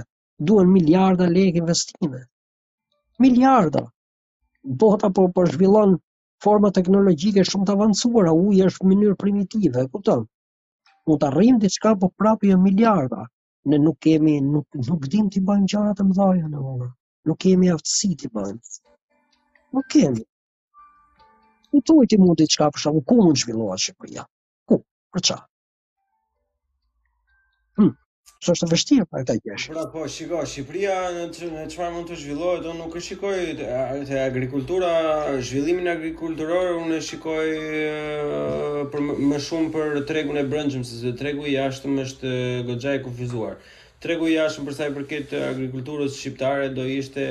duen 0.50 0.70
miliarda 0.74 1.26
leg 1.38 1.56
investime. 1.62 2.20
Miliarda. 3.24 3.82
Bota 4.82 5.10
po 5.18 5.24
për 5.38 5.50
zhvillon 5.56 5.96
forma 6.46 6.70
teknologjike 6.78 7.44
shumë 7.50 7.66
të 7.70 7.74
avancuara, 7.76 8.34
uji 8.46 8.64
është 8.70 8.86
në 8.86 8.92
mënyrë 8.92 9.18
primitive, 9.24 9.82
e 9.86 9.90
kupton? 9.96 10.24
Mu 11.08 11.16
të 11.18 11.30
arrim 11.32 11.58
diçka 11.64 11.96
po 12.04 12.12
prapë 12.22 12.52
jo 12.52 12.60
miliarda. 12.66 13.24
Ne 13.70 13.80
nuk 13.86 13.98
kemi 14.06 14.36
nuk 14.52 14.82
nuk 14.90 15.10
dim 15.14 15.26
të 15.32 15.42
bëjmë 15.48 15.70
gjëra 15.72 15.96
të 15.98 16.06
mëdha 16.10 16.28
jo 16.42 16.52
në 16.52 16.62
orë. 16.72 16.90
Nuk 17.28 17.42
kemi 17.46 17.72
aftësi 17.74 18.12
ti 18.22 18.30
bëjmë. 18.34 18.76
Nuk 19.76 19.90
kemi. 19.94 20.24
Ku 21.70 21.80
të 21.84 21.94
ujti 22.00 22.16
mundi 22.22 22.46
qka 22.54 22.66
për 22.74 22.82
shumë, 22.86 23.00
ku 23.08 23.16
mund 23.20 23.40
zhvillua 23.44 23.74
Shqipëria? 23.82 24.22
Ku? 24.68 24.76
Për 25.16 25.24
qa? 25.28 25.36
Hm, 27.80 27.90
Së 28.46 28.54
është 28.54 28.66
të 28.68 28.76
vështirë 28.76 29.04
për 29.12 29.24
e 29.24 29.26
taj 29.28 29.34
kesh. 29.44 29.64
Pra 29.74 29.82
po, 29.92 30.04
shiko, 30.14 30.40
Shqipëria 30.52 30.94
në 31.16 31.24
që 31.36 31.76
farë 31.76 31.90
mund 31.96 32.08
të 32.10 32.18
zhvillohet, 32.22 32.66
unë 32.72 32.84
nuk 32.84 32.96
e 32.96 33.02
shikoj 33.06 33.34
të, 33.60 33.68
agrikultura, 34.22 34.92
zhvillimin 35.48 35.92
agrikulturor, 35.92 36.70
unë 36.80 37.00
e 37.00 37.02
shikoj 37.10 37.48
më 39.32 39.40
shumë 39.48 39.72
për 39.76 40.00
tregun 40.12 40.38
e 40.40 40.46
brëndshëm, 40.54 40.86
se 40.92 41.00
se 41.02 41.12
tregu 41.22 41.44
i 41.52 41.58
ashtëm 41.68 42.00
është 42.06 42.32
gogja 42.70 42.94
e 42.98 43.02
kufizuar. 43.08 43.58
Tregu 44.06 44.30
i 44.32 44.38
ashtëm 44.46 44.70
përsa 44.70 44.88
i 44.92 44.96
përket 45.00 45.36
agrikulturës 45.50 46.16
shqiptare 46.22 46.72
do 46.80 46.88
ishte 47.00 47.28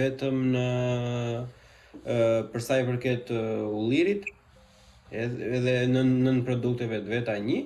vetëm 0.00 0.44
në 0.54 0.68
për 2.02 2.60
sa 2.64 2.78
i 2.80 2.86
përket 2.86 3.30
ullirit 3.34 4.26
edhe 5.12 5.74
në 5.92 6.02
nën 6.08 6.40
produkteve 6.46 7.02
të 7.04 7.12
veta 7.18 7.36
një, 7.46 7.60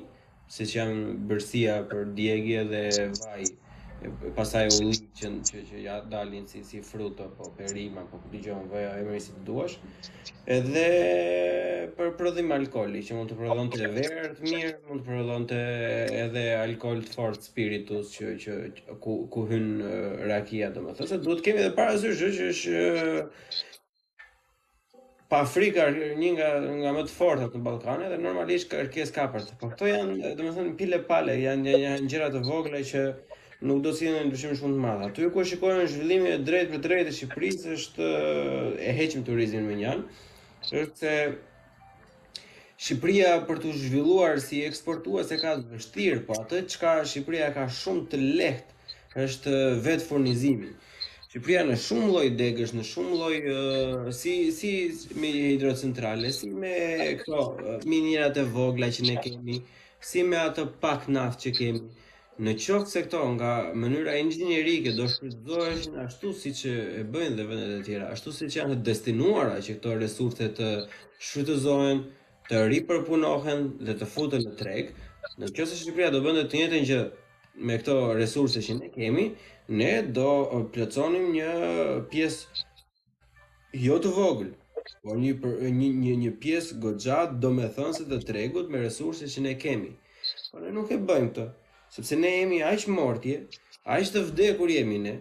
siç 0.56 0.76
janë 0.80 1.12
bërësia 1.30 1.78
për 1.90 2.10
djegje 2.18 2.64
dhe 2.70 2.82
vaj, 3.22 3.44
pastaj 4.36 4.66
ulli 4.76 4.98
që 5.18 5.30
që 5.48 5.62
që 5.70 5.78
ja 5.84 5.98
dalin 6.12 6.44
si 6.50 6.60
si 6.68 6.82
frut 6.84 7.20
apo 7.24 7.48
perim 7.56 7.96
apo 8.02 8.18
ku 8.22 8.28
dëgjon 8.34 8.66
vaj, 8.70 8.84
si 9.24 9.32
të 9.38 9.44
duash. 9.48 9.78
Edhe 10.56 10.84
për 11.96 12.12
prodhim 12.18 12.52
alkooli, 12.54 13.00
që 13.06 13.16
mund 13.16 13.32
të 13.32 13.38
prodhon 13.40 13.70
të 13.70 13.80
po, 13.80 13.94
po, 13.94 14.00
verë 14.00 14.26
të 14.26 14.40
po, 14.40 14.50
mirë, 14.50 14.74
mund 14.90 15.02
të 15.02 15.08
prodhon 15.12 15.46
të 15.52 15.62
edhe 16.24 16.44
alkool 16.60 17.00
të 17.08 17.14
fortë 17.16 17.48
spiritus 17.50 18.12
që 18.18 18.34
që 18.44 18.58
ku 19.06 19.16
ku 19.32 19.46
hyn 19.52 19.70
rakia 20.34 20.70
domethënë, 20.76 21.08
se 21.14 21.22
duhet 21.24 21.42
të 21.42 21.48
kemi 21.48 21.64
edhe 21.64 21.74
parasysh 21.78 22.22
që 22.26 22.52
është 22.52 23.24
pa 25.32 25.40
frikë 25.46 25.84
një 26.18 26.28
nga 26.36 26.48
nga 26.80 26.90
më 26.94 27.02
të 27.06 27.12
fortat 27.12 27.54
në 27.56 27.62
Ballkan 27.66 28.02
dhe 28.12 28.18
normalisht 28.24 28.68
kërkes 28.70 29.10
ka 29.14 29.24
për. 29.32 29.46
Po 29.60 29.70
këto 29.72 29.88
janë 29.90 30.34
domethënë 30.38 30.74
pile 30.78 31.00
pale, 31.08 31.34
janë 31.42 31.64
një, 31.80 31.94
gjëra 32.12 32.28
të 32.36 32.42
vogla 32.46 32.82
që 32.92 33.02
nuk 33.66 33.80
do 33.86 33.90
të 33.90 33.98
sjellin 34.02 34.28
ndryshim 34.30 34.54
shumë 34.60 34.76
të 34.78 34.84
madh. 34.84 35.02
Aty 35.08 35.30
ku 35.34 35.44
shikojmë 35.50 35.88
zhvillimin 35.94 36.32
e 36.34 36.38
drejtë 36.46 36.72
për 36.76 36.84
drejtë 36.86 37.10
të 37.10 37.16
Shqipërisë 37.18 37.74
është 37.80 38.10
e 38.90 38.94
heqim 39.00 39.24
turizmin 39.26 39.66
më 39.70 39.78
njëan, 39.82 40.04
sepse 40.70 41.14
Shqipëria 42.86 43.32
për 43.48 43.62
të 43.64 43.74
zhvilluar 43.82 44.38
si 44.46 44.62
e 44.62 44.70
ka 44.70 45.58
të 45.58 45.72
vështirë, 45.74 46.22
po 46.28 46.38
atë 46.38 46.62
çka 46.74 46.94
Shqipëria 47.10 47.50
ka 47.56 47.66
shumë 47.82 48.06
të 48.12 48.22
lehtë 48.36 48.82
është 49.26 49.58
vetë 49.88 50.06
furnizimi. 50.10 50.76
Shqipëria 51.26 51.62
në 51.66 51.76
shumë 51.82 52.08
lloj 52.08 52.26
degësh, 52.40 52.72
në 52.78 52.82
shumë 52.88 53.16
lloj 53.18 53.36
uh, 53.50 54.08
si 54.14 54.32
si 54.56 54.74
me 55.22 55.30
hidrocentrale, 55.34 56.28
si 56.36 56.50
me 56.64 56.74
këto 57.22 57.40
uh, 57.46 57.72
minerat 57.92 58.38
e 58.38 58.44
vogla 58.56 58.88
që 58.98 59.06
ne 59.08 59.16
kemi, 59.24 59.56
si 60.10 60.22
me 60.28 60.38
atë 60.38 60.66
pak 60.84 61.08
naftë 61.16 61.42
që 61.48 61.52
kemi. 61.56 61.82
Në 62.46 62.52
qoftë 62.60 62.92
se 62.92 63.02
këto 63.08 63.24
nga 63.32 63.50
mënyra 63.82 64.14
inxhinierike 64.20 64.92
do 65.00 65.06
shfrytëzohen 65.16 65.98
ashtu 66.04 66.30
siç 66.44 66.62
e 66.74 67.02
bëjnë 67.16 67.34
dhe 67.40 67.48
vendet 67.50 67.74
e 67.80 67.82
tjera, 67.90 68.10
ashtu 68.14 68.34
siç 68.38 68.58
janë 68.60 68.76
të 68.78 68.86
destinuara 68.90 69.58
që 69.66 69.78
këto 69.80 69.96
resurset 70.04 70.54
të 70.60 70.70
shfrytëzohen, 71.30 72.04
të 72.52 72.62
ripërpunohen 72.76 73.64
dhe 73.88 73.98
të 74.02 74.10
futen 74.14 74.46
në 74.46 74.54
treg, 74.62 74.92
në 75.40 75.48
qoftë 75.50 75.68
se 75.74 75.80
Shqipëria 75.82 76.12
do 76.14 76.20
bënte 76.28 76.46
të 76.52 76.60
njëjtën 76.64 76.86
gjë 76.94 77.00
me 77.66 77.80
këto 77.82 77.96
resurse 78.20 78.62
që 78.68 78.78
ne 78.82 78.92
kemi, 78.94 79.28
ne 79.68 80.02
do 80.14 80.28
uh, 80.44 80.64
plotsonim 80.72 81.32
një 81.32 81.46
pjesë 82.10 82.46
jo 83.86 83.96
të 84.02 84.12
vogël, 84.16 84.50
por 85.02 85.18
një 85.18 85.32
për, 85.42 85.54
një 85.78 85.88
një, 86.00 86.14
një 86.24 86.30
pjesë 86.42 86.78
goxhat, 86.82 87.32
domethënse 87.42 88.04
se 88.04 88.08
të 88.10 88.20
tregut 88.28 88.70
me 88.70 88.78
resurset 88.84 89.28
që 89.32 89.42
ne 89.48 89.54
kemi. 89.62 89.90
Por 90.50 90.62
ne 90.62 90.70
nuk 90.74 90.90
e 90.94 90.98
bëjmë 90.98 91.30
këtë, 91.32 91.46
sepse 91.96 92.18
ne 92.20 92.30
jemi 92.40 92.62
aq 92.66 92.86
mortje, 92.94 93.40
aq 93.84 94.06
të 94.14 94.22
vdekur 94.30 94.70
jemi 94.72 94.98
ne. 95.08 95.16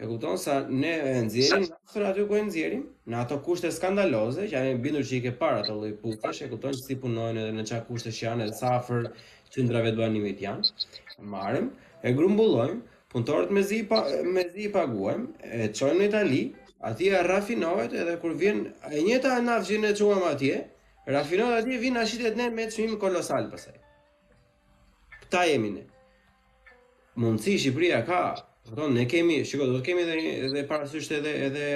E 0.00 0.06
kupton 0.08 0.38
sa 0.40 0.54
ne 0.64 0.94
e 1.10 1.18
nxjerrim, 1.26 1.66
sa 1.92 2.06
ato 2.08 2.22
ku 2.28 2.32
e 2.36 2.40
nxjerrim, 2.46 2.86
në 3.04 3.16
ato 3.20 3.36
kushte 3.44 3.68
skandaloze 3.68 4.46
që 4.48 4.54
janë 4.56 4.78
bindur 4.80 5.04
që 5.04 5.18
i 5.18 5.18
ke 5.26 5.32
para 5.36 5.60
të 5.66 5.74
lloj 5.76 5.90
pufash, 6.00 6.40
e 6.40 6.48
kupton 6.48 6.72
si 6.72 6.96
punojnë 7.02 7.42
edhe 7.42 7.52
në 7.52 7.66
çfarë 7.68 7.84
kushte 7.90 8.12
që 8.16 8.22
janë, 8.24 8.46
sa 8.56 8.78
afër 8.78 9.10
qendrave 9.52 9.92
të 9.92 10.00
banimit 10.00 10.40
janë. 10.40 10.72
Marrim, 11.34 11.68
e 12.00 12.14
grumbullojmë, 12.16 12.80
Puntorët 13.12 13.50
me 13.50 13.62
zi 13.66 13.80
pa, 13.90 14.04
me 14.34 14.44
zi 14.54 14.68
paguajmë, 14.70 15.38
e 15.42 15.64
çojmë 15.74 15.96
në 15.98 16.04
Itali, 16.10 16.42
aty 16.90 17.08
e 17.18 17.22
rafinohet 17.26 17.96
edhe 18.02 18.12
kur 18.22 18.36
vjen 18.38 18.60
e 18.86 19.00
njëjta 19.02 19.32
anaf 19.40 19.64
që 19.66 19.80
ne 19.82 19.90
çuam 19.98 20.22
atje, 20.30 20.60
rafinohet 21.10 21.64
aty 21.64 21.80
vjen 21.82 21.96
na 21.98 22.04
shitet 22.06 22.36
ne 22.38 22.46
me 22.54 22.68
çmim 22.70 22.94
kolosal 23.02 23.48
pastaj. 23.50 23.80
Kta 25.24 25.42
jemi 25.50 25.72
ne. 25.74 25.82
Mundsi 27.18 27.56
Shqipëria 27.58 28.04
ka, 28.06 28.20
thonë 28.70 28.94
ne 29.00 29.08
kemi, 29.10 29.40
shikoj 29.44 29.72
do 29.72 29.80
të 29.80 29.88
kemi 29.90 30.06
edhe 30.06 30.36
edhe 30.52 30.62
parasysh 30.70 31.10
edhe 31.18 31.34
edhe 31.48 31.68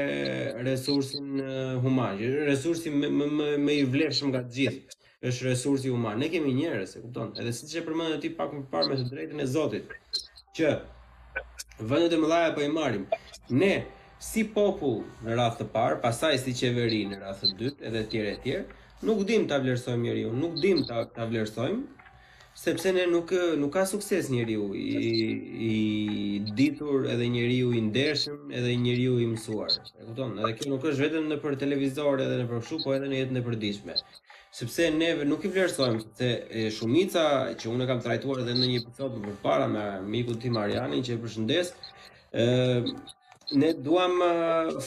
resursin 0.71 1.37
human, 1.83 2.15
resursin 2.53 3.01
më 3.03 3.27
më 3.41 3.51
më 3.67 3.75
i 3.81 3.85
vlefshëm 3.97 4.31
nga 4.31 4.45
të 4.47 4.55
gjithë 4.61 5.01
është 5.29 5.49
resursi 5.51 5.91
human. 5.99 6.15
Ne 6.23 6.31
kemi 6.31 6.55
njerëz, 6.63 6.95
e 6.95 7.03
kupton? 7.09 7.35
Edhe 7.41 7.53
siç 7.59 7.75
e 7.83 7.87
përmendën 7.89 8.23
ti 8.23 8.31
pak 8.39 8.55
më 8.55 8.63
parë 8.71 8.93
me 8.93 9.03
të 9.03 9.11
drejtën 9.13 9.43
e 9.43 9.51
Zotit, 9.55 9.99
që 10.57 10.75
Vendet 11.83 12.13
e 12.15 12.19
mëdha 12.23 12.37
apo 12.49 12.63
i 12.63 12.69
marrim 12.71 13.05
ne 13.51 13.71
si 14.25 14.45
popull 14.57 15.01
në 15.27 15.39
radhë 15.41 15.57
të 15.61 15.65
parë, 15.73 15.97
pastaj 16.05 16.37
si 16.43 16.53
qeveri 16.61 17.01
në 17.13 17.19
radhë 17.23 17.49
të 17.49 17.57
dytë, 17.63 17.87
edhe 17.89 18.03
të 18.05 18.11
tjerë 18.13 18.31
e 18.31 18.37
tjerë, 18.45 18.77
nuk 19.09 19.25
dim 19.31 19.49
ta 19.51 19.59
vlerësojmë 19.65 20.05
njeriu, 20.07 20.31
nuk 20.45 20.55
dim 20.63 20.85
ta 20.91 21.03
ta 21.17 21.27
vlerësojmë 21.31 21.83
sepse 22.63 22.93
ne 22.95 23.09
nuk 23.11 23.33
nuk 23.59 23.73
ka 23.75 23.83
sukses 23.91 24.29
njeriu 24.31 24.69
i 24.79 24.89
i 25.69 26.53
ditur 26.63 27.09
edhe 27.13 27.27
njeriu 27.37 27.73
i 27.75 27.83
ndershëm 27.89 28.55
edhe 28.61 28.77
njeriu 28.85 29.19
i 29.25 29.27
mësuar. 29.33 29.75
E 29.99 30.07
kupton? 30.07 30.39
Edhe 30.39 30.53
kjo 30.61 30.71
nuk 30.77 30.87
është 30.93 31.09
vetëm 31.09 31.27
në 31.33 31.41
për 31.47 31.59
televizor 31.65 32.23
edhe 32.29 32.39
në 32.45 32.49
për 32.53 32.63
kështu, 32.63 32.81
po 32.87 32.95
edhe 33.01 33.11
në 33.11 33.25
jetën 33.25 33.41
e 33.41 33.45
përditshme 33.51 33.99
sepse 34.55 34.83
ne 34.99 35.09
nuk 35.29 35.41
i 35.45 35.51
vlerësojmë 35.55 36.05
se 36.19 36.27
shumica 36.77 37.25
që 37.59 37.71
unë 37.73 37.87
kam 37.91 38.03
trajtuar 38.05 38.43
edhe 38.45 38.55
në 38.59 38.69
një 38.73 38.81
episod 38.85 39.17
më 39.19 39.25
përpara 39.31 39.65
me 39.73 39.85
mikun 40.15 40.37
tim 40.45 40.59
Arianin 40.61 41.03
që 41.09 41.17
e 41.17 41.23
përshëndes, 41.25 41.73
ë 42.45 42.47
ne 43.63 43.71
duam 43.89 44.15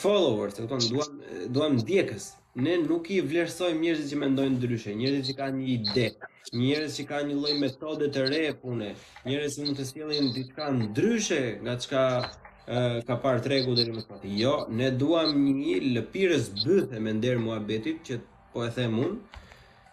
followers, 0.04 0.56
do 0.58 0.64
të 0.64 0.70
thonë 0.72 0.92
duam 0.92 1.52
duam 1.58 1.80
djegës. 1.90 2.30
Ne 2.68 2.78
nuk 2.86 3.10
i 3.14 3.20
vlerësojmë 3.22 3.84
njerëzit 3.88 4.10
që 4.14 4.20
mendojnë 4.24 4.56
ndryshe, 4.58 4.94
njerëzit 5.02 5.28
që 5.30 5.36
kanë 5.42 5.60
një 5.60 5.68
ide, 5.74 6.08
njerëz 6.64 6.96
që 7.00 7.04
kanë 7.12 7.28
një 7.28 7.36
lloj 7.42 7.56
metode 7.66 8.08
të 8.16 8.24
re 8.32 8.42
pune, 8.62 8.94
njerëz 9.28 9.58
që 9.58 9.66
mund 9.66 9.82
të 9.82 9.88
sjellin 9.92 10.32
diçka 10.38 10.72
ndryshe 10.80 11.42
nga 11.64 11.74
çka 11.84 12.04
ka 13.08 13.16
parë 13.24 13.44
tregu 13.48 13.76
deri 13.78 13.92
më 13.98 14.04
parë. 14.10 14.32
Jo, 14.42 14.54
ne 14.80 14.88
duam 15.02 15.36
një 15.50 15.76
lëpirës 15.98 16.46
bythe 16.64 17.04
me 17.04 17.12
nder 17.20 17.36
muhabetit 17.46 17.98
që 18.08 18.14
po 18.56 18.66
e 18.66 18.72
them 18.78 18.96
unë, 19.06 19.20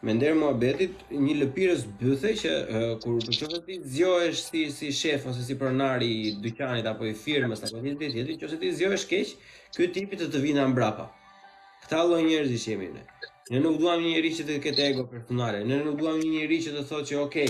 me 0.05 0.13
ndër 0.13 0.35
muhabetit 0.37 1.05
një 1.17 1.35
lëpirës 1.43 1.85
bythe 1.97 2.35
që 2.37 2.51
uh, 2.53 2.83
kur 3.01 3.23
të 3.25 3.37
qofë 3.41 3.61
ti 3.69 3.77
zgjohesh 3.89 4.41
si 4.51 4.61
si 4.75 4.91
shef 4.93 5.23
ose 5.31 5.45
si 5.47 5.55
pronari 5.61 6.09
i 6.27 6.33
dyqanit 6.45 6.85
apo 6.91 7.07
i 7.09 7.15
firmës 7.17 7.63
apo 7.65 7.81
një 7.81 7.95
ditë 7.97 8.11
tjetër, 8.13 8.33
nëse 8.43 8.59
ti 8.65 8.73
zgjohesh 8.81 9.07
keq, 9.13 9.33
ky 9.79 9.87
tipit 9.97 10.21
të 10.25 10.29
të 10.35 10.43
vinë 10.45 10.61
ambrapa. 10.67 11.07
mbrapa. 11.07 11.81
Këta 11.87 12.03
lloj 12.09 12.21
njerëzish 12.27 12.69
jemi 12.75 12.91
ne. 12.99 13.07
Ne 13.53 13.63
nuk 13.65 13.79
duam 13.81 14.01
një 14.05 14.13
njerëz 14.17 14.35
që 14.43 14.47
të 14.51 14.59
ketë 14.67 14.85
ego 14.91 15.07
personale. 15.15 15.65
Ne 15.69 15.81
nuk 15.89 15.97
duam 16.03 16.21
një 16.21 16.29
njerëz 16.37 16.67
që 16.69 16.75
të 16.77 16.85
thotë 16.93 17.09
që 17.11 17.19
okay, 17.25 17.49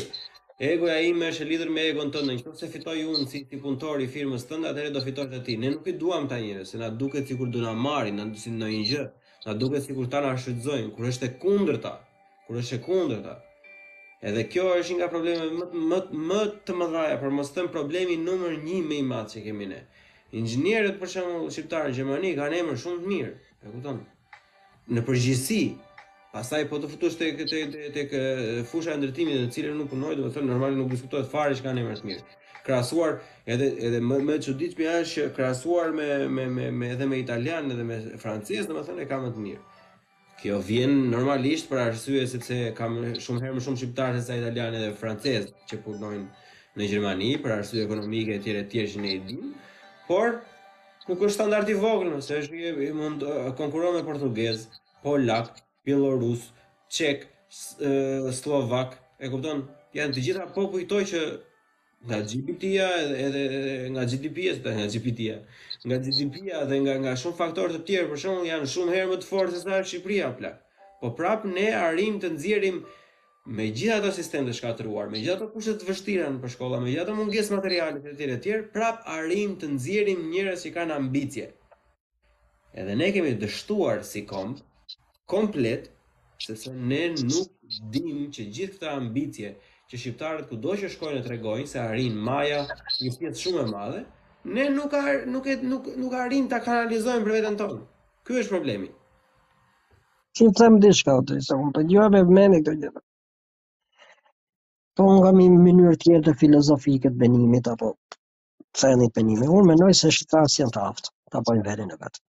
egoja 0.70 1.00
ime 1.10 1.32
është 1.34 1.44
e 1.46 1.50
lidhur 1.50 1.74
me 1.74 1.88
egon 1.90 2.14
tënd. 2.14 2.30
Nëse 2.38 2.70
fitoj 2.76 2.98
unë 3.16 3.26
si 3.34 3.42
si 3.50 3.60
punëtor 3.66 4.06
i 4.06 4.10
firmës 4.16 4.46
tënde, 4.46 4.70
atëherë 4.70 4.94
do 4.94 5.02
fitosh 5.08 5.28
edhe 5.32 5.42
ti. 5.50 5.58
Ne 5.58 5.74
nuk 5.74 5.90
i 5.90 5.98
duam 6.06 6.30
ta 6.30 6.38
njerëz, 6.38 6.70
se 6.70 6.78
na 6.78 6.88
duket 7.02 7.26
sikur 7.26 7.50
do 7.50 7.66
na 7.66 7.74
marrin, 7.86 8.14
na 8.22 8.30
ndosin 8.30 8.58
në 8.62 8.66
një 8.76 8.84
gjë. 8.92 9.04
Na 9.46 9.52
duket 9.60 9.82
sikur 9.88 10.06
ta 10.10 10.22
na 10.26 10.36
shfrytëzojnë 10.38 10.94
kur 10.94 11.10
është 11.10 11.30
e 11.32 11.36
kundërta 11.42 11.94
kur 12.46 12.56
është 12.60 12.76
e 12.76 12.82
kundërta. 12.84 13.34
Edhe 14.24 14.42
kjo 14.52 14.64
është 14.78 14.92
një 14.94 14.98
nga 15.00 15.08
problemet 15.12 15.54
më 15.54 15.84
më 15.90 15.98
më 16.28 16.40
të 16.66 16.76
mëdha, 16.80 17.04
por 17.20 17.32
mos 17.36 17.50
them 17.56 17.68
problemi 17.72 18.16
numër 18.20 18.54
1 18.58 18.84
me 18.88 18.98
imat 19.04 19.32
që 19.34 19.42
kemi 19.46 19.66
ne. 19.72 19.80
Inxhinierët 20.38 20.96
për 21.00 21.10
shembull 21.14 21.50
shqiptarë 21.54 21.92
gjermanë 21.96 22.30
kanë 22.38 22.58
emër 22.62 22.78
shumë 22.84 23.02
të 23.04 23.10
mirë, 23.12 23.34
e 23.64 23.74
kupton? 23.74 23.98
Në 24.94 25.04
përgjithësi, 25.08 25.60
pastaj 26.34 26.62
po 26.72 26.80
të 26.82 26.90
futosh 26.94 27.18
tek 27.20 27.42
tek 27.50 27.74
tek 27.96 28.16
fusha 28.72 28.96
e 28.96 29.00
ndërtimit, 29.00 29.38
në 29.44 29.52
cilën 29.54 29.76
nuk 29.80 29.92
punoj, 29.92 30.14
do 30.18 30.26
të 30.28 30.34
thënë 30.38 30.50
normalisht 30.52 30.80
nuk 30.82 30.92
diskutohet 30.96 31.30
fare 31.34 31.56
që 31.58 31.66
kanë 31.68 31.84
emër 31.84 32.00
të 32.02 32.10
mirë. 32.10 32.40
Krahasuar 32.66 33.18
edhe 33.54 33.68
edhe 33.86 34.00
më 34.08 34.18
më 34.28 34.38
çuditshmi 34.46 34.88
është 34.88 35.14
që 35.14 35.30
krahasuar 35.36 35.92
me 36.00 36.08
me 36.56 36.70
me 36.82 36.90
edhe 36.94 37.06
me 37.12 37.18
italianë 37.24 37.76
edhe 37.76 37.84
me 37.92 37.98
francez, 38.24 38.64
domethënë 38.70 39.04
e 39.04 39.08
kanë 39.12 39.26
më 39.28 39.32
të 39.36 39.42
mirë. 39.48 39.64
Kjo 40.42 40.58
vjen 40.66 40.96
normalisht 41.12 41.68
për 41.70 41.80
arsye 41.88 42.24
sepse 42.28 42.56
kam 42.78 42.96
shumë 43.22 43.42
herë 43.46 43.58
më 43.58 43.62
shumë 43.64 43.80
shqiptarë 43.80 44.22
se 44.26 44.38
italianë 44.40 44.80
dhe 44.82 44.88
francezë 44.98 45.52
që 45.70 45.78
punojnë 45.84 46.24
në 46.80 46.88
Gjermani 46.90 47.28
për 47.44 47.54
arsye 47.60 47.84
ekonomike 47.86 48.34
e 48.34 48.40
tjera 48.46 48.64
të 48.64 48.72
tjera 48.72 48.90
që 48.94 49.02
ne 49.04 49.12
i 49.12 49.20
dimë, 49.28 49.52
por 50.08 50.32
nuk 51.06 51.22
është 51.22 51.36
standard 51.36 51.70
i 51.70 51.76
vogël, 51.78 52.10
nëse 52.16 52.40
është 52.42 52.64
i 52.88 52.90
mund 52.98 53.22
konkuron 53.60 53.94
me 53.94 54.02
portugez, 54.08 54.64
polak, 55.04 55.52
bielorus, 55.86 56.48
çek, 56.90 57.28
slovak, 58.34 58.96
e 59.22 59.30
kupton? 59.30 59.66
Janë 59.94 60.16
të 60.16 60.26
gjitha 60.26 60.48
popujtoj 60.56 61.04
që 61.12 61.22
nga 62.08 62.18
GDP-ja 62.28 62.88
edhe 63.22 63.44
nga 63.94 64.02
GDP-ja, 64.10 64.56
nga 64.76 64.88
GDP-ja, 64.92 65.38
nga 65.86 65.96
GDP-a 66.04 66.58
dhe 66.70 66.76
nga 66.84 66.94
nga 67.02 67.12
shumë 67.22 67.38
faktorë 67.40 67.72
të 67.76 67.80
tjerë, 67.88 68.06
për 68.12 68.20
shembull 68.22 68.46
janë 68.50 68.68
shumë 68.74 68.94
herë 68.96 69.08
më 69.10 69.16
të 69.22 69.28
fortë 69.30 69.60
se 69.64 69.80
Shqipëria 69.90 70.30
pla. 70.38 70.52
Po 71.02 71.10
prap 71.18 71.42
ne 71.56 71.66
arrim 71.86 72.14
të 72.22 72.30
nxjerrim 72.36 72.78
me 73.56 73.64
gjithë 73.78 73.96
ato 73.98 74.12
sistem 74.18 74.46
të 74.48 74.54
shkatëruar, 74.58 75.10
me 75.12 75.20
gjithë 75.20 75.34
ato 75.36 75.48
kushte 75.54 75.74
të 75.82 75.88
vështira 75.90 76.30
në 76.36 76.52
shkolla, 76.54 76.78
me 76.84 76.88
gjithë 76.94 77.02
ato 77.04 77.16
mungesë 77.18 77.56
materiale 77.56 78.00
të 78.04 78.14
tjera 78.20 78.36
të 78.38 78.42
tjera, 78.46 78.62
prap 78.76 79.04
arrim 79.16 79.58
të 79.60 79.72
nxjerrim 79.74 80.22
njerëz 80.32 80.64
që 80.64 80.72
kanë 80.78 80.96
ambicie. 80.98 81.50
Edhe 82.80 82.96
ne 83.00 83.10
kemi 83.16 83.34
dështuar 83.44 84.00
si 84.12 84.24
kom 84.32 84.56
komplet 85.34 85.90
se 86.44 86.72
ne 86.88 87.04
nuk 87.28 87.52
dim 87.94 88.24
që 88.34 88.42
gjithë 88.56 88.78
këta 88.80 88.96
ambicie 89.00 89.52
që 89.92 90.00
shqiptarët 90.00 90.48
kudo 90.50 90.72
që 90.80 90.88
shkojnë 90.96 91.20
të 91.20 91.28
tregojnë, 91.28 91.68
se 91.74 91.78
arrin 91.82 92.16
maja 92.30 92.64
një 92.72 93.12
fjetë 93.20 93.40
shumë 93.44 93.62
e 93.64 93.68
madhe, 93.76 94.02
ne 94.44 94.68
nuk 94.76 94.92
ar, 94.94 95.24
nuk 95.32 95.46
e 95.46 95.54
nuk 95.62 95.84
nuk 95.96 96.12
arrim 96.14 96.48
ta 96.48 96.60
kanalizojmë 96.64 97.24
për 97.24 97.34
veten 97.36 97.56
tonë. 97.60 97.80
Ky 98.24 98.38
është 98.42 98.52
problemi. 98.56 98.88
Ti 100.36 100.48
them 100.58 100.78
diçka 100.82 101.14
atë, 101.22 101.38
sa 101.48 101.56
unë 101.56 101.72
dëgjova 101.78 102.08
me 102.12 102.22
mendë 102.38 102.60
këtë 102.66 102.76
gjë. 102.82 102.92
Po 104.98 105.08
nga 105.18 105.32
mi 105.36 105.48
mënyrë 105.50 105.96
të 106.02 106.12
jetë 106.16 106.34
filozofike 106.42 107.10
të 107.10 107.20
benimit 107.22 107.68
apo 107.74 107.92
të 108.74 108.90
të 108.98 109.08
benimit, 109.16 109.48
unë 109.54 109.66
mendoj 109.70 109.92
se 110.00 110.08
është 110.12 110.26
tas 110.34 110.58
janë 110.58 110.72
taft, 110.76 111.10
ta 111.30 111.40
bëjnë 111.48 111.64
veten 111.68 111.90
e 111.94 111.96
vet. 112.04 112.20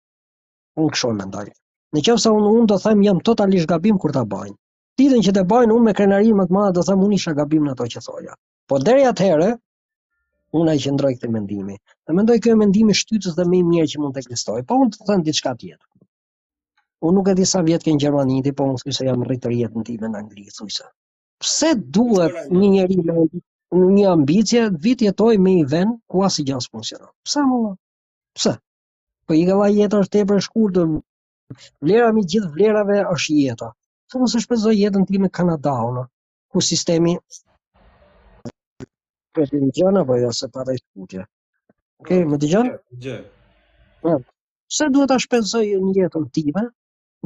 Unë 0.80 0.90
kështu 0.94 1.12
mendoj. 1.20 1.46
Në 1.94 2.00
qoftë 2.08 2.22
se 2.26 2.30
unë 2.36 2.50
unë 2.56 2.66
do 2.74 2.78
them 2.84 3.02
jam 3.04 3.20
totalisht 3.28 3.68
gabim 3.72 3.98
kur 4.02 4.12
ta 4.16 4.22
bëjnë. 4.34 4.56
Titën 4.98 5.22
që 5.26 5.32
të 5.36 5.44
bëjnë 5.50 5.72
unë 5.74 5.84
me 5.88 5.94
krenari 5.98 6.34
më 6.40 6.46
të 6.50 6.54
madhe 6.58 6.74
do 6.78 6.82
them 6.88 7.02
unë 7.08 7.14
isha 7.18 7.32
gabim 7.40 7.64
në 7.66 7.72
ato 7.76 7.86
që 7.96 8.02
thoja. 8.06 8.34
Po 8.68 8.78
deri 8.88 9.06
atëherë, 9.10 9.50
unë 10.58 10.72
ai 10.74 10.80
qëndroj 10.84 11.08
këtë 11.16 11.28
mendimi. 11.34 11.74
Dhe 12.08 12.14
mendoj 12.16 12.34
këtë 12.42 12.56
mendimi 12.60 12.94
shtytës 12.98 13.34
dhe 13.38 13.46
më 13.52 13.58
i 13.58 13.62
mirë 13.70 13.88
që 13.92 14.02
mund 14.02 14.14
të 14.16 14.22
ekzistoj, 14.24 14.60
po 14.68 14.76
unë 14.84 14.96
të 14.96 15.08
them 15.08 15.24
diçka 15.28 15.54
tjetër. 15.62 15.88
Unë 17.08 17.16
nuk 17.18 17.30
e 17.32 17.34
di 17.40 17.46
sa 17.52 17.62
vjet 17.66 17.86
ke 17.86 17.94
në 17.94 18.02
Gjermani, 18.04 18.36
ti 18.46 18.52
po 18.60 18.68
unë 18.70 18.82
thjesht 18.84 19.04
jam 19.08 19.24
rritur 19.30 19.54
jetën 19.58 19.86
time 19.88 20.10
në 20.12 20.20
Angli, 20.22 20.46
thjesht. 20.58 20.86
Pse 21.44 21.72
duhet 21.96 22.38
një 22.58 22.68
njeri 22.76 22.98
me 23.08 23.24
një 23.96 24.04
ambicie 24.12 24.62
vit 24.84 25.02
jetoj 25.08 25.34
me 25.46 25.56
një 25.58 25.66
vend 25.74 25.98
ku 26.12 26.22
as 26.28 26.38
i 26.38 26.44
gjas 26.52 26.70
funksionon? 26.74 27.10
Pse 27.26 27.42
më? 27.50 27.62
Pse? 28.38 28.54
Po 29.26 29.34
i 29.34 29.42
gava 29.50 29.66
jetën 29.74 30.06
është 30.06 30.18
tepër 30.20 30.40
e 30.40 30.44
shkurtër. 30.46 30.94
Vlera 31.84 32.12
gjithë 32.20 32.48
vlerave 32.54 33.00
është 33.16 33.40
jeta. 33.40 33.72
Thonë 34.12 34.30
se 34.36 34.44
shpenzoj 34.46 34.74
jetën 34.78 35.08
time 35.10 35.26
në 35.26 35.34
Kanada, 35.40 35.76
ku 36.54 36.62
sistemi 36.62 37.18
për 39.34 39.48
të 39.52 39.60
gjëna 39.76 40.02
apo 40.04 40.16
ja 40.22 40.30
se 40.38 40.48
para 40.56 40.74
studia. 40.78 41.26
Okej, 42.02 42.22
më 42.30 42.38
dëgjon? 42.44 42.70
Dje. 43.04 43.18
Po. 44.04 44.16
Se 44.78 44.88
duhet 44.94 45.10
ta 45.12 45.18
shpenzoj 45.22 45.64
një 45.88 45.92
jetën 46.02 46.26
time 46.38 46.64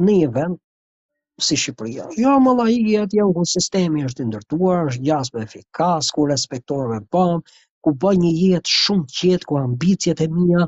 në 0.05 0.15
një 0.17 0.29
vend 0.37 0.59
si 1.47 1.57
Shqipëria. 1.59 2.07
Jo 2.19 2.33
më 2.45 2.53
lai 2.59 2.73
jetë, 2.75 3.19
jo 3.21 3.29
ku 3.37 3.45
sistemi 3.53 4.03
është 4.09 4.25
i 4.25 4.29
ndërtuar, 4.29 4.85
është 4.91 5.05
gjasë 5.07 5.35
me 5.37 5.43
efikas, 5.47 6.09
ku 6.15 6.25
respektorëve 6.33 7.01
me 7.01 7.57
ku 7.87 7.93
bëj 8.03 8.15
një 8.25 8.31
jetë 8.43 8.73
shumë 8.77 9.05
qetë 9.19 9.47
ku 9.49 9.59
ambicjet 9.61 10.19
e 10.21 10.27
mia 10.35 10.65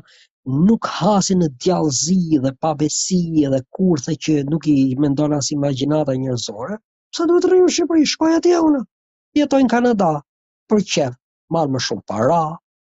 nuk 0.68 0.88
hasin 0.98 1.42
në 1.44 1.48
djallëzi 1.62 2.16
dhe 2.46 2.52
pabesi 2.64 3.18
dhe 3.52 3.60
kurthe 3.76 4.14
që 4.24 4.38
nuk 4.50 4.66
i 4.72 4.78
mendon 5.02 5.32
as 5.36 5.50
imagjinata 5.54 6.14
njerëzore. 6.22 6.78
Sa 7.16 7.26
duhet 7.28 7.48
rrim 7.50 7.66
në 7.68 7.74
Shqipëri, 7.76 8.08
shkoj 8.14 8.36
atje 8.38 8.62
unë. 8.70 8.84
Jetoj 9.42 9.62
në 9.66 9.72
Kanada 9.76 10.12
për 10.70 10.80
çfarë? 10.92 11.16
marr 11.52 11.68
më 11.74 11.80
shumë 11.86 12.04
para, 12.10 12.42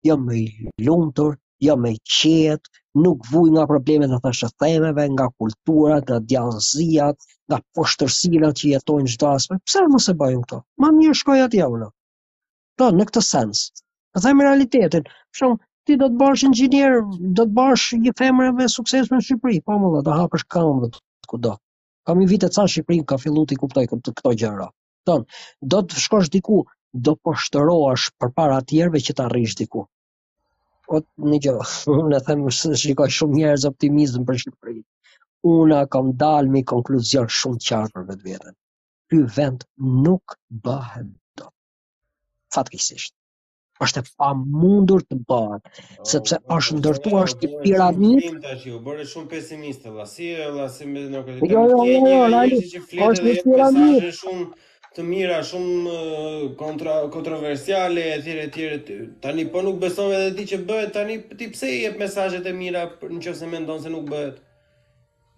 jam 0.06 0.20
jo 0.26 0.26
më 0.26 0.38
i 0.40 0.84
lumtur, 0.88 1.36
jam 1.66 1.84
jo 1.84 1.84
më 1.84 1.94
i 1.94 2.80
nuk 3.04 3.18
vuj 3.30 3.48
nga 3.54 3.64
problemet 3.72 4.10
e 4.16 4.18
thashëtheveve, 4.24 5.04
nga 5.14 5.26
kultura, 5.40 5.96
nga 6.04 6.16
djallëziat, 6.30 7.16
nga 7.50 7.56
poshtërsira 7.74 8.48
që 8.58 8.64
jetojnë 8.74 9.12
çdo 9.14 9.26
aspekt. 9.36 9.62
Pse 9.68 9.84
mos 9.92 10.06
e 10.10 10.14
bëjmë 10.20 10.42
këto? 10.44 10.58
Më 10.82 10.88
mirë 10.96 11.16
shkoj 11.20 11.38
atje 11.44 11.68
unë. 11.74 11.88
Po, 12.80 12.88
në 12.98 13.06
këtë 13.10 13.22
sens. 13.28 13.62
Po 14.12 14.22
them 14.24 14.42
realitetin. 14.42 15.06
Për 15.06 15.38
shumë, 15.42 15.58
ti 15.86 15.98
do 16.02 16.08
të 16.10 16.18
bësh 16.24 16.44
inxhinier, 16.48 16.98
do 17.38 17.44
të 17.46 17.54
bësh 17.60 17.86
një 18.02 18.16
femër 18.18 18.50
me 18.58 18.66
sukses 18.74 19.12
në 19.12 19.22
Shqipëri, 19.28 19.62
po 19.66 19.78
më 19.82 19.92
do 19.94 20.02
të 20.08 20.18
hapësh 20.18 20.46
këmbët 20.56 20.98
kudo. 21.30 21.54
Kam 22.08 22.18
një 22.22 22.30
vit 22.34 22.48
e 22.48 22.50
në 22.58 22.66
Shqipëri 22.74 23.02
ka 23.10 23.20
filluar 23.22 23.46
të 23.50 23.60
kuptoj 23.62 23.86
këto 23.94 24.34
gjëra. 24.42 24.72
Don, 25.08 25.22
do 25.62 25.84
të 25.86 26.02
shkosh 26.06 26.32
diku 26.34 26.62
do 26.94 27.14
po 27.16 27.32
përpara 27.32 28.04
për 28.20 28.30
para 28.36 28.58
që 29.04 29.14
ta 29.16 29.24
arrish 29.26 29.56
diku. 29.58 29.82
O, 30.88 31.00
po, 31.00 31.04
një 31.30 31.38
gjë, 31.44 31.54
unë 31.98 32.16
e 32.16 32.20
themë 32.28 32.52
së 32.56 32.76
shikoj 32.80 33.10
shumë 33.12 33.34
njerëz 33.42 33.66
optimizm 33.68 34.24
për 34.24 34.38
Shqipërinë. 34.42 34.84
Unë 35.48 35.82
kam 35.92 36.12
dalë 36.22 36.48
mi 36.50 36.62
konkluzion 36.66 37.28
shumë 37.28 37.60
qarë 37.68 37.92
për 37.94 38.06
vetë 38.08 38.24
vetën. 38.30 38.56
Ky 39.08 39.20
vend 39.36 39.64
nuk 40.06 40.38
bëhem 40.64 41.12
do. 41.40 41.50
Fatkisisht. 42.54 43.14
është 43.78 44.00
e 44.00 44.08
pamundur 44.18 44.54
mundur 44.60 45.02
të 45.06 45.16
bëhem. 45.30 45.60
Sepse 46.10 46.36
oh, 46.40 46.56
është 46.56 46.72
oh, 46.74 46.78
ndërtu 46.80 47.10
është 47.20 47.44
oh, 47.44 47.44
i 47.46 47.58
piramit. 47.62 48.24
tash 48.42 48.64
e 48.72 48.80
bëre 48.88 49.04
shumë 49.06 49.28
pesimistë. 49.34 49.92
Lasi 49.98 50.16
si, 50.16 50.30
lasi 50.56 50.86
me 50.88 51.04
nërkëtë 51.12 51.38
të 51.38 51.44
të 51.44 51.52
të 51.52 51.60
të 51.68 51.68
të 51.68 52.40
të 53.20 53.44
të 53.44 53.70
të 53.70 53.76
të 53.76 54.16
të 54.16 54.66
të 54.98 55.04
mira, 55.06 55.34
shumë 55.48 55.96
kontra 56.60 56.94
kontroversiale 57.16 58.04
etj 58.16 58.62
etj. 58.68 58.88
Tani 59.26 59.44
po 59.52 59.60
nuk 59.66 59.76
besoj 59.84 60.06
edhe 60.14 60.30
ti 60.38 60.44
që 60.52 60.56
bëhet 60.70 60.92
tani 60.96 61.18
ti 61.42 61.46
pse 61.52 61.68
i 61.74 61.82
jep 61.84 62.00
mesazhet 62.00 62.46
e 62.50 62.54
mira 62.62 62.80
nëse 63.18 63.50
mendon 63.52 63.76
se 63.84 63.92
nuk 63.92 64.08
bëhet. 64.14 64.40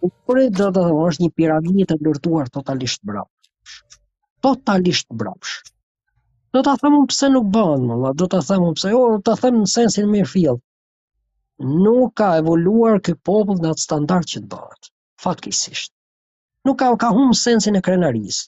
Por 0.06 0.38
e 0.40 0.46
do 0.60 0.68
të 0.70 0.84
thonë 0.86 1.02
është 1.08 1.24
një 1.26 1.32
piramidë 1.40 1.94
e 1.94 1.98
ndërtuar 2.00 2.48
totalisht 2.54 3.04
brap. 3.10 3.28
Totalisht 4.46 5.10
brap. 5.22 5.50
Do 6.56 6.62
ta 6.70 6.76
thëmë 6.80 7.00
pse 7.12 7.28
nuk 7.34 7.50
bëhen, 7.58 7.84
valla, 7.92 8.12
do 8.22 8.28
ta 8.36 8.40
thëmë 8.48 8.70
pse 8.78 8.92
jo, 8.94 9.02
do 9.16 9.18
ta 9.28 9.34
them 9.42 9.58
në 9.64 9.68
sensin 9.74 10.08
më 10.14 10.22
fill. 10.36 10.58
Nuk 11.84 12.14
ka 12.22 12.30
evoluar 12.40 12.96
ky 13.06 13.12
popull 13.30 13.60
në 13.60 13.74
atë 13.74 13.84
standard 13.84 14.32
që 14.32 14.40
bëhet, 14.54 14.88
Fatkeqësisht. 15.26 15.92
Nuk 16.64 16.80
ka 16.80 16.90
ka 17.04 17.12
sensin 17.44 17.76
e 17.76 17.84
krenarisë 17.90 18.46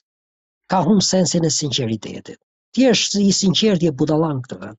ka 0.69 0.77
hum 0.87 0.99
sensin 1.01 1.43
e 1.43 1.49
sinqeritetit. 1.59 2.37
Ti 2.73 2.83
si 3.09 3.21
i 3.27 3.33
sinqert 3.41 3.81
dhe 3.83 3.91
budallan 3.99 4.39
këtë 4.45 4.59
vend. 4.61 4.77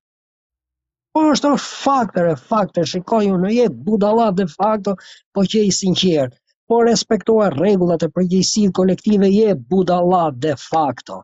Po 1.15 1.21
është 1.33 1.51
një 1.53 1.59
fakt, 1.65 2.17
e 2.21 2.35
fakt, 2.49 2.79
shikoj 2.91 3.25
unë 3.35 3.51
je 3.57 3.67
budallat 3.85 4.39
de 4.39 4.47
facto, 4.55 4.95
po 5.33 5.45
që 5.51 5.61
i 5.67 5.75
sinqert, 5.79 6.33
po 6.67 6.81
respektoa 6.89 7.47
rregullat 7.55 8.03
e 8.07 8.11
përgjegjësisë 8.17 8.73
kolektive 8.81 9.31
je 9.33 9.55
budallat 9.73 10.41
de 10.47 10.55
facto. 10.65 11.21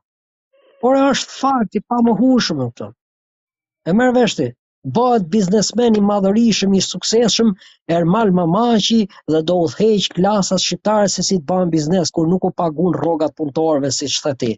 Por 0.82 0.96
është 1.06 1.40
fakt 1.42 1.76
i 1.76 1.84
pamohshëm 1.94 2.64
këtë. 2.66 2.88
E 3.90 3.94
merr 4.00 4.16
vesh 4.22 4.40
ti 4.40 4.48
bëhet 4.98 5.26
biznesmen 5.34 5.98
i 5.98 6.02
madhërishëm 6.04 6.72
i 6.78 6.80
sukseshëm 6.84 7.50
Ermal 7.98 8.32
Mamaqi 8.38 8.98
dhe 9.32 9.42
do 9.50 9.58
udhëheq 9.66 10.08
klasat 10.18 10.64
shqiptare 10.64 11.12
se 11.16 11.26
si 11.28 11.38
të 11.38 11.46
bëjnë 11.52 11.74
biznes 11.76 12.12
kur 12.16 12.28
nuk 12.32 12.48
u 12.50 12.52
paguën 12.62 12.98
rrogat 12.98 13.36
punëtorëve 13.38 13.92
si 13.98 14.10
çfarë 14.16 14.40
ti. 14.44 14.50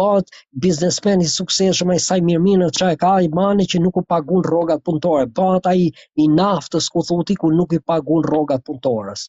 Bëhet 0.00 0.34
biznesmen 0.66 1.24
i 1.24 1.28
sukseshëm 1.36 1.94
ai 1.94 2.00
sa 2.08 2.20
i 2.20 2.26
mirë 2.46 2.68
çka 2.76 2.90
e 2.96 3.00
ka 3.04 3.14
i 3.24 3.30
mane 3.40 3.64
që 3.72 3.80
nuk 3.84 4.02
u 4.02 4.04
paguën 4.14 4.44
rrogat 4.48 4.84
punëtorëve. 4.86 5.32
Bëhet 5.40 5.70
ai 5.72 5.86
i 6.24 6.28
naftës 6.36 6.92
ku 6.92 7.06
thotë 7.08 7.38
kur 7.40 7.56
nuk 7.62 7.72
i 7.72 7.80
paguën 7.88 8.28
rrogat 8.28 8.66
punëtorës. 8.68 9.24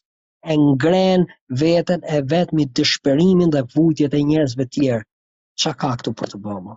E 0.52 0.52
ngren 0.60 1.24
veten 1.64 2.00
e 2.16 2.20
vetmi 2.34 2.68
dëshpërimin 2.76 3.56
dhe 3.56 3.64
vujtjet 3.74 4.12
e 4.12 4.24
njerëzve 4.30 4.68
të 4.68 4.72
tjerë. 4.76 5.04
Çka 5.60 5.78
ka 5.80 5.96
këtu 6.02 6.12
për 6.20 6.34
të 6.36 6.44
bërë? 6.46 6.76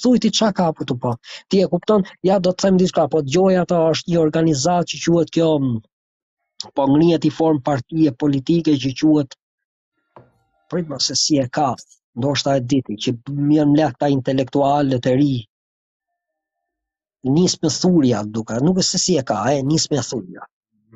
Thuaj 0.00 0.18
ti 0.24 0.28
çka 0.36 0.48
ka 0.56 0.66
për 0.76 0.86
të 0.90 0.94
po. 1.02 1.10
Ti 1.50 1.58
e 1.62 1.66
kupton? 1.72 2.04
Ja 2.28 2.36
do 2.44 2.52
të 2.56 2.64
them 2.66 2.76
diçka, 2.82 3.04
po 3.12 3.20
dëgoj 3.28 3.56
ata 3.62 3.80
është 3.96 4.12
një 4.12 4.20
organizatë 4.24 4.88
që 5.02 5.02
quhet 5.06 5.32
kjo 5.36 5.48
mm, 5.62 5.74
po 6.76 6.86
ngrihet 6.94 7.26
i 7.28 7.32
form 7.38 7.58
partije 7.66 8.12
politike 8.24 8.74
që 8.84 8.92
quhet 9.00 9.36
prit 10.72 10.94
se 11.08 11.16
si 11.24 11.38
e 11.44 11.46
ka. 11.58 11.68
Ndoshta 12.18 12.56
e 12.56 12.62
di 12.70 12.80
ti 12.86 12.96
që 13.04 13.10
më 13.50 13.66
mle 13.74 13.84
ata 13.90 14.08
intelektualë 14.16 14.98
të 15.04 15.12
ri. 15.20 15.30
Nis 17.36 17.54
me 17.62 17.68
thurja 17.82 18.24
duka, 18.36 18.58
nuk 18.66 18.80
e 18.80 18.84
se 18.92 18.98
si 19.06 19.18
e 19.20 19.24
ka, 19.30 19.38
e 19.54 19.60
nis 19.72 19.88
me 19.92 20.00
thurja. 20.10 20.48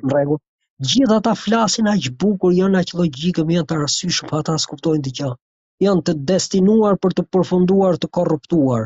Në 0.05 0.17
regu, 0.17 0.41
gjitha 0.89 1.21
ta 1.27 1.35
flasin 1.43 1.93
aq 1.93 2.09
bukur, 2.21 2.53
janë 2.63 2.81
a 2.81 2.87
që 2.89 3.01
logikë, 3.03 3.45
janë 3.59 3.67
të 3.71 3.81
rësyshë, 3.83 4.29
pa 4.33 4.41
ta 4.49 4.57
së 4.61 4.73
kuptojnë 4.73 5.05
të 5.09 5.13
kjanë 5.19 5.39
janë 5.85 6.01
të 6.09 6.13
destinuar 6.31 6.95
për 7.05 7.15
të 7.19 7.23
përfunduar 7.35 7.97
të 8.03 8.09
korruptuar. 8.17 8.85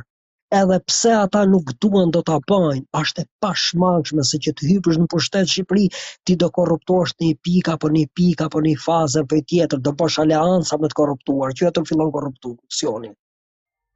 Edhe 0.61 0.77
pse 0.89 1.11
ata 1.18 1.41
nuk 1.51 1.69
duan 1.84 2.09
do 2.15 2.19
ta 2.30 2.35
bëjnë, 2.51 2.81
është 3.01 3.23
e 3.23 3.27
pashmangshme 3.45 4.26
se 4.30 4.39
që 4.45 4.53
të 4.59 4.68
hypësh 4.72 4.97
në 4.99 5.05
pushtet 5.13 5.51
Shqipëri, 5.51 5.85
ti 6.27 6.35
do 6.41 6.49
korruptohesh 6.57 7.13
në 7.22 7.30
një 7.30 7.38
pikë 7.47 7.73
apo 7.77 7.91
në 7.93 8.01
një 8.01 8.09
pikë 8.19 8.47
apo 8.49 8.59
në 8.65 8.73
një 8.73 8.81
fazë 8.88 9.23
apo 9.23 9.39
tjetër, 9.53 9.80
do 9.85 9.93
bësh 10.01 10.18
aleanca 10.26 10.77
me 10.84 10.89
të 10.93 10.97
korruptuar, 11.01 11.53
që 11.61 11.72
të 11.77 11.84
fillon 11.91 12.11
korrupsioni. 12.18 13.13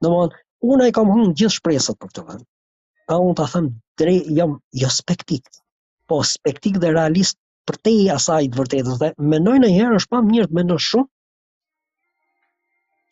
Domthonë, 0.07 0.39
unë 0.71 0.85
ai 0.87 0.93
kam 0.99 1.11
humbur 1.15 1.33
gjithë 1.41 1.57
shpresat 1.57 1.99
për 1.99 2.13
këtë 2.13 2.23
vend. 2.29 2.45
Ka 3.11 3.17
unë 3.25 3.37
ta 3.41 3.49
them 3.55 3.67
drej 4.01 4.17
jam 4.39 4.55
jo 4.85 4.93
spektik, 4.99 5.51
po 6.07 6.21
spektik 6.31 6.79
dhe 6.85 6.93
realist 6.95 7.35
për 7.69 7.81
te 7.85 7.91
i 7.91 8.07
asajt 8.19 8.55
vërtetës 8.61 9.01
dhe 9.03 9.11
menoj 9.35 9.59
në 9.65 9.73
herë 9.75 9.99
është 10.01 10.15
pa 10.17 10.23
mirë 10.31 10.47
të 10.51 10.61
menoj 10.61 10.79
shumë 10.89 11.09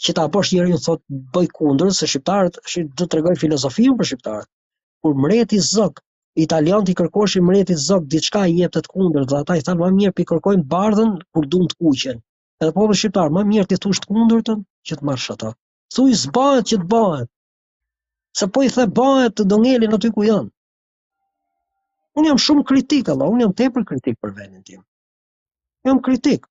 që 0.05 0.13
ta 0.17 0.23
aposh 0.27 0.51
njëri 0.53 0.73
u 0.75 0.79
thot 0.85 1.01
bëj 1.35 1.45
kundër 1.57 1.91
se 1.97 2.07
shqiptarët 2.11 2.57
shi 2.71 2.81
do 2.91 3.05
të 3.05 3.15
rregoj 3.19 3.35
filozofin 3.43 3.93
për 3.99 4.07
shqiptarët. 4.09 4.49
Kur 5.03 5.13
mreti 5.25 5.59
zot, 5.67 6.01
italianët 6.45 6.91
i 6.91 6.95
kërkoshin 7.01 7.45
mretit 7.49 7.79
zot 7.85 8.09
diçka 8.15 8.41
i 8.49 8.57
jep 8.59 8.73
të 8.75 8.81
kundër, 8.91 9.27
dhe 9.31 9.39
ata 9.39 9.57
i 9.59 9.63
thanë 9.67 9.79
më 9.85 9.89
mirë 9.99 10.15
pi 10.17 10.25
kërkojnë 10.31 10.65
bardhën 10.73 11.13
kur 11.35 11.47
duan 11.55 11.71
të 11.71 11.77
kuqen. 11.85 12.19
Edhe 12.63 12.75
popull 12.79 12.99
shqiptar 13.01 13.31
më 13.37 13.45
mirë 13.53 13.69
ti 13.71 13.79
thosh 13.85 14.03
të 14.03 14.11
kundërtën 14.11 14.65
që 14.89 14.99
të 14.99 15.07
marrsh 15.09 15.29
ata. 15.35 15.53
Thuaj 15.95 16.17
zbahet 16.25 16.65
që 16.73 16.81
të 16.83 16.87
bëhet. 16.95 17.31
Se 18.39 18.47
po 18.53 18.63
i 18.65 18.67
the 18.75 18.85
bëhet 18.99 19.45
do 19.51 19.55
ngelin 19.63 19.93
aty 19.99 20.09
ku 20.15 20.25
janë. 20.27 20.49
Unë 22.19 22.27
jam 22.33 22.37
shumë 22.47 22.63
kritik, 22.71 23.09
Allah, 23.13 23.29
unë 23.31 23.45
jam 23.47 23.53
tepër 23.61 23.85
kritik 23.91 24.19
për 24.19 24.33
vendin 24.39 24.63
tim. 24.67 24.81
Jam 25.87 26.01
kritik. 26.07 26.43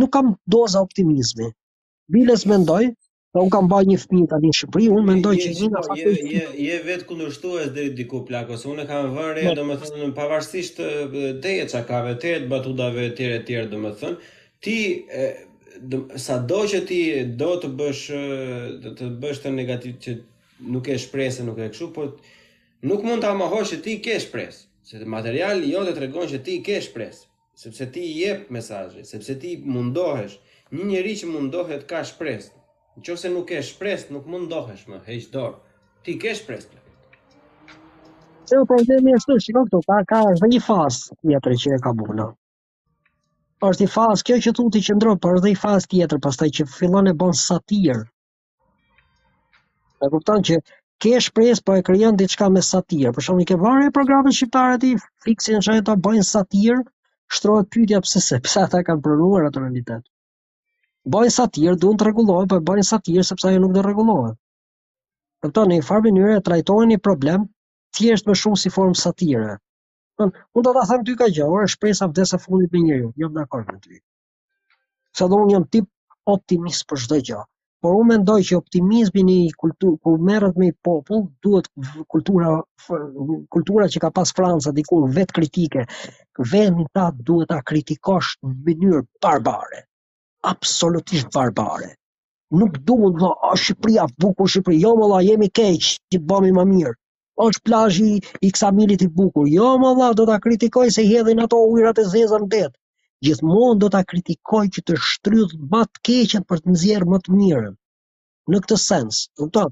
Nuk 0.00 0.10
kam 0.18 0.34
doza 0.56 0.82
optimizmi. 0.84 1.52
Biles 2.08 2.44
mendoj, 2.46 2.84
se 3.34 3.40
un 3.42 3.50
kam 3.52 3.68
bërë 3.70 3.88
një 3.90 3.96
fëmijë 4.02 4.28
tani 4.32 4.50
në 4.50 4.56
Shqipëri, 4.58 4.88
un 4.92 5.06
mendoj 5.08 5.30
që 5.40 5.48
je 5.48 6.10
je 6.30 6.44
je 6.66 6.80
vet 6.84 7.04
kundërshtues 7.08 7.70
deri 7.76 7.94
diku 8.00 8.20
plako, 8.28 8.56
se 8.60 8.68
un 8.68 8.80
e 8.82 8.86
kam 8.90 9.08
vënë 9.16 9.54
domethënë 9.56 10.10
pavarësisht 10.18 10.80
teje, 11.42 11.64
çka 11.72 11.80
ka 11.88 12.02
vetë 12.04 12.34
të 12.48 12.90
vetë 12.98 13.30
etj 13.40 13.40
etj 13.40 13.70
domethënë 13.72 14.16
ti 14.64 14.76
sado 16.26 16.60
që 16.72 16.82
ti 16.90 17.00
do 17.40 17.48
të 17.64 17.68
bësh 17.80 18.04
të, 18.84 18.94
të 19.00 19.10
bësh 19.24 19.40
të 19.46 19.50
negativ 19.56 19.96
që 20.04 20.16
nuk 20.76 20.88
e 20.94 20.98
shpresë 21.04 21.42
nuk 21.48 21.58
e 21.64 21.68
kështu 21.72 21.88
por 21.96 22.12
nuk 22.84 23.02
mund 23.04 23.22
ta 23.24 23.32
mohosh 23.34 23.72
se 23.72 23.80
ti 23.84 23.96
ke 24.04 24.20
shpresë 24.22 24.60
se 24.88 25.00
të 25.00 25.06
materiali 25.16 25.72
jo 25.72 25.82
të 25.88 25.96
tregon 25.98 26.30
që 26.30 26.40
ti 26.46 26.60
ke 26.64 26.78
shpresë 26.86 27.26
sepse 27.64 27.88
ti 27.96 28.04
jep 28.20 28.46
mesazhe 28.54 29.02
sepse 29.10 29.34
ti 29.42 29.56
mundohesh 29.74 30.38
Një 30.72 30.84
njeri 30.88 31.10
që 31.20 31.26
mundohet 31.30 31.82
ka 31.88 31.98
shpresë. 32.10 32.52
Nëse 33.06 33.30
nuk 33.32 33.48
ke 33.50 33.56
shpresë, 33.70 34.12
nuk 34.14 34.28
mundohesh 34.34 34.84
më, 34.92 35.00
heq 35.08 35.26
dorë. 35.34 35.58
Ti 36.06 36.12
ke 36.22 36.30
shpresë. 36.38 36.78
Se 38.52 38.60
u 38.60 38.64
problemi 38.70 39.04
më 39.12 39.18
ashtu, 39.18 39.36
shikoj 39.46 39.64
këtu, 39.66 39.80
ka 39.90 39.98
ka 40.12 40.20
është 40.30 40.48
një 40.52 40.60
fas, 40.68 41.00
tjetër 41.26 41.56
që 41.64 41.74
e 41.76 41.78
ka 41.88 41.92
bënë. 41.98 42.26
Është 43.70 43.84
një 43.84 43.90
fas, 43.96 44.24
kjo 44.30 44.38
që 44.46 44.54
thotë 44.60 44.72
ti 44.78 44.82
qëndro, 44.86 45.12
ndro, 45.12 45.18
por 45.26 45.34
është 45.40 45.50
një 45.52 45.60
fas 45.66 45.88
tjetër, 45.90 46.22
pastaj 46.28 46.48
që 46.60 46.66
fillon 46.78 47.12
e 47.12 47.14
bën 47.24 47.36
satir. 47.42 48.00
E 50.06 50.10
kupton 50.16 50.48
që 50.50 50.58
ke 51.06 51.12
shpresë 51.28 51.64
po 51.68 51.76
e 51.80 51.84
krijon 51.90 52.20
diçka 52.24 52.48
me 52.56 52.64
satir. 52.70 53.12
Për 53.18 53.30
i 53.44 53.48
ke 53.52 53.60
vare 53.66 53.92
programin 54.00 54.36
shqiptar 54.40 54.78
aty, 54.80 54.94
fiksin 55.28 55.60
çajta 55.68 55.98
bojnë 56.08 56.24
satirë, 56.32 56.80
shtrohet 57.36 57.70
pyetja 57.76 58.00
pse 58.08 58.24
se 58.30 58.40
pse 58.48 58.64
ata 58.64 58.84
kanë 58.90 59.04
pronuar 59.08 59.52
atë 59.52 59.66
realitet 59.66 60.10
bëjnë 61.04 61.32
sa 61.36 61.44
tjerë, 61.54 61.78
duhet 61.80 61.98
të 62.00 62.06
rregullohen, 62.08 62.48
po 62.50 62.58
bëjnë 62.70 62.84
sa 62.88 62.98
tjerë 63.04 63.26
sepse 63.28 63.48
ajo 63.50 63.60
nuk 63.62 63.74
do 63.76 63.82
rregullohet. 63.84 64.36
Do 65.44 65.50
të 65.52 65.64
një 65.70 65.78
në 65.82 65.86
farë 65.88 66.04
mënyrë 66.12 66.36
trajtojnë 66.48 66.90
një 66.92 67.00
problem 67.08 67.42
thjesht 67.96 68.28
më 68.30 68.36
shumë 68.42 68.60
si 68.62 68.72
formë 68.76 69.00
satire. 69.02 69.50
Do 70.18 70.28
të 70.28 70.62
do 70.68 70.72
ta 70.78 70.84
them 70.92 71.04
ty 71.08 71.16
ka 71.20 71.28
gjë, 71.36 71.48
ora 71.56 71.66
shpresa 71.74 72.08
vdes 72.10 72.32
sa 72.32 72.40
fundit 72.44 72.72
me 72.72 72.80
njeriu, 72.86 73.10
jam 73.20 73.26
jo 73.28 73.34
dakord 73.42 73.68
me 73.72 73.78
ty. 73.84 74.00
Sa 75.18 75.28
do 75.28 75.42
një 75.50 75.60
tip 75.74 75.90
optimist 76.36 76.88
për 76.88 77.04
çdo 77.06 77.20
gjë. 77.30 77.42
Por 77.84 77.98
unë 78.00 78.08
mendoj 78.14 78.38
që 78.48 78.56
optimizmi 78.56 79.22
në 79.28 79.36
kulturë, 79.60 79.98
ku 80.00 80.12
merret 80.24 80.56
me 80.56 80.70
popull, 80.88 81.26
duhet 81.44 81.68
kultura 82.14 82.54
kultura 83.54 83.90
që 83.92 84.00
ka 84.06 84.08
pas 84.20 84.32
Franca 84.32 84.72
dikur 84.72 85.04
vetë 85.18 85.36
kritike. 85.36 85.84
Vendi 86.54 86.86
ta 86.96 87.10
duhet 87.26 87.50
ta 87.52 87.60
kritikosh 87.60 88.38
në 88.40 88.54
mënyrë 88.70 89.02
barbare 89.26 89.84
absolutisht 90.44 91.32
barbare. 91.36 91.94
Nuk 92.60 92.76
duhet 92.86 93.14
të 93.16 93.20
thonë, 93.22 93.38
a 93.48 93.52
Shqipëria, 93.60 94.04
bukur 94.24 94.50
Shqipëri, 94.54 94.80
jo 94.84 94.90
më 94.98 95.06
la, 95.12 95.20
jemi 95.26 95.48
keqë, 95.58 95.86
që 95.86 95.94
të 96.14 96.20
bëmi 96.32 96.50
më 96.58 96.64
mirë. 96.72 96.92
O 97.42 97.46
është 97.50 98.04
i 98.06 98.50
kësa 98.54 98.68
milit 98.80 99.02
i 99.02 99.08
bukur, 99.20 99.48
jo 99.52 99.70
më 99.84 99.92
la, 100.00 100.10
do 100.18 100.26
të 100.28 100.36
kritikoj 100.44 100.84
se 100.98 101.02
hedhin 101.08 101.40
ato 101.46 101.58
ujrat 101.70 101.98
e 101.98 102.04
zezën 102.12 102.44
detë. 102.52 102.76
Gjithmonë 103.26 103.78
do 103.82 103.88
të 103.94 104.04
kritikoj 104.12 104.62
që 104.76 104.84
të 104.90 104.98
shtrydh 105.10 105.56
batë 105.72 106.02
keqën, 106.10 106.44
për 106.50 106.62
të 106.62 106.74
nëzjerë 106.74 107.10
më 107.14 107.18
të 107.24 107.38
mirën. 107.40 107.74
Në 108.52 108.62
këtë 108.66 108.78
sens, 108.84 109.22
në 109.40 109.48
të 109.56 109.64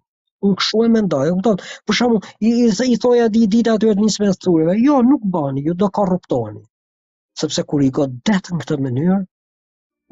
unë 0.46 0.58
kështu 0.62 0.80
e 0.82 0.86
mendoj, 0.96 1.26
unë 1.36 1.42
thotë, 1.48 1.66
për 1.86 1.96
shumë, 2.00 2.16
i 2.48 2.50
i, 2.50 2.62
i, 2.66 2.86
i 2.90 2.96
thoja 3.04 3.28
di 3.34 3.44
ditë 3.56 3.76
aty 3.76 3.92
të 3.94 4.54
jo, 4.86 4.96
nuk 5.12 5.22
bani, 5.36 5.62
ju 5.68 5.72
do 5.72 5.86
korruptoni. 6.00 6.58
Sepse 7.40 7.62
kur 7.70 7.80
i 7.86 7.90
godet 8.00 8.50
në 8.52 8.58
këtë 8.64 8.78
mënyrë, 8.86 9.20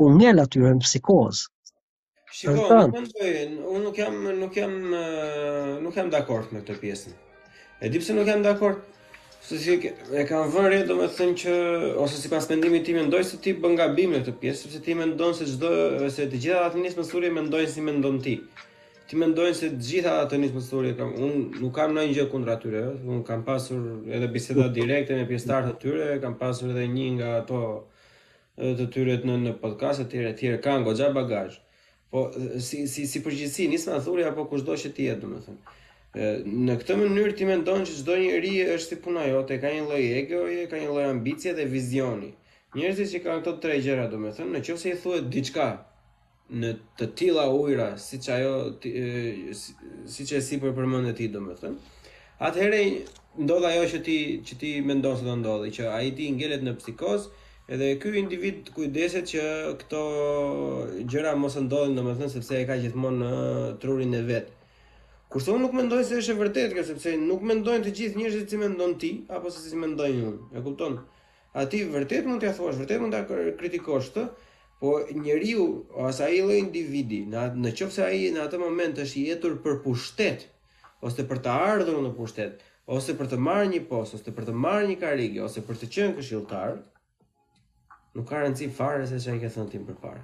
u 0.00 0.10
mjen 0.16 0.40
atyre 0.42 0.70
në 0.76 0.80
psikoz. 0.84 1.42
Shiko, 2.30 2.84
unë 2.86 3.60
nuk 3.84 3.98
jam, 4.00 4.16
nuk 4.40 4.56
jam, 4.56 4.72
nuk 5.84 5.98
jam 5.98 6.08
dakord 6.14 6.54
me 6.54 6.62
këtë 6.62 6.78
pjesën. 6.80 7.16
E 7.84 7.90
di 7.90 8.00
pse 8.00 8.14
nuk 8.16 8.30
jam 8.30 8.42
dakord? 8.46 8.80
Se 9.44 9.58
si 9.58 9.76
e 10.14 10.24
kam 10.28 10.48
vënë 10.52 10.68
re, 10.70 10.78
do 10.88 10.96
me 10.98 11.06
thënë 11.10 11.36
që, 11.42 11.52
ose 12.00 12.20
si 12.20 12.28
pas 12.30 12.46
mendimi 12.48 12.82
ti 12.84 12.94
me 12.94 13.04
se 13.24 13.38
ti 13.40 13.52
bën 13.52 13.76
gabim 13.76 14.12
në 14.14 14.22
këtë 14.24 14.40
pjesë, 14.40 14.72
se 14.72 14.80
ti 14.84 14.94
me 14.94 15.06
ndonë 15.10 15.34
se, 15.38 15.44
çdo 15.52 15.70
se 16.10 16.26
të 16.30 16.40
gjitha 16.42 16.64
atë 16.70 16.76
njësë 16.80 16.98
mësurje 17.00 17.30
me 17.36 17.66
si 17.66 17.80
me 17.84 17.92
ndonë 17.98 18.22
ti. 18.22 18.34
Ti 19.08 19.16
me 19.16 19.26
se 19.54 19.68
të 19.70 19.84
gjitha 19.84 20.12
atë 20.24 20.38
njësë 20.38 20.96
kam 21.00 21.12
unë 21.12 21.60
nuk 21.60 21.74
kam 21.76 21.92
në 21.96 22.06
një 22.06 22.14
gjë 22.16 22.26
kundër 22.32 22.54
atyre, 22.54 22.82
unë 23.04 23.24
kam 23.28 23.42
pasur 23.44 23.84
edhe 24.08 24.28
biseda 24.28 24.68
direkte 24.70 25.14
me 25.18 25.26
pjesë 25.28 25.46
tartë 25.52 25.76
tyre, 25.82 26.08
kam 26.22 26.38
pasur 26.40 26.70
edhe 26.72 26.86
një 26.88 27.12
nga 27.18 27.34
ato 27.42 27.64
edhe 28.56 28.86
të 28.86 28.92
tyre 28.94 29.18
në 29.26 29.36
në 29.44 29.52
podcast 29.62 30.02
etj 30.04 30.24
etj 30.32 30.54
kanë 30.64 30.84
goxha 30.88 31.10
bagazh. 31.14 31.58
Po 32.10 32.30
si 32.60 32.86
si 32.90 33.06
si 33.06 33.20
përgjithësi 33.22 33.68
nisma 33.70 34.00
thuri 34.02 34.24
apo 34.26 34.46
kushdo 34.50 34.74
që 34.76 34.90
ti 34.96 35.04
je 35.08 35.16
domethënë. 35.20 35.76
Në 36.66 36.76
këtë 36.80 36.96
mënyrë 36.98 37.36
ti 37.38 37.46
mendon 37.46 37.84
që 37.86 37.98
çdo 38.00 38.16
njerëj 38.18 38.62
është 38.74 38.88
si 38.88 38.96
puna 39.04 39.26
jote, 39.30 39.60
ka 39.62 39.70
një 39.70 39.84
lloj 39.86 40.00
egoje, 40.22 40.64
ka 40.70 40.76
një 40.80 40.88
lloj 40.90 41.04
ambicie 41.10 41.52
dhe 41.54 41.68
vizioni. 41.70 42.32
Njerëzit 42.74 43.12
që 43.12 43.20
kanë 43.26 43.44
këto 43.44 43.52
tre 43.62 43.76
gjëra 43.84 44.08
domethënë, 44.10 44.50
nëse 44.58 44.90
i 44.94 44.96
thuhet 45.04 45.30
diçka 45.32 45.68
në 46.50 46.72
të 46.98 47.06
tilla 47.18 47.44
ujra, 47.54 47.92
siç 47.98 48.26
ajo 48.34 48.54
siç 50.10 50.26
si 50.34 50.36
e 50.36 50.40
sipër 50.42 50.74
përmendet 50.74 51.16
ti 51.22 51.28
domethënë. 51.30 51.78
Atëherë 52.42 52.80
ndodh 53.46 53.68
ajo 53.70 53.84
që 53.92 53.98
ti 54.08 54.16
që 54.48 54.54
ti 54.64 54.72
mendon 54.82 55.14
se 55.16 55.24
do 55.28 55.36
ndodhi, 55.38 55.70
që 55.78 55.92
ai 55.94 56.10
ti 56.18 56.26
ngelet 56.34 56.62
në 56.66 56.74
psikos 56.80 57.30
Edhe 57.70 57.92
ky 58.02 58.10
individ 58.18 58.66
kujdeset 58.74 59.28
që 59.30 59.42
këto 59.78 59.98
gjëra 61.06 61.36
mos 61.38 61.54
ndodhin 61.62 61.94
domethënë 62.00 62.32
sepse 62.32 62.56
e 62.58 62.64
ka 62.66 62.74
gjithmonë 62.82 63.20
në 63.20 63.68
trurin 63.84 64.16
e 64.18 64.22
vet. 64.26 64.48
Kurse 65.30 65.52
unë 65.54 65.62
nuk 65.68 65.76
mendoj 65.78 66.00
se 66.08 66.18
është 66.18 66.34
e 66.34 66.40
vërtetë 66.40 66.72
kjo 66.74 66.84
sepse 66.88 67.12
nuk 67.22 67.44
mendojnë 67.46 67.86
të 67.86 67.92
gjithë 68.00 68.18
njerëzit 68.24 68.50
si 68.50 68.58
mendon 68.64 68.96
ti 68.98 69.12
apo 69.38 69.52
se 69.54 69.62
si 69.68 69.78
mendoj 69.78 70.10
unë. 70.10 70.42
E 70.58 70.64
kupton? 70.66 70.98
A 71.54 71.66
ti 71.70 71.84
vërtet 71.94 72.26
mund 72.26 72.42
t'ia 72.42 72.50
thuash, 72.58 72.74
vërtet 72.82 73.04
mund 73.04 73.14
ta 73.14 73.22
kritikosh 73.62 74.10
të, 74.18 74.26
Po 74.80 74.94
njeriu 75.12 75.64
ose 76.00 76.22
ai 76.24 76.38
lloj 76.40 76.54
individi, 76.56 77.18
na 77.28 77.42
në 77.52 77.74
çonse 77.76 78.00
ai 78.06 78.30
në 78.32 78.46
atë 78.46 78.60
moment 78.62 78.96
është 79.02 79.18
i 79.20 79.24
etur 79.34 79.58
për 79.60 79.74
pushtet 79.84 80.46
ose 81.04 81.26
për 81.28 81.42
të 81.44 81.56
ardhur 81.70 81.98
në 82.00 82.14
pushtet, 82.16 82.62
ose 82.88 83.12
për 83.18 83.28
të 83.34 83.38
marrë 83.44 83.66
një 83.74 83.80
postë, 83.90 84.22
ose 84.22 84.32
për 84.38 84.46
të 84.48 84.54
marrë 84.64 84.88
një 84.88 84.96
karrige, 85.02 85.42
ose 85.44 85.60
për 85.68 85.76
të 85.82 85.88
qenë 85.96 86.16
këshilltar, 86.22 86.78
nuk 88.16 88.26
ka 88.30 88.36
rëndësi 88.42 88.68
fare 88.76 89.04
se 89.08 89.18
çfarë 89.22 89.40
ke 89.44 89.50
thënë 89.54 89.72
ti 89.72 89.80
më 89.80 89.94
parë. 90.04 90.22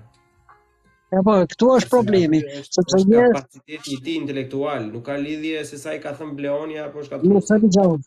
Ja 1.15 1.21
po, 1.27 1.35
këtu 1.53 1.69
është 1.77 1.91
problemi, 1.93 2.41
sepse 2.67 3.03
një 3.07 3.27
kapacitet 3.37 3.91
i 3.95 3.99
ti 4.09 4.17
intelektual 4.21 4.89
nuk 4.95 5.05
ka 5.09 5.19
lidhje 5.21 5.61
se 5.69 5.79
sa 5.83 5.93
i 5.95 6.01
ka 6.03 6.15
thënë 6.19 6.35
Bleoni 6.41 6.81
apo 6.83 7.05
është 7.05 7.15
katër. 7.15 7.31
Nuk 7.35 7.47
sa 7.47 7.61
të 7.63 7.71
gjallë. 7.77 8.01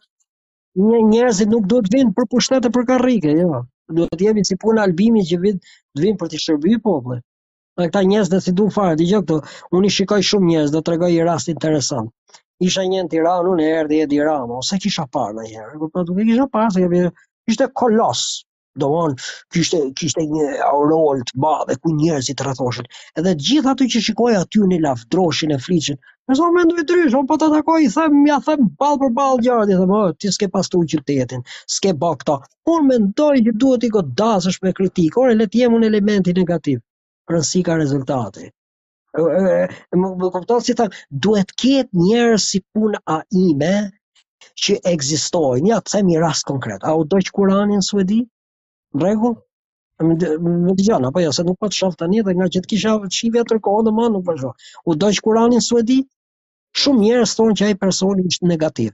Një 0.88 1.00
njerëz 1.14 1.40
nuk 1.54 1.70
duhet 1.72 1.88
të 1.90 1.96
vinë 1.98 2.14
për 2.18 2.28
pushtete 2.34 2.72
për 2.76 2.90
karrike, 2.92 3.32
jo. 3.44 3.62
Duhet 3.98 4.18
të 4.20 4.28
jemi 4.28 4.44
si 4.50 4.58
puna 4.64 4.84
albimit 4.88 5.30
që 5.32 5.40
vin 5.46 5.64
të 5.64 6.04
vinë 6.04 6.20
për 6.22 6.34
të 6.34 6.42
shërbyer 6.48 6.84
popullit. 6.88 7.24
Në 7.80 7.88
këta 7.88 8.04
njerëz 8.12 8.30
që 8.36 8.42
si 8.46 8.54
duan 8.60 8.76
fare, 8.76 9.00
dëgjoj 9.00 9.22
këtu, 9.24 9.40
unë 9.78 9.88
i 9.90 9.94
shikoj 9.96 10.20
shumë 10.30 10.52
njerëz, 10.52 10.72
do 10.76 10.82
t'rregoj 10.86 11.10
një 11.16 11.26
rast 11.32 11.50
interesant. 11.54 12.12
Isha 12.68 12.84
një 12.92 13.06
në 13.06 13.12
Tiranë, 13.16 13.48
unë 13.56 13.68
erdhi 13.80 14.00
e 14.02 14.06
Edi 14.06 14.20
Rama, 14.28 14.58
ose 14.62 14.76
kisha 14.84 15.06
parë 15.16 15.38
ndonjëherë, 15.38 15.80
por 15.86 15.92
po 15.96 16.04
duke 16.10 16.26
kisha 16.28 16.48
parë 16.52 16.74
se 16.76 17.12
ishte 17.54 17.70
kolos, 17.82 18.24
do 18.84 18.90
të 18.96 19.34
kishte 19.56 19.80
kishte 20.02 20.24
një 20.28 20.44
aurol 20.68 21.24
të 21.30 21.40
madhe 21.46 21.76
ku 21.84 21.92
njerëzit 21.98 22.44
rrethoshin 22.46 22.88
edhe 23.22 23.32
të 23.32 23.50
gjithë 23.50 23.88
që 23.96 24.02
shikoj 24.08 24.32
aty 24.42 24.64
në 24.72 24.80
lavdroshin 24.86 25.54
e 25.56 25.60
friçit 25.66 26.00
më 26.30 26.38
sa 26.40 26.48
mendoj 26.58 26.86
drysh 26.92 27.18
o 27.20 27.24
po 27.32 27.38
ta 27.42 27.50
takoj 27.56 27.78
i 27.86 27.90
them 27.98 28.20
ja 28.32 28.38
them 28.48 28.70
ball 28.84 28.98
për 29.04 29.14
ball 29.20 29.42
gjërat 29.46 29.74
i 29.76 29.80
them 29.82 29.94
oh 30.00 30.14
ti 30.22 30.32
s'ke 30.36 30.50
pastruar 30.56 30.90
qytetin 30.94 31.44
s'ke 31.76 31.94
bë 32.04 32.14
këto 32.22 32.38
un 32.76 32.88
mendoj 32.94 33.32
që 33.50 33.56
duhet 33.66 33.88
i 33.88 33.92
godasësh 33.98 34.62
me 34.66 34.74
kritikë 34.82 35.24
ore 35.26 35.38
le 35.42 35.50
të 35.52 35.64
jem 35.64 35.78
un 35.80 35.88
elementi 35.92 36.38
negativ 36.42 36.84
rënsi 37.36 37.66
ka 37.70 37.80
rezultati 37.84 38.48
më 39.20 40.28
kupton 40.34 40.60
si 40.66 40.76
thënë, 40.80 40.98
duhet 41.26 41.56
ketë 41.64 42.04
njerëz 42.06 42.44
si 42.52 42.60
pun 42.76 42.94
a 43.14 43.16
ime 43.40 43.72
që 44.66 44.76
ekzistojnë. 44.92 45.64
Ja, 45.72 45.80
të 45.82 46.04
rast 46.22 46.46
konkret. 46.50 46.86
A 46.86 46.94
u 47.00 47.08
Kur'anin 47.40 47.82
në 47.82 47.86
Suedi? 47.88 48.20
rregull. 48.96 49.36
Më 50.00 50.16
dëgjon 50.78 51.06
apo 51.10 51.20
ja, 51.20 51.28
jo, 51.28 51.34
se 51.36 51.44
nuk 51.44 51.58
po 51.60 51.68
të 51.68 51.92
të 52.00 52.08
një, 52.12 52.22
dhe 52.26 52.34
nga 52.38 52.46
që 52.54 52.62
të 52.64 52.68
kisha 52.72 52.92
shive 53.12 53.42
atë 53.42 53.58
kohë 53.66 53.82
dhe 53.88 53.92
ma 53.96 54.06
nuk 54.14 54.24
po 54.30 54.36
shoh. 54.40 54.54
U 54.86 54.96
doj 55.02 55.18
Kur'anin 55.26 55.62
Suedi, 55.66 55.98
shumë 56.84 57.00
njerëz 57.04 57.34
thonë 57.36 57.56
që 57.60 57.66
ai 57.68 57.76
personi 57.82 58.24
ishte 58.32 58.48
negativ. 58.52 58.92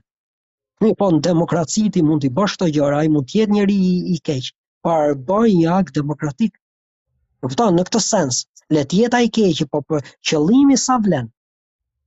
Mi 0.82 0.90
po 0.98 1.10
në 1.14 1.20
demokraci 1.28 1.84
ti 1.94 2.02
mund 2.02 2.26
i 2.26 2.30
bësh 2.40 2.56
të 2.60 2.68
gjëra, 2.74 2.98
ai 3.04 3.08
mund 3.14 3.30
jetë 3.36 3.54
njëri 3.54 3.76
i, 3.90 3.94
i 4.14 4.18
keq, 4.30 4.50
par 4.84 5.14
bëj 5.30 5.54
një 5.60 5.70
akë 5.78 5.94
demokratik. 6.00 6.58
Në 7.46 7.70
në 7.78 7.86
këtë 7.90 8.02
sens, 8.08 8.42
le 8.74 8.82
jetë 8.82 9.16
ai 9.20 9.30
keq, 9.38 9.62
po 9.70 9.84
për 9.86 10.02
qëllimi 10.26 10.76
sa 10.88 10.98
vlen. 11.06 11.30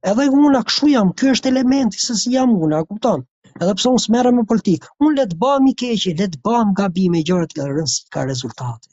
Edhe 0.04 0.28
unë 0.36 0.58
a 0.60 0.64
këshu 0.68 0.92
jam, 0.92 1.16
kjo 1.20 1.38
është 1.38 1.54
elementi, 1.56 2.00
se 2.04 2.20
si 2.20 2.36
jam 2.36 2.52
unë, 2.58 2.84
a 2.84 3.18
edhe 3.64 3.76
pse 3.80 3.90
unë 3.94 4.02
smerrem 4.06 4.38
me 4.40 4.44
politik. 4.52 4.86
Unë 5.04 5.16
le 5.20 5.26
të 5.32 5.38
bëm 5.44 5.66
i 5.72 5.76
keq, 5.82 6.06
le 6.22 6.28
të 6.36 6.40
bëhem 6.48 6.70
gabim 6.80 7.16
e 7.20 7.24
gjëra 7.30 7.48
të 7.52 7.68
rëndë 7.70 8.02
ka 8.16 8.26
rezultate. 8.30 8.92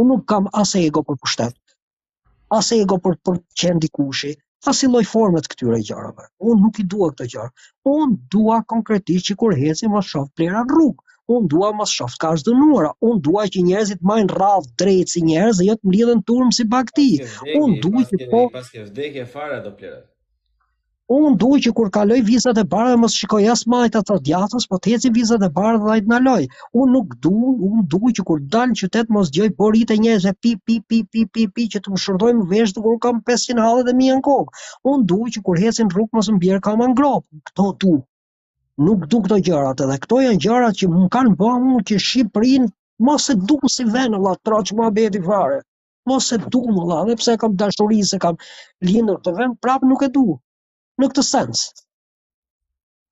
Unë 0.00 0.10
nuk 0.14 0.26
kam 0.32 0.48
as 0.62 0.74
ego 0.82 1.02
për 1.08 1.18
pushtet. 1.22 1.56
As 2.60 2.68
ego 2.76 2.98
për 3.06 3.16
për 3.26 3.38
të 3.38 3.62
qenë 3.62 3.82
dikush, 3.86 4.24
as 4.72 4.82
i 4.86 4.90
lloj 4.92 5.04
forme 5.12 5.42
të 5.42 5.50
këtyre 5.54 5.80
gjërave. 5.88 6.28
Unë 6.50 6.62
nuk 6.66 6.78
i 6.82 6.86
dua 6.94 7.08
këto 7.14 7.26
gjëra. 7.32 7.50
Unë 7.94 8.18
dua 8.34 8.60
konkretisht 8.72 9.30
që 9.30 9.36
kur 9.42 9.56
heci 9.60 9.90
mos 9.90 10.10
shoh 10.12 10.30
plera 10.38 10.62
në 10.62 10.72
rrugë. 10.76 11.02
Un 11.34 11.46
dua 11.50 11.72
mos 11.74 11.90
shoft 11.90 12.20
ka 12.22 12.28
zhdunuara, 12.38 12.92
un 13.10 13.16
dua 13.26 13.48
që 13.50 13.64
njerëzit 13.66 14.02
marrin 14.08 14.28
rradh 14.30 14.68
drejt 14.82 15.10
si 15.16 15.22
njerëz 15.26 15.58
dhe 15.58 15.64
jo 15.68 15.74
të 15.80 15.88
mlidhen 15.90 16.20
turm 16.28 16.52
si 16.54 16.66
bagti. 16.76 17.08
Un 17.64 17.78
dua 17.82 18.04
që 18.12 18.28
po. 18.30 18.42
Pas 18.54 18.68
vdekje 18.90 19.24
fare 19.34 19.58
do 19.64 19.72
plerat 19.80 20.04
unë 21.14 21.28
duj 21.38 21.56
që 21.66 21.70
kur 21.78 21.88
kaloj 21.94 22.16
vizat 22.28 22.58
e 22.60 22.64
barë 22.70 22.92
dhe 22.92 22.96
mos 23.00 23.12
shikoj 23.18 23.42
as 23.52 23.60
majt 23.72 23.96
atë 23.98 24.14
djathës, 24.28 24.64
po 24.70 24.78
të 24.84 24.92
heci 24.92 25.10
vizat 25.18 25.42
e 25.46 25.48
barë 25.58 25.78
dhe 25.82 25.90
ajtë 25.96 26.18
loj. 26.28 26.46
Unë 26.84 26.92
nuk 26.94 27.12
du, 27.26 27.34
unë 27.68 27.84
duj 27.92 28.10
që 28.18 28.22
kur 28.30 28.40
dalë 28.54 28.72
në 28.72 28.78
qytet 28.80 29.12
mos 29.16 29.30
gjoj 29.36 29.48
borit 29.62 29.92
e 29.94 29.98
njëz 30.02 30.26
e 30.30 30.32
pi, 30.40 30.56
pi, 30.64 30.80
pi, 30.88 30.98
pi, 31.12 31.22
pi, 31.36 31.44
pi, 31.58 31.66
që 31.74 31.80
të 31.84 31.92
më 31.94 32.00
shërdoj 32.06 32.32
më 32.40 32.46
vesh 32.54 32.74
kur 32.88 32.98
kam 33.06 33.20
500 33.30 33.62
halë 33.66 33.84
dhe 33.90 33.94
mi 34.00 34.10
në 34.16 34.24
kokë. 34.30 34.64
Unë 34.94 35.06
duj 35.12 35.30
që 35.36 35.42
kur 35.48 35.62
heci 35.66 35.86
në 35.86 35.94
rrugë 35.94 36.18
mos 36.20 36.30
më 36.34 36.42
bjerë 36.46 36.64
kam 36.68 36.82
angropë. 36.86 37.40
Këto 37.52 37.66
du. 37.84 37.92
Nuk 38.88 39.06
du 39.14 39.20
këto 39.28 39.38
gjërat 39.50 39.84
edhe. 39.86 39.98
Këto 40.06 40.18
janë 40.24 40.42
gjërat 40.46 40.80
që 40.82 40.88
më 40.96 41.06
kanë 41.18 41.36
bë 41.44 41.52
mu 41.68 41.84
që 41.92 42.00
Shqiprin 42.08 42.66
mos 43.10 43.28
e 43.30 43.36
du 43.52 43.60
si 43.76 43.86
venë, 43.94 44.18
la, 44.26 44.34
tra 44.42 44.58
që 44.66 44.74
më 44.74 45.22
fare. 45.30 45.62
Mos 46.10 46.32
e 46.34 46.38
du, 46.56 46.62
la, 46.90 47.04
dhe 47.06 47.14
pse 47.22 47.36
kam 47.44 47.54
dashurin 47.62 48.04
se 48.12 48.18
kam 48.26 48.34
lindur 48.82 49.18
të 49.22 49.30
venë, 49.38 49.54
prapë 49.62 49.86
nuk 49.94 50.02
e 50.02 50.08
du 50.18 50.26
në 51.02 51.06
këtë 51.12 51.22
sens. 51.28 51.62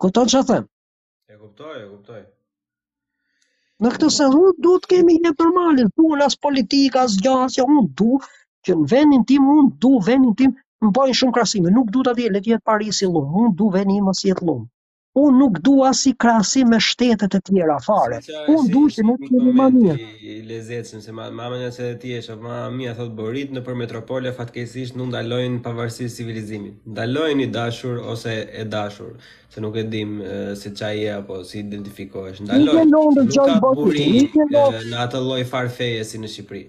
Kupton 0.05 0.31
që 0.35 0.41
them? 0.51 0.63
E 1.33 1.37
kuptoj, 1.41 1.73
e 1.83 1.87
kuptoj. 1.89 2.21
Në 3.87 3.93
këtë 3.97 4.09
sens, 4.17 4.39
unë 4.43 4.55
du 4.67 4.75
të 4.85 4.91
kemi 4.95 5.19
një 5.27 5.35
normal, 5.43 5.85
unë 6.09 6.29
as 6.31 6.39
politika, 6.47 7.05
as 7.11 7.19
gjasja, 7.27 7.67
unë 7.75 7.85
du 8.03 8.21
që 8.69 8.79
në 8.81 8.87
vendin 8.95 9.25
tim, 9.33 9.49
unë 9.57 9.69
du 9.87 9.93
vendin 10.11 10.37
tim, 10.41 10.57
më 10.89 11.09
shumë 11.21 11.35
krasime, 11.41 11.73
nuk 11.77 11.93
du 11.99 12.07
të 12.07 12.15
adhje, 12.17 12.33
letjet 12.39 12.65
pari 12.73 12.93
si 13.01 13.11
lumë, 13.13 13.35
unë 13.45 13.57
du 13.61 13.73
vendi 13.79 14.01
më 14.09 14.21
si 14.23 14.31
jetë 14.33 14.49
lumë 14.51 14.71
unë 15.15 15.37
nuk 15.39 15.59
dua 15.67 15.93
si 15.95 16.11
krasi 16.23 16.65
me 16.67 16.79
shtetet 16.83 17.35
e 17.39 17.41
tjera 17.47 17.77
fare. 17.87 18.17
Unë 18.55 18.67
du 18.75 18.81
që 18.95 19.05
nuk 19.07 19.21
të 19.29 19.43
një 19.45 19.53
ma 19.59 19.67
mirë. 19.71 20.07
Lezecim, 20.49 21.03
se 21.05 21.13
ma, 21.15 21.29
ma 21.31 21.47
më 21.53 21.61
nëse 21.63 21.83
dhe 21.87 21.95
ti 22.03 22.19
ma 22.47 22.55
më 22.67 22.75
mija 22.77 22.95
thotë 22.99 23.15
borit 23.21 23.51
në 23.55 23.63
për 23.69 23.79
metropole, 23.83 24.33
fatkesisht 24.39 24.99
nuk 24.99 25.13
ndalojnë 25.13 25.61
pavarësi 25.69 26.09
civilizimit. 26.17 26.81
Ndalojnë 26.97 27.47
i 27.47 27.49
dashur 27.59 28.01
ose 28.15 28.35
e 28.51 28.65
dashur, 28.75 29.13
se 29.55 29.63
nuk 29.63 29.79
e 29.79 29.85
dim 29.95 30.19
si 30.59 30.75
qa 30.79 30.91
je 30.99 31.07
apo 31.21 31.43
si 31.47 31.61
identifikohesh. 31.63 32.41
Ndalojnë, 32.47 32.87
nuk 32.91 33.35
ka 33.35 33.59
buri 33.63 34.09
në 34.43 34.97
atë 35.07 35.21
loj 35.29 35.45
farfeje 35.55 36.03
si 36.11 36.19
në 36.23 36.33
Shqipëri. 36.35 36.65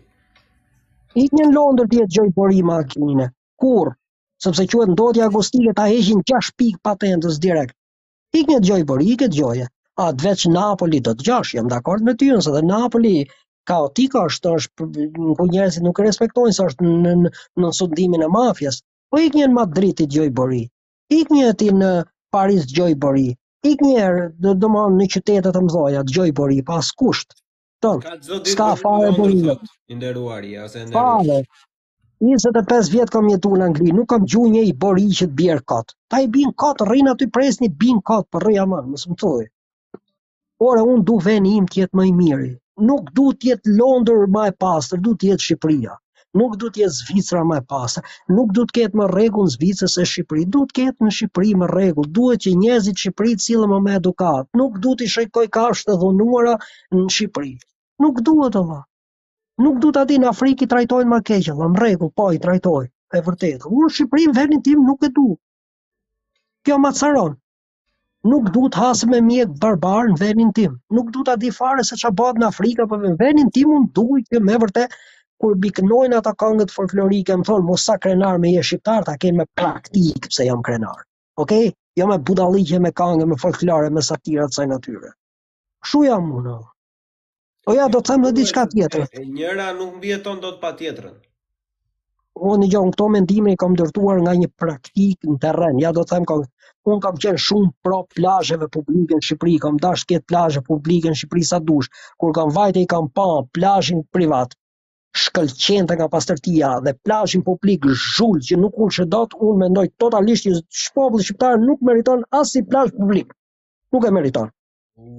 I 1.16 1.30
një 1.32 1.48
londër 1.56 1.88
tjetë 1.94 2.14
gjoj 2.14 2.30
borima, 2.36 2.78
kinine. 2.92 3.30
Kur? 3.56 3.94
Sëpse 4.44 4.66
që 4.70 4.84
e 4.84 4.88
ndodhja 4.92 5.30
agostile 5.32 5.72
ta 5.74 5.86
heqin 5.88 6.20
6 6.28 6.50
pik 6.60 6.76
patentës 6.84 7.38
direkt 7.42 7.74
ik 8.36 8.50
një 8.52 8.60
gjoj, 8.68 8.84
por 8.92 9.00
ik 9.02 9.22
e 9.24 9.30
gjoje. 9.32 9.68
A, 9.96 10.10
të 10.12 10.26
veç 10.28 10.44
Napoli 10.52 11.00
do 11.04 11.14
të 11.16 11.24
gjash, 11.30 11.54
jam 11.56 11.70
dhe 11.72 11.78
akord 11.80 12.04
me 12.04 12.16
ty, 12.20 12.28
nëse 12.36 12.52
dhe 12.52 12.62
Napoli 12.68 13.14
kaotika 13.70 14.26
është, 14.30 14.52
është 14.60 14.88
ku 15.40 15.46
njerësit 15.52 15.86
nuk 15.88 16.02
respektojnë, 16.04 16.58
së 16.58 16.68
është 16.72 16.88
në, 16.90 17.14
në, 17.24 17.32
në 17.64 17.72
sundimin 17.80 18.26
e 18.26 18.28
mafjes. 18.36 18.82
Po 19.12 19.22
ik 19.24 19.38
një 19.40 19.48
në 19.48 19.56
Madrid 19.60 20.04
i 20.04 20.10
gjoj, 20.18 20.30
bori. 20.42 20.64
Ik 21.20 21.32
një 21.32 21.54
ti 21.62 21.72
në 21.80 21.94
Paris 22.36 22.68
gjoj, 22.76 22.98
bori. 23.06 23.28
Ik 23.66 23.82
njerë, 23.82 24.28
dhe 24.44 24.56
do 24.62 24.70
më 24.74 24.84
në 25.00 25.08
qytetet 25.16 25.50
të 25.56 25.64
mdoja, 25.70 26.04
gjoj, 26.12 26.32
bori, 26.38 26.60
pas 26.68 26.92
kusht. 27.00 27.32
Ton, 27.84 28.02
ka 28.04 28.18
s'ka 28.52 28.70
fare 28.84 29.14
bërinë. 29.16 29.56
Ka 29.56 29.70
të 29.88 30.12
zotit 30.12 30.92
për 30.92 31.26
në 31.30 31.40
25 32.24 32.90
vjetë 32.96 33.12
kam 33.14 33.26
jetu 33.30 33.50
në 33.60 33.66
Angli, 33.70 33.92
nuk 33.96 34.06
kam 34.12 34.24
gju 34.32 34.42
një 34.52 34.60
i 34.70 34.74
bori 34.84 35.04
i 35.10 35.16
që 35.16 35.26
të 35.32 35.36
bjerë 35.40 35.64
katë. 35.72 35.96
Ta 36.14 36.20
i 36.26 36.30
bin 36.36 36.54
katë, 36.64 36.86
rrinë 36.90 37.12
aty 37.14 37.26
presni, 37.38 37.68
një 37.68 37.80
bin 37.82 37.98
katë 38.10 38.24
për 38.30 38.38
po 38.40 38.44
rrëja 38.46 38.64
marë, 38.74 38.88
më 38.92 39.02
së 39.02 39.10
më 39.14 39.18
thujë. 39.24 39.48
Ora, 40.68 40.86
unë 40.94 41.04
du 41.10 41.18
veni 41.26 41.52
im 41.62 41.66
tjetë 41.74 41.98
më 42.00 42.06
i 42.08 42.14
mirë. 42.22 42.48
Nuk 42.92 43.12
du 43.20 43.26
tjetë 43.42 43.74
Londër 43.82 44.30
më 44.38 44.46
e 44.52 44.56
pasër, 44.66 45.04
du 45.10 45.16
tjetë 45.26 45.46
Shqipëria. 45.48 45.98
Nuk 46.40 46.56
du 46.62 46.72
tjetë 46.78 46.96
Zvicra 47.02 47.44
më 47.50 47.60
e 47.62 47.66
pasër. 47.76 48.08
Nuk 48.38 48.56
du 48.60 48.66
tjetë 48.72 49.02
më 49.02 49.10
regu 49.14 49.44
në 49.44 49.52
Zvicës 49.58 49.98
e 50.00 50.08
Shqipëri. 50.14 50.48
Du 50.56 50.64
tjetë 50.72 51.04
në 51.04 51.12
Shqipëri 51.18 51.54
më 51.66 51.70
regu. 51.76 52.08
Duhet 52.20 52.48
që 52.48 52.56
njëzit 52.64 53.04
Shqipëri 53.04 53.36
cilë 53.48 53.70
më 53.74 53.80
me 53.90 53.96
edukatë. 54.00 54.48
Nuk 54.62 54.80
du 54.88 54.96
t'i 55.02 55.08
shëjkoj 55.18 55.48
ka 55.58 55.68
shtë 55.82 55.96
dhunuara 56.06 56.56
në 56.96 57.06
Shqipëri. 57.18 57.54
Nuk 58.08 58.20
duhet, 58.30 58.60
e 58.64 58.82
nuk 59.64 59.80
du 59.84 59.90
të 59.96 60.06
në 60.22 60.28
Afrikë 60.30 60.66
i 60.66 60.68
trajtojnë 60.72 61.10
ma 61.12 61.20
keqë, 61.28 61.54
dhe 61.60 61.68
më 61.74 61.80
regu, 61.82 62.10
po 62.20 62.26
i 62.36 62.40
trajtojnë, 62.46 62.90
e 63.14 63.22
vërtet, 63.28 63.66
unë 63.68 63.90
Shqipërinë, 63.98 64.34
venin 64.38 64.62
tim 64.66 64.82
nuk 64.88 65.04
e 65.04 65.10
du, 65.20 65.26
kjo 66.66 66.78
ma 66.86 66.92
caron, 66.98 67.36
nuk 68.32 68.50
du 68.56 68.66
të 68.74 68.78
hasë 68.84 69.08
me 69.14 69.22
mjek 69.30 69.54
barbar 69.62 70.12
në 70.12 70.18
venin 70.24 70.52
tim, 70.58 70.76
nuk 70.98 71.12
du 71.16 71.24
të 71.30 71.38
di 71.46 71.52
fare 71.60 71.84
se 71.90 71.96
që 72.02 72.12
bat 72.22 72.36
në 72.42 72.50
Afrika, 72.52 72.84
për 72.84 72.90
po 72.90 72.98
me 73.06 73.14
venin 73.22 73.52
tim 73.60 73.72
unë 73.78 73.92
du 74.00 74.08
i 74.20 74.26
kjo 74.28 74.44
me 74.50 74.60
vërtet, 74.66 74.98
kur 75.44 75.56
biknojnë 75.64 76.18
ata 76.20 76.36
këngët 76.42 76.72
folklorike, 76.76 77.36
më 77.40 77.48
thonë, 77.52 77.68
mos 77.70 77.88
sa 77.88 77.96
krenar 78.06 78.40
me 78.44 78.52
je 78.58 78.64
shqiptar, 78.72 79.04
ta 79.08 79.16
kemë 79.24 79.38
me 79.40 79.46
praktik 79.62 80.28
pëse 80.30 80.48
jam 80.50 80.62
krenar, 80.64 81.04
okej? 81.44 81.72
Jam 81.96 82.10
jo 82.10 82.12
me 82.12 82.22
budalikje 82.28 82.80
me 82.84 82.92
këngë, 82.92 83.28
me 83.32 83.38
folklore, 83.40 83.88
me 83.98 84.02
satirat 84.04 84.52
saj 84.56 84.66
natyre. 84.68 85.14
Shu 85.88 86.02
jam 86.10 86.28
unë, 86.40 86.58
Po 87.66 87.74
ja, 87.74 87.86
do 87.94 88.00
të 88.06 88.14
them 88.14 88.24
edhe 88.28 88.32
diçka 88.38 88.64
tjetër. 88.72 89.06
Njëra 89.36 89.72
nuk 89.78 89.96
mbieton 89.98 90.42
dot 90.42 90.58
pa 90.64 90.70
tjetrën. 90.80 91.14
Unë 92.50 92.58
një 92.64 92.68
gjonë, 92.74 92.92
këto 92.94 93.06
mendime 93.16 93.54
i 93.56 93.58
kam 93.64 93.78
dërtuar 93.80 94.20
nga 94.26 94.34
një 94.42 94.50
praktik 94.64 95.26
në 95.30 95.38
teren, 95.46 95.80
ja 95.84 95.92
do 95.98 96.04
të 96.06 96.20
them, 96.28 96.44
unë 96.92 97.02
kam 97.06 97.16
qenë 97.24 97.42
shumë 97.46 97.72
pro 97.88 97.96
plajëve 98.18 98.68
publike 98.76 99.18
në 99.18 99.26
Shqipëri, 99.30 99.56
kam 99.64 99.80
dash 99.86 100.04
të 100.06 100.12
ketë 100.14 100.30
plajë 100.34 100.62
publike 100.68 101.14
në 101.14 101.18
Shqipëri 101.24 101.46
sa 101.52 101.60
dush, 101.72 101.90
kur 102.22 102.36
kam 102.38 102.52
vajte 102.60 102.84
i 102.86 102.90
kam 102.94 103.08
pa 103.20 103.26
plajën 103.58 104.04
privat, 104.18 104.54
shkëllqente 105.24 105.98
nga 105.98 106.10
pastërtia 106.18 106.74
dhe 106.86 106.94
plajën 107.08 107.42
publik 107.50 107.88
zhullë 108.04 108.46
që 108.52 108.60
nuk 108.62 108.78
unë 108.86 108.98
shëdot, 109.00 109.34
unë 109.48 109.58
mendoj 109.64 109.88
totalisht 110.04 110.50
që 110.50 110.54
shpoblë 110.84 111.28
shqiptarë 111.32 111.64
nuk 111.66 111.82
meriton 111.90 112.28
asë 112.42 112.52
si 112.58 112.64
plajë 112.76 112.94
publik, 113.00 113.34
nuk 113.96 114.06
e 114.06 114.14
meriton. 114.20 114.54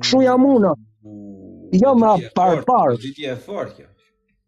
Këshu 0.04 0.22
jam 0.28 0.46
unë, 0.52 0.76
mm 0.76 1.45
jo 1.72 1.92
më 1.98 2.14
parë. 2.36 2.62
par. 2.66 2.96
Ditja 3.00 3.32
e 3.34 3.38
fortë 3.42 3.74
kjo. 3.82 3.86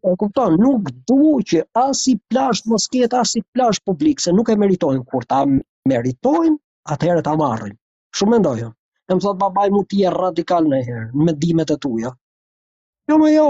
E 0.09 0.13
kupton, 0.19 0.55
nuk 0.63 0.89
du 1.09 1.39
që 1.43 1.63
as 1.81 2.05
i 2.07 2.13
plash 2.31 2.63
mos 2.71 2.85
ketë 2.91 3.19
as 3.19 3.33
i 3.35 3.41
plash 3.55 3.81
publik, 3.83 4.21
se 4.23 4.31
nuk 4.31 4.49
e 4.49 4.55
meritojnë 4.55 5.03
kur 5.11 5.25
ta 5.27 5.41
meritojnë, 5.89 6.55
atëherë 6.95 7.23
ta 7.25 7.33
marrin. 7.35 7.75
Shumë 8.15 8.37
mendoj. 8.37 8.55
Jo. 8.63 8.69
E 9.09 9.15
më 9.17 9.23
thot 9.25 9.39
babai 9.41 9.67
mu 9.73 9.83
t'je 9.83 10.05
je 10.05 10.13
radikal 10.15 10.67
në 10.71 10.83
herë, 10.87 11.09
me 11.17 11.27
medimet 11.33 11.71
e 11.71 11.77
tuja. 11.81 12.13
Jo 13.09 13.17
më 13.19 13.33
jo. 13.35 13.49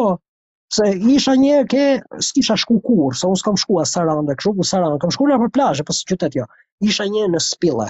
Se 0.74 0.86
isha 1.14 1.34
një 1.34 1.54
herë 1.54 1.70
ke, 1.72 1.86
s'kisha 2.26 2.56
shku 2.62 2.76
kur, 2.86 3.16
se 3.18 3.26
unë 3.28 3.40
s'kam 3.41 3.56
shku 3.58 3.80
as 3.82 3.94
Sarandë 3.96 4.36
kështu, 4.38 4.52
po 4.58 4.66
Sarandë 4.70 5.00
kam 5.02 5.14
shkuar 5.16 5.41
për 5.46 5.50
plazhe, 5.56 5.86
po 5.88 5.94
qytet 6.10 6.36
jo. 6.38 6.46
Isha 6.86 7.08
një 7.10 7.24
në 7.34 7.41
Spille. 7.44 7.88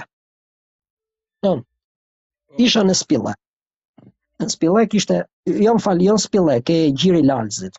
Don. 1.44 1.60
Isha 2.60 2.80
në 2.88 2.96
Spille. 2.96 3.34
Spilek 4.48 4.94
ishte, 4.96 5.16
jo 5.44 5.74
më 5.76 5.82
falë, 5.84 6.04
jo 6.06 6.14
Spilek, 6.22 6.70
e 6.72 6.76
Gjiri 7.00 7.20
Lalzit. 7.26 7.76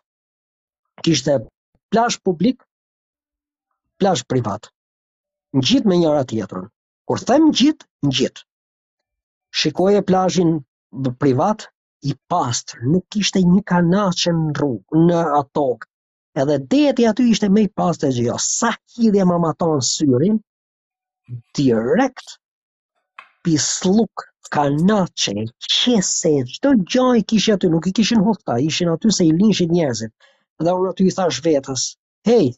Kishte 1.02 1.34
plash 1.90 2.20
publik, 2.22 2.62
plash 3.98 4.22
privat. 4.30 4.68
Në 5.54 5.62
gjitë 5.70 5.90
me 5.92 5.98
njëra 5.98 6.22
tjetërën. 6.32 6.68
Kur 7.10 7.20
them 7.30 7.48
gjitë, 7.60 7.86
në 8.06 8.12
gjitë. 8.20 8.44
Shikoje 9.62 10.02
plashin 10.10 10.52
privat, 11.22 11.66
i 12.10 12.14
pastër, 12.34 12.80
nuk 12.92 13.16
ishte 13.18 13.40
një 13.40 13.62
që 13.62 13.88
në 14.38 14.56
rrugë, 14.58 15.02
në 15.08 15.18
atokë. 15.40 15.86
Edhe 16.44 16.58
deti 16.74 17.06
aty 17.10 17.26
ishte 17.34 17.48
me 17.56 17.62
i 17.62 17.68
pastër 17.80 18.10
gjitho. 18.16 18.38
Sa 18.46 18.72
hidhja 18.96 19.26
ma 19.32 19.38
maton 19.44 19.82
syrin, 19.90 20.38
direkt 21.60 22.38
pislukë 23.44 24.31
kanace, 24.52 25.32
qese, 25.74 26.32
qdo 26.54 26.72
gjoj 26.94 27.22
kishë 27.32 27.54
aty, 27.56 27.70
nuk 27.72 27.86
i 27.88 27.92
kishin 27.96 28.20
hukta, 28.26 28.58
ishin 28.68 28.90
aty 28.94 29.12
se 29.18 29.24
i 29.26 29.32
linshit 29.38 29.72
njerëzit, 29.72 30.12
dhe 30.66 30.74
unë 30.80 30.90
aty 30.92 31.06
i 31.10 31.14
thash 31.18 31.40
vetës, 31.46 31.86
hej, 32.28 32.50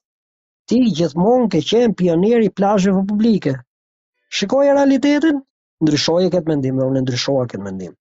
ti 0.71 0.81
gjithmonë 1.01 1.47
ke 1.55 1.61
qenë 1.71 1.95
pioneri 2.01 2.51
plazheve 2.61 3.05
publike, 3.13 3.55
shikoj 4.41 4.71
e 4.73 4.77
realitetin, 4.81 5.39
ndryshoj 5.85 6.25
e 6.27 6.33
këtë 6.35 6.51
mendim, 6.53 6.81
dhe 6.83 6.89
unë 6.91 7.05
ndryshoj 7.07 7.43
e 7.45 7.49
këtë 7.55 7.67
mendim, 7.69 7.93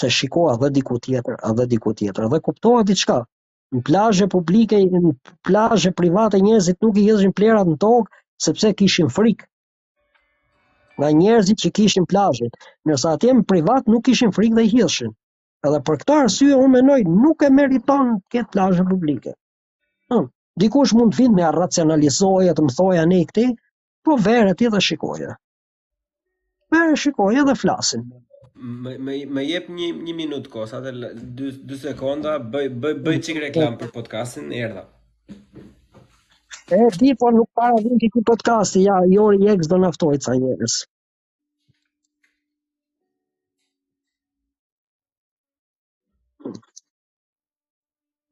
se 0.00 0.10
shikoj 0.20 0.52
edhe 0.54 0.70
diku 0.78 1.00
tjetër, 1.06 1.40
edhe 1.50 1.66
diku 1.74 1.94
tjetër, 1.98 2.28
edhe 2.30 2.40
kuptoha 2.48 2.84
diçka, 2.92 3.18
në 3.74 3.82
plazhe 3.88 4.30
publike, 4.36 4.78
në 4.92 5.14
plazhe 5.48 5.90
private 6.02 6.38
njerëzit 6.46 6.78
nuk 6.86 7.02
i 7.02 7.08
jeshin 7.10 7.34
plerat 7.40 7.72
në 7.74 7.80
tokë, 7.86 8.08
sepse 8.48 8.72
kishin 8.80 9.10
frikë, 9.18 9.48
nga 10.98 11.08
njerëzit 11.20 11.58
që 11.62 11.70
kishin 11.78 12.06
plazhin, 12.10 12.50
ndërsa 12.86 13.14
atje 13.16 13.32
në 13.38 13.44
privat 13.50 13.88
nuk 13.92 14.04
kishin 14.08 14.32
frikë 14.36 14.58
dhe 14.58 14.64
hidhshin. 14.72 15.12
Edhe 15.66 15.80
për 15.88 15.98
këtë 16.02 16.16
arsye 16.22 16.58
unë 16.60 16.70
mendoj 16.76 16.98
nuk 17.24 17.42
e 17.42 17.50
meriton 17.58 18.12
këtë 18.34 18.52
plazhë 18.54 18.86
publike. 18.90 19.32
Po, 20.12 20.18
dikush 20.60 20.94
mund 20.98 21.14
të 21.14 21.22
vinë 21.22 21.36
me 21.40 21.52
racionalizojë 21.58 22.54
të 22.58 22.66
më 22.66 22.76
thojë 22.78 23.02
ani 23.04 23.22
këti, 23.30 23.46
po 24.04 24.18
verë 24.28 24.54
ti 24.60 24.70
dhe 24.74 24.82
shikojë. 24.88 25.32
Merë 26.74 27.00
shikojë 27.04 27.46
dhe 27.48 27.56
flasin. 27.64 28.06
Më 28.84 28.92
më 29.06 29.16
më 29.36 29.44
jep 29.48 29.66
një 29.76 29.88
një 30.06 30.14
minutë 30.20 30.50
kosa, 30.52 30.78
atë 30.78 31.14
2 31.66 31.78
sekonda, 31.84 32.36
bëj 32.54 32.68
bëj 32.82 33.00
bëj 33.06 33.16
çik 33.26 33.40
reklam 33.48 33.78
për 33.80 33.90
podcastin, 33.96 34.52
erdha. 34.62 34.84
E 36.72 36.76
di 37.00 37.10
po 37.20 37.26
nuk 37.30 37.48
para 37.58 37.76
vin 37.84 37.96
ti 38.00 38.06
podcasti, 38.28 38.78
ja, 38.88 38.96
Jori 39.14 39.38
Jex 39.46 39.60
do 39.72 39.76
na 39.80 39.90
ftoj 39.96 40.14
ca 40.26 40.32
njerëz. 40.42 40.74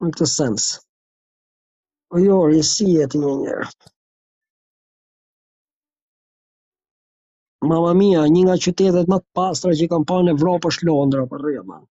Në 0.05 0.09
këtë 0.15 0.29
sens. 0.33 0.65
O 0.75 2.15
po 2.15 2.23
Jori, 2.25 2.63
si 2.73 2.89
jeti 2.97 3.21
një 3.25 3.33
njerë? 3.43 3.69
Mama 7.69 7.93
mia, 8.01 8.25
një 8.33 8.41
nga 8.47 8.57
qytetet 8.65 9.13
më 9.13 9.17
të 9.23 9.27
pastra 9.39 9.77
që 9.81 9.91
kam 9.93 10.09
parë 10.09 10.27
në 10.27 10.35
Evropë 10.37 10.73
është 10.73 10.89
Londra, 10.89 11.27
për 11.29 11.37
po 11.37 11.45
rrëma 11.45 11.81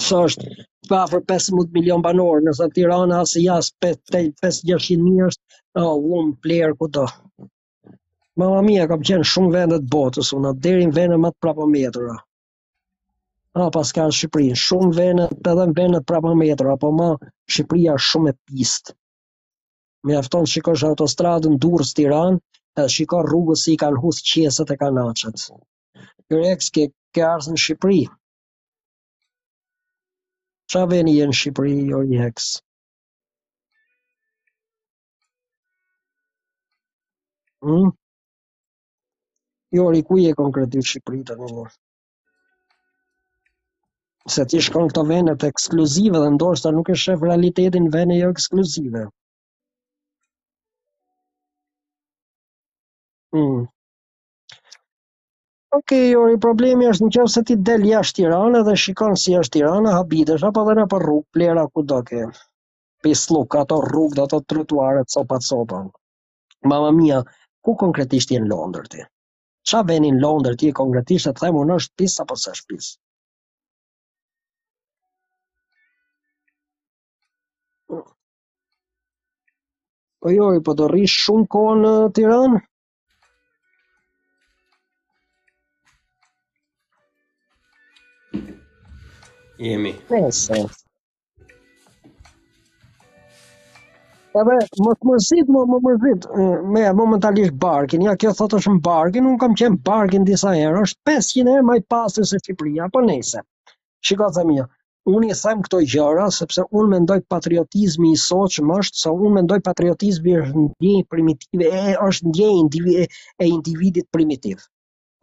së 0.00 0.18
është 0.26 0.50
pa 0.88 0.98
për 1.12 1.20
15 1.30 1.66
milion 1.74 2.02
banor, 2.04 2.38
nësa 2.46 2.66
Tirana 2.76 3.18
asë 3.24 3.40
jasë 3.44 3.72
5-600 3.84 5.00
një 5.08 5.26
është, 5.26 5.42
në 5.78 5.84
unë 6.18 6.36
plerë 6.46 6.76
ku 6.80 6.88
Mama 8.40 8.62
mia 8.64 8.86
kam 8.88 9.02
qenë 9.04 9.24
shumë 9.28 9.50
vendet 9.52 9.82
botës, 9.92 10.30
unë 10.32 10.54
deri 10.64 10.86
në 10.88 10.94
vendet 10.96 11.18
më 11.20 11.30
të 11.34 11.38
prapometra. 11.44 12.14
A, 13.60 13.66
pas 13.74 13.90
ka 13.92 14.06
në 14.08 14.14
Shqipërinë, 14.18 14.56
shumë 14.60 14.94
vendet, 14.96 15.34
të 15.44 15.52
dhe 15.58 15.66
në 15.68 15.74
vendet 15.76 16.00
të 16.00 16.08
prapometra, 16.12 16.72
apo 16.78 16.90
ma, 17.00 17.08
Shqipëria 17.52 17.96
shumë 18.06 18.30
e 18.32 18.36
pistë. 18.52 18.94
Me 20.08 20.16
afton 20.16 20.48
shikosh 20.48 20.86
autostradën 20.88 21.58
durës 21.66 21.92
Tiranë, 21.98 22.40
edhe 22.78 22.88
shikosh 22.96 23.28
rrugës 23.28 23.66
si 23.66 23.76
i 23.76 23.82
kanë 23.84 24.00
husë 24.06 24.24
qesët 24.32 24.72
e 24.72 24.78
kanë 24.80 25.04
aqët. 25.12 25.46
Kërë 26.30 26.54
eks 26.56 26.72
ke 26.78 26.88
arës 27.26 27.52
në 27.52 27.60
Shqipëri, 27.66 28.00
Qa 30.72 30.82
veni 30.90 31.12
në 31.30 31.34
Shqipëri, 31.38 31.72
Jori 31.90 32.18
Heks? 32.20 32.44
Hmm? 37.66 37.90
Jori, 39.76 40.00
ku 40.08 40.16
je 40.22 40.32
konkretisht 40.40 40.92
Shqipëri 40.94 41.22
të 41.32 41.36
një 41.42 41.64
Se 44.36 44.46
ti 44.52 44.60
shkon 44.68 44.88
këto 44.92 45.02
venet 45.10 45.44
ekskluzive 45.50 46.22
dhe 46.24 46.30
ndorës 46.38 46.64
nuk 46.78 46.92
e 46.94 46.98
shef 47.04 47.26
realitetin 47.28 47.90
vene 47.98 48.16
jo 48.22 48.30
ekskluzive. 48.36 49.04
Hmm. 53.32 53.71
Ok, 55.76 55.92
jori, 56.12 56.34
problemi 56.44 56.84
është 56.88 57.06
në 57.06 57.12
qëfë 57.16 57.30
se 57.34 57.40
ti 57.50 57.54
del 57.66 57.84
jashtë 57.88 58.16
Tirana 58.18 58.58
dhe 58.64 58.72
shikon 58.80 59.14
si 59.20 59.32
jashtë 59.34 59.52
Tirana, 59.54 59.92
habitesh, 59.98 60.42
apo 60.48 60.64
dhe 60.68 60.72
në 60.78 60.82
për 60.92 61.04
rrugë, 61.04 61.24
plera 61.36 61.62
ku 61.72 61.84
do 61.92 62.00
ke. 62.10 62.26
Pisluk, 63.06 63.54
ato 63.60 63.78
rrugë 63.86 64.18
dhe 64.18 64.26
ato 64.26 64.40
trotuaret, 64.52 65.08
sopa, 65.14 65.38
sopa. 65.46 65.78
Mama 66.72 66.90
mia, 66.98 67.20
ku 67.64 67.72
konkretisht 67.84 68.34
në 68.36 68.50
Londër 68.50 68.90
ti? 68.96 69.06
Qa 69.72 69.80
në 70.06 70.10
Londër 70.24 70.58
ti 70.64 70.72
konkretisht 70.80 71.30
e 71.30 71.32
të 71.38 71.44
themu 71.46 71.62
në 71.70 71.78
është 71.80 72.02
pis, 72.02 72.16
apo 72.26 72.36
se 72.42 72.52
është 72.56 72.74
pis? 72.76 72.90
Po 80.20 80.34
jori, 80.36 80.60
po 80.68 80.76
do 80.82 80.90
rrish 80.92 81.16
shumë 81.24 81.48
kohë 81.56 81.78
në 81.86 81.94
Tiranë? 82.20 82.62
Jemi. 89.62 89.92
Nëse. 90.10 90.58
Dabë, 94.32 94.54
mos 94.84 95.02
më 95.08 95.16
zit, 95.26 95.48
mos 95.54 95.68
më 95.70 95.78
më 95.86 95.92
zit. 96.04 96.26
Me 96.74 96.82
momentalisht 97.00 97.54
barkin. 97.64 98.04
Ja 98.08 98.14
kjo 98.20 98.32
thotë 98.38 98.58
është 98.62 98.72
më 98.78 98.82
barkin, 98.88 99.28
un 99.32 99.36
kam 99.42 99.54
qenë 99.60 99.78
barkin 99.90 100.26
disa 100.30 100.54
herë. 100.58 100.82
Është 100.88 101.10
500 101.12 101.50
herë 101.54 101.66
më 101.70 101.76
pasës 101.94 102.32
se 102.34 102.40
Shqipëria, 102.42 102.88
po 102.96 103.04
nëse. 103.06 103.42
Shikoj 104.10 104.32
them 104.38 104.50
ja. 104.56 104.64
Unë 105.12 105.30
i 105.30 105.36
them 105.42 105.62
këto 105.66 105.82
gjëra 105.92 106.24
sepse 106.38 106.64
unë 106.80 106.90
mendoj 106.96 107.20
patriotizmi 107.34 108.12
i 108.16 108.20
soqëm 108.24 108.72
është 108.80 109.02
se 109.04 109.14
unë 109.18 109.32
mendoj 109.38 109.60
patriotizmi 109.68 110.36
është 110.40 110.66
një 110.88 110.94
primitive, 111.14 111.70
e, 111.82 111.94
është 112.08 112.34
një 112.36 112.50
individ 112.64 113.18
e 113.46 113.50
individit 113.52 114.10
primitiv 114.18 114.68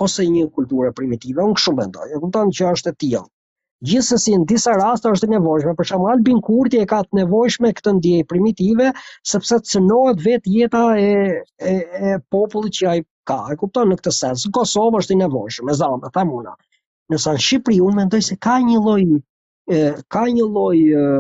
ose 0.08 0.24
një 0.34 0.46
kulturë 0.60 0.94
primitive, 1.02 1.44
unë 1.50 1.58
këshu 1.62 1.76
mendoj. 1.84 2.06
E 2.16 2.20
kupton 2.26 2.52
që 2.60 2.74
është 2.78 2.92
e 2.96 3.00
tillë. 3.06 3.26
Gjithsesi 3.80 4.34
në 4.36 4.46
disa 4.48 4.74
raste 4.76 5.08
është 5.16 5.28
e 5.30 5.34
nevojshme, 5.38 5.74
për 5.80 5.88
shembull 5.90 6.12
Albin 6.14 6.40
Kurti 6.44 6.82
e 6.84 6.88
ka 6.92 6.98
të 7.06 7.18
nevojshme 7.22 7.70
këtë 7.78 7.94
ndjeje 8.00 8.26
primitive, 8.28 8.90
sepse 9.32 9.60
cënohet 9.72 10.20
vetë 10.26 10.52
jeta 10.56 10.82
e 11.04 11.14
e, 11.58 11.76
e 12.10 12.18
popullit 12.36 12.76
që 12.76 12.90
ai 12.92 13.06
ka. 13.32 13.38
E 13.54 13.56
kupton 13.62 13.88
në 13.94 13.98
këtë 14.02 14.14
sens. 14.18 14.44
Kosova 14.58 15.00
është 15.04 15.16
e 15.16 15.20
nevojshme, 15.22 15.76
zonë, 15.80 16.12
them 16.18 16.34
unë. 16.42 16.56
Nëse 17.14 17.36
në 17.38 17.44
Shqipëri 17.46 17.80
unë 17.88 18.00
mendoj 18.04 18.22
se 18.28 18.36
ka 18.48 18.58
një 18.68 18.84
lloj 18.88 19.02
ka 20.10 20.24
një 20.34 20.46
lloj 20.50 20.78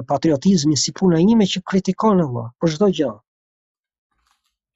patriotizmi 0.10 0.74
si 0.82 0.92
puna 0.98 1.20
ime 1.22 1.46
që 1.50 1.60
kritikon 1.70 2.24
Allah 2.24 2.48
për 2.60 2.72
çdo 2.76 2.88
gjë. 3.00 3.10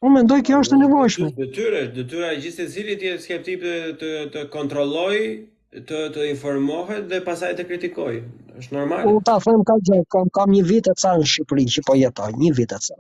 Unë 0.06 0.20
mendoj 0.20 0.38
kjo 0.48 0.60
është 0.62 0.78
e 0.78 0.82
nevojshme. 0.84 1.30
Detyra, 1.40 1.82
detyra 1.96 2.30
e 2.36 2.40
gjithë 2.44 2.68
secilit 2.70 3.06
skeptik 3.26 3.66
të 4.04 4.12
të 4.36 4.46
kontrollojë 4.54 5.32
të 5.74 6.00
të 6.14 6.24
informohet 6.34 7.08
dhe 7.10 7.20
pasaj 7.26 7.50
të 7.58 7.64
kritikoj. 7.72 8.14
Është 8.62 8.76
normal. 8.78 9.08
Unë 9.10 9.24
ta 9.30 9.40
them 9.46 9.64
ka 9.66 9.76
gjë, 9.88 10.02
kam 10.14 10.30
kam 10.38 10.52
një 10.54 10.62
vit 10.70 10.90
atë 10.92 11.14
në 11.24 11.30
Shqipëri 11.32 11.66
që 11.76 11.84
po 11.88 11.96
jetoj, 11.98 12.32
një 12.38 12.52
vit 12.60 12.74
atë. 12.78 13.00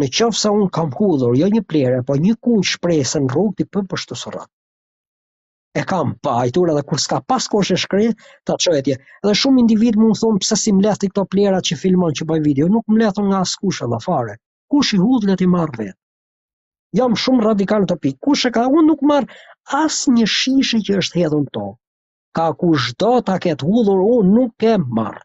Në 0.00 0.08
qoftë 0.18 0.40
se 0.44 0.50
un 0.56 0.68
kam 0.76 0.90
hudhur 0.96 1.36
jo 1.40 1.48
një 1.54 1.62
plerë, 1.68 2.02
po 2.08 2.16
një 2.24 2.36
kuq 2.44 2.66
shpresë 2.72 3.22
në 3.24 3.32
rrugë 3.32 3.56
ti 3.56 3.64
po 3.88 4.00
shtu 4.02 4.18
sorrat. 4.24 4.48
E 5.78 5.84
kam 5.86 6.12
pa 6.22 6.36
ajtur 6.44 6.72
edhe 6.72 6.82
kur 6.88 6.98
s'ka 7.00 7.20
pas 7.32 7.46
kosh 7.48 7.72
e 7.74 7.76
shkri, 7.80 8.08
ta 8.44 8.56
qoj 8.62 8.76
e 8.78 8.82
tje. 8.88 8.96
Edhe 9.24 9.34
shumë 9.40 9.62
individ 9.64 9.96
mu 10.00 10.08
thon 10.10 10.20
thonë 10.34 10.44
pëse 10.44 10.60
si 10.64 10.72
më 10.76 10.96
këto 11.06 11.24
plera 11.32 11.60
që 11.68 11.78
filmon 11.84 12.16
që 12.20 12.26
bëj 12.30 12.42
video, 12.48 12.68
nuk 12.68 12.84
më 12.88 13.12
nga 13.16 13.40
askush 13.40 13.82
edhe 13.86 14.02
fare. 14.04 14.36
Kush 14.70 14.92
i 14.94 15.00
hudh 15.02 15.26
le 15.30 15.36
ti 15.36 15.46
marr 15.46 15.70
vetë. 15.78 15.96
Jam 16.98 17.14
shumë 17.14 17.44
radikal 17.46 17.84
të 17.86 17.96
pikë. 18.02 18.18
Kush 18.18 18.46
e 18.48 18.50
ka 18.50 18.64
unë 18.66 18.86
nuk 18.90 19.02
marr 19.06 19.28
asë 19.68 20.12
një 20.16 20.26
shishe 20.34 20.78
që 20.86 20.94
është 21.02 21.20
hedhën 21.22 21.42
to. 21.56 21.64
Ka 22.38 22.44
ku 22.60 22.68
shdo 22.84 23.10
ta 23.28 23.34
ketë 23.46 23.66
hudhur, 23.70 23.98
unë 24.18 24.32
nuk 24.36 24.64
e 24.70 24.76
marë. 24.98 25.20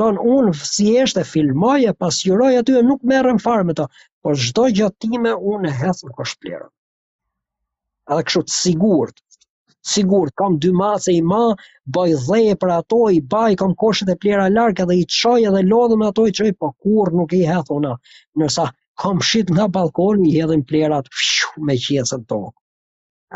Ton, 0.00 0.16
unë 0.32 0.52
si 0.72 0.88
eshte 1.04 1.22
e 1.22 1.28
filmoj 1.28 1.78
e 1.90 1.92
pasjuroj 2.04 2.50
aty 2.58 2.76
e 2.78 2.82
nuk 2.88 3.02
merën 3.12 3.38
farë 3.44 3.66
me 3.70 3.76
to, 3.78 3.86
por 4.24 4.36
shdo 4.42 4.66
gjatime 4.78 5.32
unë 5.54 5.68
e 5.68 5.72
hethën 5.80 6.12
kështë 6.18 6.60
A 8.10 8.16
dhe 8.18 8.24
kështë 8.28 8.50
sigurët, 8.56 9.20
sigur, 9.94 10.32
kam 10.42 10.58
dy 10.58 10.72
mace 10.82 11.12
i 11.16 11.20
ma, 11.32 11.40
bëj 11.96 12.12
dhe 12.26 12.38
e 12.52 12.54
për 12.64 12.70
ato, 12.78 13.00
i 13.08 13.20
baj, 13.36 13.56
kam 13.62 13.74
koshet 13.84 14.08
e 14.08 14.16
plera 14.24 14.48
larkë, 14.56 14.82
edhe 14.88 14.94
i 15.02 15.04
qoj 15.18 15.38
edhe 15.52 15.62
lodhë 15.70 16.02
ato, 16.10 16.26
i 16.26 16.34
qoj, 16.40 16.52
po 16.60 16.72
kur 16.84 17.12
nuk 17.20 17.32
i 17.40 17.44
hethu 17.48 17.78
në, 17.86 17.92
nërsa 18.44 18.66
kam 19.04 19.20
shqit 19.30 19.52
nga 19.56 19.68
balkoni, 19.78 20.28
i 20.34 20.40
hedhin 20.40 20.66
plerat, 20.72 21.06
me 21.68 21.76
qjesën 21.86 22.26
tokë. 22.34 22.54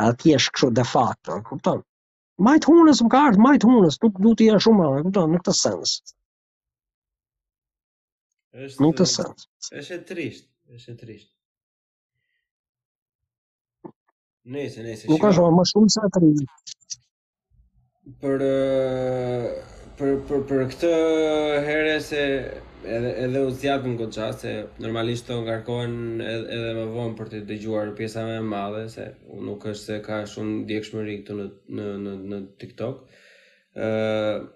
tieši 0.00 0.50
šo 0.54 0.70
de 0.74 0.84
facto. 0.84 1.42
Majd 2.42 2.64
hónap, 2.66 3.02
kārt, 3.12 3.38
majd 3.38 3.62
hónap, 3.62 3.94
nu, 4.02 4.10
nu 4.24 4.34
tieši 4.36 4.68
umā, 4.70 4.88
nu 5.06 5.38
tas 5.46 5.60
sens. 5.62 5.98
Este, 8.54 8.82
nu 8.82 8.92
tas 8.92 9.14
sens. 9.14 9.48
Este 9.72 9.94
é 9.96 10.02
triste, 10.02 10.48
este 10.70 10.92
é 10.92 10.96
triste. 10.96 11.30
Neyse 14.44 14.82
neyse. 14.82 15.06
Lucas 15.08 15.34
şimdi... 15.34 15.48
ama 15.48 15.64
shumë 15.64 15.88
sa 15.94 16.02
të 16.12 16.20
rinj. 16.20 16.42
Për 18.20 18.42
për 19.98 20.12
për 20.28 20.42
për 20.50 20.64
këtë 20.74 20.90
herë 21.64 21.94
se 22.04 22.24
edhe 22.86 23.10
edhe 23.24 23.40
u 23.42 23.50
zgjatën 23.50 23.96
goxha 23.98 24.30
se 24.36 24.52
normalisht 24.82 25.26
të 25.28 25.36
ngarkohen 25.44 25.94
edhe, 26.20 26.56
edhe 26.56 26.72
më 26.78 26.84
vonë 26.94 27.16
për 27.18 27.30
të 27.32 27.40
dëgjuar 27.50 27.92
pjesa 27.98 28.24
më 28.26 28.36
e 28.40 28.42
madhe 28.48 28.82
se 28.92 29.06
nuk 29.48 29.64
është 29.72 29.84
se 29.84 29.98
ka 30.08 30.18
shumë 30.34 30.56
ndjekshmëri 30.64 31.14
këtu 31.22 31.36
në 31.40 31.46
në 31.78 31.86
në 32.04 32.14
në 32.32 32.40
TikTok. 32.62 33.00
ë 33.76 33.86
uh, 33.86 34.52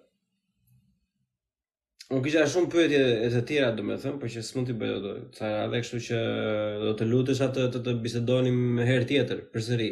Unë 2.08 2.22
kisha 2.24 2.44
shumë 2.48 2.68
pyetje 2.72 2.98
e 3.24 3.26
të 3.32 3.40
tjera, 3.50 3.66
do 3.76 3.82
me 3.84 3.98
thëmë, 4.00 4.16
për 4.22 4.30
që 4.32 4.42
së 4.44 4.56
mund 4.56 4.70
t'i 4.70 4.76
bëjdo 4.80 5.00
do, 5.04 5.10
ca 5.36 5.48
kështu 5.74 5.98
që 6.06 6.20
do 6.86 6.92
të 6.96 7.08
lutësha 7.10 7.50
të, 7.52 7.66
të, 7.74 7.82
të 7.84 7.92
bisedonim 8.06 8.56
me 8.78 8.86
herë 8.88 9.04
tjetër, 9.10 9.42
për 9.52 9.64
sëri. 9.66 9.88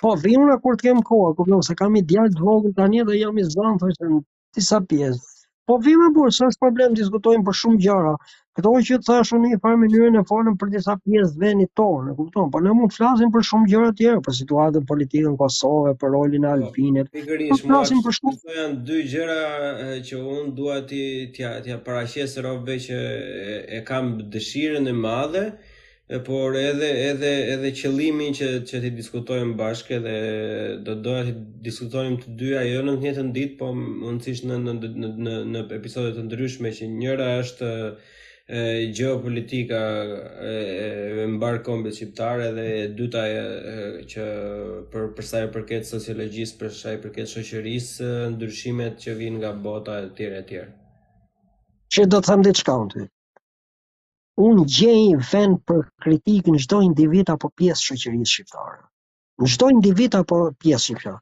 Po, 0.00 0.14
dhe 0.22 0.32
unë 0.40 0.56
kur 0.64 0.78
t'kem 0.80 1.02
kohë, 1.10 1.44
vjo, 1.50 1.58
se 1.68 1.76
kam 1.76 2.00
i 2.00 2.02
djallë 2.12 2.38
të 2.38 2.72
të 2.78 2.86
anje 2.86 3.04
dhe 3.10 3.18
jam 3.20 3.42
i 3.42 3.44
zanë, 3.52 3.74
thoshtë 3.82 4.10
në 4.14 4.22
disa 4.56 4.80
pjesë, 4.94 5.29
Po 5.70 5.76
vime 5.86 6.08
burë, 6.14 6.30
së 6.34 6.46
është 6.50 6.62
problem, 6.64 6.94
diskutojnë 6.98 7.44
për 7.48 7.54
shumë 7.58 7.76
gjara. 7.84 8.14
Këto 8.58 8.70
që 8.86 8.96
të 8.98 9.04
thashë 9.08 9.38
në 9.42 9.50
një 9.52 9.58
farë 9.66 9.78
mënyrën 9.82 10.16
e 10.18 10.22
falën 10.30 10.56
për 10.62 10.72
disa 10.72 10.96
pjesë 11.04 11.38
venit 11.44 11.70
tonë, 11.80 12.10
e 12.10 12.14
kupton, 12.20 12.48
po 12.54 12.60
ne 12.64 12.72
mund 12.74 12.90
të 12.90 12.98
flasim 12.98 13.30
për 13.36 13.46
shumë 13.50 13.70
gjëra 13.74 13.92
tjera, 14.00 14.24
për 14.26 14.36
situatën 14.40 14.88
politike 14.90 15.28
në 15.28 15.34
Kosovë, 15.44 15.92
për 16.02 16.14
rolin 16.16 16.48
e 16.48 16.48
po, 16.48 16.56
Albinit. 16.56 17.12
Pikërisht, 17.14 17.62
flasim 17.68 18.02
për 18.08 18.16
shumë. 18.18 18.34
Këto 18.40 18.58
janë 18.60 18.82
dy 18.90 19.04
gjëra 19.14 19.40
që 20.08 20.22
unë 20.34 20.54
dua 20.58 20.80
ti 20.90 21.04
t'ja 21.38 21.52
parashjesë 21.54 21.80
paraqes 21.86 22.36
rrobë 22.42 22.80
që 22.88 23.00
e 23.78 23.82
kam 23.92 24.10
dëshirën 24.34 24.90
e 24.90 24.98
madhe, 25.06 25.46
E 26.14 26.18
por 26.26 26.50
edhe 26.70 26.86
edhe 27.10 27.28
edhe 27.54 27.70
qëllimi 27.80 28.28
që 28.36 28.46
që 28.68 28.78
ti 28.84 28.88
diskutojmë 28.94 29.52
bashkë 29.60 29.98
dhe 30.06 30.14
do 30.86 30.96
doja 31.04 31.26
të 31.28 31.34
diskutojmë 31.68 32.16
të 32.24 32.32
dyja 32.40 32.62
jo 32.66 32.80
në 32.88 32.94
të 33.04 33.12
të 33.18 33.22
ditë, 33.36 33.58
po 33.60 33.68
mundësisht 33.82 34.48
në 34.50 34.56
në 34.62 34.74
në 34.74 35.10
në, 35.26 35.34
në 35.52 35.62
episode 35.76 36.10
të 36.16 36.24
ndryshme 36.24 36.72
që 36.80 36.88
njëra 36.96 37.28
është 37.44 37.68
e, 37.76 38.64
gjeopolitika 39.00 39.84
e, 40.54 40.56
e 41.20 41.28
mbar 41.36 41.60
kombit 41.68 42.00
shqiptare 42.00 42.50
dhe 42.58 42.66
e 42.80 42.82
dyta 43.02 43.22
e, 43.36 43.46
që 44.14 44.26
për 44.96 45.08
për 45.20 45.30
sa 45.30 45.44
i 45.46 45.52
përket 45.58 45.86
sociologjisë, 45.92 46.58
për 46.64 46.74
sa 46.80 46.96
i 46.96 47.00
përket 47.06 47.36
shoqërisë, 47.36 48.10
ndryshimet 48.34 48.98
që 49.06 49.16
vijnë 49.22 49.40
nga 49.44 49.54
bota 49.68 50.02
e 50.02 50.10
tjera 50.18 50.42
e 50.42 50.48
tjera. 50.52 50.68
Që 51.94 52.10
do 52.10 52.18
të 52.24 52.32
them 52.34 52.46
diçka 52.50 52.78
unë 52.82 52.94
ty? 52.98 53.08
unë 54.40 54.62
gjej 54.72 55.08
vend 55.32 55.56
për 55.70 55.80
kritikë 56.04 56.52
në 56.54 56.60
çdo 56.64 56.78
individ 56.86 57.30
apo 57.34 57.48
pjesë 57.60 57.86
shoqërisë 57.88 58.30
shqiptare. 58.36 58.78
Në 59.42 59.48
çdo 59.54 59.68
individ 59.74 60.16
apo 60.20 60.38
pjesë 60.62 60.84
shqiptare. 60.86 61.20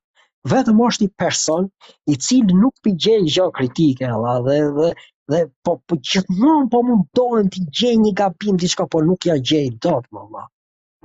Vetëm 0.53 0.81
është 0.87 1.07
i 1.07 1.11
person 1.23 1.67
i 2.15 2.19
cili 2.27 2.57
nuk 2.61 2.75
pëlqen 2.87 3.27
gjë 3.37 3.49
kritike, 3.59 4.11
valla, 4.13 4.37
dhe 4.47 4.59
dhe 4.79 4.91
dhe 5.33 5.41
po 5.67 5.75
po 5.87 5.99
gjithmonë 6.11 6.71
po 6.73 6.85
mundohen 6.91 7.51
të 7.53 7.65
gjejnë 7.81 8.03
një 8.07 8.15
gabim 8.23 8.61
diçka, 8.63 8.87
po 8.93 9.03
nuk 9.09 9.27
ja 9.33 9.37
gjej 9.51 9.69
dot, 9.87 10.07
valla. 10.17 10.47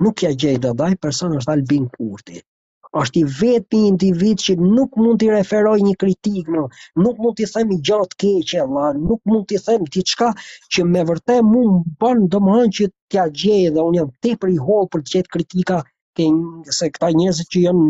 Nuk 0.04 0.24
ja 0.26 0.30
gjej 0.40 0.56
dot, 0.64 0.80
ai 0.86 0.94
person 1.06 1.34
është 1.40 1.56
Albin 1.56 1.90
Kurti 1.98 2.38
është 3.00 3.20
i 3.20 3.24
vetë 3.40 3.76
një 3.78 3.86
individ 3.94 4.42
që 4.46 4.54
nuk 4.60 4.96
mund 5.02 5.20
t'i 5.22 5.30
referoj 5.32 5.76
një 5.86 5.94
kritikë, 6.02 6.64
nuk 7.04 7.20
mund 7.24 7.36
t'i 7.40 7.46
themi 7.52 7.78
gjatë 7.88 8.18
keqe, 8.24 8.66
la, 8.76 8.90
nuk 8.98 9.20
mund 9.30 9.48
t'i 9.50 9.58
themi 9.64 9.88
t'i 9.96 10.04
qka 10.12 10.28
që 10.76 10.84
me 10.90 11.02
vërte 11.08 11.38
mund 11.44 11.88
bën 12.04 12.22
në 12.28 12.40
më 12.48 12.58
që 12.78 12.88
t'ja 13.12 13.24
gjejë 13.42 13.72
dhe 13.76 13.84
unë 13.88 14.00
jam 14.00 14.12
t'i 14.22 14.34
për 14.44 14.54
i 14.54 14.58
holë 14.68 14.90
për 14.94 15.04
të 15.08 15.14
qetë 15.16 15.34
kritika 15.36 15.80
ke, 16.20 16.28
se 16.78 16.90
këta 16.94 17.10
njëzë 17.20 17.48
që 17.54 17.64
jënë 17.66 17.86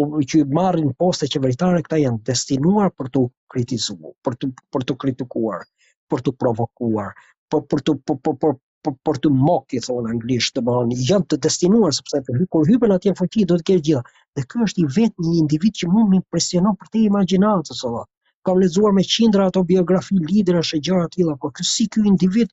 o, 0.00 0.04
që 0.30 0.42
marrin 0.60 0.94
poste 1.02 1.28
qeveritare, 1.34 1.84
këta 1.86 2.00
janë 2.06 2.22
destinuar 2.32 2.90
për 2.96 3.12
të 3.16 3.26
kritizuar, 3.54 4.16
për 4.24 4.40
të, 4.42 4.52
për 4.74 4.88
të 4.90 4.96
kritikuar, 5.04 5.66
për 6.10 6.24
të 6.28 6.34
provokuar, 6.42 7.12
po, 7.52 7.60
për, 7.60 7.68
për, 7.76 7.84
të, 7.84 8.16
për, 8.28 8.36
për, 8.42 8.56
për, 8.86 8.92
për 9.08 9.16
të 9.22 9.30
mokë 9.44 9.76
i 9.76 9.80
thonë 9.84 10.10
anglisht 10.12 10.52
të 10.56 10.62
banë, 10.66 10.96
janë 11.06 11.26
të 11.32 11.36
destinuar, 11.46 11.94
sepse 11.96 12.18
për 12.26 12.44
kur 12.56 12.68
hypen 12.68 12.92
atje 12.96 13.10
jenë 13.10 13.18
fëqit, 13.20 13.46
do 13.52 13.56
të 13.60 13.64
kërë 13.70 13.82
gjitha. 13.88 14.02
Dhe 14.38 14.44
kjo 14.52 14.66
është 14.66 14.82
i 14.82 14.86
vetë 14.96 15.24
një 15.28 15.32
individ 15.40 15.78
që 15.80 15.88
mund 15.94 16.12
më 16.12 16.18
impresionon 16.20 16.76
për 16.82 16.92
te 16.96 17.00
imaginatës, 17.06 17.80
së 17.84 18.04
Kam 18.48 18.60
lezuar 18.64 18.92
me 18.98 19.02
qindra 19.14 19.46
ato 19.50 19.62
biografi, 19.72 20.14
lidera, 20.28 20.60
shë 20.68 20.78
gjara 20.88 21.08
tila, 21.16 21.34
por 21.46 21.50
si 21.70 21.86
kjo 21.96 22.04
individ 22.12 22.48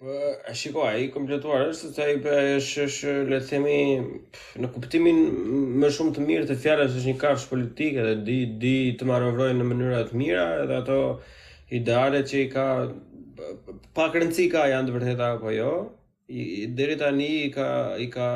Po, 0.00 0.14
a 0.50 0.54
shiko, 0.56 0.82
ai 0.88 1.04
kompletuar 1.14 1.66
është 1.68 1.90
se 1.94 2.02
ai 2.06 2.16
po 2.24 2.32
është 2.56 2.86
është 2.88 3.12
le 3.28 3.38
të 3.42 3.50
themi 3.50 3.74
në 4.64 4.70
kuptimin 4.74 5.18
më 5.82 5.90
shumë 5.96 6.14
të 6.16 6.24
mirë 6.30 6.48
të 6.48 6.56
fjalës 6.64 6.96
është 6.96 7.10
një 7.12 7.16
kafsh 7.20 7.46
politike 7.52 8.06
dhe 8.06 8.14
di 8.28 8.38
di 8.64 8.72
të 8.96 9.08
manovrojë 9.12 9.58
në 9.60 9.68
mënyra 9.70 10.00
të 10.08 10.18
mira 10.22 10.46
edhe 10.64 10.80
ato 10.80 10.98
idealet 11.80 12.32
që 12.32 12.40
i 12.46 12.50
ka 12.56 12.66
pa 13.98 14.08
ka 14.14 14.66
janë 14.72 14.88
të 14.88 14.96
vërteta 14.98 15.32
apo 15.36 15.52
jo. 15.58 15.70
I, 16.28 16.40
i 16.62 16.66
deri 16.78 16.96
tani 16.98 17.28
i 17.44 17.50
ka 17.52 17.68
i 18.00 18.06
ka 18.10 18.28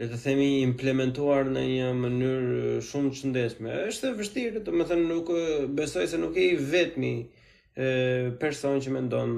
le 0.00 0.06
të 0.08 0.16
themi 0.22 0.44
implementuar 0.64 1.48
në 1.52 1.60
një 1.66 1.88
mënyrë 1.98 2.60
shumë 2.88 3.10
qëndeshme. 3.18 3.72
Është 3.90 4.06
e 4.08 4.12
vështirë, 4.20 4.62
do 4.68 4.72
të 4.72 4.86
thënë 4.92 5.04
nuk 5.10 5.32
besoj 5.76 6.06
se 6.08 6.20
nuk 6.22 6.38
e 6.40 6.46
i 6.54 6.54
vetmi 6.72 7.10
e, 7.20 8.30
person 8.40 8.80
që 8.80 8.94
mendon 8.94 9.34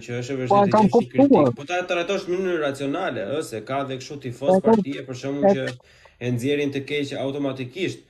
që 0.00 0.16
është 0.22 0.34
e 0.34 0.38
vështirë 0.40 0.48
po, 0.56 0.64
të 0.64 0.82
shikosh. 0.88 1.12
Po 1.12 1.28
ta 1.42 1.50
po 1.60 1.66
të 1.68 1.82
trajtosh 1.92 2.26
në 2.30 2.38
mënyrë 2.40 2.62
racionale, 2.64 3.26
ose 3.42 3.60
ka 3.68 3.82
dhe 3.90 3.98
kështu 4.00 4.18
tifoz 4.24 4.64
parti 4.64 4.94
po, 4.96 4.98
e 5.04 5.06
për 5.10 5.20
shkakun 5.22 5.46
që 5.52 5.68
e 6.24 6.32
nxjerrin 6.38 6.72
të 6.78 6.84
keq 6.90 7.16
automatikisht. 7.26 8.06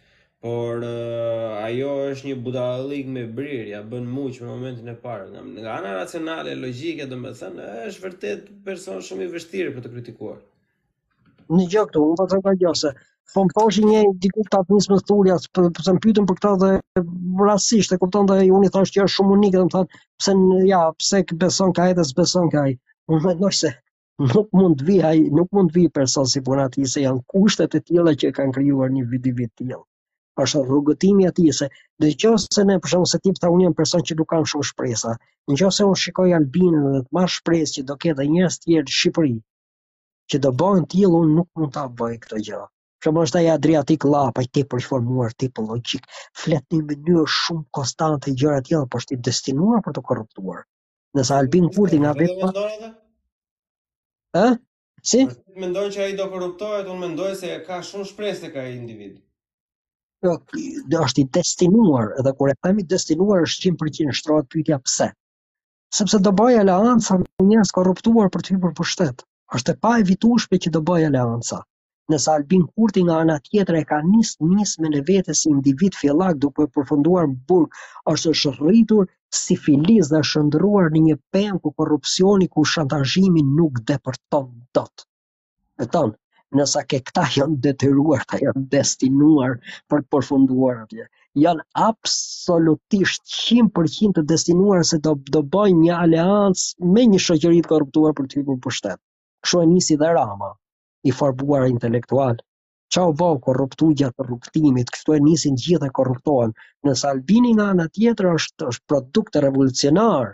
Por 0.46 0.84
ajo 0.86 1.92
është 2.12 2.28
një 2.28 2.36
budallik 2.46 3.06
me 3.10 3.22
brirë, 3.38 3.70
ja 3.74 3.80
bën 3.92 4.04
muç 4.16 4.42
në 4.44 4.52
momentin 4.52 4.92
e 4.94 5.00
parë. 5.02 5.32
Nga 5.56 5.70
ana 5.80 5.94
racionale, 6.04 6.54
logjike, 6.60 7.08
domethënë, 7.10 7.66
është 7.88 8.04
vërtet 8.08 8.52
person 8.68 9.00
shumë 9.02 9.26
i 9.26 9.32
vështirë 9.32 9.72
për 9.78 9.88
të 9.88 9.94
kritikuar 9.98 10.44
në 11.54 11.64
gjë 11.72 11.82
këtu, 11.90 12.00
unë 12.12 12.16
ta 12.20 12.26
them 12.32 12.40
ka 12.46 12.52
gjë 12.60 12.70
se 12.80 12.90
po 13.34 13.42
më 13.46 13.54
thoshi 13.56 13.82
një 13.86 13.98
diku 14.24 14.44
ta 14.52 14.58
nis 14.72 14.86
më 14.90 14.96
thurja, 15.10 15.34
pse 15.42 15.50
po, 15.58 15.64
po 15.76 15.92
më 15.96 16.00
pyetën 16.04 16.26
për 16.30 16.38
këtë 16.40 16.52
dhe 16.62 16.70
rastësisht 17.48 17.92
e 17.94 17.98
kuptonte 18.02 18.38
ai, 18.42 18.48
unë 18.58 18.68
i 18.68 18.72
thash 18.76 18.92
që 18.94 19.02
është 19.06 19.14
shumë 19.16 19.34
unikë, 19.34 19.62
do 19.62 19.68
të 19.68 19.74
thotë, 19.74 20.00
pse 20.22 20.34
ja, 20.70 20.80
pse 21.02 21.20
kë 21.28 21.38
beson 21.42 21.74
ka 21.78 21.86
edhe 21.92 22.06
s'beson 22.10 22.48
kaj. 22.54 22.70
Unë 23.12 23.24
mendoj 23.28 23.52
se 23.62 23.72
nuk 24.32 24.48
mund 24.56 24.80
të 24.80 24.86
vi 24.88 24.96
ai, 25.10 25.18
nuk 25.40 25.52
mund 25.58 25.72
të 25.74 25.78
vi 25.82 25.88
person 25.98 26.30
si 26.32 26.42
Bonati 26.48 26.88
se 26.94 27.04
janë 27.04 27.22
kushtet 27.34 27.76
e 27.78 27.82
tilla 27.90 28.16
që 28.22 28.32
kanë 28.38 28.56
krijuar 28.56 28.94
një 28.96 29.06
vit 29.12 29.28
i 29.30 29.36
vit 29.42 29.52
tillë 29.60 29.82
është 30.44 30.62
rrugëtimi 30.68 31.24
aty 31.28 31.46
se 31.58 31.66
në 32.04 32.10
qoftë 32.22 32.64
ne 32.70 32.74
për 32.84 32.90
shkak 32.94 33.08
se 33.12 33.20
tipa 33.26 33.48
unë 33.52 33.64
jam 33.68 33.74
person 33.78 34.02
që 34.08 34.16
nuk 34.18 34.28
kam 34.32 34.42
shumë 34.54 34.66
shpresa. 34.72 35.14
Nëse 35.52 35.86
unë 35.90 36.00
shikoj 36.06 36.32
Albinën 36.40 36.82
dhe 36.96 37.00
të 37.06 37.16
marr 37.20 37.32
shpresë 37.38 37.76
që 37.78 37.84
do 37.92 37.96
ketë 38.06 38.26
njerëz 38.34 38.58
të 38.60 38.66
tjerë 38.72 38.84
në 38.90 38.96
Shqipëri, 39.00 39.32
që 40.32 40.38
do 40.44 40.50
bëjnë 40.62 40.86
tillë 40.92 41.08
unë 41.22 41.34
nuk 41.38 41.48
mund 41.58 41.72
ta 41.76 41.82
bëj 42.00 42.14
këtë 42.24 42.40
gjë. 42.48 42.62
Për 43.04 43.18
është 43.22 43.38
ai 43.40 43.48
Adriatic 43.52 44.04
Lapa, 44.12 44.42
ti 44.44 44.62
përformuar 44.72 44.80
të 44.88 44.88
formuar 44.88 45.34
tipologjik, 45.42 46.06
flet 46.44 46.64
në 46.74 46.78
mënyrë 46.88 47.26
shumë 47.34 47.66
konstante 47.78 48.32
gjëra 48.40 48.56
të 48.64 48.68
tjera, 48.70 48.86
por 48.94 49.02
është 49.04 49.14
i 49.14 49.18
destinuar 49.28 49.84
për 49.86 49.94
të 49.98 50.02
korruptuar. 50.08 50.64
Nëse 51.20 51.34
Albin 51.36 51.68
Kurti 51.76 52.00
nga 52.02 52.14
vetë 52.18 52.38
pa... 52.40 52.88
Ë? 54.40 54.48
Si? 55.12 55.20
Mendoj 55.66 55.86
që 55.98 56.02
ai 56.08 56.16
do 56.22 56.26
korruptohet, 56.32 56.90
unë 56.94 57.02
mendoj 57.04 57.30
se 57.44 57.52
ka 57.68 57.78
shumë 57.90 58.08
shpresë 58.10 58.42
tek 58.48 58.58
ai 58.64 58.72
individ. 58.72 59.14
Jo, 60.26 60.34
do 60.90 61.04
është 61.06 61.22
i 61.24 61.28
destinuar, 61.38 62.10
edhe 62.22 62.32
kur 62.40 62.50
e 62.50 62.56
themi 62.66 62.82
destinuar 62.96 63.46
është 63.46 63.72
100% 63.76 64.18
shtrohet 64.22 64.50
pyetja 64.56 64.80
pse. 64.88 65.12
Sepse 66.00 66.18
do 66.28 66.34
bëj 66.42 66.58
aleanca 66.64 67.20
me 67.22 67.48
njerëz 67.52 67.70
korruptuar 67.78 68.32
për 68.38 68.42
të 68.48 68.54
hyrë 68.56 68.64
për 68.68 68.76
pushtet 68.82 69.26
është 69.56 69.72
e 69.72 69.78
pa 69.86 69.90
evitueshme 70.02 70.56
që 70.62 70.70
do 70.76 70.80
bëjë 70.88 71.04
aleanca. 71.08 71.56
nësa 72.12 72.32
Albin 72.38 72.62
Kurti 72.78 73.02
nga 73.06 73.18
ana 73.24 73.34
tjetër 73.42 73.76
e 73.80 73.82
ka 73.90 73.98
nisë 74.06 74.48
nis 74.54 74.72
me 74.84 74.88
në 74.94 75.02
vetë 75.10 75.36
si 75.40 75.46
individ 75.50 75.98
fillak 76.00 76.40
duke 76.44 76.64
e 76.66 76.70
përfunduar 76.78 77.28
burk 77.52 77.76
është 78.12 78.32
është 78.32 78.52
rritur 78.56 79.06
si 79.42 79.56
filiz 79.66 80.10
dhe 80.12 80.20
është 80.24 80.42
ndëruar 80.48 80.88
në 80.96 81.02
një 81.06 81.16
pen 81.36 81.60
ku 81.64 81.70
korupcioni 81.80 82.48
ku 82.54 82.64
shantajimi 82.72 83.42
nuk 83.60 83.78
depërton 83.92 84.48
dot. 84.78 85.06
E 85.82 85.86
tonë, 85.94 86.16
nësa 86.60 86.82
ke 86.90 87.00
këta 87.08 87.26
janë 87.38 87.58
detyruar, 87.68 88.26
ta 88.30 88.42
janë 88.44 88.64
destinuar 88.76 89.52
për 89.90 90.02
të 90.04 90.10
përfunduar 90.16 90.82
atje. 90.84 91.06
Janë 91.46 91.66
absolutisht 91.90 93.22
100% 93.44 94.12
të 94.18 94.26
destinuar 94.34 94.82
se 94.90 94.98
do, 95.08 95.14
do 95.34 95.42
bëjnë 95.56 95.82
një 95.86 95.94
aleancë 96.06 96.88
me 96.96 97.10
një 97.12 97.24
shëgjërit 97.28 97.70
korruptuar 97.74 98.18
për 98.18 98.30
të 98.30 98.40
hypur 98.42 98.64
për 98.66 98.78
shtetë. 98.80 99.02
Kështu 99.44 99.60
e 99.62 99.66
nisi 99.70 99.94
dhe 100.00 100.08
Rama, 100.16 100.46
i 101.08 101.12
farbuar 101.18 101.64
intelektual. 101.72 102.38
Qau 102.96 103.10
vo, 103.22 103.26
korruptu 103.46 103.88
gjatë 104.00 104.24
rrugtimit, 104.28 104.92
kështu 104.96 105.16
e 105.16 105.20
nisin 105.26 105.58
gjithë 105.66 105.90
e 105.90 105.94
korruptohen. 106.00 106.54
Në 106.88 106.94
Salvini 107.02 107.52
nga 107.58 107.66
anë 107.74 107.86
tjetër 107.98 108.28
është, 108.32 108.68
është 108.72 108.86
produkt 108.92 109.38
revolucionar, 109.46 110.30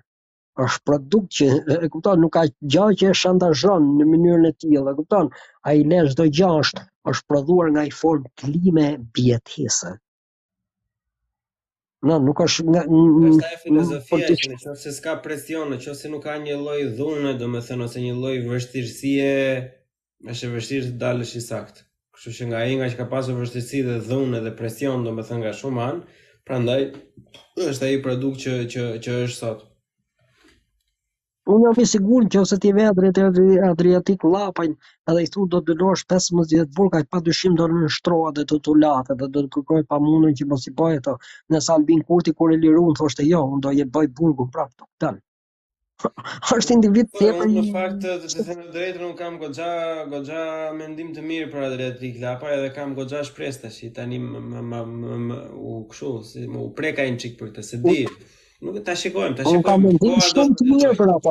është 0.66 0.84
produkt 0.90 1.34
që, 1.40 1.50
e 1.84 1.90
kupton, 1.96 2.22
nuk 2.26 2.34
ka 2.38 2.44
gjë 2.76 2.86
që 3.02 3.10
e 3.14 3.18
shantazhon 3.22 3.90
në 3.98 4.08
mënyrën 4.12 4.48
e 4.52 4.54
tjilë, 4.64 4.86
e 4.94 4.98
kupton, 5.00 5.32
a 5.72 5.76
i 5.82 5.86
çdo 6.14 6.30
dhe 6.40 6.52
është, 6.62 6.86
është 7.14 7.28
prodhuar 7.34 7.74
nga 7.76 7.88
i 7.90 7.94
formë 8.02 8.32
klime 8.44 8.88
bjetisët. 9.18 10.01
Në, 12.02 12.14
nuk 12.26 12.40
është 12.42 12.64
nga 12.66 12.80
filozofia, 13.58 14.30
në 14.50 14.56
qoftë 14.58 14.74
se 14.80 14.92
s'ka 14.96 15.12
presion, 15.22 15.68
në 15.70 15.76
qoftë 15.84 15.94
se 16.00 16.08
nuk 16.10 16.24
ka 16.24 16.32
një 16.42 16.56
lloj 16.58 16.80
dhune, 16.98 17.36
domethënë 17.38 17.86
ose 17.86 18.02
një 18.02 18.16
lloj 18.18 18.32
vështirësie, 18.48 19.28
është 20.32 20.48
e 20.48 20.52
vështirë 20.56 20.88
të 20.90 20.96
dalësh 21.04 21.36
i 21.38 21.44
saktë. 21.46 21.84
Kështu 22.16 22.34
që 22.40 22.48
nga 22.50 22.62
ai 22.64 22.74
nga 22.80 22.88
që 22.90 22.98
ka 23.02 23.06
pasur 23.14 23.38
vështirësi 23.38 23.84
dhe 23.86 24.00
dhunë 24.08 24.42
dhe 24.48 24.54
presion, 24.62 25.06
domethënë 25.06 25.44
nga 25.44 25.54
shumë 25.60 25.82
an, 25.86 26.02
prandaj 26.48 26.80
është 27.68 27.90
ai 27.92 28.02
produkt 28.08 28.42
që 28.48 28.56
që 28.74 28.88
që 29.06 29.20
është 29.26 29.42
sot. 29.44 29.62
Unë 31.50 31.64
jam 31.70 31.78
i 31.82 31.84
sigurt 31.90 32.28
që 32.32 32.40
ose 32.44 32.56
ti 32.62 32.70
ve 32.74 32.84
drejt 32.96 33.18
Adriatik 33.68 34.24
Lapajnë 34.32 34.76
edhe 35.10 35.22
i 35.24 35.30
thotë 35.34 35.50
do 35.54 35.60
të 35.68 35.74
dënosh 35.80 36.04
15 36.12 36.68
burka, 36.76 37.00
pa 37.14 37.20
dyshim 37.28 37.56
do 37.60 37.64
në 37.72 37.78
nënshtrohet 37.80 38.36
dhe 38.38 38.42
do 38.52 38.58
të 38.68 38.74
latë 38.82 39.16
dhe 39.22 39.28
do 39.36 39.40
të 39.42 39.48
kërkoj 39.56 39.80
pamundur 39.94 40.36
që 40.40 40.44
mos 40.52 40.66
i 40.70 40.72
bëjë 40.80 41.00
ato. 41.02 41.16
Në 41.56 41.60
Albin 41.74 42.04
Kurti 42.10 42.34
kur 42.38 42.54
e 42.54 42.58
lirun 42.62 42.94
thoshte 43.00 43.26
jo, 43.30 43.40
unë 43.56 43.62
do 43.66 43.72
i 43.82 43.86
bëj 43.96 44.06
burgun 44.20 44.52
prapë 44.58 44.76
total. 44.84 45.18
Është 46.58 46.76
individ 46.76 47.10
po, 47.10 47.22
tepër. 47.24 47.50
Në 47.56 47.64
fakt, 47.78 47.98
të 48.34 48.44
them 48.50 48.60
të 48.66 48.74
drejtën, 48.76 49.02
unë 49.08 49.18
kam 49.22 49.38
goxha, 49.42 49.68
goxha 50.14 50.44
mendim 50.78 51.08
të 51.18 51.24
mirë 51.30 51.48
për 51.56 51.64
Adriatik 51.72 52.20
Lapaj 52.22 52.52
edhe 52.60 52.70
kam 52.78 52.94
goxha 53.00 53.24
shpresë 53.30 53.64
tash. 53.66 53.80
Tani 53.98 54.22
më 54.22 54.84
u 55.58 55.80
si 56.30 56.46
më 56.46 56.62
u 56.62 56.68
prekajnë 56.82 57.20
çik 57.26 57.36
për 57.42 57.52
të 57.58 57.66
se 57.72 57.80
di. 57.88 58.00
Nuk 58.62 58.76
ta 58.86 58.94
shikojmë, 58.94 59.34
ta 59.36 59.42
po, 59.46 59.50
shikojmë. 59.52 59.66
Ka 59.66 59.74
mendim 59.84 60.20
shumë 60.26 60.56
të 60.58 60.64
mirë 60.70 60.90
për 60.98 61.10
ato. 61.16 61.30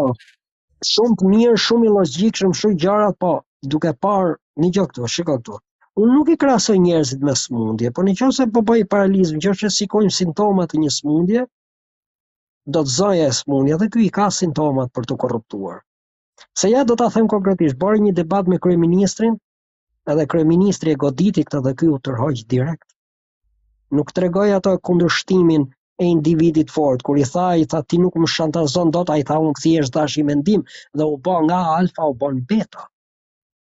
Shumë 0.94 1.16
të 1.22 1.30
mirë, 1.34 1.60
shumë 1.66 1.88
i 1.88 1.92
logjikshëm, 1.98 2.56
shumë 2.62 2.76
gjëra 2.84 3.12
po. 3.24 3.30
Duke 3.74 3.94
parë 4.06 4.34
një 4.64 4.72
gjë 4.78 4.86
këtu, 4.92 5.08
shikoj 5.14 5.38
këtu. 5.40 5.56
Unë 6.02 6.14
nuk 6.18 6.32
i 6.34 6.36
krahasoj 6.44 6.76
njerëzit 6.88 7.24
me 7.30 7.38
sëmundje, 7.44 7.92
por 7.96 8.08
nëse 8.08 8.48
po 8.56 8.64
bëj 8.72 8.84
paralizëm, 8.94 9.40
nëse 9.46 9.72
sikojmë 9.78 10.12
simptoma 10.18 10.66
të 10.72 10.82
një 10.84 10.92
sëmundje, 10.98 11.46
do 12.76 12.84
të 12.88 12.96
zoja 13.00 13.30
e 13.32 13.34
smundje, 13.40 13.80
dhe 13.84 13.90
ky 13.94 14.04
i 14.10 14.12
ka 14.20 14.28
simptomat 14.42 14.92
për 14.96 15.08
të 15.12 15.20
korruptuar. 15.24 15.80
Se 16.62 16.68
ja 16.74 16.84
do 16.90 16.98
ta 17.00 17.08
them 17.16 17.32
konkretisht, 17.36 17.80
bërë 17.84 18.04
një 18.08 18.16
debat 18.24 18.48
me 18.54 18.60
kryeministrin, 18.66 19.36
edhe 20.14 20.28
kryeministri 20.34 20.96
e 20.96 21.00
goditi 21.06 21.46
këtë 21.48 21.64
dhe 21.70 21.74
ky 21.80 21.92
u 21.96 22.00
tërhoq 22.10 22.44
direkt. 22.56 22.88
Nuk 24.00 24.12
tregoi 24.20 24.50
ato 24.60 24.76
kundërshtimin 24.90 25.70
e 26.02 26.06
individit 26.10 26.70
fort. 26.78 27.02
Kur 27.06 27.20
i 27.22 27.26
tha, 27.34 27.46
i 27.62 27.66
tha 27.72 27.82
ti 27.90 28.00
nuk 28.02 28.16
më 28.22 28.28
shantazon 28.36 28.90
dot, 28.96 29.12
ai 29.16 29.22
tha 29.30 29.38
unë 29.44 29.54
kthej 29.60 29.92
dash 29.98 30.18
i 30.18 30.24
mendim 30.32 30.64
dhe 30.98 31.06
u 31.14 31.20
bë 31.28 31.36
nga 31.46 31.60
alfa 31.76 32.08
u 32.10 32.16
bën 32.24 32.40
beta. 32.50 32.88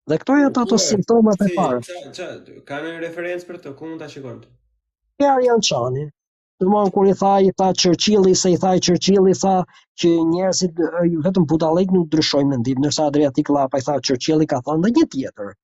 Dhe 0.09 0.17
këto 0.23 0.39
janë 0.41 0.63
ato 0.63 0.79
simptomat 0.85 1.45
e 1.45 1.49
parë. 1.57 1.83
Ç 2.17 2.25
ka 2.69 2.81
një 2.85 2.95
referencë 3.05 3.49
për 3.51 3.59
të 3.65 3.75
ku 3.77 3.85
mund 3.91 4.01
ta 4.03 4.09
shikojmë? 4.15 4.41
Te 5.21 5.29
Arjan 5.35 5.61
Çani. 5.69 6.07
Domthon 6.61 6.91
kur 6.95 7.07
i 7.11 7.13
tha, 7.21 7.35
i 7.49 7.53
tha 7.59 7.69
Churchilli, 7.83 8.33
se 8.41 8.51
i 8.55 8.57
tha 8.61 8.73
Churchilli 8.87 9.33
tha 9.43 9.53
që 10.01 10.11
njerëzit 10.33 10.77
vetëm 11.27 11.47
budallëk 11.53 11.93
nuk 11.95 12.09
ndryshojnë 12.09 12.49
mendim, 12.53 12.81
ndërsa 12.83 13.07
Adriatik 13.11 13.49
Llapa 13.55 13.81
i 13.81 13.85
tha 13.87 13.95
Churchilli 14.07 14.49
ka 14.51 14.59
thënë 14.67 14.93
një 14.97 15.05
tjetër 15.15 15.55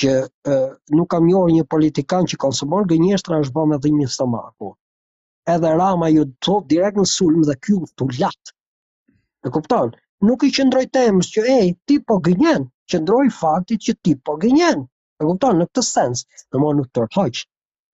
që 0.00 0.12
e, 0.54 0.58
nuk 0.94 1.08
kam 1.14 1.24
njohur 1.26 1.50
një 1.56 1.64
politikan 1.74 2.28
që 2.30 2.38
konsumon 2.44 2.86
gënjeshtra 2.92 3.40
është 3.44 3.56
bënë 3.56 3.74
me 3.74 3.80
dhimbje 3.86 4.10
stomaku 4.14 4.74
edhe 5.54 5.70
Rama 5.76 6.08
ju 6.12 6.24
top 6.46 6.68
direkt 6.72 6.98
në 7.00 7.04
sulm 7.10 7.42
dhe 7.48 7.54
ky 7.66 7.76
të 7.98 8.08
lat. 8.20 8.52
E 9.46 9.52
kupton? 9.56 9.92
Nuk 10.28 10.42
i 10.42 10.50
qëndroj 10.58 10.84
temës 10.96 11.28
që 11.34 11.44
ej, 11.56 11.68
ti 11.88 11.96
po 12.08 12.16
gënjen, 12.26 12.64
qëndroj 12.92 13.26
faktit 13.40 13.84
që 13.86 13.94
ti 14.04 14.16
po 14.28 14.34
gënjen. 14.44 14.82
E 15.20 15.22
kupton 15.28 15.60
në 15.60 15.68
këtë 15.70 15.84
sens, 15.92 16.24
domo 16.52 16.72
nuk 16.80 16.90
tërhoq. 16.98 17.40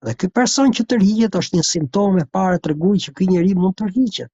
Dhe 0.06 0.14
ky 0.20 0.30
person 0.38 0.72
që 0.78 0.86
të 0.88 0.98
rihet 1.02 1.36
është 1.42 1.58
një 1.60 1.66
simptome 1.70 2.24
e 2.24 2.30
parë 2.38 2.58
treguar 2.64 2.98
që 3.04 3.14
ky 3.18 3.28
njeri 3.34 3.54
mund 3.60 3.78
të 3.78 3.88
rihiqet. 3.92 4.32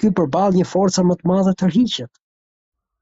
Ky 0.00 0.12
përball 0.18 0.56
një 0.60 0.66
forca 0.72 1.04
më 1.10 1.18
të 1.20 1.30
madhe 1.32 1.54
të 1.60 1.70
rihiqet. 1.74 2.12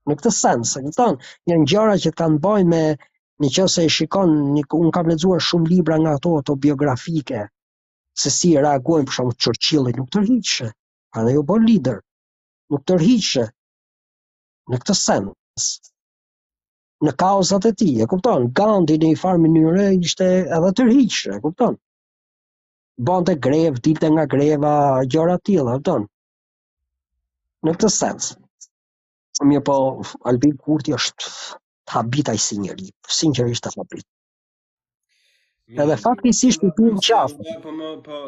Në 0.08 0.18
këtë 0.20 0.34
sens, 0.42 0.74
e 0.80 0.84
kupton, 0.88 1.18
një 1.50 1.60
gjëra 1.72 1.94
që 2.06 2.16
kanë 2.22 2.40
bën 2.48 2.70
me 2.76 2.84
Në 3.42 3.48
qëse 3.50 3.82
e 3.82 3.88
shikon, 3.90 4.34
një, 4.56 4.60
unë 4.78 4.90
kam 4.94 5.08
lezuar 5.10 5.40
shumë 5.42 5.66
libra 5.72 5.96
nga 5.98 6.12
ato 6.16 6.36
ato 6.40 6.54
biografike, 6.64 7.40
se 8.20 8.30
si 8.30 8.52
reagojnë 8.56 9.08
për 9.08 9.14
shumë 9.16 9.34
qërqilë, 9.44 9.92
nuk 9.98 10.10
të 10.14 10.20
rriqë, 10.24 10.66
pra 11.14 11.22
në 11.26 11.32
ju 11.34 11.38
jo 11.40 11.44
bo 11.48 11.56
lider, 11.62 11.96
nuk 12.74 12.84
të 12.90 12.98
në 14.72 14.78
këtë 14.80 14.94
sens, 14.98 15.64
në 17.04 17.12
kauzat 17.22 17.66
e 17.68 17.72
ti, 17.80 17.88
e 18.00 18.06
kupton, 18.12 18.46
Gandhi 18.60 18.96
në 19.00 19.10
i 19.14 19.18
farë 19.22 19.40
mënyrë 19.42 19.88
ishte 20.06 20.28
edhe 20.58 20.70
të 20.78 20.84
e 21.34 21.40
kupton, 21.46 21.76
bënd 23.10 23.28
e 23.28 23.34
grevë, 23.48 23.82
dilte 23.88 24.08
nga 24.14 24.24
greva, 24.36 24.72
gjëra 25.12 25.36
tila, 25.44 25.74
e 25.74 25.82
kupton, 25.82 26.06
në 27.66 27.74
këtë 27.74 27.92
sens, 27.96 28.30
mjë 29.50 29.60
po, 29.70 29.76
Albin 30.32 30.56
Kurti 30.64 30.94
është 31.00 31.32
të 31.84 31.98
habitaj 31.98 32.36
si 32.46 32.58
njëri, 32.62 32.88
sinqerisht 33.20 33.64
të 33.68 33.74
habitaj, 33.76 34.13
Edhe 35.72 35.94
faktikisht 35.96 36.60
i 36.66 36.68
punë 36.76 37.00
qafë. 37.06 37.44
Po 37.62 37.70
më 37.72 37.86
po 38.04 38.18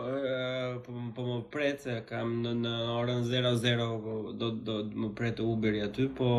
po 0.86 0.92
po 1.16 1.24
më 1.28 1.36
pret 1.52 1.82
se 1.84 1.96
kam 2.08 2.30
në, 2.42 2.72
orën 2.96 3.26
00 3.32 3.88
po, 4.04 4.14
do 4.42 4.48
do 4.68 4.76
më 5.02 5.10
pret 5.20 5.40
Uberi 5.52 5.82
aty, 5.88 6.08
po 6.20 6.30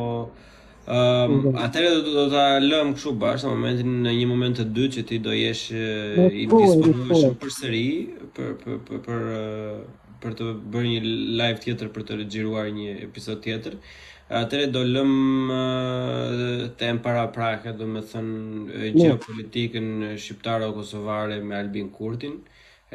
Um, 0.97 1.57
atëre 1.59 1.87
do, 1.97 2.11
do 2.15 2.21
ta 2.31 2.43
lëm 2.63 2.93
kështu 2.95 3.11
bash 3.21 3.43
në 3.43 3.49
momentin 3.55 3.95
në 4.05 4.11
një 4.17 4.27
moment 4.29 4.55
të 4.59 4.63
dytë 4.75 4.93
që 4.95 5.01
ti 5.09 5.17
do 5.25 5.33
jesh 5.35 5.63
po, 6.15 6.27
i 6.43 6.45
po, 6.53 6.59
disponueshëm 6.63 7.33
përsëri 7.41 7.89
për 8.37 8.53
për 8.61 8.77
për 8.87 9.01
për 9.09 9.25
për 10.23 10.37
të 10.39 10.47
bërë 10.75 10.93
një 10.93 11.01
live 11.41 11.59
tjetër 11.65 11.91
për 11.97 12.07
të 12.07 12.21
regjiruar 12.21 12.71
një 12.79 12.93
episod 13.09 13.43
tjetër. 13.43 13.75
Atëre 14.27 14.65
do 14.67 14.81
lëm 14.83 15.11
të 16.77 16.87
para 17.03 17.21
prake, 17.31 17.71
do 17.79 17.85
me 17.87 18.01
thënë 18.01 18.89
geopolitikën 18.95 19.85
shqiptare 20.19 20.67
o 20.67 20.73
kosovare 20.75 21.37
me 21.47 21.55
Albin 21.55 21.87
Kurtin 21.95 22.33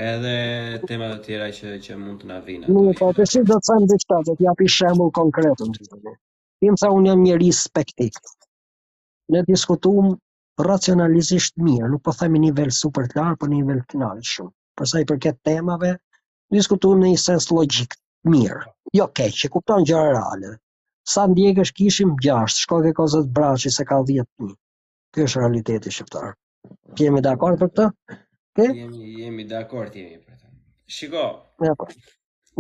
edhe 0.09 0.35
temat 0.89 1.15
të 1.17 1.23
tjera 1.27 1.47
që, 1.59 1.71
që 1.87 1.97
mund 2.03 2.19
të 2.21 2.29
navinë. 2.33 2.67
Nuk, 2.69 2.99
po, 3.01 3.09
të 3.17 3.43
do 3.49 3.57
të 3.57 3.65
thëmë 3.71 3.89
dhe 3.93 3.97
qëta, 4.03 4.19
do 4.29 4.35
t'japi 4.43 4.69
shemull 4.77 5.15
konkretën. 5.21 5.73
Ti 5.81 6.75
më 6.77 6.91
unë 6.99 7.11
jam 7.13 7.23
njëri 7.25 7.49
spektik. 7.61 8.19
Ne 9.33 9.41
diskutum 9.49 10.13
racionalisht 10.69 11.57
mirë, 11.65 11.89
nuk 11.95 12.05
po 12.05 12.13
themi 12.21 12.43
nivel 12.45 12.75
super 12.81 13.09
të 13.09 13.21
lartë, 13.23 13.39
po 13.41 13.49
nivel 13.55 13.81
të 13.89 14.03
lartë 14.05 14.29
shumë. 14.35 14.53
Përsa 14.81 15.01
i 15.01 15.09
përket 15.15 15.41
temave, 15.49 15.95
diskutum 16.59 17.01
në 17.01 17.15
një 17.15 17.23
sens 17.25 17.49
logik 17.57 17.97
mirë, 18.37 18.67
jo 19.01 19.09
keqë, 19.23 19.49
kupton 19.57 19.89
gjëra 19.89 20.13
reale 20.19 20.59
sa 21.05 21.27
ndjekësh 21.29 21.73
kishim 21.79 22.11
6, 22.27 22.63
shko 22.65 22.77
ke 22.87 22.93
kozët 22.99 23.27
braçi 23.35 23.71
se 23.75 23.85
ka 23.89 23.97
10.000. 24.09 24.57
Kjo 25.15 25.25
është 25.29 25.41
realiteti 25.43 25.91
shqiptar. 25.97 26.35
Jemi 27.01 27.21
dhe 27.25 27.29
akord 27.37 27.59
për 27.63 27.71
këtë? 27.73 27.87
Ke? 28.57 28.67
Jemi, 28.77 29.09
jemi 29.23 29.45
dhe 29.51 29.57
akord 29.61 29.97
jemi 29.99 30.17
për 30.19 30.39
këtë. 30.39 30.53
Shiko, 30.99 31.25
Epo. 31.71 31.89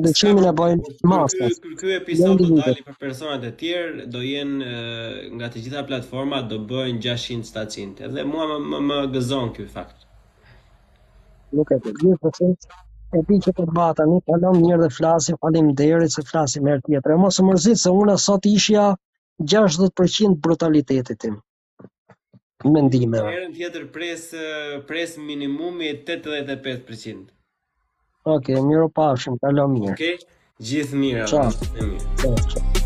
Dhe 0.02 0.10
qemi 0.20 0.40
në 0.46 0.52
bojnë 0.58 0.94
masë. 1.10 1.50
Kërë 1.52 1.76
kërë 1.82 1.96
episod 2.00 2.38
do 2.42 2.46
dali 2.58 2.84
për 2.88 2.94
personat 3.04 3.42
e 3.48 3.52
tjerë, 3.62 4.06
do 4.14 4.22
jenë 4.26 4.70
nga 5.38 5.50
të 5.52 5.62
gjitha 5.66 5.82
platformat 5.90 6.48
do 6.52 6.58
bëjnë 6.72 7.02
600 7.08 7.50
stacinte. 7.52 8.08
Dhe 8.16 8.24
mua 8.32 8.48
më, 8.52 8.56
më, 8.70 8.78
më 8.88 8.98
gëzon 9.16 9.52
kjo 9.58 9.68
fakt. 9.76 10.08
Nuk 11.54 11.74
e 11.76 11.78
të 11.84 11.94
gjithë 12.00 12.18
për 12.24 12.36
po 12.40 12.52
e 13.12 13.20
ti 13.28 13.36
që 13.46 13.52
po 13.56 13.64
të 13.68 13.72
bata, 13.76 14.06
nuk 14.08 14.24
kalon 14.28 14.58
njërë 14.64 14.86
dhe 14.86 14.90
flasim, 14.96 15.36
falim 15.44 15.70
deri 15.80 16.08
që 16.14 16.22
flasim 16.30 16.68
e 16.72 16.78
tjetër. 16.86 17.14
E 17.16 17.20
mos 17.20 17.38
më 17.44 17.56
rëzit 17.58 17.82
se 17.84 17.92
unë 18.02 18.14
sot 18.26 18.46
ishja 18.52 18.86
60% 19.54 20.38
brutalitetit 20.46 21.20
tim. 21.26 21.38
mendime. 22.74 23.18
Në 23.28 23.48
tjetër 23.54 23.84
pres 24.86 25.12
minimumi 25.18 25.88
e 25.88 25.94
85%. 25.98 27.26
Oke, 28.24 28.54
okay, 28.54 28.60
miro 28.68 28.86
pashëm, 28.98 29.40
kalom 29.42 29.74
mirë. 29.74 29.96
Oke, 29.96 30.12
okay, 30.14 30.62
gjithë 30.70 31.02
mirë. 31.02 31.26
Qa? 31.26 31.50
Qa? 31.50 31.92
Qa? 32.22 32.46
Qa? 32.54 32.81